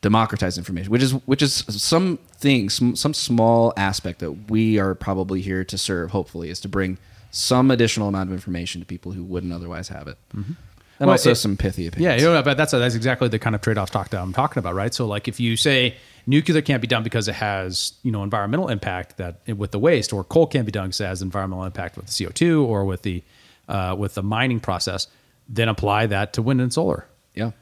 democratized 0.00 0.58
information, 0.58 0.90
which 0.90 1.02
is 1.02 1.12
which 1.26 1.42
is 1.42 1.52
some 1.68 2.18
thing, 2.36 2.70
some, 2.70 2.96
some 2.96 3.14
small 3.14 3.72
aspect 3.76 4.18
that 4.20 4.50
we 4.50 4.78
are 4.78 4.94
probably 4.94 5.40
here 5.42 5.64
to 5.64 5.78
serve. 5.78 6.10
Hopefully, 6.10 6.48
is 6.50 6.60
to 6.60 6.68
bring 6.68 6.98
some 7.30 7.70
additional 7.70 8.08
amount 8.08 8.28
of 8.28 8.32
information 8.34 8.80
to 8.80 8.86
people 8.86 9.12
who 9.12 9.22
wouldn't 9.22 9.52
otherwise 9.52 9.88
have 9.88 10.06
it. 10.08 10.18
Mm-hmm. 10.34 10.52
and 10.98 11.06
Well, 11.06 11.10
also 11.10 11.30
it- 11.30 11.36
some 11.36 11.56
pithy 11.56 11.86
opinions. 11.86 12.20
Yeah, 12.22 12.28
you 12.28 12.34
know, 12.34 12.42
but 12.42 12.56
that's 12.56 12.72
that's 12.72 12.94
exactly 12.94 13.28
the 13.28 13.38
kind 13.38 13.54
of 13.54 13.60
trade 13.60 13.78
off 13.78 13.90
talk 13.90 14.08
that 14.10 14.20
I'm 14.20 14.32
talking 14.32 14.58
about, 14.58 14.74
right? 14.74 14.92
So, 14.92 15.06
like, 15.06 15.28
if 15.28 15.38
you 15.40 15.56
say 15.56 15.96
nuclear 16.26 16.62
can't 16.62 16.80
be 16.80 16.86
done 16.86 17.02
because 17.02 17.28
it 17.28 17.34
has 17.34 17.94
you 18.02 18.12
know 18.12 18.22
environmental 18.22 18.68
impact 18.68 19.16
that 19.18 19.40
with 19.56 19.70
the 19.70 19.78
waste, 19.78 20.12
or 20.12 20.24
coal 20.24 20.46
can't 20.46 20.66
be 20.66 20.72
done 20.72 20.86
because 20.86 21.00
it 21.00 21.06
has 21.06 21.22
environmental 21.22 21.64
impact 21.64 21.96
with 21.96 22.06
the 22.06 22.12
CO2 22.12 22.64
or 22.66 22.84
with 22.84 23.02
the 23.02 23.22
uh, 23.68 23.94
with 23.98 24.14
the 24.14 24.22
mining 24.22 24.60
process, 24.60 25.06
then 25.48 25.68
apply 25.68 26.06
that 26.06 26.32
to 26.34 26.42
wind 26.42 26.60
and 26.60 26.72
solar. 26.72 27.06
yeah. 27.34 27.52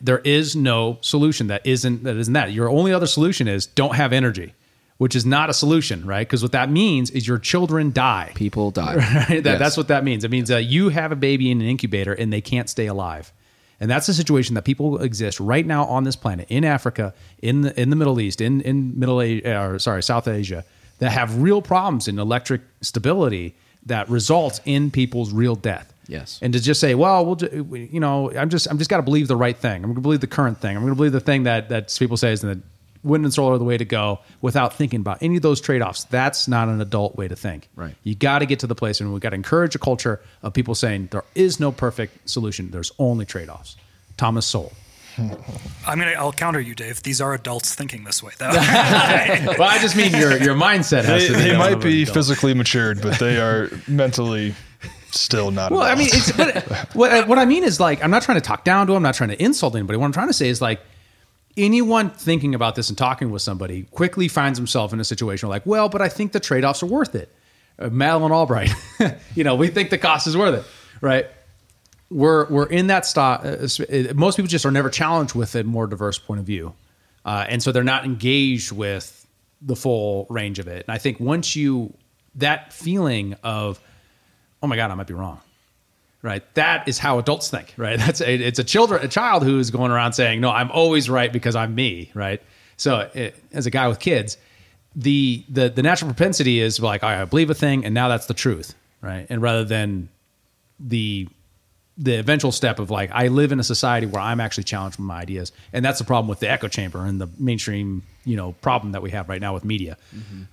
There 0.00 0.18
is 0.18 0.56
no 0.56 0.98
solution 1.02 1.46
that 1.48 1.64
isn't 1.64 2.02
that 2.02 2.16
isn't 2.16 2.32
that. 2.34 2.52
Your 2.52 2.68
only 2.68 2.92
other 2.92 3.06
solution 3.06 3.46
is 3.46 3.66
don't 3.66 3.94
have 3.94 4.12
energy, 4.12 4.52
which 4.98 5.14
is 5.14 5.24
not 5.24 5.50
a 5.50 5.54
solution, 5.54 6.04
right? 6.04 6.26
Because 6.26 6.42
what 6.42 6.50
that 6.50 6.68
means 6.68 7.10
is 7.12 7.28
your 7.28 7.38
children 7.38 7.92
die. 7.92 8.32
People 8.34 8.72
die. 8.72 8.96
Right? 9.28 9.44
That, 9.44 9.44
Yes. 9.44 9.58
That's 9.60 9.76
what 9.76 9.88
that 9.88 10.02
means. 10.02 10.24
It 10.24 10.32
means 10.32 10.48
that 10.48 10.64
you 10.64 10.88
have 10.88 11.12
a 11.12 11.16
baby 11.16 11.48
in 11.48 11.60
an 11.60 11.68
incubator 11.68 12.12
and 12.12 12.32
they 12.32 12.40
can't 12.40 12.68
stay 12.68 12.86
alive. 12.86 13.32
And 13.80 13.90
that's 13.90 14.06
the 14.06 14.14
situation 14.14 14.54
that 14.54 14.64
people 14.64 15.02
exist 15.02 15.40
right 15.40 15.66
now 15.66 15.84
on 15.84 16.04
this 16.04 16.16
planet, 16.16 16.46
in 16.48 16.64
Africa, 16.64 17.12
in 17.42 17.62
the 17.62 17.80
in 17.80 17.90
the 17.90 17.96
Middle 17.96 18.20
East, 18.20 18.40
in 18.40 18.60
in 18.60 18.98
Middle 18.98 19.20
Asia, 19.20 19.60
or 19.60 19.74
uh, 19.74 19.78
sorry, 19.78 20.02
South 20.02 20.28
Asia, 20.28 20.64
that 20.98 21.10
have 21.10 21.42
real 21.42 21.60
problems 21.60 22.08
in 22.08 22.18
electric 22.18 22.62
stability 22.80 23.54
that 23.86 24.08
results 24.08 24.60
in 24.64 24.90
people's 24.90 25.32
real 25.32 25.56
death. 25.56 25.92
Yes. 26.06 26.38
And 26.42 26.52
to 26.52 26.60
just 26.60 26.80
say, 26.80 26.94
well, 26.94 27.24
we'll, 27.24 27.36
ju- 27.36 27.88
you 27.90 28.00
know, 28.00 28.30
I'm 28.32 28.50
just 28.50 28.68
I'm 28.70 28.78
just 28.78 28.90
got 28.90 28.98
to 28.98 29.02
believe 29.02 29.28
the 29.28 29.36
right 29.36 29.56
thing. 29.56 29.76
I'm 29.76 29.82
going 29.82 29.94
to 29.96 30.00
believe 30.00 30.20
the 30.20 30.26
current 30.26 30.60
thing. 30.60 30.76
I'm 30.76 30.82
going 30.82 30.92
to 30.92 30.96
believe 30.96 31.12
the 31.12 31.20
thing 31.20 31.44
that 31.44 31.68
that 31.70 31.94
people 31.98 32.16
say 32.16 32.32
is 32.32 32.42
that 32.42 32.58
wind 33.04 33.24
and 33.24 33.32
solar 33.32 33.54
are 33.54 33.58
the 33.58 33.64
way 33.64 33.76
to 33.78 33.84
go 33.84 34.18
without 34.40 34.74
thinking 34.74 35.00
about 35.00 35.18
any 35.22 35.36
of 35.36 35.42
those 35.42 35.60
trade 35.60 35.82
offs. 35.82 36.04
That's 36.04 36.48
not 36.48 36.68
an 36.68 36.80
adult 36.80 37.16
way 37.16 37.28
to 37.28 37.36
think. 37.36 37.68
Right. 37.76 37.94
You 38.02 38.14
got 38.14 38.40
to 38.40 38.46
get 38.46 38.58
to 38.60 38.66
the 38.66 38.74
place 38.74 39.00
and 39.00 39.12
we 39.14 39.20
got 39.20 39.30
to 39.30 39.36
encourage 39.36 39.74
a 39.74 39.78
culture 39.78 40.20
of 40.42 40.52
people 40.54 40.74
saying 40.74 41.08
there 41.12 41.24
is 41.34 41.60
no 41.60 41.70
perfect 41.70 42.28
solution. 42.28 42.70
There's 42.70 42.90
only 42.98 43.26
trade 43.26 43.48
offs. 43.48 43.76
Thomas 44.16 44.46
Sowell. 44.46 44.72
I 45.86 45.94
mean, 45.94 46.08
I'll 46.18 46.32
counter 46.32 46.60
you, 46.60 46.74
Dave. 46.74 47.02
These 47.04 47.20
are 47.20 47.34
adults 47.34 47.74
thinking 47.74 48.02
this 48.02 48.20
way, 48.22 48.32
though. 48.38 48.48
well, 48.50 49.62
I 49.62 49.78
just 49.80 49.94
mean 49.96 50.12
your 50.12 50.36
your 50.42 50.56
mindset 50.56 51.04
has 51.04 51.22
They, 51.22 51.28
to 51.28 51.34
be. 51.34 51.40
they 51.50 51.56
might 51.56 51.80
be 51.80 52.02
adult. 52.02 52.14
physically 52.14 52.52
matured, 52.54 53.00
but 53.00 53.20
they 53.20 53.38
are 53.38 53.70
mentally 53.86 54.54
still 55.12 55.52
not. 55.52 55.70
Well, 55.70 55.82
I 55.82 55.94
mean, 55.94 56.08
it's 56.10 56.32
but 56.32 56.66
what 56.96 57.28
what 57.28 57.38
I 57.38 57.44
mean 57.44 57.62
is 57.62 57.78
like 57.78 58.02
I'm 58.02 58.10
not 58.10 58.22
trying 58.22 58.38
to 58.40 58.44
talk 58.44 58.64
down 58.64 58.88
to 58.88 58.92
them. 58.92 58.96
I'm 58.98 59.02
not 59.04 59.14
trying 59.14 59.30
to 59.30 59.40
insult 59.40 59.76
anybody. 59.76 59.96
What 59.98 60.06
I'm 60.06 60.12
trying 60.12 60.26
to 60.28 60.32
say 60.34 60.48
is 60.48 60.60
like 60.60 60.80
anyone 61.56 62.10
thinking 62.10 62.54
about 62.54 62.74
this 62.74 62.88
and 62.88 62.98
talking 62.98 63.30
with 63.30 63.42
somebody 63.42 63.82
quickly 63.90 64.28
finds 64.28 64.58
himself 64.58 64.92
in 64.92 65.00
a 65.00 65.04
situation 65.04 65.48
like, 65.48 65.64
well, 65.66 65.88
but 65.88 66.02
I 66.02 66.08
think 66.08 66.32
the 66.32 66.40
trade 66.40 66.64
offs 66.64 66.82
are 66.82 66.86
worth 66.86 67.14
it. 67.14 67.34
Uh, 67.78 67.88
Madeleine 67.88 68.32
Albright, 68.32 68.70
you 69.34 69.44
know, 69.44 69.54
we 69.56 69.68
think 69.68 69.90
the 69.90 69.98
cost 69.98 70.26
is 70.26 70.36
worth 70.36 70.54
it, 70.54 70.64
right? 71.00 71.26
We're 72.10 72.46
we're 72.48 72.66
in 72.66 72.88
that 72.88 73.06
stock. 73.06 73.44
Uh, 73.44 73.66
uh, 73.66 74.14
most 74.14 74.36
people 74.36 74.48
just 74.48 74.64
are 74.64 74.70
never 74.70 74.90
challenged 74.90 75.34
with 75.34 75.54
a 75.56 75.64
more 75.64 75.86
diverse 75.86 76.18
point 76.18 76.38
of 76.38 76.46
view, 76.46 76.74
uh, 77.24 77.46
and 77.48 77.62
so 77.62 77.72
they're 77.72 77.82
not 77.82 78.04
engaged 78.04 78.70
with 78.70 79.26
the 79.60 79.74
full 79.74 80.26
range 80.30 80.58
of 80.60 80.68
it. 80.68 80.84
And 80.86 80.94
I 80.94 80.98
think 80.98 81.18
once 81.18 81.56
you 81.56 81.94
that 82.36 82.72
feeling 82.72 83.34
of, 83.42 83.80
oh 84.62 84.66
my 84.68 84.76
god, 84.76 84.90
I 84.92 84.94
might 84.94 85.06
be 85.08 85.14
wrong, 85.14 85.40
right? 86.24 86.42
That 86.54 86.88
is 86.88 86.98
how 86.98 87.18
adults 87.18 87.50
think, 87.50 87.74
right? 87.76 87.98
That's 88.04 88.20
a, 88.20 88.34
it's 88.34 88.58
a 88.58 88.64
children, 88.64 89.04
a 89.04 89.08
child 89.08 89.44
who 89.44 89.60
is 89.60 89.70
going 89.70 89.92
around 89.92 90.14
saying, 90.14 90.40
"No, 90.40 90.50
I'm 90.50 90.72
always 90.72 91.08
right 91.08 91.32
because 91.32 91.54
I'm 91.54 91.76
me," 91.76 92.10
right? 92.14 92.42
So, 92.76 93.08
it, 93.14 93.36
as 93.52 93.66
a 93.66 93.70
guy 93.70 93.86
with 93.86 94.00
kids, 94.00 94.38
the 94.96 95.44
the 95.48 95.68
the 95.68 95.82
natural 95.82 96.10
propensity 96.10 96.60
is 96.60 96.80
like, 96.80 97.04
"All 97.04 97.10
right, 97.10 97.20
I 97.20 97.24
believe 97.26 97.50
a 97.50 97.54
thing, 97.54 97.84
and 97.84 97.94
now 97.94 98.08
that's 98.08 98.26
the 98.26 98.34
truth," 98.34 98.74
right? 99.00 99.26
And 99.28 99.40
rather 99.42 99.64
than 99.64 100.08
the 100.80 101.28
the 101.96 102.16
eventual 102.16 102.50
step 102.50 102.80
of 102.80 102.90
like, 102.90 103.08
I 103.12 103.28
live 103.28 103.52
in 103.52 103.60
a 103.60 103.62
society 103.62 104.04
where 104.04 104.20
I'm 104.20 104.40
actually 104.40 104.64
challenged 104.64 104.98
with 104.98 105.06
my 105.06 105.20
ideas, 105.20 105.52
and 105.72 105.84
that's 105.84 106.00
the 106.00 106.04
problem 106.04 106.28
with 106.28 106.40
the 106.40 106.50
echo 106.50 106.66
chamber 106.66 107.04
and 107.04 107.20
the 107.20 107.28
mainstream, 107.38 108.02
you 108.24 108.36
know, 108.36 108.52
problem 108.62 108.92
that 108.92 109.02
we 109.02 109.10
have 109.10 109.28
right 109.28 109.40
now 109.40 109.54
with 109.54 109.64
media, 109.64 109.96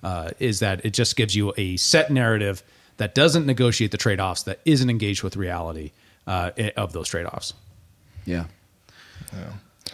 uh, 0.04 0.30
is 0.38 0.60
that 0.60 0.84
it 0.84 0.92
just 0.92 1.16
gives 1.16 1.34
you 1.34 1.52
a 1.56 1.76
set 1.78 2.12
narrative 2.12 2.62
that 2.96 3.14
doesn't 3.14 3.46
negotiate 3.46 3.90
the 3.90 3.98
trade 3.98 4.20
offs, 4.20 4.42
that 4.44 4.60
isn't 4.64 4.88
engaged 4.88 5.22
with 5.22 5.36
reality 5.36 5.92
uh, 6.26 6.50
of 6.76 6.92
those 6.92 7.08
trade 7.08 7.26
offs. 7.26 7.54
Yeah. 8.24 8.44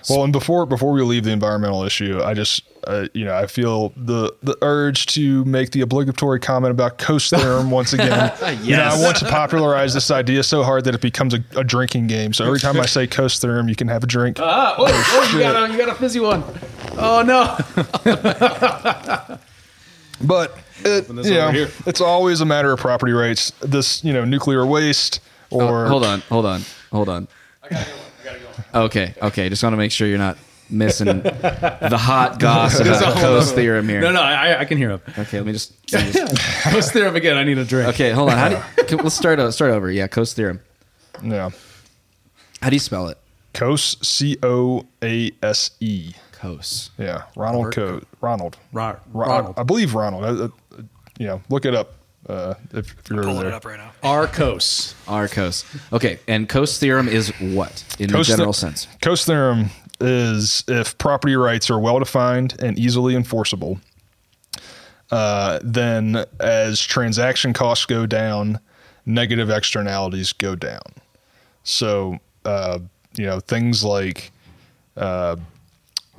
Well, 0.08 0.24
and 0.24 0.32
before 0.32 0.64
before 0.64 0.92
we 0.92 1.02
leave 1.02 1.24
the 1.24 1.32
environmental 1.32 1.82
issue, 1.82 2.20
I 2.22 2.32
just 2.32 2.62
uh, 2.86 3.08
you 3.14 3.24
know 3.24 3.36
I 3.36 3.46
feel 3.46 3.92
the 3.96 4.32
the 4.42 4.56
urge 4.62 5.06
to 5.06 5.44
make 5.44 5.72
the 5.72 5.80
obligatory 5.80 6.40
comment 6.40 6.70
about 6.70 6.98
Coase 6.98 7.30
theorem 7.36 7.70
once 7.72 7.92
again. 7.92 8.32
You 8.62 8.76
know, 8.76 8.84
I 8.84 8.98
want 9.00 9.16
to 9.18 9.24
popularize 9.30 9.94
this 9.94 10.10
idea 10.10 10.42
so 10.42 10.62
hard 10.62 10.84
that 10.84 10.94
it 10.94 11.00
becomes 11.00 11.34
a, 11.34 11.44
a 11.56 11.64
drinking 11.64 12.06
game. 12.06 12.32
So 12.32 12.44
every 12.46 12.60
time 12.60 12.80
I 12.80 12.86
say 12.86 13.06
Coase 13.06 13.40
theorem, 13.40 13.68
you 13.68 13.76
can 13.76 13.88
have 13.88 14.04
a 14.04 14.06
drink. 14.06 14.38
Ah, 14.40 14.76
oh, 14.78 14.86
oh, 14.88 15.30
you, 15.32 15.40
got 15.40 15.68
a, 15.68 15.72
you 15.72 15.78
got 15.78 15.88
a 15.88 15.94
fizzy 15.94 16.20
one. 16.20 16.44
Oh 16.96 17.22
no! 17.22 17.56
But 20.20 20.58
it, 20.84 21.08
this 21.08 21.26
you 21.28 21.34
know, 21.34 21.44
over 21.48 21.52
here. 21.52 21.70
it's 21.86 22.00
always 22.00 22.40
a 22.40 22.44
matter 22.46 22.72
of 22.72 22.78
property 22.80 23.12
rights. 23.12 23.50
This 23.60 24.02
you 24.04 24.12
know 24.12 24.24
nuclear 24.24 24.64
waste 24.66 25.20
oh, 25.52 25.60
or 25.66 25.86
Oh, 25.86 25.88
hold 25.88 26.04
on, 26.04 26.20
hold 26.22 26.46
on, 26.46 26.62
hold 26.90 27.08
on. 27.08 27.28
Okay, 28.74 29.14
okay. 29.22 29.48
Just 29.48 29.62
want 29.62 29.72
to 29.72 29.76
make 29.78 29.92
sure 29.92 30.06
you're 30.06 30.18
not 30.18 30.36
missing 30.70 31.06
the 31.22 31.98
hot 31.98 32.38
goss 32.38 32.78
about 32.78 33.16
Coase 33.16 33.52
theorem 33.54 33.88
here. 33.88 34.00
No, 34.00 34.12
no, 34.12 34.20
I, 34.20 34.60
I 34.60 34.64
can 34.66 34.76
hear 34.76 34.90
him. 34.90 35.00
Okay, 35.18 35.38
let 35.38 35.46
me 35.46 35.52
just. 35.52 35.72
let 35.92 36.04
me 36.06 36.12
just- 36.12 36.36
Post 36.64 36.92
theorem 36.92 37.16
again. 37.16 37.36
I 37.36 37.44
need 37.44 37.58
a 37.58 37.64
drink. 37.64 37.88
okay, 37.90 38.10
hold 38.10 38.30
on. 38.30 38.36
How 38.38 38.48
do 38.50 38.56
you, 38.56 38.84
can- 38.86 38.98
let's 38.98 39.14
start. 39.14 39.38
o- 39.38 39.50
Start 39.50 39.70
over. 39.72 39.90
Yeah, 39.90 40.06
Coase 40.08 40.34
theorem. 40.34 40.60
yeah. 41.22 41.50
How 42.60 42.70
do 42.70 42.76
you 42.76 42.80
spell 42.80 43.08
it? 43.08 43.18
Coase 43.54 44.04
C 44.04 44.36
O 44.42 44.84
A 45.02 45.30
S 45.42 45.70
E. 45.80 46.12
Coase. 46.32 46.90
Yeah, 46.98 47.22
Ronald 47.36 47.74
Co. 47.74 48.00
Ronald. 48.20 48.56
Ro- 48.72 48.96
Ro- 49.12 49.26
Ronald. 49.26 49.54
I 49.58 49.62
believe 49.62 49.94
Ronald. 49.94 50.24
Uh, 50.24 50.44
uh, 50.44 50.48
You 51.18 51.26
know, 51.26 51.42
look 51.50 51.64
it 51.66 51.74
up 51.74 51.94
uh, 52.28 52.54
if, 52.72 52.96
if 52.98 53.10
you're 53.10 53.18
over 53.20 53.28
Pulling 53.28 53.40
there. 53.42 53.48
it 53.48 53.54
up 53.54 53.64
right 53.64 53.78
now. 53.78 53.90
Arcos. 54.02 54.94
Arcos. 55.08 55.64
Okay, 55.92 56.18
and 56.28 56.48
Coase 56.48 56.78
theorem 56.78 57.08
is 57.08 57.28
what 57.40 57.84
in 57.98 58.08
Coase 58.10 58.18
the 58.18 58.24
general 58.24 58.52
the- 58.52 58.58
sense? 58.58 58.86
Coase 59.02 59.24
theorem 59.26 59.70
is 60.00 60.62
if 60.68 60.96
property 60.98 61.34
rights 61.36 61.70
are 61.70 61.78
well 61.78 61.98
defined 61.98 62.54
and 62.60 62.78
easily 62.78 63.16
enforceable, 63.16 63.80
uh, 65.10 65.58
then 65.62 66.24
as 66.40 66.80
transaction 66.80 67.52
costs 67.52 67.86
go 67.86 68.06
down, 68.06 68.60
negative 69.06 69.50
externalities 69.50 70.32
go 70.32 70.54
down. 70.54 70.82
So, 71.64 72.18
uh, 72.44 72.78
you 73.16 73.26
know, 73.26 73.40
things 73.40 73.82
like 73.82 74.30
uh, 74.96 75.36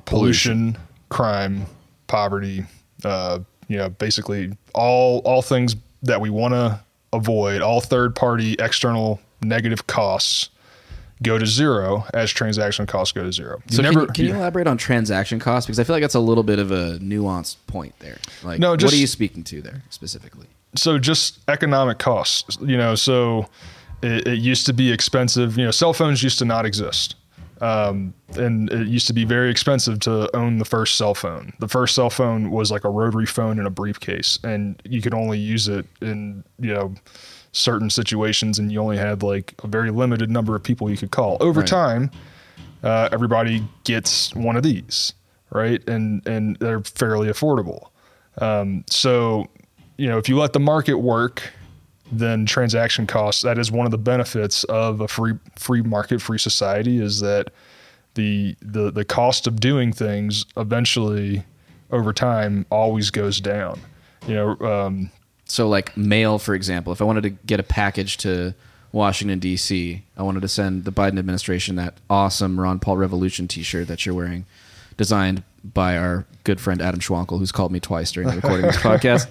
pollution, 0.04 0.76
crime, 1.08 1.66
poverty, 2.06 2.64
uh, 3.04 3.38
you 3.70 3.76
know, 3.78 3.88
basically 3.88 4.52
all 4.74 5.20
all 5.24 5.42
things 5.42 5.76
that 6.02 6.20
we 6.20 6.28
want 6.28 6.52
to 6.54 6.80
avoid, 7.12 7.62
all 7.62 7.80
third 7.80 8.14
party 8.16 8.54
external 8.58 9.20
negative 9.42 9.86
costs 9.86 10.50
go 11.22 11.38
to 11.38 11.46
zero 11.46 12.04
as 12.14 12.30
transaction 12.30 12.86
costs 12.86 13.12
go 13.12 13.22
to 13.22 13.32
zero. 13.32 13.62
You 13.68 13.76
So 13.76 13.82
never- 13.82 14.00
can, 14.06 14.08
you, 14.08 14.12
can 14.14 14.24
you 14.26 14.34
elaborate 14.34 14.66
on 14.66 14.76
transaction 14.76 15.38
costs 15.38 15.66
because 15.66 15.78
I 15.78 15.84
feel 15.84 15.94
like 15.94 16.02
that's 16.02 16.14
a 16.14 16.20
little 16.20 16.42
bit 16.42 16.58
of 16.58 16.70
a 16.72 16.98
nuanced 16.98 17.56
point 17.66 17.94
there. 18.00 18.18
Like, 18.42 18.58
No, 18.58 18.70
what 18.72 18.92
are 18.92 18.96
you 18.96 19.06
speaking 19.06 19.44
to 19.44 19.62
there 19.62 19.82
specifically? 19.90 20.46
so 20.76 20.98
just 20.98 21.40
economic 21.48 21.98
costs 21.98 22.56
you 22.62 22.76
know 22.76 22.94
so 22.94 23.44
it, 24.04 24.24
it 24.28 24.38
used 24.38 24.66
to 24.66 24.72
be 24.72 24.92
expensive 24.92 25.58
you 25.58 25.64
know 25.64 25.72
cell 25.72 25.92
phones 25.92 26.22
used 26.22 26.38
to 26.38 26.44
not 26.44 26.64
exist 26.64 27.16
um, 27.60 28.14
and 28.36 28.70
it 28.72 28.86
used 28.88 29.06
to 29.08 29.12
be 29.12 29.24
very 29.24 29.50
expensive 29.50 29.98
to 30.00 30.34
own 30.36 30.58
the 30.58 30.64
first 30.64 30.96
cell 30.96 31.14
phone. 31.14 31.52
The 31.60 31.68
first 31.68 31.94
cell 31.94 32.10
phone 32.10 32.50
was 32.50 32.70
like 32.70 32.84
a 32.84 32.88
rotary 32.90 33.26
phone 33.26 33.58
in 33.58 33.66
a 33.66 33.70
briefcase 33.70 34.38
and 34.44 34.80
you 34.84 35.02
could 35.02 35.14
only 35.14 35.38
use 35.38 35.68
it 35.68 35.86
in 36.00 36.42
you 36.58 36.72
know 36.72 36.94
certain 37.52 37.90
situations 37.90 38.58
and 38.58 38.70
you 38.72 38.80
only 38.80 38.96
had 38.96 39.22
like 39.22 39.54
a 39.64 39.66
very 39.66 39.90
limited 39.90 40.30
number 40.30 40.54
of 40.56 40.62
people 40.62 40.90
you 40.90 40.96
could 40.96 41.10
call. 41.10 41.36
Over 41.40 41.60
Right. 41.60 41.68
time 41.68 42.10
uh, 42.82 43.08
everybody 43.12 43.62
gets 43.84 44.34
one 44.34 44.56
of 44.56 44.62
these 44.62 45.12
right? 45.50 45.86
And 45.88 46.26
and 46.26 46.56
they're 46.56 46.80
fairly 46.80 47.28
affordable. 47.28 47.88
Um, 48.40 48.84
so, 48.88 49.48
you 49.98 50.08
know, 50.08 50.18
if 50.18 50.28
you 50.28 50.38
let 50.38 50.52
the 50.52 50.60
market 50.60 50.94
work, 50.94 51.42
then 52.12 52.46
transaction 52.46 53.06
costs. 53.06 53.42
That 53.42 53.58
is 53.58 53.70
one 53.70 53.86
of 53.86 53.90
the 53.92 53.98
benefits 53.98 54.64
of 54.64 55.00
a 55.00 55.08
free 55.08 55.34
free 55.56 55.82
market, 55.82 56.20
free 56.20 56.38
society, 56.38 56.98
is 57.00 57.20
that 57.20 57.52
the 58.14 58.56
the 58.62 58.90
the 58.90 59.04
cost 59.04 59.46
of 59.46 59.60
doing 59.60 59.92
things 59.92 60.44
eventually, 60.56 61.44
over 61.90 62.12
time, 62.12 62.66
always 62.70 63.10
goes 63.10 63.40
down. 63.40 63.80
You 64.26 64.34
know, 64.34 64.56
um, 64.60 65.10
So, 65.46 65.68
like 65.68 65.96
mail, 65.96 66.38
for 66.38 66.54
example, 66.54 66.92
if 66.92 67.00
I 67.00 67.04
wanted 67.04 67.22
to 67.22 67.30
get 67.30 67.60
a 67.60 67.62
package 67.64 68.16
to 68.18 68.54
Washington 68.92 69.38
D.C., 69.38 70.02
I 70.16 70.22
wanted 70.22 70.40
to 70.42 70.48
send 70.48 70.84
the 70.84 70.92
Biden 70.92 71.18
administration 71.18 71.76
that 71.76 71.94
awesome 72.10 72.58
Ron 72.60 72.80
Paul 72.80 72.96
Revolution 72.96 73.46
T-shirt 73.48 73.86
that 73.86 74.04
you're 74.04 74.14
wearing, 74.14 74.44
designed 74.96 75.42
by 75.62 75.96
our 75.96 76.26
good 76.44 76.60
friend 76.60 76.82
Adam 76.82 77.00
Schwankel, 77.00 77.38
who's 77.38 77.52
called 77.52 77.70
me 77.70 77.80
twice 77.80 78.10
during 78.12 78.28
the 78.28 78.36
recording 78.36 78.66
of 78.66 78.72
this 78.72 78.82
podcast. 78.82 79.28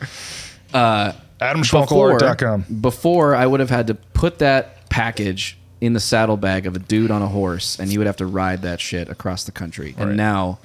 AdamSchwankelart.com. 1.40 2.66
before 2.82 3.36
I 3.36 3.45
would 3.45 3.60
have 3.60 3.70
had 3.70 3.88
to 3.88 3.95
put 3.95 4.40
that 4.40 4.90
package 4.90 5.57
in 5.82 5.94
the 5.94 5.99
saddlebag 5.99 6.66
of 6.66 6.76
a 6.76 6.80
dude 6.80 7.11
on 7.11 7.22
a 7.22 7.28
horse, 7.28 7.80
and 7.80 7.90
he 7.90 7.98
would 7.98 8.07
have 8.07 8.18
to 8.18 8.26
ride 8.26 8.61
that 8.64 8.82
shit 8.82 9.07
across 9.10 9.44
the 9.45 9.52
country. 9.52 9.95
And 9.98 10.18
now 10.18 10.60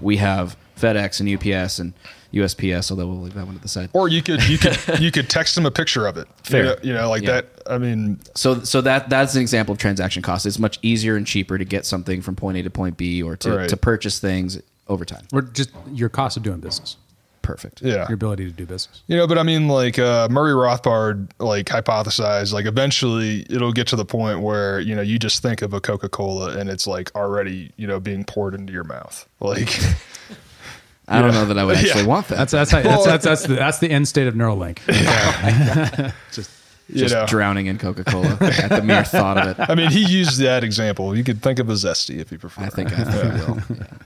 we 0.00 0.18
have 0.18 0.56
FedEx 0.78 1.20
and 1.20 1.28
UPS 1.28 1.78
and 1.80 1.92
USPS, 2.32 2.92
although 2.92 3.08
we'll 3.08 3.20
leave 3.22 3.34
that 3.34 3.44
one 3.44 3.56
to 3.56 3.60
the 3.60 3.66
side. 3.66 3.90
Or 3.92 4.08
you 4.08 4.22
could 4.22 4.48
you 4.48 4.56
could 4.56 4.78
you 5.00 5.10
could 5.10 5.28
text 5.28 5.56
them 5.56 5.66
a 5.66 5.70
picture 5.72 6.06
of 6.06 6.16
it. 6.16 6.28
Fair. 6.44 6.60
You 6.62 6.64
know, 6.68 6.76
you 6.84 6.92
know, 6.94 7.10
like 7.10 7.22
Yeah. 7.22 7.32
that. 7.32 7.46
I 7.66 7.78
mean, 7.78 8.20
So, 8.36 8.62
so 8.62 8.80
that 8.82 9.10
that's 9.10 9.34
an 9.34 9.40
example 9.42 9.72
of 9.72 9.78
transaction 9.78 10.22
cost. 10.22 10.46
It's 10.46 10.58
much 10.60 10.78
easier 10.82 11.16
and 11.16 11.26
cheaper 11.26 11.58
to 11.58 11.64
get 11.64 11.84
something 11.84 12.22
from 12.22 12.36
point 12.36 12.56
A 12.58 12.62
to 12.62 12.70
point 12.70 12.96
B, 12.96 13.20
or 13.22 13.34
to, 13.38 13.56
Right. 13.56 13.68
to 13.68 13.76
purchase 13.76 14.20
things 14.20 14.60
over 14.86 15.04
time. 15.04 15.26
Or 15.32 15.42
just 15.42 15.70
your 15.92 16.08
cost 16.08 16.36
of 16.36 16.44
doing 16.44 16.60
business, 16.60 16.96
Perfect. 17.42 17.82
yeah. 17.82 18.06
your 18.08 18.14
ability 18.14 18.44
to 18.44 18.50
do 18.50 18.66
business. 18.66 19.02
You 19.06 19.16
know, 19.16 19.26
but 19.26 19.38
I 19.38 19.42
mean, 19.42 19.66
like 19.68 19.98
uh, 19.98 20.28
Murray 20.30 20.52
Rothbard, 20.52 21.30
like 21.38 21.66
hypothesized, 21.66 22.52
like 22.52 22.66
eventually 22.66 23.46
it'll 23.50 23.72
get 23.72 23.86
to 23.88 23.96
the 23.96 24.04
point 24.04 24.40
where 24.40 24.78
you 24.80 24.94
know 24.94 25.02
you 25.02 25.18
just 25.18 25.42
think 25.42 25.62
of 25.62 25.72
a 25.74 25.80
Coca 25.80 26.08
Cola 26.08 26.56
and 26.58 26.68
it's 26.70 26.86
like 26.86 27.14
already 27.16 27.72
you 27.76 27.86
know 27.86 27.98
being 27.98 28.24
poured 28.24 28.54
into 28.54 28.72
your 28.72 28.84
mouth. 28.84 29.26
Like, 29.40 29.68
I 31.08 31.20
don't 31.22 31.32
know 31.32 31.44
that 31.46 31.58
I 31.58 31.64
would 31.64 31.76
actually 31.76 32.02
Yeah. 32.02 32.06
want 32.06 32.28
that. 32.28 32.36
That's 32.36 32.52
that's 32.52 32.70
how, 32.70 32.82
that's, 32.82 33.04
that's 33.04 33.24
that's 33.24 33.42
the 33.46 33.54
that's 33.54 33.78
the 33.78 33.90
end 33.90 34.06
state 34.06 34.26
of 34.28 34.34
Neuralink. 34.34 34.78
just 36.32 36.50
you 36.88 36.98
just 36.98 37.14
know, 37.14 37.26
drowning 37.26 37.66
in 37.66 37.78
Coca 37.78 38.04
Cola 38.04 38.36
at 38.40 38.68
the 38.68 38.82
mere 38.82 39.04
thought 39.04 39.38
of 39.38 39.58
it. 39.58 39.70
I 39.70 39.74
mean, 39.74 39.90
he 39.90 40.04
used 40.04 40.38
that 40.40 40.62
example. 40.64 41.16
You 41.16 41.24
could 41.24 41.42
think 41.42 41.58
of 41.58 41.68
a 41.68 41.74
zesty 41.74 42.18
if 42.18 42.30
you 42.32 42.38
prefer. 42.38 42.62
I 42.62 42.68
think 42.68 42.92
I, 42.92 43.04
think 43.04 43.24
I 43.24 43.50
will. 43.50 43.58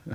Yeah. 0.06 0.15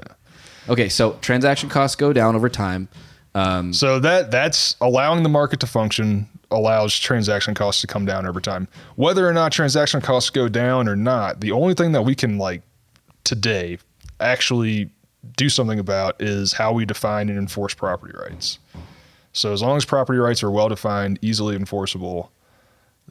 Okay, 0.69 0.87
so 0.87 1.13
transaction 1.21 1.67
costs 1.67 1.95
go 1.95 2.13
down 2.13 2.35
over 2.35 2.47
time. 2.47 2.87
Um, 3.35 3.73
So 3.73 3.99
that 3.99 4.31
that's 4.31 4.76
allowing 4.81 5.23
the 5.23 5.30
market 5.30 5.60
to 5.61 5.68
function 5.68 6.27
allows 6.51 6.97
transaction 6.97 7.53
costs 7.53 7.81
to 7.81 7.88
come 7.88 8.06
down 8.06 8.26
over 8.26 8.41
time. 8.41 8.68
Whether 8.95 9.27
or 9.27 9.34
not 9.34 9.51
transaction 9.51 10.01
costs 10.01 10.30
go 10.30 10.49
down 10.49 10.88
or 10.88 10.95
not, 10.95 11.41
the 11.41 11.51
only 11.51 11.73
thing 11.73 11.91
that 11.91 12.01
we 12.01 12.15
can 12.15 12.38
like 12.38 12.64
today 13.23 13.77
actually 14.19 14.89
do 15.38 15.49
something 15.49 15.80
about 15.80 16.19
is 16.22 16.53
how 16.53 16.73
we 16.73 16.85
define 16.85 17.30
and 17.30 17.38
enforce 17.38 17.73
property 17.73 18.14
rights. 18.18 18.57
So 19.34 19.53
as 19.53 19.61
long 19.61 19.77
as 19.77 19.85
property 19.85 20.18
rights 20.18 20.41
are 20.43 20.49
well 20.51 20.69
defined, 20.69 21.19
easily 21.22 21.56
enforceable, 21.56 22.31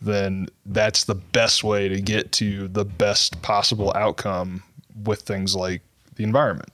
then 0.00 0.48
that's 0.66 1.04
the 1.04 1.14
best 1.14 1.62
way 1.62 1.88
to 1.88 2.00
get 2.00 2.32
to 2.32 2.68
the 2.68 2.84
best 2.84 3.40
possible 3.42 3.92
outcome 3.94 4.62
with 5.04 5.22
things 5.22 5.54
like 5.54 5.82
the 6.16 6.24
environment. 6.24 6.70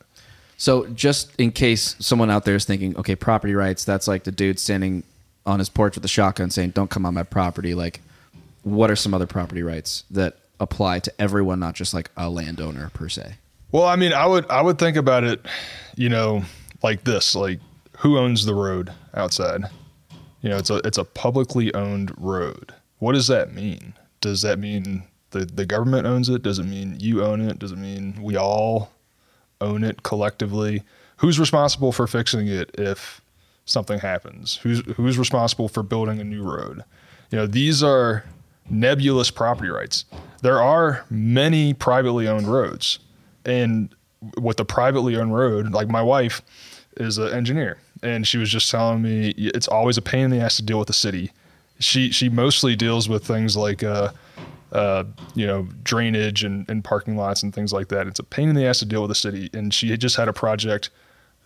So, 0.57 0.87
just 0.89 1.35
in 1.37 1.51
case 1.51 1.97
someone 1.99 2.31
out 2.31 2.45
there 2.45 2.55
is 2.55 2.65
thinking, 2.65 2.97
okay, 2.97 3.17
property 3.17 3.55
rights, 3.55 3.85
that's 3.85 4.07
like 4.07 4.25
the 4.25 4.33
dude 4.33 4.59
standing 4.59 5.03
on 5.47 5.59
his 5.59 5.69
porch 5.69 5.95
with 5.97 6.05
a 6.05 6.09
shotgun 6.09 6.51
saying, 6.51 6.71
don't 6.71 6.91
come 6.91 7.05
on 7.05 7.15
my 7.15 7.23
property. 7.23 7.75
Like, 7.75 8.01
what 8.63 8.91
are 8.91 8.97
some 8.97 9.15
other 9.15 9.27
property 9.27 9.63
rights 9.63 10.05
that 10.11 10.37
apply 10.61 11.01
to 11.01 11.13
everyone, 11.21 11.61
not 11.61 11.75
just 11.75 11.95
like 11.95 12.11
a 12.17 12.29
landowner 12.29 12.91
per 12.95 13.09
se? 13.09 13.35
Well, 13.73 13.85
I 13.85 13.97
mean, 13.97 14.13
I 14.13 14.27
would 14.27 14.49
I 14.51 14.63
would 14.63 14.79
think 14.79 14.97
about 14.97 15.25
it, 15.25 15.45
you 15.97 16.09
know, 16.09 16.45
like 16.83 17.05
this: 17.05 17.35
like 17.35 17.59
who 17.99 18.19
owns 18.19 18.45
the 18.45 18.55
road 18.55 18.93
outside? 19.15 19.65
You 20.43 20.51
know, 20.51 20.59
it's 20.59 20.71
a 20.71 20.77
it's 20.85 20.99
a 20.99 21.05
publicly 21.05 21.75
owned 21.75 22.13
road. 22.17 22.73
What 22.99 23.13
does 23.13 23.27
that 23.29 23.53
mean? 23.53 23.95
Does 24.21 24.43
that 24.43 24.59
mean 24.59 25.03
the 25.31 25.45
the 25.45 25.67
government 25.67 26.07
owns 26.07 26.29
it? 26.29 26.43
Does 26.43 26.59
it 26.59 26.65
mean 26.67 26.97
you 27.01 27.25
own 27.25 27.41
it? 27.41 27.59
Does 27.59 27.73
it 27.73 27.79
mean 27.79 28.19
we 28.23 28.37
all 28.37 28.91
own 29.65 29.85
it 29.85 30.03
collectively? 30.03 30.83
Who's 31.19 31.39
responsible 31.39 31.93
for 31.93 32.07
fixing 32.07 32.49
it 32.49 32.71
if 32.75 33.21
something 33.65 33.99
happens? 33.99 34.57
Who's 34.57 34.81
who's 34.97 35.19
responsible 35.19 35.69
for 35.69 35.83
building 35.83 36.21
a 36.21 36.25
new 36.25 36.43
road? 36.43 36.85
You 37.31 37.39
know, 37.39 37.47
these 37.47 37.83
are 37.83 38.25
nebulous 38.71 39.31
property 39.31 39.71
rights. 39.71 40.05
There 40.43 40.61
are 40.61 41.05
many 41.11 41.75
privately 41.75 42.29
owned 42.29 42.47
roads. 42.47 42.99
And 43.45 43.95
with 44.41 44.57
the 44.57 44.65
privately 44.65 45.17
owned 45.17 45.35
road, 45.35 45.73
like 45.73 45.89
my 45.89 46.03
wife 46.03 46.43
is 46.97 47.19
an 47.19 47.33
engineer 47.33 47.79
and 48.05 48.27
she 48.27 48.39
was 48.39 48.51
just 48.51 48.71
telling 48.71 49.03
me 49.03 49.31
it's 49.37 49.67
always 49.67 49.97
a 49.97 50.03
pain 50.03 50.27
in 50.27 50.31
the 50.31 50.41
ass 50.41 50.57
to 50.57 50.63
deal 50.63 50.79
with 50.79 50.89
the 50.89 50.95
city. 50.95 51.33
She 51.81 52.13
she 52.13 52.29
mostly 52.29 52.77
deals 52.77 53.09
with 53.09 53.27
things 53.27 53.57
like 53.57 53.83
uh 53.83 54.11
uh, 54.75 55.05
you 55.35 55.47
know, 55.47 55.67
drainage 55.83 56.45
and, 56.45 56.69
and 56.69 56.85
parking 56.85 57.17
lots 57.17 57.43
and 57.43 57.55
things 57.55 57.73
like 57.73 57.89
that. 57.89 58.07
It's 58.07 58.19
a 58.19 58.25
pain 58.25 58.49
in 58.49 58.55
the 58.55 58.67
ass 58.67 58.81
to 58.81 58.85
deal 58.85 59.03
with 59.03 59.09
the 59.09 59.15
city. 59.15 59.49
And 59.55 59.73
she 59.73 59.91
had 59.91 60.01
just 60.01 60.17
had 60.17 60.29
a 60.29 60.33
project 60.33 60.91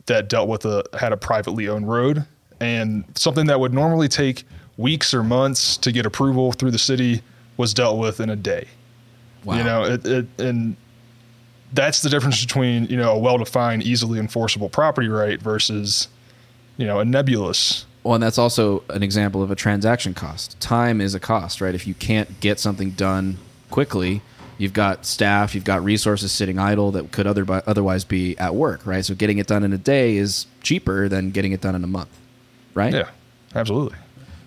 that 0.06 0.28
dealt 0.28 0.48
with 0.48 0.64
a 0.64 0.84
had 0.98 1.12
a 1.12 1.16
privately 1.16 1.68
owned 1.68 1.88
road 1.88 2.24
and 2.60 3.04
something 3.14 3.46
that 3.46 3.60
would 3.60 3.72
normally 3.72 4.08
take 4.08 4.44
weeks 4.76 5.12
or 5.12 5.22
months 5.22 5.76
to 5.76 5.92
get 5.92 6.06
approval 6.06 6.52
through 6.52 6.70
the 6.70 6.78
city 6.78 7.22
was 7.56 7.74
dealt 7.74 7.98
with 7.98 8.20
in 8.20 8.30
a 8.30 8.36
day. 8.36 8.66
Wow. 9.44 9.56
You 9.56 9.64
know, 9.64 9.84
it, 9.84 10.06
it 10.06 10.26
and 10.38 10.76
that's 11.72 12.02
the 12.02 12.08
difference 12.08 12.44
between 12.44 12.86
you 12.86 12.96
know 12.96 13.12
a 13.12 13.18
well-defined, 13.18 13.82
easily 13.82 14.18
enforceable 14.18 14.68
property 14.68 15.08
right 15.08 15.40
versus 15.40 16.08
you 16.76 16.86
know 16.86 17.00
a 17.00 17.04
nebulous. 17.04 17.86
Well, 18.08 18.14
and 18.14 18.22
that's 18.22 18.38
also 18.38 18.84
an 18.88 19.02
example 19.02 19.42
of 19.42 19.50
a 19.50 19.54
transaction 19.54 20.14
cost. 20.14 20.58
Time 20.60 21.02
is 21.02 21.14
a 21.14 21.20
cost, 21.20 21.60
right? 21.60 21.74
If 21.74 21.86
you 21.86 21.92
can't 21.92 22.40
get 22.40 22.58
something 22.58 22.92
done 22.92 23.36
quickly, 23.68 24.22
you've 24.56 24.72
got 24.72 25.04
staff, 25.04 25.54
you've 25.54 25.64
got 25.66 25.84
resources 25.84 26.32
sitting 26.32 26.58
idle 26.58 26.90
that 26.92 27.12
could 27.12 27.26
other, 27.26 27.44
otherwise 27.66 28.04
be 28.04 28.34
at 28.38 28.54
work, 28.54 28.86
right? 28.86 29.04
So 29.04 29.14
getting 29.14 29.36
it 29.36 29.46
done 29.46 29.62
in 29.62 29.74
a 29.74 29.76
day 29.76 30.16
is 30.16 30.46
cheaper 30.62 31.06
than 31.10 31.32
getting 31.32 31.52
it 31.52 31.60
done 31.60 31.74
in 31.74 31.84
a 31.84 31.86
month, 31.86 32.08
right? 32.72 32.94
Yeah, 32.94 33.10
absolutely. 33.54 33.98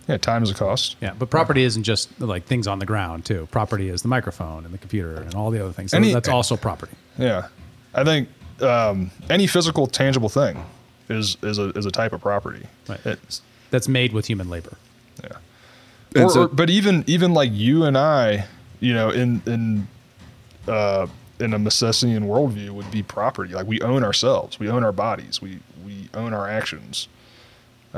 Yeah, 0.07 0.17
time 0.17 0.41
is 0.41 0.49
a 0.49 0.55
cost. 0.55 0.95
Yeah, 0.99 1.13
but 1.13 1.29
property 1.29 1.61
isn't 1.61 1.83
just 1.83 2.19
like 2.19 2.45
things 2.45 2.65
on 2.65 2.79
the 2.79 2.87
ground 2.87 3.25
too. 3.25 3.47
Property 3.51 3.89
is 3.89 4.01
the 4.01 4.07
microphone 4.07 4.65
and 4.65 4.73
the 4.73 4.79
computer 4.79 5.17
and 5.21 5.35
all 5.35 5.51
the 5.51 5.63
other 5.63 5.71
things. 5.71 5.91
So 5.91 5.97
Any- 5.97 6.13
that's 6.13 6.29
also 6.29 6.57
property. 6.57 6.93
Yeah, 7.15 7.49
I 7.93 8.03
think 8.05 8.27
um, 8.59 9.11
any 9.29 9.45
physical, 9.45 9.85
tangible 9.85 10.29
thing 10.29 10.65
is 11.09 11.37
is 11.43 11.59
a 11.59 11.69
is 11.77 11.85
a 11.85 11.91
type 11.91 12.11
of 12.11 12.21
property. 12.21 12.65
Right. 12.89 13.05
It- 13.05 13.41
That's 13.71 13.87
made 13.87 14.13
with 14.13 14.27
human 14.27 14.49
labor. 14.49 14.77
yeah. 15.23 15.29
And 16.15 16.25
Or, 16.25 16.29
so- 16.29 16.41
or- 16.43 16.47
but 16.49 16.69
even 16.69 17.03
even 17.07 17.33
like 17.33 17.49
you 17.53 17.83
and 17.85 17.97
I, 17.97 18.45
you 18.79 18.93
know, 18.93 19.09
in 19.09 19.41
in 19.45 19.87
uh, 20.67 21.07
in 21.39 21.53
a 21.53 21.59
Misesian 21.59 22.25
worldview, 22.27 22.69
would 22.71 22.91
be 22.91 23.01
property. 23.01 23.53
Like 23.53 23.65
we 23.67 23.81
own 23.81 24.03
ourselves, 24.03 24.59
we 24.59 24.69
own 24.69 24.83
our 24.83 24.91
bodies, 24.91 25.41
we 25.41 25.59
we 25.85 26.09
own 26.13 26.33
our 26.33 26.47
actions. 26.49 27.07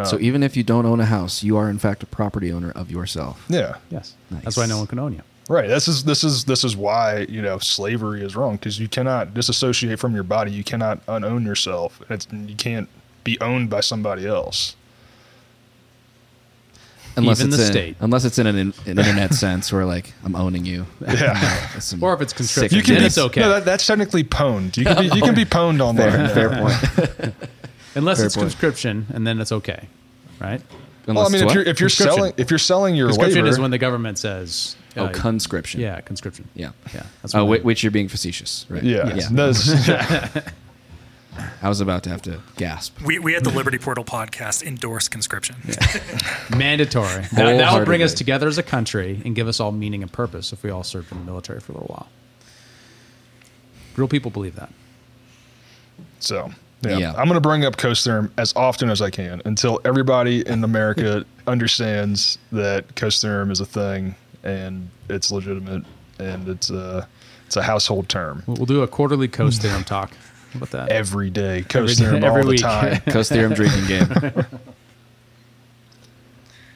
So 0.05 0.17
even 0.19 0.41
if 0.41 0.57
you 0.57 0.63
don't 0.63 0.87
own 0.87 0.99
a 0.99 1.05
house, 1.05 1.43
you 1.43 1.55
are 1.55 1.69
in 1.69 1.77
fact 1.77 2.01
a 2.01 2.07
property 2.07 2.51
owner 2.51 2.71
of 2.71 2.89
yourself. 2.89 3.45
Yeah, 3.47 3.75
Yes, 3.91 4.15
Nice. 4.31 4.43
that's 4.43 4.57
why 4.57 4.65
no 4.65 4.79
one 4.79 4.87
can 4.87 4.97
own 4.97 5.13
you. 5.13 5.21
right. 5.49 5.67
This 5.69 5.87
is 5.87 6.03
this 6.03 6.23
is 6.23 6.45
this 6.45 6.63
is 6.63 6.75
why 6.75 7.27
you 7.29 7.43
know 7.43 7.59
slavery 7.59 8.23
is 8.23 8.35
wrong 8.35 8.55
because 8.55 8.79
you 8.79 8.87
cannot 8.87 9.35
disassociate 9.35 9.99
from 9.99 10.15
your 10.15 10.23
body. 10.23 10.51
You 10.51 10.63
cannot 10.63 10.99
unown 11.07 11.45
yourself. 11.45 12.01
It's, 12.09 12.27
you 12.31 12.55
can't 12.55 12.89
be 13.23 13.39
owned 13.39 13.69
by 13.69 13.81
somebody 13.81 14.25
else. 14.25 14.75
Unless 17.15 17.39
Even 17.41 17.49
it's 17.53 17.57
the 17.57 17.65
in, 17.67 17.71
state. 17.71 17.95
unless 17.99 18.25
it's 18.25 18.39
in 18.39 18.47
an, 18.47 18.57
an 18.57 18.73
internet 18.87 19.33
sense 19.35 19.71
where 19.71 19.85
like 19.85 20.13
I'm 20.25 20.35
owning 20.35 20.65
you. 20.65 20.85
Yeah. 21.01 21.67
Some 21.79 22.03
Or 22.03 22.13
if 22.15 22.21
it's 22.21 22.31
sick 22.31 22.37
conscription, 22.37 22.77
You 22.77 22.83
can 22.83 22.97
be, 22.99 23.05
it's 23.05 23.17
okay. 23.17 23.41
No, 23.41 23.49
that, 23.49 23.65
that's 23.65 23.85
technically 23.85 24.23
pwned. 24.23 24.77
You 24.77 24.85
can 24.85 24.97
be, 24.97 25.15
you 25.15 25.21
can 25.21 25.35
be 25.35 25.45
pwned 25.45 25.79
online. 25.79 26.09
fair, 26.11 26.29
fair 26.29 26.49
point. 26.49 27.35
Unless 27.95 28.17
Fair 28.17 28.25
it's 28.25 28.35
point. 28.35 28.45
conscription, 28.45 29.05
and 29.13 29.27
then 29.27 29.39
it's 29.39 29.51
okay, 29.51 29.87
right? 30.39 30.59
Well, 31.05 31.17
Unless 31.17 31.27
I 31.27 31.29
mean, 31.29 31.33
it's 31.35 31.41
if 31.41 31.45
what? 31.45 31.53
you're 31.55 31.63
if 31.65 31.79
you're 31.79 31.89
selling 31.89 32.33
if 32.37 32.49
you're 32.49 32.57
selling 32.57 32.95
your 32.95 33.07
Conscription 33.09 33.43
labor, 33.43 33.49
is 33.49 33.59
when 33.59 33.69
the 33.71 33.77
government 33.77 34.17
says, 34.17 34.75
oh 34.97 35.05
uh, 35.05 35.11
conscription. 35.11 35.81
yeah, 35.81 36.01
conscription. 36.01 36.47
yeah, 36.55 36.71
yeah. 36.93 37.03
That's 37.21 37.35
Uh, 37.35 37.39
when 37.39 37.47
whi- 37.49 37.57
they- 37.57 37.63
which 37.63 37.83
you're 37.83 37.91
being 37.91 38.07
facetious, 38.07 38.65
right? 38.69 38.81
yeah, 38.81 39.13
yeah. 39.13 39.27
That's- 39.29 40.43
I 41.61 41.69
was 41.69 41.81
about 41.81 42.03
to 42.03 42.09
have 42.09 42.21
to 42.23 42.41
gasp. 42.57 43.01
We, 43.01 43.19
we 43.19 43.35
at 43.35 43.43
the 43.43 43.49
Liberty 43.49 43.77
Portal 43.77 44.03
podcast 44.03 44.63
endorse 44.63 45.07
conscription. 45.07 45.55
mandatory. 46.55 47.23
That, 47.33 47.57
that 47.57 47.77
will 47.77 47.85
bring 47.85 48.03
us 48.03 48.13
together 48.13 48.47
as 48.47 48.57
a 48.57 48.63
country 48.63 49.21
and 49.25 49.35
give 49.35 49.47
us 49.47 49.59
all 49.59 49.71
meaning 49.71 50.01
and 50.01 50.11
purpose 50.11 50.53
if 50.53 50.63
we 50.63 50.69
all 50.69 50.83
served 50.83 51.11
in 51.11 51.19
the 51.19 51.25
military 51.25 51.59
for 51.59 51.71
a 51.71 51.75
little 51.75 51.87
while. 51.87 52.07
Real 53.95 54.07
people 54.07 54.31
believe 54.31 54.55
that. 54.55 54.69
so 56.19 56.51
yeah. 56.81 56.97
Yeah. 56.97 57.09
I'm 57.11 57.27
going 57.27 57.35
to 57.35 57.41
bring 57.41 57.63
up 57.65 57.77
Coase 57.77 58.03
Theorem 58.03 58.33
as 58.37 58.53
often 58.55 58.89
as 58.89 59.01
I 59.01 59.09
can 59.09 59.41
until 59.45 59.79
everybody 59.85 60.45
in 60.47 60.63
America 60.63 61.25
understands 61.47 62.37
that 62.51 62.95
Coase 62.95 63.21
Theorem 63.21 63.51
is 63.51 63.59
a 63.59 63.65
thing 63.65 64.15
and 64.43 64.89
it's 65.09 65.31
legitimate 65.31 65.83
and 66.19 66.47
it's 66.47 66.69
a 66.69 67.07
it's 67.45 67.55
a 67.55 67.63
household 67.63 68.09
term. 68.09 68.43
We'll 68.47 68.57
we'll 68.57 68.65
do 68.65 68.81
a 68.81 68.87
quarterly 68.87 69.27
Coase 69.27 69.57
theorem 69.61 69.83
talk. 69.83 70.11
How 70.53 70.57
about 70.57 70.69
that? 70.71 70.89
Every 70.89 71.29
day, 71.29 71.63
Coase 71.67 71.97
day, 71.97 72.05
Theorem 72.05 72.23
every 72.23 72.27
all 72.41 72.43
the 72.43 72.49
week. 72.51 72.61
time. 72.61 72.95
Coase 73.07 73.29
theorem 73.29 73.53
drinking 73.53 73.87
game. 73.87 74.45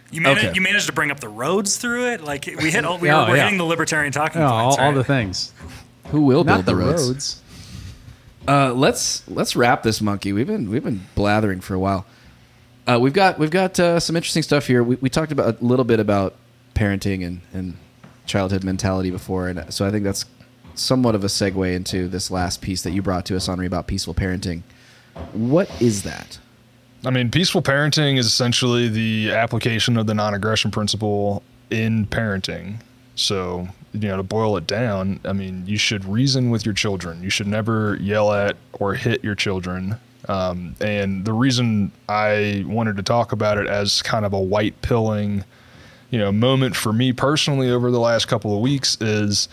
You, 0.10 0.22
managed, 0.22 0.46
Okay. 0.46 0.56
you 0.56 0.62
managed 0.62 0.86
to 0.88 0.94
bring 0.94 1.12
up 1.12 1.20
the 1.20 1.28
roads 1.28 1.76
through 1.78 2.08
it. 2.14 2.22
Like 2.24 2.46
we 2.46 2.72
hit, 2.72 2.86
all, 2.86 2.98
we 2.98 3.10
Oh, 3.12 3.24
were, 3.24 3.32
we're 3.32 3.36
yeah. 3.36 3.44
hitting 3.44 3.58
the 3.58 3.66
libertarian 3.66 4.14
talking 4.14 4.42
Yeah, 4.42 4.50
points. 4.50 4.78
all, 4.78 4.86
all 4.86 4.92
right? 4.92 4.96
the 4.98 5.04
things. 5.04 5.52
Who 6.08 6.22
will 6.22 6.46
Not 6.46 6.54
build 6.54 6.66
the, 6.66 6.72
the 6.72 6.76
roads? 6.78 7.08
roads. 7.10 7.42
Uh, 8.48 8.74
let's 8.74 9.28
let's 9.30 9.58
wrap 9.58 9.84
this 9.84 10.00
monkey. 10.00 10.32
We've 10.32 10.48
been 10.48 10.70
we've 10.70 10.84
been 10.84 11.02
blathering 11.16 11.60
for 11.60 11.74
a 11.74 11.80
while. 11.80 12.06
Uh, 12.88 12.98
we've 13.02 13.12
got 13.12 13.38
we've 13.38 13.52
got 13.52 13.78
uh, 13.82 14.00
some 14.00 14.16
interesting 14.16 14.44
stuff 14.44 14.66
here. 14.66 14.82
We, 14.82 14.96
we 15.02 15.10
talked 15.10 15.34
about 15.34 15.60
a 15.62 15.64
little 15.66 15.84
bit 15.84 16.00
about 16.00 16.36
parenting 16.74 17.28
and 17.28 17.42
and 17.52 17.76
childhood 18.26 18.64
mentality 18.64 19.10
before, 19.12 19.50
and 19.50 19.74
so 19.74 19.86
I 19.86 19.92
think 19.92 20.06
that's 20.06 20.24
somewhat 20.78 21.16
of 21.16 21.24
a 21.24 21.28
segue 21.28 21.76
into 21.76 22.08
this 22.08 22.32
last 22.32 22.62
piece 22.62 22.82
that 22.84 22.92
you 22.92 23.02
brought 23.02 23.26
to 23.26 23.36
us, 23.36 23.48
Henri, 23.48 23.66
about 23.66 23.88
peaceful 23.88 24.14
parenting. 24.14 24.62
What 25.34 25.70
is 25.82 26.04
that? 26.04 26.40
I 27.06 27.10
mean, 27.10 27.30
peaceful 27.32 27.62
parenting 27.62 28.18
is 28.18 28.26
essentially 28.26 28.90
the 28.90 29.32
application 29.32 29.98
of 29.98 30.08
the 30.08 30.14
non 30.14 30.34
aggression 30.34 30.72
principle 30.72 31.44
in 31.70 32.06
parenting. 32.08 32.78
So, 33.16 33.68
you 33.94 34.08
know, 34.08 34.18
to 34.18 34.24
boil 34.24 34.58
it 34.58 34.68
down, 34.68 35.20
I 35.26 35.34
mean, 35.34 35.64
you 35.66 35.78
should 35.78 36.06
reason 36.06 36.50
with 36.50 36.66
your 36.66 36.74
children. 36.74 37.24
You 37.24 37.30
should 37.30 37.48
never 37.48 37.98
yell 37.98 38.32
at 38.32 38.58
or 38.74 38.94
hit 38.94 39.24
your 39.24 39.36
children. 39.36 39.98
Um, 40.28 40.76
and 40.82 41.24
the 41.26 41.34
reason 41.34 41.92
I 42.10 42.64
wanted 42.68 42.98
to 42.98 43.04
talk 43.04 43.32
about 43.32 43.58
it 43.58 43.68
as 43.68 44.02
kind 44.02 44.26
of 44.26 44.34
a 44.34 44.40
white 44.40 44.80
pilling, 44.82 45.44
you 46.10 46.20
know, 46.20 46.32
moment 46.32 46.76
for 46.76 46.92
me 46.92 47.14
personally 47.14 47.72
over 47.72 47.92
the 47.92 48.00
last 48.00 48.28
couple 48.28 48.54
of 48.54 48.62
weeks 48.62 49.00
is, 49.02 49.50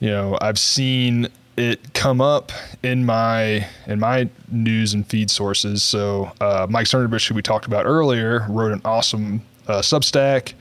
you 0.00 0.10
know, 0.10 0.38
I've 0.40 0.58
seen 0.58 1.28
it 1.56 1.94
come 1.94 2.20
up 2.20 2.52
in 2.82 3.04
my 3.04 3.66
in 3.86 3.98
my 3.98 4.28
news 4.50 4.94
and 4.94 5.06
feed 5.06 5.30
sources. 5.30 5.82
So 5.82 6.30
uh, 6.40 6.66
Mike 6.68 6.86
Cernovich, 6.86 7.28
who 7.28 7.34
we 7.34 7.42
talked 7.42 7.66
about 7.66 7.86
earlier, 7.86 8.44
wrote 8.48 8.72
an 8.72 8.82
awesome 8.84 9.42
uh, 9.66 9.80
Substack 9.80 10.52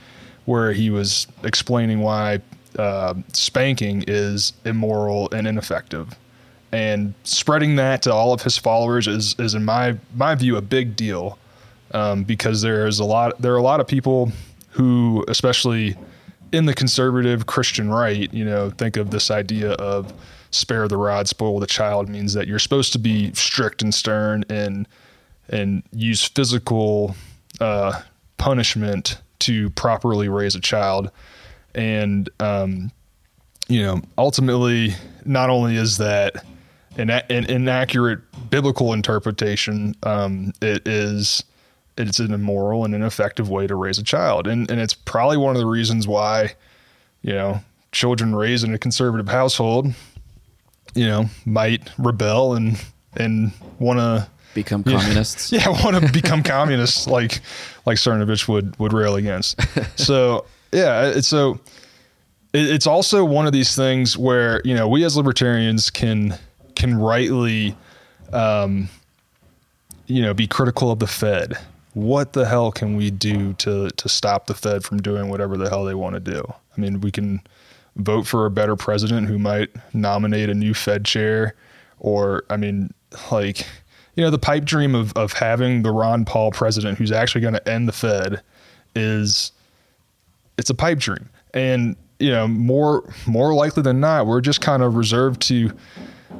where 0.46 0.72
he 0.72 0.90
was 0.90 1.28
explaining 1.44 2.00
why 2.02 2.40
uh, 2.78 3.16
spanking 3.34 4.04
is 4.08 4.54
immoral 4.64 5.30
and 5.32 5.48
ineffective, 5.48 6.16
and 6.72 7.14
spreading 7.24 7.76
that 7.76 8.02
to 8.04 8.14
all 8.14 8.32
of 8.32 8.42
his 8.42 8.58
followers 8.58 9.08
is 9.08 9.36
is 9.40 9.54
in 9.54 9.66
my 9.66 9.98
my 10.16 10.36
view 10.36 10.56
a 10.56 10.62
big 10.62 10.96
deal 10.96 11.38
um, 11.92 12.24
because 12.24 12.62
there 12.62 12.88
is 12.88 13.00
a 13.00 13.06
lot 13.06 13.42
there 13.42 13.54
are 13.54 13.58
a 13.58 13.64
lot 13.64 13.80
of 13.80 13.88
people 13.88 14.32
who, 14.70 15.24
especially 15.28 15.96
in 16.56 16.66
the 16.66 16.74
conservative 16.74 17.46
Christian 17.46 17.90
right, 17.90 18.34
you 18.34 18.46
know, 18.46 18.70
think 18.70 18.96
of 18.96 19.12
this 19.12 19.30
idea 19.30 19.72
of 19.74 20.14
spare 20.52 20.88
the 20.88 20.98
rod, 20.98 21.28
spoil 21.28 21.60
the 21.60 21.68
child 21.68 22.08
means 22.08 22.34
that 22.34 22.48
you're 22.48 22.60
supposed 22.60 22.94
to 22.94 23.00
be 23.00 23.34
strict 23.34 23.82
and 23.82 23.94
stern 23.94 24.46
and 24.50 24.88
and 25.50 25.84
use 25.92 26.24
physical 26.24 27.16
uh, 27.60 28.02
punishment 28.38 29.22
to 29.40 29.70
properly 29.72 30.30
raise 30.30 30.56
a 30.56 30.62
child. 30.62 31.12
And 31.76 32.30
um, 32.40 32.92
you 33.68 33.82
know, 33.82 34.02
ultimately, 34.18 34.96
not 35.26 35.50
only 35.50 35.76
is 35.76 35.98
that 35.98 36.46
an, 36.98 37.10
an 37.10 37.46
inaccurate 37.46 38.20
biblical 38.50 38.94
interpretation, 38.94 39.94
um, 40.04 40.54
it 40.62 40.88
is 40.88 41.44
it's 41.98 42.20
an 42.20 42.34
immoral 42.34 42.86
and 42.86 42.94
ineffective 42.94 43.50
way 43.50 43.68
to 43.68 43.76
raise 43.76 43.98
a 43.98 44.04
child, 44.04 44.48
and 44.48 44.70
and 44.70 44.80
it's 44.80 44.94
probably 44.94 45.38
one 45.38 45.56
of 45.56 45.60
the 45.60 45.68
reasons 45.68 46.08
why, 46.08 46.56
you 47.22 47.34
know, 47.34 47.62
children 47.92 48.36
raised 48.36 48.64
in 48.64 48.74
a 48.74 48.78
conservative 48.78 49.28
household 49.28 49.94
you 50.96 51.06
know, 51.06 51.26
might 51.46 51.92
rebel 52.00 52.56
and 52.56 52.84
and 53.18 53.52
want 53.80 54.00
to 54.00 54.28
become 54.54 54.84
communists. 54.84 55.52
Yeah, 55.52 55.68
want 55.84 56.04
to 56.04 56.12
become 56.12 56.42
communists 56.42 57.06
like 57.06 57.42
like 57.86 57.98
Cernovich 57.98 58.48
would 58.48 58.78
would 58.80 58.94
rail 58.94 59.16
against. 59.16 59.60
So 59.98 60.46
yeah, 60.72 61.08
it's 61.08 61.28
so 61.28 61.60
it's 62.54 62.88
also 62.88 63.24
one 63.24 63.46
of 63.48 63.54
these 63.54 63.76
things 63.76 64.18
where 64.18 64.62
you 64.64 64.74
know 64.74 64.88
we 64.88 65.04
as 65.04 65.16
libertarians 65.16 65.90
can 65.90 66.38
can 66.76 66.98
rightly, 66.98 67.76
um, 68.34 68.90
you 70.08 70.22
know, 70.22 70.34
be 70.34 70.48
critical 70.48 70.92
of 70.92 71.00
the 71.00 71.08
Fed. 71.08 71.58
What 71.96 72.34
the 72.34 72.46
hell 72.46 72.74
can 72.74 72.98
we 72.98 73.10
do 73.10 73.54
to 73.54 73.90
to 73.90 74.10
stop 74.10 74.48
the 74.48 74.54
Fed 74.54 74.84
from 74.84 75.02
doing 75.02 75.30
whatever 75.30 75.56
the 75.56 75.70
hell 75.70 75.86
they 75.86 75.96
want 75.96 76.16
to 76.16 76.20
do? 76.20 76.44
I 76.46 76.82
mean, 76.82 77.00
we 77.00 77.10
can 77.10 77.42
vote 77.96 78.28
for 78.28 78.46
a 78.46 78.52
better 78.52 78.76
president 78.76 79.30
who 79.30 79.40
might 79.40 79.70
nominate 79.94 80.50
a 80.50 80.54
new 80.54 80.74
Fed 80.74 81.06
chair, 81.06 81.56
or 82.00 82.44
I 82.50 82.58
mean, 82.58 82.94
like 83.32 83.66
you 84.16 84.24
know, 84.26 84.30
the 84.30 84.38
pipe 84.38 84.66
dream 84.66 84.94
of 84.94 85.14
of 85.14 85.32
having 85.32 85.84
the 85.84 85.92
Ron 85.92 86.26
Paul 86.26 86.52
president 86.52 86.98
who's 86.98 87.14
actually 87.14 87.40
going 87.40 87.54
to 87.54 87.70
end 87.70 87.88
the 87.88 87.94
Fed 87.94 88.42
is 88.94 89.54
it's 90.58 90.70
a 90.70 90.76
pipe 90.76 91.00
dream, 91.00 91.30
and 91.54 91.96
you 92.20 92.30
know, 92.30 92.46
more 92.46 93.10
more 93.26 93.54
likely 93.54 93.84
than 93.84 94.02
not, 94.02 94.28
we're 94.28 94.42
just 94.42 94.60
kind 94.60 94.84
of 94.84 94.96
reserved 94.96 95.42
to 95.44 95.72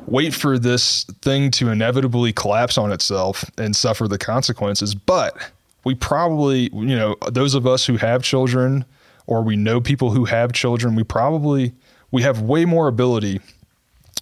wait 0.08 0.34
for 0.34 0.58
this 0.60 1.04
thing 1.22 1.52
to 1.52 1.70
inevitably 1.70 2.34
collapse 2.34 2.78
on 2.78 2.92
itself 2.92 3.50
and 3.58 3.76
suffer 3.76 4.08
the 4.08 4.18
consequences. 4.18 4.96
But 4.96 5.38
we 5.84 5.96
probably, 5.96 6.70
you 6.74 6.96
know, 6.96 7.16
those 7.32 7.56
of 7.56 7.66
us 7.66 7.86
who 7.86 7.98
have 7.98 8.24
children 8.24 8.86
or 9.28 9.42
we 9.42 9.56
know 9.56 9.82
people 9.82 10.12
who 10.12 10.26
have 10.26 10.52
children, 10.54 10.96
we 10.96 11.04
probably 11.04 11.74
we 12.12 12.22
have 12.22 12.42
way 12.42 12.66
more 12.66 12.88
ability 12.88 13.40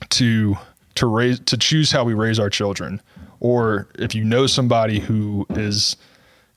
to 0.10 0.56
to 0.96 1.08
raise 1.08 1.40
to 1.42 1.58
choose 1.58 1.92
how 1.92 2.04
we 2.04 2.14
raise 2.14 2.40
our 2.40 2.50
children. 2.50 3.02
Or 3.40 3.90
if 4.00 4.16
you 4.16 4.24
know 4.24 4.48
somebody 4.48 5.00
who 5.00 5.46
is 5.52 5.98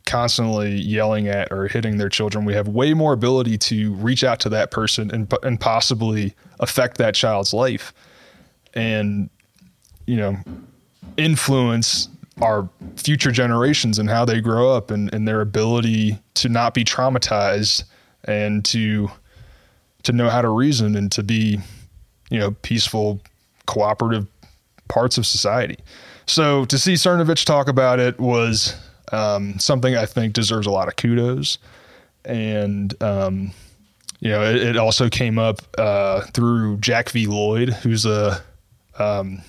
constantly 0.04 0.76
yelling 0.76 1.26
at 1.26 1.50
or 1.50 1.66
hitting 1.66 1.98
their 1.98 2.08
children, 2.08 2.44
we 2.44 2.54
have 2.54 2.68
way 2.68 2.94
more 2.94 3.12
ability 3.12 3.58
to 3.58 3.92
reach 3.94 4.22
out 4.22 4.38
to 4.40 4.48
that 4.50 4.70
person 4.70 5.10
and 5.10 5.32
and 5.42 5.60
possibly 5.60 6.34
affect 6.60 6.98
that 6.98 7.14
child's 7.14 7.52
life, 7.52 7.92
and 8.76 9.28
you 10.06 10.16
know, 10.16 10.36
influence 11.16 12.08
our 12.42 12.68
future 12.96 13.30
generations 13.30 13.98
and 13.98 14.10
how 14.10 14.24
they 14.24 14.40
grow 14.40 14.70
up 14.72 14.90
and, 14.90 15.12
and 15.12 15.26
their 15.26 15.40
ability 15.40 16.18
to 16.34 16.48
not 16.48 16.74
be 16.74 16.84
traumatized 16.84 17.84
and 18.24 18.64
to 18.64 19.08
to 20.02 20.12
know 20.12 20.28
how 20.28 20.40
to 20.40 20.48
reason 20.48 20.94
and 20.94 21.10
to 21.10 21.22
be 21.22 21.58
you 22.30 22.38
know 22.38 22.52
peaceful 22.62 23.20
cooperative 23.66 24.26
parts 24.88 25.18
of 25.18 25.26
society. 25.26 25.78
So 26.26 26.64
to 26.66 26.78
see 26.78 26.94
cernovich 26.94 27.44
talk 27.44 27.68
about 27.68 27.98
it 27.98 28.18
was 28.20 28.76
um, 29.12 29.58
something 29.58 29.96
i 29.96 30.04
think 30.04 30.32
deserves 30.32 30.66
a 30.66 30.70
lot 30.70 30.88
of 30.88 30.96
kudos. 30.96 31.58
And 32.24 33.00
um, 33.02 33.52
you 34.20 34.30
know 34.30 34.42
it, 34.42 34.56
it, 34.56 34.76
also 34.76 35.08
came 35.08 35.38
up 35.38 35.60
uh, 35.78 36.22
through 36.32 36.78
jack 36.78 37.10
v. 37.10 37.26
Lloyd 37.26 37.70
who's 37.70 38.04
a 38.04 38.42
um, 38.98 39.42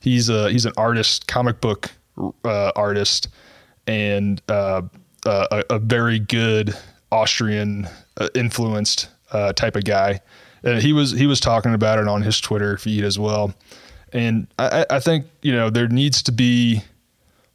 he's 0.00 0.28
a 0.28 0.50
he's 0.50 0.66
an 0.66 0.72
artist 0.76 1.26
comic 1.26 1.60
book 1.60 1.90
uh, 2.44 2.72
artist 2.76 3.28
and 3.86 4.42
uh, 4.48 4.82
a, 5.26 5.64
a 5.70 5.78
very 5.78 6.18
good 6.18 6.76
Austrian 7.10 7.88
uh, 8.16 8.28
influenced 8.34 9.08
uh, 9.32 9.52
type 9.52 9.76
of 9.76 9.84
guy. 9.84 10.20
And 10.62 10.80
he 10.80 10.92
was 10.92 11.12
he 11.12 11.26
was 11.26 11.40
talking 11.40 11.74
about 11.74 11.98
it 11.98 12.08
on 12.08 12.22
his 12.22 12.40
Twitter 12.40 12.76
feed 12.76 13.04
as 13.04 13.18
well. 13.18 13.54
And 14.12 14.46
I, 14.58 14.86
I 14.90 15.00
think 15.00 15.26
you 15.42 15.52
know 15.52 15.70
there 15.70 15.88
needs 15.88 16.22
to 16.24 16.32
be 16.32 16.82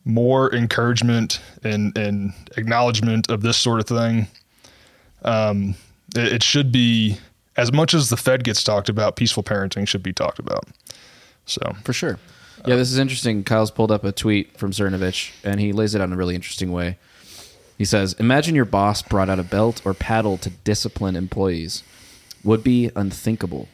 more 0.04 0.54
encouragement 0.54 1.42
and, 1.64 1.96
and 1.98 2.34
acknowledgement 2.56 3.30
of 3.30 3.42
this 3.42 3.58
sort 3.58 3.80
of 3.80 3.88
thing. 3.88 4.28
Um, 5.24 5.76
it, 6.16 6.34
it 6.34 6.44
should 6.44 6.72
be 6.72 7.18
as 7.58 7.74
much 7.74 7.94
as 7.94 8.10
the 8.10 8.18
Fed 8.18 8.44
gets 8.44 8.64
talked 8.64 8.88
about. 8.88 9.18
Peaceful 9.18 9.44
parenting 9.44 9.88
should 9.88 10.04
be 10.04 10.14
talked 10.14 10.40
about. 10.40 10.66
So 11.48 11.76
for 11.84 11.94
sure. 11.94 12.20
Yeah, 12.66 12.76
this 12.76 12.92
is 12.92 12.98
interesting. 12.98 13.44
Kyle's 13.44 13.72
pulled 13.72 13.92
up 13.92 14.04
a 14.04 14.12
tweet 14.12 14.58
from 14.58 14.72
Cernovich, 14.72 15.32
and 15.44 15.60
he 15.60 15.72
lays 15.72 15.96
it 15.96 16.02
out 16.02 16.06
in 16.06 16.14
a 16.14 16.18
really 16.18 16.36
interesting 16.36 16.72
way. 16.72 16.98
He 17.78 17.86
says, 17.86 18.14
Imagine 18.14 18.56
your 18.56 18.66
boss 18.66 19.02
brought 19.02 19.30
out 19.30 19.40
a 19.40 19.44
belt 19.44 19.82
or 19.86 19.94
paddle 19.94 20.38
to 20.40 20.50
discipline 20.50 21.16
employees. 21.16 21.84
Would 22.44 22.64
be 22.64 22.92
unthinkable. 22.96 23.68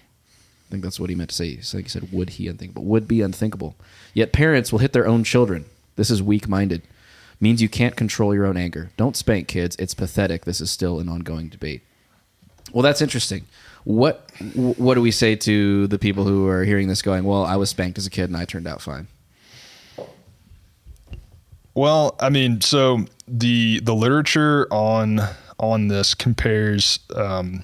I 0.68 0.72
think 0.72 0.84
that's 0.84 1.00
what 1.00 1.10
he 1.10 1.16
meant 1.16 1.30
to 1.30 1.36
say. 1.36 1.56
Think 1.56 1.86
he 1.86 1.90
said, 1.90 2.12
Would 2.12 2.32
he 2.32 2.48
unthinkable? 2.48 2.84
Would 2.84 3.08
be 3.08 3.22
unthinkable. 3.22 3.76
Yet 4.14 4.34
parents 4.34 4.72
will 4.72 4.80
hit 4.80 4.94
their 4.94 5.08
own 5.08 5.24
children. 5.24 5.66
This 5.96 6.12
is 6.12 6.22
weak 6.22 6.48
minded. 6.48 6.82
Means 7.40 7.62
you 7.62 7.70
can't 7.70 7.96
control 7.96 8.34
your 8.34 8.46
own 8.46 8.58
anger. 8.58 8.92
Don't 8.98 9.18
spank 9.18 9.48
kids. 9.48 9.76
It's 9.78 9.94
pathetic. 9.94 10.46
This 10.46 10.62
is 10.62 10.72
still 10.72 11.00
an 11.00 11.10
ongoing 11.10 11.50
debate. 11.50 11.82
Well, 12.72 12.84
that's 12.84 13.02
interesting. 13.02 13.46
What 13.84 14.30
what 14.56 14.96
do 14.96 15.02
we 15.02 15.12
say 15.12 15.36
to 15.36 15.88
the 15.88 16.00
people 16.00 16.24
who 16.24 16.48
are 16.48 16.64
hearing 16.64 16.88
this 16.88 17.02
going, 17.02 17.24
well, 17.24 17.44
I 17.46 17.58
was 17.58 17.70
spanked 17.70 17.98
as 17.98 18.08
a 18.08 18.10
kid 18.10 18.26
and 18.26 18.38
I 18.38 18.46
turned 18.46 18.68
out 18.68 18.82
fine? 18.82 19.08
Well, 21.76 22.16
I 22.20 22.30
mean, 22.30 22.62
so 22.62 23.06
the 23.28 23.80
the 23.82 23.96
literature 23.96 24.68
on 24.72 25.22
on 25.60 25.88
this 25.88 26.14
compares 26.14 27.00
um, 27.16 27.64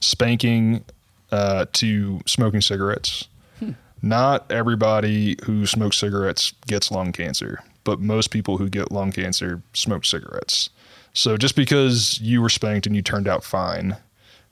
spanking 0.00 0.84
uh, 1.30 1.66
to 1.74 2.20
smoking 2.26 2.60
cigarettes. 2.60 3.28
Hmm. 3.58 3.72
Not 4.00 4.50
everybody 4.50 5.36
who 5.44 5.66
smokes 5.66 5.98
cigarettes 5.98 6.52
gets 6.66 6.90
lung 6.90 7.12
cancer, 7.12 7.62
but 7.84 8.00
most 8.00 8.30
people 8.30 8.58
who 8.58 8.68
get 8.68 8.90
lung 8.90 9.12
cancer 9.12 9.62
smoke 9.74 10.04
cigarettes. 10.04 10.70
So 11.14 11.36
just 11.36 11.56
because 11.56 12.20
you 12.20 12.40
were 12.40 12.48
spanked 12.48 12.86
and 12.86 12.96
you 12.96 13.02
turned 13.02 13.28
out 13.28 13.44
fine 13.44 13.96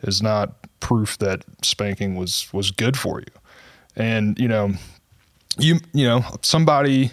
is 0.02 0.22
not 0.22 0.54
proof 0.80 1.18
that 1.18 1.44
spanking 1.62 2.16
was 2.16 2.48
was 2.52 2.70
good 2.70 2.98
for 2.98 3.20
you. 3.20 3.32
And 3.96 4.38
you 4.38 4.48
know, 4.48 4.72
you 5.58 5.78
you 5.92 6.06
know 6.06 6.24
somebody 6.42 7.10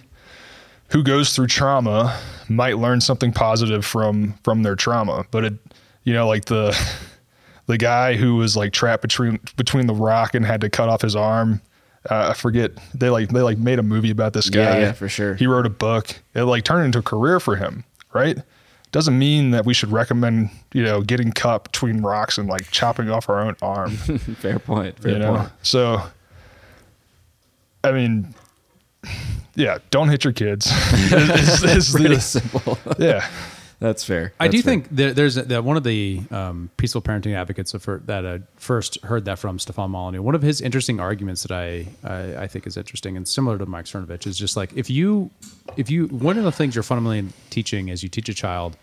who 0.89 1.03
goes 1.03 1.35
through 1.35 1.47
trauma 1.47 2.17
might 2.49 2.77
learn 2.77 3.01
something 3.01 3.31
positive 3.33 3.85
from 3.85 4.33
from 4.45 4.63
their 4.63 4.75
trauma 4.75 5.25
but 5.31 5.43
it 5.43 5.53
you 6.05 6.13
know 6.13 6.25
like 6.25 6.45
the 6.45 6.73
the 7.67 7.77
guy 7.77 8.15
who 8.15 8.35
was 8.35 8.57
like 8.57 8.73
trapped 8.73 9.01
between 9.01 9.39
between 9.55 9.87
the 9.87 9.93
rock 9.93 10.33
and 10.33 10.45
had 10.45 10.61
to 10.61 10.69
cut 10.69 10.89
off 10.89 11.01
his 11.01 11.15
arm. 11.15 11.61
Uh, 12.09 12.29
I 12.29 12.33
forget 12.33 12.71
they 12.93 13.09
like 13.09 13.29
they 13.29 13.41
like 13.41 13.57
made 13.57 13.79
a 13.79 13.83
movie 13.83 14.09
about 14.11 14.33
this 14.33 14.49
guy. 14.49 14.61
Yeah, 14.61 14.79
yeah, 14.79 14.91
for 14.93 15.09
sure. 15.09 15.35
He 15.35 15.45
wrote 15.45 15.65
a 15.65 15.69
book. 15.69 16.15
It 16.33 16.43
like 16.43 16.63
turned 16.63 16.85
into 16.85 16.99
a 16.99 17.03
career 17.03 17.39
for 17.39 17.57
him, 17.57 17.83
right? 18.13 18.37
Doesn't 18.91 19.17
mean 19.19 19.51
that 19.51 19.65
we 19.65 19.73
should 19.73 19.91
recommend 19.91 20.49
you 20.73 20.81
know 20.83 21.01
getting 21.01 21.31
cut 21.31 21.63
between 21.65 22.01
rocks 22.01 22.37
and 22.37 22.47
like 22.47 22.69
chopping 22.71 23.09
off 23.09 23.29
our 23.29 23.39
own 23.41 23.55
arm. 23.61 23.91
Fair 23.97 24.59
point. 24.59 24.97
Fair 24.99 25.11
you 25.13 25.19
know, 25.19 25.35
point. 25.37 25.49
so 25.61 26.01
I 27.83 27.91
mean, 27.91 28.33
yeah, 29.55 29.77
don't 29.91 30.09
hit 30.09 30.23
your 30.23 30.33
kids. 30.33 30.67
Is- 30.93 31.63
is 31.63 31.91
Pretty 31.91 32.15
the- 32.15 32.21
simple. 32.21 32.77
yeah, 32.97 33.27
That's 33.79 34.03
fair. 34.03 34.33
I 34.39 34.47
do 34.47 34.61
fair. 34.61 34.71
think 34.71 34.87
there, 34.89 35.13
there's 35.13 35.37
a, 35.37 35.43
that 35.43 35.63
one 35.63 35.77
of 35.77 35.83
the 35.83 36.21
um, 36.31 36.71
peaceful 36.77 37.01
parenting 37.01 37.35
advocates 37.35 37.75
of, 37.75 37.85
that 38.07 38.25
I 38.25 38.39
first 38.55 39.03
heard 39.03 39.25
that 39.25 39.37
from 39.37 39.59
Stefan 39.59 39.91
Molyneux. 39.91 40.21
One 40.21 40.33
of 40.33 40.41
his 40.41 40.61
interesting 40.61 40.99
arguments 40.99 41.43
that 41.43 41.51
I, 41.51 41.87
I 42.03 42.43
I 42.43 42.47
think 42.47 42.65
is 42.65 42.75
interesting 42.75 43.15
and 43.15 43.27
similar 43.27 43.57
to 43.59 43.67
Mike 43.67 43.85
Cernovich 43.85 44.25
is 44.25 44.37
just 44.37 44.57
like 44.57 44.73
if 44.75 44.89
you 44.89 45.29
if 45.75 45.91
you 45.91 46.07
one 46.07 46.39
of 46.39 46.43
the 46.43 46.51
things 46.51 46.73
you're 46.73 46.83
fundamentally 46.83 47.31
teaching 47.51 47.89
is 47.89 48.01
you 48.01 48.09
teach 48.09 48.29
a 48.29 48.33
child 48.33 48.75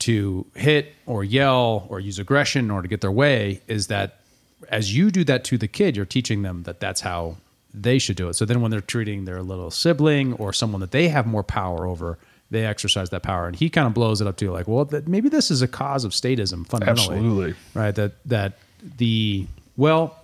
to 0.00 0.44
hit 0.54 0.94
or 1.06 1.24
yell 1.24 1.86
or 1.88 2.00
use 2.00 2.18
aggression 2.18 2.70
or 2.70 2.82
to 2.82 2.88
get 2.88 3.00
their 3.00 3.12
way 3.12 3.62
is 3.68 3.86
that 3.86 4.20
as 4.68 4.94
you 4.94 5.10
do 5.10 5.24
that 5.24 5.44
to 5.44 5.56
the 5.56 5.68
kid, 5.68 5.96
you're 5.96 6.06
teaching 6.06 6.42
them 6.42 6.64
that 6.64 6.80
that's 6.80 7.00
how 7.00 7.36
they 7.72 7.98
should 7.98 8.16
do 8.16 8.28
it. 8.28 8.34
So 8.34 8.44
then 8.44 8.60
when 8.60 8.70
they're 8.70 8.80
treating 8.80 9.24
their 9.24 9.42
little 9.42 9.70
sibling 9.70 10.34
or 10.34 10.52
someone 10.52 10.80
that 10.80 10.90
they 10.90 11.08
have 11.08 11.26
more 11.26 11.42
power 11.42 11.86
over, 11.86 12.18
they 12.52 12.66
exercise 12.66 13.10
that 13.10 13.22
power. 13.22 13.46
And 13.46 13.56
he 13.56 13.70
kind 13.70 13.86
of 13.86 13.94
blows 13.94 14.20
it 14.20 14.26
up 14.26 14.36
to 14.36 14.50
like, 14.52 14.68
well, 14.68 14.84
that 14.86 15.08
maybe 15.08 15.28
this 15.28 15.50
is 15.50 15.62
a 15.62 15.68
cause 15.68 16.04
of 16.04 16.12
statism 16.12 16.66
fundamentally. 16.66 17.16
Absolutely. 17.16 17.54
Right. 17.74 17.94
That, 17.94 18.12
that 18.26 18.58
the, 18.98 19.46
well, 19.76 20.18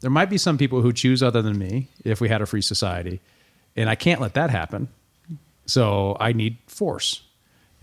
there 0.00 0.10
might 0.10 0.30
be 0.30 0.38
some 0.38 0.56
people 0.56 0.80
who 0.80 0.92
choose 0.92 1.22
other 1.22 1.42
than 1.42 1.58
me 1.58 1.88
if 2.02 2.20
we 2.20 2.28
had 2.30 2.40
a 2.40 2.46
free 2.46 2.62
society. 2.62 3.20
And 3.76 3.90
I 3.90 3.94
can't 3.94 4.22
let 4.22 4.34
that 4.34 4.48
happen. 4.48 4.88
So 5.66 6.16
I 6.18 6.32
need 6.32 6.56
force. 6.66 7.22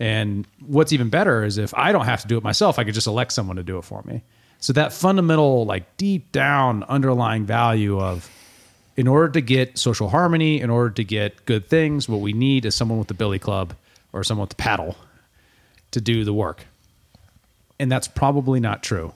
And 0.00 0.44
what's 0.66 0.92
even 0.92 1.08
better 1.08 1.44
is 1.44 1.56
if 1.56 1.72
I 1.74 1.92
don't 1.92 2.04
have 2.04 2.22
to 2.22 2.28
do 2.28 2.36
it 2.36 2.42
myself, 2.42 2.80
I 2.80 2.84
could 2.84 2.94
just 2.94 3.06
elect 3.06 3.32
someone 3.32 3.56
to 3.56 3.62
do 3.62 3.78
it 3.78 3.84
for 3.84 4.02
me. 4.02 4.22
So 4.58 4.72
that 4.72 4.92
fundamental, 4.92 5.66
like 5.66 5.96
deep 5.96 6.32
down 6.32 6.82
underlying 6.84 7.46
value 7.46 8.00
of 8.00 8.28
in 8.96 9.06
order 9.06 9.28
to 9.28 9.40
get 9.40 9.78
social 9.78 10.08
harmony, 10.08 10.60
in 10.60 10.68
order 10.70 10.90
to 10.90 11.04
get 11.04 11.46
good 11.46 11.68
things, 11.68 12.08
what 12.08 12.20
we 12.20 12.32
need 12.32 12.64
is 12.64 12.74
someone 12.74 12.98
with 12.98 13.08
the 13.08 13.14
billy 13.14 13.38
club 13.38 13.74
or 14.14 14.24
someone 14.24 14.46
with 14.46 14.56
paddle 14.56 14.96
to 15.90 16.00
do 16.00 16.24
the 16.24 16.32
work. 16.32 16.64
And 17.78 17.90
that's 17.90 18.08
probably 18.08 18.60
not 18.60 18.82
true. 18.82 19.12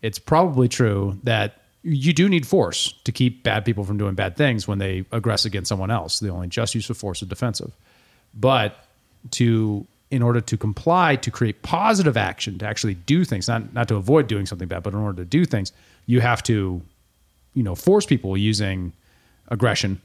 It's 0.00 0.18
probably 0.18 0.68
true 0.68 1.18
that 1.24 1.60
you 1.82 2.12
do 2.12 2.28
need 2.28 2.46
force 2.46 2.94
to 3.04 3.12
keep 3.12 3.42
bad 3.42 3.64
people 3.64 3.84
from 3.84 3.98
doing 3.98 4.14
bad 4.14 4.36
things 4.36 4.68
when 4.68 4.78
they 4.78 5.02
aggress 5.04 5.44
against 5.44 5.68
someone 5.68 5.90
else. 5.90 6.20
The 6.20 6.28
only 6.28 6.48
just 6.48 6.74
use 6.74 6.88
of 6.88 6.96
force 6.96 7.20
is 7.20 7.28
defensive. 7.28 7.72
But 8.34 8.76
to 9.32 9.86
in 10.10 10.22
order 10.22 10.40
to 10.40 10.56
comply 10.56 11.16
to 11.16 11.30
create 11.30 11.60
positive 11.62 12.16
action 12.16 12.58
to 12.58 12.66
actually 12.66 12.94
do 12.94 13.24
things 13.24 13.48
not 13.48 13.74
not 13.74 13.88
to 13.88 13.96
avoid 13.96 14.26
doing 14.26 14.46
something 14.46 14.68
bad 14.68 14.82
but 14.82 14.94
in 14.94 14.98
order 14.98 15.22
to 15.22 15.24
do 15.28 15.44
things 15.44 15.70
you 16.06 16.20
have 16.20 16.42
to 16.42 16.80
you 17.52 17.62
know 17.62 17.74
force 17.74 18.06
people 18.06 18.34
using 18.34 18.92
aggression 19.48 20.00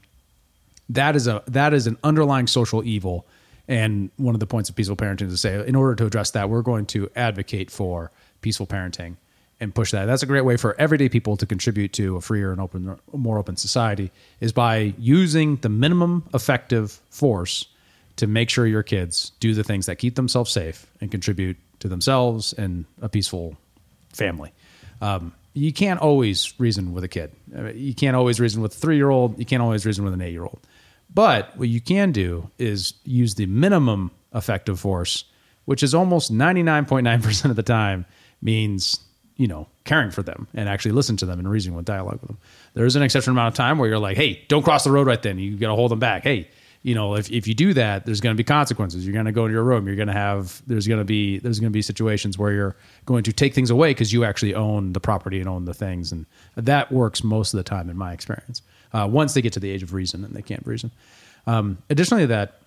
that 0.90 1.16
is 1.16 1.26
a 1.26 1.42
that 1.46 1.72
is 1.72 1.86
an 1.86 1.96
underlying 2.04 2.46
social 2.46 2.84
evil 2.84 3.24
and 3.68 4.10
one 4.16 4.34
of 4.34 4.40
the 4.40 4.46
points 4.46 4.68
of 4.68 4.76
peaceful 4.76 4.96
parenting 4.96 5.22
is 5.22 5.32
to 5.32 5.38
say 5.38 5.66
in 5.66 5.74
order 5.74 5.94
to 5.94 6.06
address 6.06 6.32
that 6.32 6.48
we're 6.48 6.62
going 6.62 6.86
to 6.86 7.10
advocate 7.16 7.70
for 7.70 8.10
peaceful 8.40 8.66
parenting 8.66 9.16
and 9.60 9.74
push 9.74 9.92
that 9.92 10.06
that's 10.06 10.22
a 10.22 10.26
great 10.26 10.44
way 10.44 10.56
for 10.56 10.78
everyday 10.78 11.08
people 11.08 11.36
to 11.36 11.46
contribute 11.46 11.92
to 11.92 12.16
a 12.16 12.20
freer 12.20 12.52
and 12.52 12.60
open 12.60 12.98
more 13.12 13.38
open 13.38 13.56
society 13.56 14.10
is 14.40 14.52
by 14.52 14.92
using 14.98 15.56
the 15.56 15.68
minimum 15.68 16.28
effective 16.34 17.00
force 17.10 17.66
to 18.16 18.26
make 18.26 18.50
sure 18.50 18.66
your 18.66 18.82
kids 18.82 19.32
do 19.40 19.54
the 19.54 19.64
things 19.64 19.86
that 19.86 19.96
keep 19.96 20.14
themselves 20.14 20.50
safe 20.50 20.86
and 21.00 21.10
contribute 21.10 21.56
to 21.80 21.88
themselves 21.88 22.52
and 22.54 22.84
a 23.02 23.08
peaceful 23.08 23.56
family. 24.12 24.52
Um, 25.00 25.32
you 25.52 25.72
can't 25.72 26.00
always 26.00 26.58
reason 26.58 26.92
with 26.92 27.04
a 27.04 27.08
kid. 27.08 27.32
You 27.74 27.94
can't 27.94 28.16
always 28.16 28.40
reason 28.40 28.62
with 28.62 28.74
a 28.74 28.78
three 28.78 28.96
year 28.96 29.10
old. 29.10 29.38
You 29.38 29.44
can't 29.44 29.62
always 29.62 29.86
reason 29.86 30.04
with 30.04 30.14
an 30.14 30.22
eight 30.22 30.32
year 30.32 30.44
old. 30.44 30.60
But 31.14 31.56
what 31.56 31.68
you 31.68 31.80
can 31.80 32.12
do 32.12 32.50
is 32.58 32.94
use 33.04 33.34
the 33.36 33.46
minimum 33.46 34.10
effective 34.34 34.80
force, 34.80 35.24
which 35.64 35.82
is 35.82 35.94
almost 35.94 36.32
99.9% 36.32 37.44
of 37.50 37.56
the 37.56 37.62
time 37.62 38.04
means, 38.42 39.00
you 39.36 39.46
know, 39.46 39.68
caring 39.84 40.10
for 40.10 40.22
them 40.22 40.48
and 40.54 40.68
actually 40.68 40.92
listen 40.92 41.16
to 41.18 41.26
them 41.26 41.38
and 41.38 41.48
reasoning 41.48 41.76
with 41.76 41.86
dialogue 41.86 42.20
with 42.20 42.28
them. 42.28 42.38
There 42.74 42.84
is 42.84 42.96
an 42.96 43.02
exceptional 43.02 43.34
amount 43.34 43.54
of 43.54 43.56
time 43.56 43.78
where 43.78 43.88
you're 43.88 43.98
like, 43.98 44.16
hey, 44.16 44.44
don't 44.48 44.64
cross 44.64 44.84
the 44.84 44.90
road 44.90 45.06
right 45.06 45.22
then. 45.22 45.38
You 45.38 45.56
got 45.56 45.68
to 45.68 45.76
hold 45.76 45.92
them 45.92 46.00
back. 46.00 46.24
Hey, 46.24 46.48
you 46.82 46.94
know, 46.94 47.14
if, 47.14 47.30
if 47.30 47.46
you 47.46 47.54
do 47.54 47.72
that, 47.74 48.04
there's 48.04 48.20
going 48.20 48.34
to 48.34 48.36
be 48.36 48.44
consequences. 48.44 49.06
You're 49.06 49.14
going 49.14 49.24
to 49.24 49.32
go 49.32 49.46
to 49.46 49.52
your 49.52 49.64
room. 49.64 49.86
You're 49.86 49.96
going 49.96 50.08
to 50.08 50.12
have, 50.12 50.62
there's 50.66 50.86
going 50.86 51.00
to 51.00 51.04
be, 51.04 51.38
there's 51.38 51.58
going 51.58 51.72
to 51.72 51.74
be 51.74 51.80
situations 51.80 52.36
where 52.36 52.52
you're 52.52 52.76
going 53.06 53.24
to 53.24 53.32
take 53.32 53.54
things 53.54 53.70
away 53.70 53.90
because 53.90 54.12
you 54.12 54.22
actually 54.24 54.54
own 54.54 54.92
the 54.92 55.00
property 55.00 55.40
and 55.40 55.48
own 55.48 55.64
the 55.64 55.72
things. 55.72 56.12
And 56.12 56.26
that 56.56 56.92
works 56.92 57.24
most 57.24 57.54
of 57.54 57.58
the 57.58 57.64
time 57.64 57.88
in 57.88 57.96
my 57.96 58.12
experience. 58.12 58.60
Uh, 58.94 59.08
once 59.10 59.34
they 59.34 59.42
get 59.42 59.52
to 59.52 59.60
the 59.60 59.68
age 59.68 59.82
of 59.82 59.92
reason 59.92 60.24
and 60.24 60.34
they 60.34 60.40
can't 60.40 60.64
reason. 60.64 60.90
Um, 61.48 61.78
additionally, 61.90 62.26
that 62.26 62.60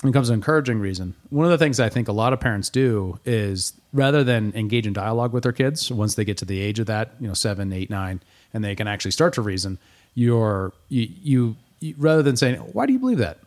when 0.00 0.10
it 0.10 0.14
comes 0.14 0.28
to 0.28 0.34
encouraging 0.34 0.80
reason, 0.80 1.14
one 1.30 1.44
of 1.44 1.52
the 1.52 1.58
things 1.58 1.78
I 1.78 1.88
think 1.88 2.08
a 2.08 2.12
lot 2.12 2.32
of 2.32 2.40
parents 2.40 2.70
do 2.70 3.20
is 3.24 3.72
rather 3.92 4.24
than 4.24 4.52
engage 4.56 4.86
in 4.86 4.92
dialogue 4.92 5.32
with 5.32 5.44
their 5.44 5.52
kids 5.52 5.92
once 5.92 6.14
they 6.16 6.24
get 6.24 6.38
to 6.38 6.44
the 6.44 6.60
age 6.60 6.78
of 6.80 6.86
that, 6.86 7.12
you 7.20 7.28
know, 7.28 7.34
seven, 7.34 7.72
eight, 7.72 7.90
nine, 7.90 8.20
and 8.52 8.64
they 8.64 8.74
can 8.74 8.88
actually 8.88 9.12
start 9.12 9.34
to 9.34 9.42
reason, 9.42 9.78
you're 10.14 10.72
you, 10.88 11.08
you, 11.22 11.56
you 11.80 11.94
rather 11.98 12.22
than 12.22 12.36
saying, 12.36 12.56
"Why 12.56 12.86
do 12.86 12.92
you 12.92 12.98
believe 12.98 13.18
that?" 13.18 13.38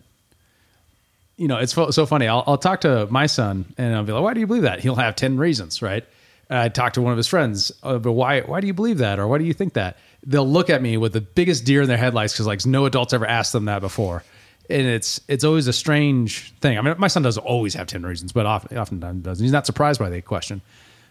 You 1.38 1.50
know, 1.50 1.58
it's 1.58 1.74
so 1.74 2.06
funny. 2.06 2.28
I'll, 2.28 2.44
I'll 2.48 2.58
talk 2.58 2.82
to 2.82 3.08
my 3.08 3.26
son 3.26 3.66
and 3.78 3.94
I'll 3.96 4.04
be 4.04 4.14
like, 4.14 4.24
"Why 4.24 4.34
do 4.34 4.40
you 4.40 4.48
believe 4.48 4.64
that?" 4.64 4.80
He'll 4.80 4.96
have 4.96 5.16
ten 5.16 5.38
reasons, 5.38 5.82
right? 5.82 6.06
I 6.50 6.70
talk 6.70 6.94
to 6.94 7.02
one 7.02 7.12
of 7.12 7.18
his 7.18 7.28
friends, 7.28 7.72
uh, 7.82 7.98
but 7.98 8.12
why? 8.14 8.42
Why 8.42 8.62
do 8.62 8.68
you 8.68 8.74
believe 8.74 9.00
that, 9.00 9.20
or 9.20 9.28
why 9.28 9.40
do 9.40 9.44
you 9.44 9.54
think 9.54 9.74
that? 9.74 9.98
They'll 10.26 10.48
look 10.48 10.70
at 10.70 10.82
me 10.82 10.98
with 10.98 11.14
the 11.14 11.22
biggest 11.22 11.66
deer 11.66 11.84
in 11.84 11.88
their 11.88 11.98
headlights 11.98 12.34
because 12.34 12.48
like 12.48 12.66
no 12.66 12.86
adults 12.86 13.14
ever 13.14 13.28
asked 13.28 13.54
them 13.54 13.66
that 13.66 13.82
before 13.82 14.24
and 14.70 14.88
it's 14.88 15.22
it's 15.28 15.44
always 15.44 15.68
a 15.68 15.74
strange 15.74 16.54
thing. 16.60 16.78
I 16.78 16.82
mean, 16.82 16.96
my 16.98 17.08
son 17.08 17.24
doesn't 17.24 17.44
always 17.44 17.74
have 17.76 17.88
ten 17.88 18.04
reasons, 18.04 18.32
but 18.32 18.46
often 18.46 18.78
oftentimes 18.78 19.24
doesn't. 19.24 19.44
He's 19.44 19.52
not 19.52 19.66
surprised 19.66 20.00
by 20.00 20.10
the 20.10 20.22
question. 20.22 20.62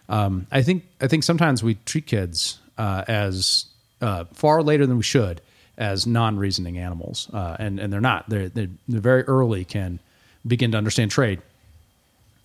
Um, 0.09 0.47
I 0.51 0.61
think 0.61 0.85
I 1.01 1.07
think 1.07 1.23
sometimes 1.23 1.63
we 1.63 1.75
treat 1.85 2.05
kids 2.05 2.59
uh, 2.77 3.03
as 3.07 3.65
uh, 4.01 4.25
far 4.33 4.61
later 4.61 4.85
than 4.85 4.97
we 4.97 5.03
should 5.03 5.41
as 5.77 6.07
non-reasoning 6.07 6.77
animals, 6.77 7.29
uh, 7.33 7.55
and 7.59 7.79
and 7.79 7.91
they're 7.91 8.01
not. 8.01 8.29
They're, 8.29 8.49
they're 8.49 8.69
they're 8.87 9.01
very 9.01 9.23
early 9.23 9.65
can 9.65 9.99
begin 10.45 10.71
to 10.71 10.77
understand 10.77 11.11
trade 11.11 11.41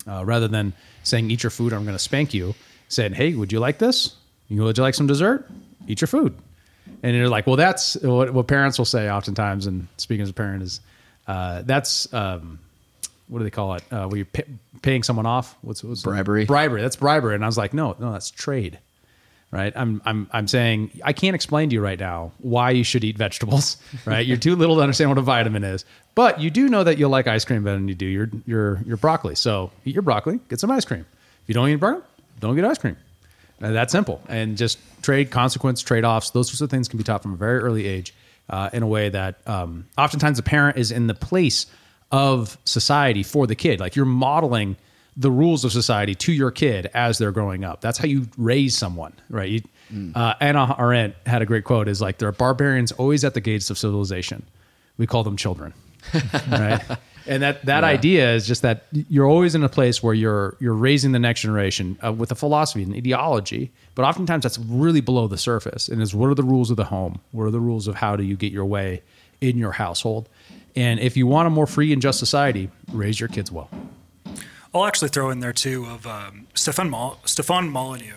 uh, 0.07 0.25
rather 0.25 0.47
than 0.47 0.73
saying 1.03 1.29
eat 1.29 1.43
your 1.43 1.51
food 1.51 1.73
or 1.73 1.75
I'm 1.75 1.83
going 1.83 1.95
to 1.95 1.99
spank 1.99 2.33
you. 2.33 2.55
Saying, 2.89 3.13
hey, 3.13 3.33
would 3.33 3.53
you 3.53 3.61
like 3.61 3.77
this? 3.77 4.15
You 4.49 4.63
would 4.63 4.77
you 4.77 4.83
like 4.83 4.95
some 4.95 5.07
dessert? 5.07 5.49
Eat 5.87 6.01
your 6.01 6.09
food. 6.09 6.37
And 7.03 7.15
you're 7.15 7.29
like, 7.29 7.47
well, 7.47 7.55
that's 7.55 7.95
what, 7.95 8.31
what 8.33 8.47
parents 8.47 8.77
will 8.77 8.85
say 8.85 9.09
oftentimes. 9.09 9.67
And 9.67 9.87
speaking 9.97 10.23
as 10.23 10.29
a 10.29 10.33
parent 10.33 10.63
is, 10.63 10.81
uh, 11.27 11.61
that's 11.63 12.11
um, 12.13 12.59
what 13.27 13.39
do 13.39 13.43
they 13.43 13.49
call 13.49 13.75
it? 13.75 13.83
Uh, 13.91 14.07
where 14.07 14.17
you're 14.17 14.25
pay, 14.25 14.43
paying 14.81 15.03
someone 15.03 15.25
off. 15.25 15.57
What's, 15.61 15.83
what's 15.83 16.01
Bribery. 16.03 16.45
Bribery. 16.45 16.81
That's 16.81 16.97
bribery. 16.97 17.35
And 17.35 17.43
I 17.43 17.47
was 17.47 17.57
like, 17.57 17.73
no, 17.73 17.95
no, 17.99 18.11
that's 18.11 18.29
trade. 18.29 18.77
Right. 19.51 19.73
I'm, 19.75 20.01
I'm, 20.05 20.29
I'm 20.31 20.47
saying 20.47 20.91
I 21.03 21.11
can't 21.11 21.35
explain 21.35 21.69
to 21.69 21.73
you 21.73 21.81
right 21.81 21.99
now 21.99 22.31
why 22.37 22.71
you 22.71 22.85
should 22.85 23.03
eat 23.03 23.17
vegetables. 23.17 23.77
Right. 24.05 24.25
You're 24.25 24.37
too 24.37 24.55
little 24.55 24.77
to 24.77 24.81
understand 24.81 25.11
what 25.11 25.17
a 25.17 25.21
vitamin 25.21 25.63
is, 25.63 25.83
but 26.15 26.39
you 26.39 26.49
do 26.49 26.69
know 26.69 26.83
that 26.83 26.97
you'll 26.97 27.09
like 27.09 27.27
ice 27.27 27.43
cream 27.45 27.63
better 27.63 27.77
than 27.77 27.87
you 27.87 27.95
do 27.95 28.05
your, 28.05 28.29
your, 28.45 28.81
your 28.85 28.97
broccoli. 28.97 29.35
So 29.35 29.71
eat 29.85 29.93
your 29.93 30.01
broccoli, 30.01 30.39
get 30.49 30.59
some 30.59 30.71
ice 30.71 30.85
cream. 30.85 31.05
If 31.43 31.49
you 31.49 31.53
don't 31.53 31.67
eat 31.69 31.75
broccoli, 31.75 32.03
don't 32.39 32.55
get 32.55 32.63
ice 32.65 32.77
cream. 32.77 32.95
And 33.61 33.75
that's 33.75 33.91
simple. 33.91 34.21
And 34.27 34.57
just 34.57 34.79
trade 35.01 35.31
consequence, 35.31 35.81
trade 35.81 36.03
offs, 36.03 36.31
those 36.31 36.47
sorts 36.47 36.61
of 36.61 36.69
things 36.69 36.87
can 36.87 36.97
be 36.97 37.03
taught 37.03 37.21
from 37.21 37.33
a 37.33 37.37
very 37.37 37.59
early 37.59 37.87
age 37.87 38.13
uh, 38.49 38.69
in 38.73 38.83
a 38.83 38.87
way 38.87 39.09
that 39.09 39.35
um, 39.47 39.85
oftentimes 39.97 40.37
the 40.37 40.43
parent 40.43 40.77
is 40.77 40.91
in 40.91 41.07
the 41.07 41.13
place 41.13 41.67
of 42.11 42.57
society 42.65 43.23
for 43.23 43.47
the 43.47 43.55
kid. 43.55 43.79
Like 43.79 43.95
you're 43.95 44.05
modeling 44.05 44.75
the 45.15 45.31
rules 45.31 45.63
of 45.65 45.71
society 45.71 46.15
to 46.15 46.31
your 46.31 46.51
kid 46.51 46.89
as 46.93 47.17
they're 47.17 47.31
growing 47.31 47.63
up. 47.63 47.81
That's 47.81 47.97
how 47.97 48.05
you 48.05 48.27
raise 48.37 48.77
someone, 48.77 49.13
right? 49.29 49.49
You, 49.49 49.61
uh, 50.15 50.33
Hannah 50.39 50.75
Arendt 50.79 51.15
had 51.25 51.41
a 51.41 51.45
great 51.45 51.65
quote: 51.65 51.87
"Is 51.87 52.01
like 52.01 52.17
there 52.17 52.29
are 52.29 52.33
barbarians 52.33 52.91
always 52.93 53.23
at 53.25 53.33
the 53.33 53.41
gates 53.41 53.69
of 53.69 53.77
civilization. 53.77 54.43
We 54.97 55.07
call 55.07 55.23
them 55.23 55.35
children." 55.35 55.73
right? 56.49 56.81
And 57.27 57.43
that 57.43 57.65
that 57.65 57.83
idea 57.83 58.33
is 58.33 58.47
just 58.47 58.61
that 58.63 58.85
you're 58.91 59.27
always 59.27 59.53
in 59.55 59.63
a 59.63 59.69
place 59.69 60.01
where 60.01 60.13
you're 60.13 60.55
you're 60.59 60.73
raising 60.73 61.11
the 61.11 61.19
next 61.19 61.41
generation 61.41 61.97
uh, 62.03 62.11
with 62.11 62.31
a 62.31 62.35
philosophy 62.35 62.83
and 62.83 62.95
ideology, 62.95 63.71
but 63.95 64.03
oftentimes 64.03 64.43
that's 64.43 64.57
really 64.57 65.01
below 65.01 65.27
the 65.27 65.37
surface. 65.37 65.87
And 65.87 66.01
is 66.01 66.15
what 66.15 66.27
are 66.29 66.35
the 66.35 66.43
rules 66.43 66.71
of 66.71 66.77
the 66.77 66.85
home? 66.85 67.19
What 67.31 67.43
are 67.45 67.51
the 67.51 67.59
rules 67.59 67.87
of 67.87 67.95
how 67.95 68.15
do 68.15 68.23
you 68.23 68.35
get 68.35 68.51
your 68.51 68.65
way 68.65 69.01
in 69.39 69.57
your 69.57 69.73
household? 69.73 70.29
And 70.75 70.99
if 70.99 71.15
you 71.17 71.27
want 71.27 71.47
a 71.47 71.49
more 71.49 71.67
free 71.67 71.91
and 71.93 72.01
just 72.01 72.17
society, 72.19 72.69
raise 72.91 73.19
your 73.19 73.29
kids 73.29 73.51
well. 73.51 73.69
I'll 74.73 74.85
actually 74.85 75.09
throw 75.09 75.29
in 75.31 75.41
there 75.41 75.51
too 75.53 75.85
of 75.85 76.07
um, 76.07 76.47
Stefan 76.53 76.89
Mol- 76.89 77.19
Stefan 77.25 77.69
Molyneux 77.69 78.15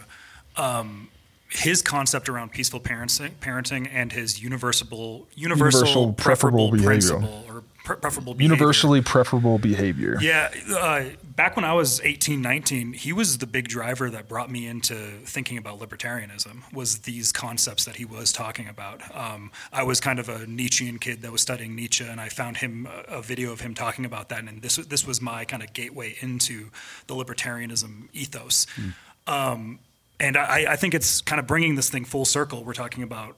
um, 0.56 1.08
his 1.48 1.82
concept 1.82 2.28
around 2.28 2.52
peaceful 2.52 2.80
parenting, 2.80 3.30
parenting 3.40 3.88
and 3.92 4.12
his 4.12 4.42
universal 4.42 5.26
universal, 5.34 5.80
Universal 5.80 6.12
preferable, 6.14 6.68
preferable 6.68 6.70
behavior. 6.70 6.86
principle 6.86 7.44
or 7.48 7.60
pre- 7.60 7.68
preferable 7.84 8.34
behavior. 8.34 8.54
Universally 8.54 9.02
preferable 9.02 9.58
behavior. 9.58 10.16
Yeah, 10.20 10.50
uh, 10.74 11.04
back 11.36 11.54
when 11.54 11.64
I 11.64 11.74
was 11.74 12.00
18, 12.00 12.40
19, 12.40 12.94
he 12.94 13.12
was 13.12 13.38
the 13.38 13.46
big 13.46 13.68
driver 13.68 14.10
that 14.10 14.26
brought 14.26 14.50
me 14.50 14.66
into 14.66 14.94
thinking 15.24 15.58
about 15.58 15.78
libertarianism. 15.78 16.72
Was 16.72 17.00
these 17.00 17.30
concepts 17.30 17.84
that 17.84 17.96
he 17.96 18.04
was 18.04 18.32
talking 18.32 18.68
about? 18.68 19.02
Um, 19.14 19.52
I 19.72 19.82
was 19.82 20.00
kind 20.00 20.18
of 20.18 20.28
a 20.28 20.46
Nietzschean 20.46 20.98
kid 20.98 21.22
that 21.22 21.30
was 21.30 21.42
studying 21.42 21.76
Nietzsche, 21.76 22.04
and 22.04 22.20
I 22.20 22.30
found 22.30 22.56
him 22.56 22.88
a, 23.06 23.22
video 23.22 23.52
of 23.52 23.60
him 23.60 23.74
talking 23.74 24.04
about 24.04 24.28
that, 24.30 24.40
and 24.40 24.60
this 24.60 24.76
this 24.76 25.06
was 25.06 25.20
my 25.20 25.44
kind 25.44 25.62
of 25.62 25.72
gateway 25.72 26.16
into 26.20 26.70
the 27.06 27.14
libertarianism 27.14 28.08
ethos. 28.12 28.66
Um, 29.26 29.78
and 30.20 30.36
I, 30.36 30.72
I 30.72 30.76
think 30.76 30.94
it's 30.94 31.20
kind 31.20 31.40
of 31.40 31.46
bringing 31.46 31.74
this 31.74 31.90
thing 31.90 32.04
full 32.04 32.24
circle. 32.24 32.64
We're 32.64 32.74
talking 32.74 33.02
about 33.02 33.36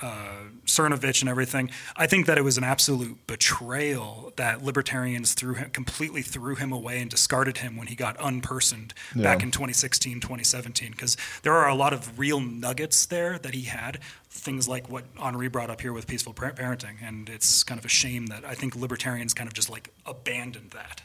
uh, 0.00 0.44
Cernovich 0.66 1.20
and 1.20 1.28
everything. 1.28 1.70
I 1.96 2.06
think 2.06 2.26
that 2.26 2.38
it 2.38 2.42
was 2.42 2.58
an 2.58 2.64
absolute 2.64 3.26
betrayal 3.26 4.32
that 4.36 4.62
libertarians 4.62 5.34
threw 5.34 5.54
him 5.54 5.70
completely 5.70 6.22
threw 6.22 6.54
him 6.54 6.72
away 6.72 7.00
and 7.00 7.10
discarded 7.10 7.58
him 7.58 7.76
when 7.76 7.86
he 7.86 7.94
got 7.94 8.16
unpersoned 8.18 8.92
back 9.14 9.42
in 9.42 9.50
2016, 9.50 10.20
2017. 10.20 10.90
Because 10.90 11.16
there 11.42 11.54
are 11.54 11.68
a 11.68 11.74
lot 11.74 11.92
of 11.92 12.18
real 12.18 12.40
nuggets 12.40 13.06
there 13.06 13.38
that 13.38 13.54
he 13.54 13.62
had. 13.62 13.98
Things 14.28 14.66
like 14.66 14.88
what 14.88 15.04
Henri 15.20 15.48
brought 15.48 15.70
up 15.70 15.80
here 15.80 15.92
with 15.92 16.06
peaceful 16.06 16.32
par- 16.32 16.52
parenting, 16.52 16.96
and 17.02 17.28
it's 17.28 17.62
kind 17.62 17.78
of 17.78 17.84
a 17.84 17.90
shame 17.90 18.26
that 18.26 18.44
I 18.44 18.54
think 18.54 18.74
libertarians 18.74 19.34
kind 19.34 19.46
of 19.46 19.52
just 19.54 19.68
like 19.68 19.90
abandoned 20.06 20.70
that. 20.70 21.02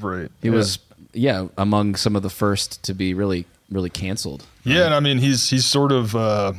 Right. 0.00 0.30
He 0.42 0.50
was, 0.50 0.78
yeah, 1.12 1.48
among 1.56 1.96
some 1.96 2.14
of 2.14 2.22
the 2.22 2.30
first 2.30 2.82
to 2.84 2.94
be 2.94 3.14
really, 3.14 3.46
really 3.70 3.90
canceled. 3.90 4.44
Yeah, 4.64 4.84
and 4.84 4.94
I 4.94 5.00
mean 5.00 5.18
he's 5.18 5.50
he's 5.50 5.64
sort 5.64 5.90
of 5.90 6.14
uh, 6.14 6.52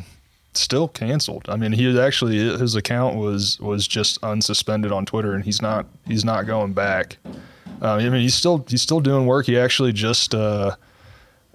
still 0.53 0.88
canceled. 0.88 1.45
I 1.49 1.56
mean 1.56 1.72
he 1.72 1.86
had 1.86 1.98
actually 1.98 2.38
his 2.38 2.76
account 2.76 3.18
was 3.18 3.60
was 3.60 3.88
just 3.88 4.22
unsuspended 4.22 4.91
on 4.91 5.06
Twitter, 5.06 5.34
and 5.34 5.44
he's 5.44 5.61
not 5.61 5.86
he's 6.06 6.26
not 6.26 6.45
going 6.45 6.73
back. 6.73 7.18
Uh, 7.82 7.95
I 7.95 8.10
mean 8.10 8.22
he's 8.22 8.36
still 8.36 8.65
he's 8.68 8.82
still 8.82 8.99
doing 8.99 9.26
work. 9.26 9.45
He 9.45 9.57
actually 9.57 9.94
just 9.94 10.36
uh, 10.36 10.76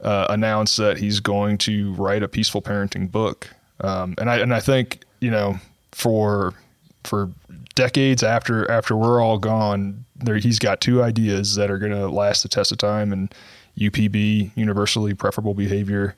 uh, 0.03 0.27
announced 0.31 0.77
that 0.79 0.99
he's 0.99 1.21
going 1.21 1.59
to 1.59 1.93
write 1.95 2.23
a 2.23 2.29
peaceful 2.29 2.63
parenting 2.63 3.11
book, 3.11 3.49
um, 3.81 4.15
and 4.19 4.31
I 4.31 4.39
and 4.39 4.55
I 4.55 4.61
think 4.61 5.05
you 5.21 5.31
know 5.31 5.57
for 5.93 6.55
for 7.05 7.31
decades 7.75 8.23
after 8.23 8.69
after 8.71 8.97
we're 8.97 9.21
all 9.21 9.39
gone, 9.39 10.05
there 10.17 10.37
he's 10.37 10.59
got 10.59 10.81
two 10.81 11.03
ideas 11.03 11.55
that 11.55 11.71
are 11.71 11.79
going 11.79 11.93
to 11.93 12.09
last 12.09 12.43
the 12.43 12.49
test 12.49 12.73
of 12.73 12.79
time, 12.79 13.13
and 13.13 13.33
UPB, 13.79 14.51
universally 14.57 15.15
preferable 15.15 15.55
behavior, 15.55 16.17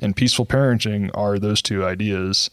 and 0.00 0.14
peaceful 0.14 0.46
parenting 0.46 1.10
are 1.14 1.38
those 1.38 1.62
two 1.62 1.84
ideas. 1.84 2.50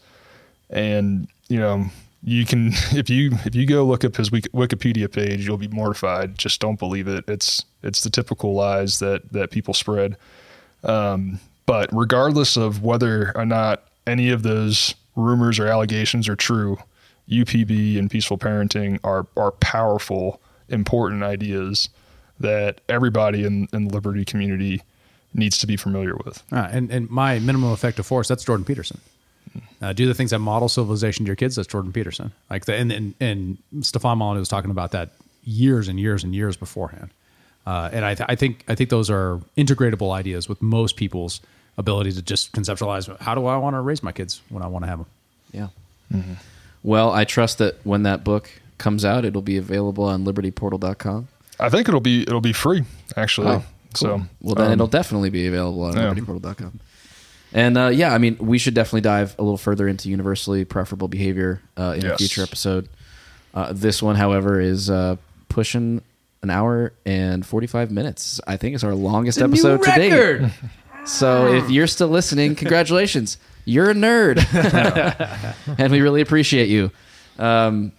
And 0.70 1.28
you 1.48 1.58
know, 1.58 1.86
you 2.22 2.44
can 2.44 2.68
if 2.92 3.08
you 3.08 3.32
if 3.44 3.54
you 3.54 3.66
go 3.66 3.84
look 3.84 4.04
up 4.04 4.16
his 4.16 4.30
Wikipedia 4.30 5.10
page, 5.10 5.46
you'll 5.46 5.56
be 5.56 5.68
mortified. 5.68 6.38
Just 6.38 6.60
don't 6.60 6.78
believe 6.78 7.08
it. 7.08 7.24
It's 7.28 7.64
it's 7.82 8.02
the 8.02 8.10
typical 8.10 8.54
lies 8.54 8.98
that 8.98 9.32
that 9.32 9.50
people 9.50 9.74
spread. 9.74 10.16
Um, 10.84 11.40
but 11.66 11.88
regardless 11.92 12.56
of 12.56 12.82
whether 12.82 13.32
or 13.36 13.44
not 13.44 13.84
any 14.06 14.30
of 14.30 14.42
those 14.42 14.94
rumors 15.16 15.58
or 15.58 15.66
allegations 15.66 16.28
are 16.28 16.36
true, 16.36 16.78
UPB 17.28 17.98
and 17.98 18.10
peaceful 18.10 18.38
parenting 18.38 18.98
are 19.02 19.26
are 19.36 19.52
powerful, 19.52 20.40
important 20.68 21.22
ideas 21.22 21.88
that 22.38 22.80
everybody 22.88 23.44
in, 23.44 23.66
in 23.72 23.88
the 23.88 23.94
liberty 23.94 24.24
community 24.24 24.82
needs 25.36 25.58
to 25.58 25.66
be 25.66 25.76
familiar 25.76 26.16
with. 26.24 26.42
Ah, 26.52 26.68
and, 26.70 26.90
and 26.90 27.08
my 27.10 27.38
minimum 27.38 27.72
effective 27.72 28.06
force, 28.06 28.28
that's 28.28 28.44
Jordan 28.44 28.64
Peterson. 28.64 29.00
Uh, 29.80 29.92
do 29.92 30.06
the 30.06 30.14
things 30.14 30.30
that 30.30 30.38
model 30.38 30.68
civilization 30.68 31.24
to 31.24 31.28
your 31.28 31.36
kids, 31.36 31.56
that's 31.56 31.68
Jordan 31.68 31.92
Peterson. 31.92 32.32
Like 32.50 32.64
the, 32.64 32.74
and, 32.74 32.92
and, 32.92 33.14
and 33.20 33.58
Stefan 33.82 34.18
Molyneux 34.18 34.40
was 34.40 34.48
talking 34.48 34.70
about 34.70 34.92
that 34.92 35.10
years 35.44 35.88
and 35.88 35.98
years 36.00 36.24
and 36.24 36.34
years 36.34 36.56
beforehand. 36.56 37.10
Uh, 37.66 37.90
and 37.92 38.04
I, 38.04 38.14
th- 38.14 38.28
I 38.28 38.36
think 38.36 38.64
I 38.68 38.74
think 38.74 38.90
those 38.90 39.10
are 39.10 39.40
integratable 39.56 40.12
ideas 40.12 40.48
with 40.48 40.62
most 40.62 40.96
people's 40.96 41.40
ability 41.78 42.12
to 42.12 42.22
just 42.22 42.52
conceptualize 42.52 43.14
how 43.20 43.34
do 43.34 43.46
I 43.46 43.56
want 43.56 43.74
to 43.74 43.80
raise 43.80 44.02
my 44.02 44.12
kids 44.12 44.40
when 44.50 44.62
I 44.62 44.66
want 44.68 44.84
to 44.84 44.88
have 44.88 44.98
them. 44.98 45.06
Yeah. 46.12 46.22
Well, 46.84 47.10
I 47.10 47.24
trust 47.24 47.58
that 47.58 47.84
when 47.84 48.04
that 48.04 48.22
book 48.22 48.50
comes 48.78 49.04
out, 49.04 49.24
it'll 49.24 49.42
be 49.42 49.56
available 49.56 50.04
on 50.04 50.24
libertyportal.com. 50.24 51.28
I 51.58 51.68
think 51.68 51.88
it'll 51.88 52.00
be 52.00 52.22
it'll 52.22 52.40
be 52.40 52.52
free 52.52 52.84
actually. 53.16 53.48
Oh, 53.48 53.64
So 53.96 54.22
Well, 54.40 54.54
then 54.54 54.66
um, 54.66 54.72
it'll 54.72 54.86
definitely 54.86 55.30
be 55.30 55.46
available 55.46 55.82
on 55.82 55.96
yeah. 55.96 56.12
libertyportal.com. 56.12 56.80
And 57.52 57.78
uh, 57.78 57.88
yeah, 57.88 58.12
I 58.12 58.18
mean, 58.18 58.36
we 58.38 58.58
should 58.58 58.74
definitely 58.74 59.02
dive 59.02 59.34
a 59.38 59.42
little 59.42 59.56
further 59.56 59.88
into 59.88 60.10
universally 60.10 60.64
preferable 60.64 61.08
behavior 61.08 61.62
uh, 61.76 61.94
in 61.96 62.06
a 62.06 62.16
future 62.16 62.42
episode. 62.42 62.88
Uh, 63.54 63.72
this 63.72 64.02
one, 64.02 64.16
however, 64.16 64.60
is 64.60 64.90
uh, 64.90 65.16
pushing 65.48 66.02
an 66.42 66.50
hour 66.50 66.92
and 67.06 67.46
45 67.46 67.90
minutes. 67.90 68.40
I 68.46 68.56
think 68.56 68.74
it's 68.74 68.84
our 68.84 68.94
longest 68.94 69.40
episode 69.40 69.82
to 69.82 69.90
date. 69.92 70.50
So 71.06 71.54
if 71.54 71.70
you're 71.70 71.86
still 71.86 72.08
listening, 72.08 72.54
congratulations. 72.56 73.38
You're 73.64 73.90
a 73.90 73.94
nerd. 73.94 74.38
and 75.78 75.92
we 75.92 76.00
really 76.00 76.20
appreciate 76.20 76.68
you. 76.68 76.90
Um, 77.38 77.92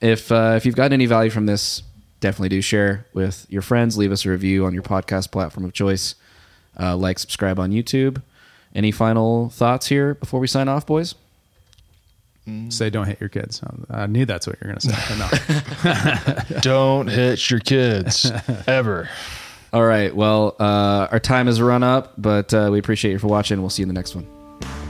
if 0.00 0.30
uh, 0.30 0.54
if 0.56 0.66
you've 0.66 0.76
gotten 0.76 0.92
any 0.92 1.06
value 1.06 1.30
from 1.30 1.46
this, 1.46 1.82
definitely 2.20 2.50
do 2.50 2.60
share 2.60 3.06
with 3.12 3.46
your 3.48 3.62
friends. 3.62 3.98
Leave 3.98 4.12
us 4.12 4.24
a 4.24 4.30
review 4.30 4.66
on 4.66 4.74
your 4.74 4.82
podcast 4.82 5.30
platform 5.30 5.64
of 5.64 5.72
choice. 5.72 6.14
Uh, 6.78 6.96
like, 6.96 7.18
subscribe 7.18 7.58
on 7.58 7.70
YouTube. 7.70 8.22
Any 8.74 8.92
final 8.92 9.48
thoughts 9.50 9.88
here 9.88 10.14
before 10.14 10.38
we 10.38 10.46
sign 10.46 10.68
off, 10.68 10.86
boys? 10.86 11.14
Say 12.68 12.90
don't 12.90 13.06
hit 13.06 13.20
your 13.20 13.28
kids. 13.28 13.62
I 13.90 14.06
knew 14.06 14.24
that's 14.24 14.46
what 14.46 14.56
you're 14.60 14.72
going 14.72 14.80
to 14.80 14.88
say. 14.90 16.44
no. 16.54 16.60
don't 16.60 17.06
hit 17.06 17.48
your 17.48 17.60
kids 17.60 18.30
ever. 18.66 19.08
All 19.72 19.84
right. 19.84 20.14
Well, 20.14 20.56
uh, 20.58 21.08
our 21.12 21.20
time 21.20 21.46
has 21.46 21.60
run 21.60 21.84
up, 21.84 22.14
but 22.18 22.52
uh, 22.52 22.68
we 22.72 22.78
appreciate 22.78 23.12
you 23.12 23.18
for 23.18 23.28
watching. 23.28 23.60
We'll 23.60 23.70
see 23.70 23.82
you 23.82 23.84
in 23.84 23.88
the 23.88 23.94
next 23.94 24.16
one. 24.16 24.26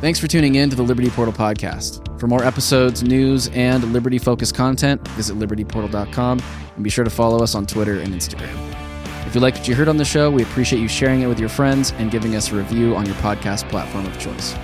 Thanks 0.01 0.19
for 0.19 0.27
tuning 0.27 0.55
in 0.55 0.71
to 0.71 0.77
the 0.77 0.83
Liberty 0.83 1.11
Portal 1.11 1.35
podcast. 1.35 2.19
For 2.19 2.27
more 2.27 2.43
episodes, 2.43 3.03
news, 3.03 3.49
and 3.49 3.93
liberty 3.93 4.19
focused 4.19 4.55
content, 4.55 5.07
visit 5.09 5.37
libertyportal.com 5.37 6.41
and 6.81 6.85
be 6.85 6.89
sure 6.89 7.05
to 7.05 7.11
follow 7.11 7.43
us 7.43 7.55
on 7.55 7.67
Twitter 7.67 8.01
and 8.01 8.15
Instagram. 8.15 8.57
If 9.27 9.35
you 9.35 9.43
liked 9.43 9.59
what 9.59 9.69
you 9.69 9.75
heard 9.75 9.87
on 9.87 9.99
the 9.99 10.05
show, 10.05 10.31
we 10.31 10.43
appreciate 10.43 10.81
you 10.81 10.89
sharing 10.89 11.21
it 11.21 11.27
with 11.27 11.39
your 11.39 11.51
friends 11.51 11.93
and 11.99 12.11
giving 12.11 12.35
us 12.35 12.51
a 12.51 12.57
review 12.57 12.97
on 12.97 13.05
your 13.05 13.17
podcast 13.17 13.69
platform 13.69 14.07
of 14.07 14.19
choice. 14.19 14.55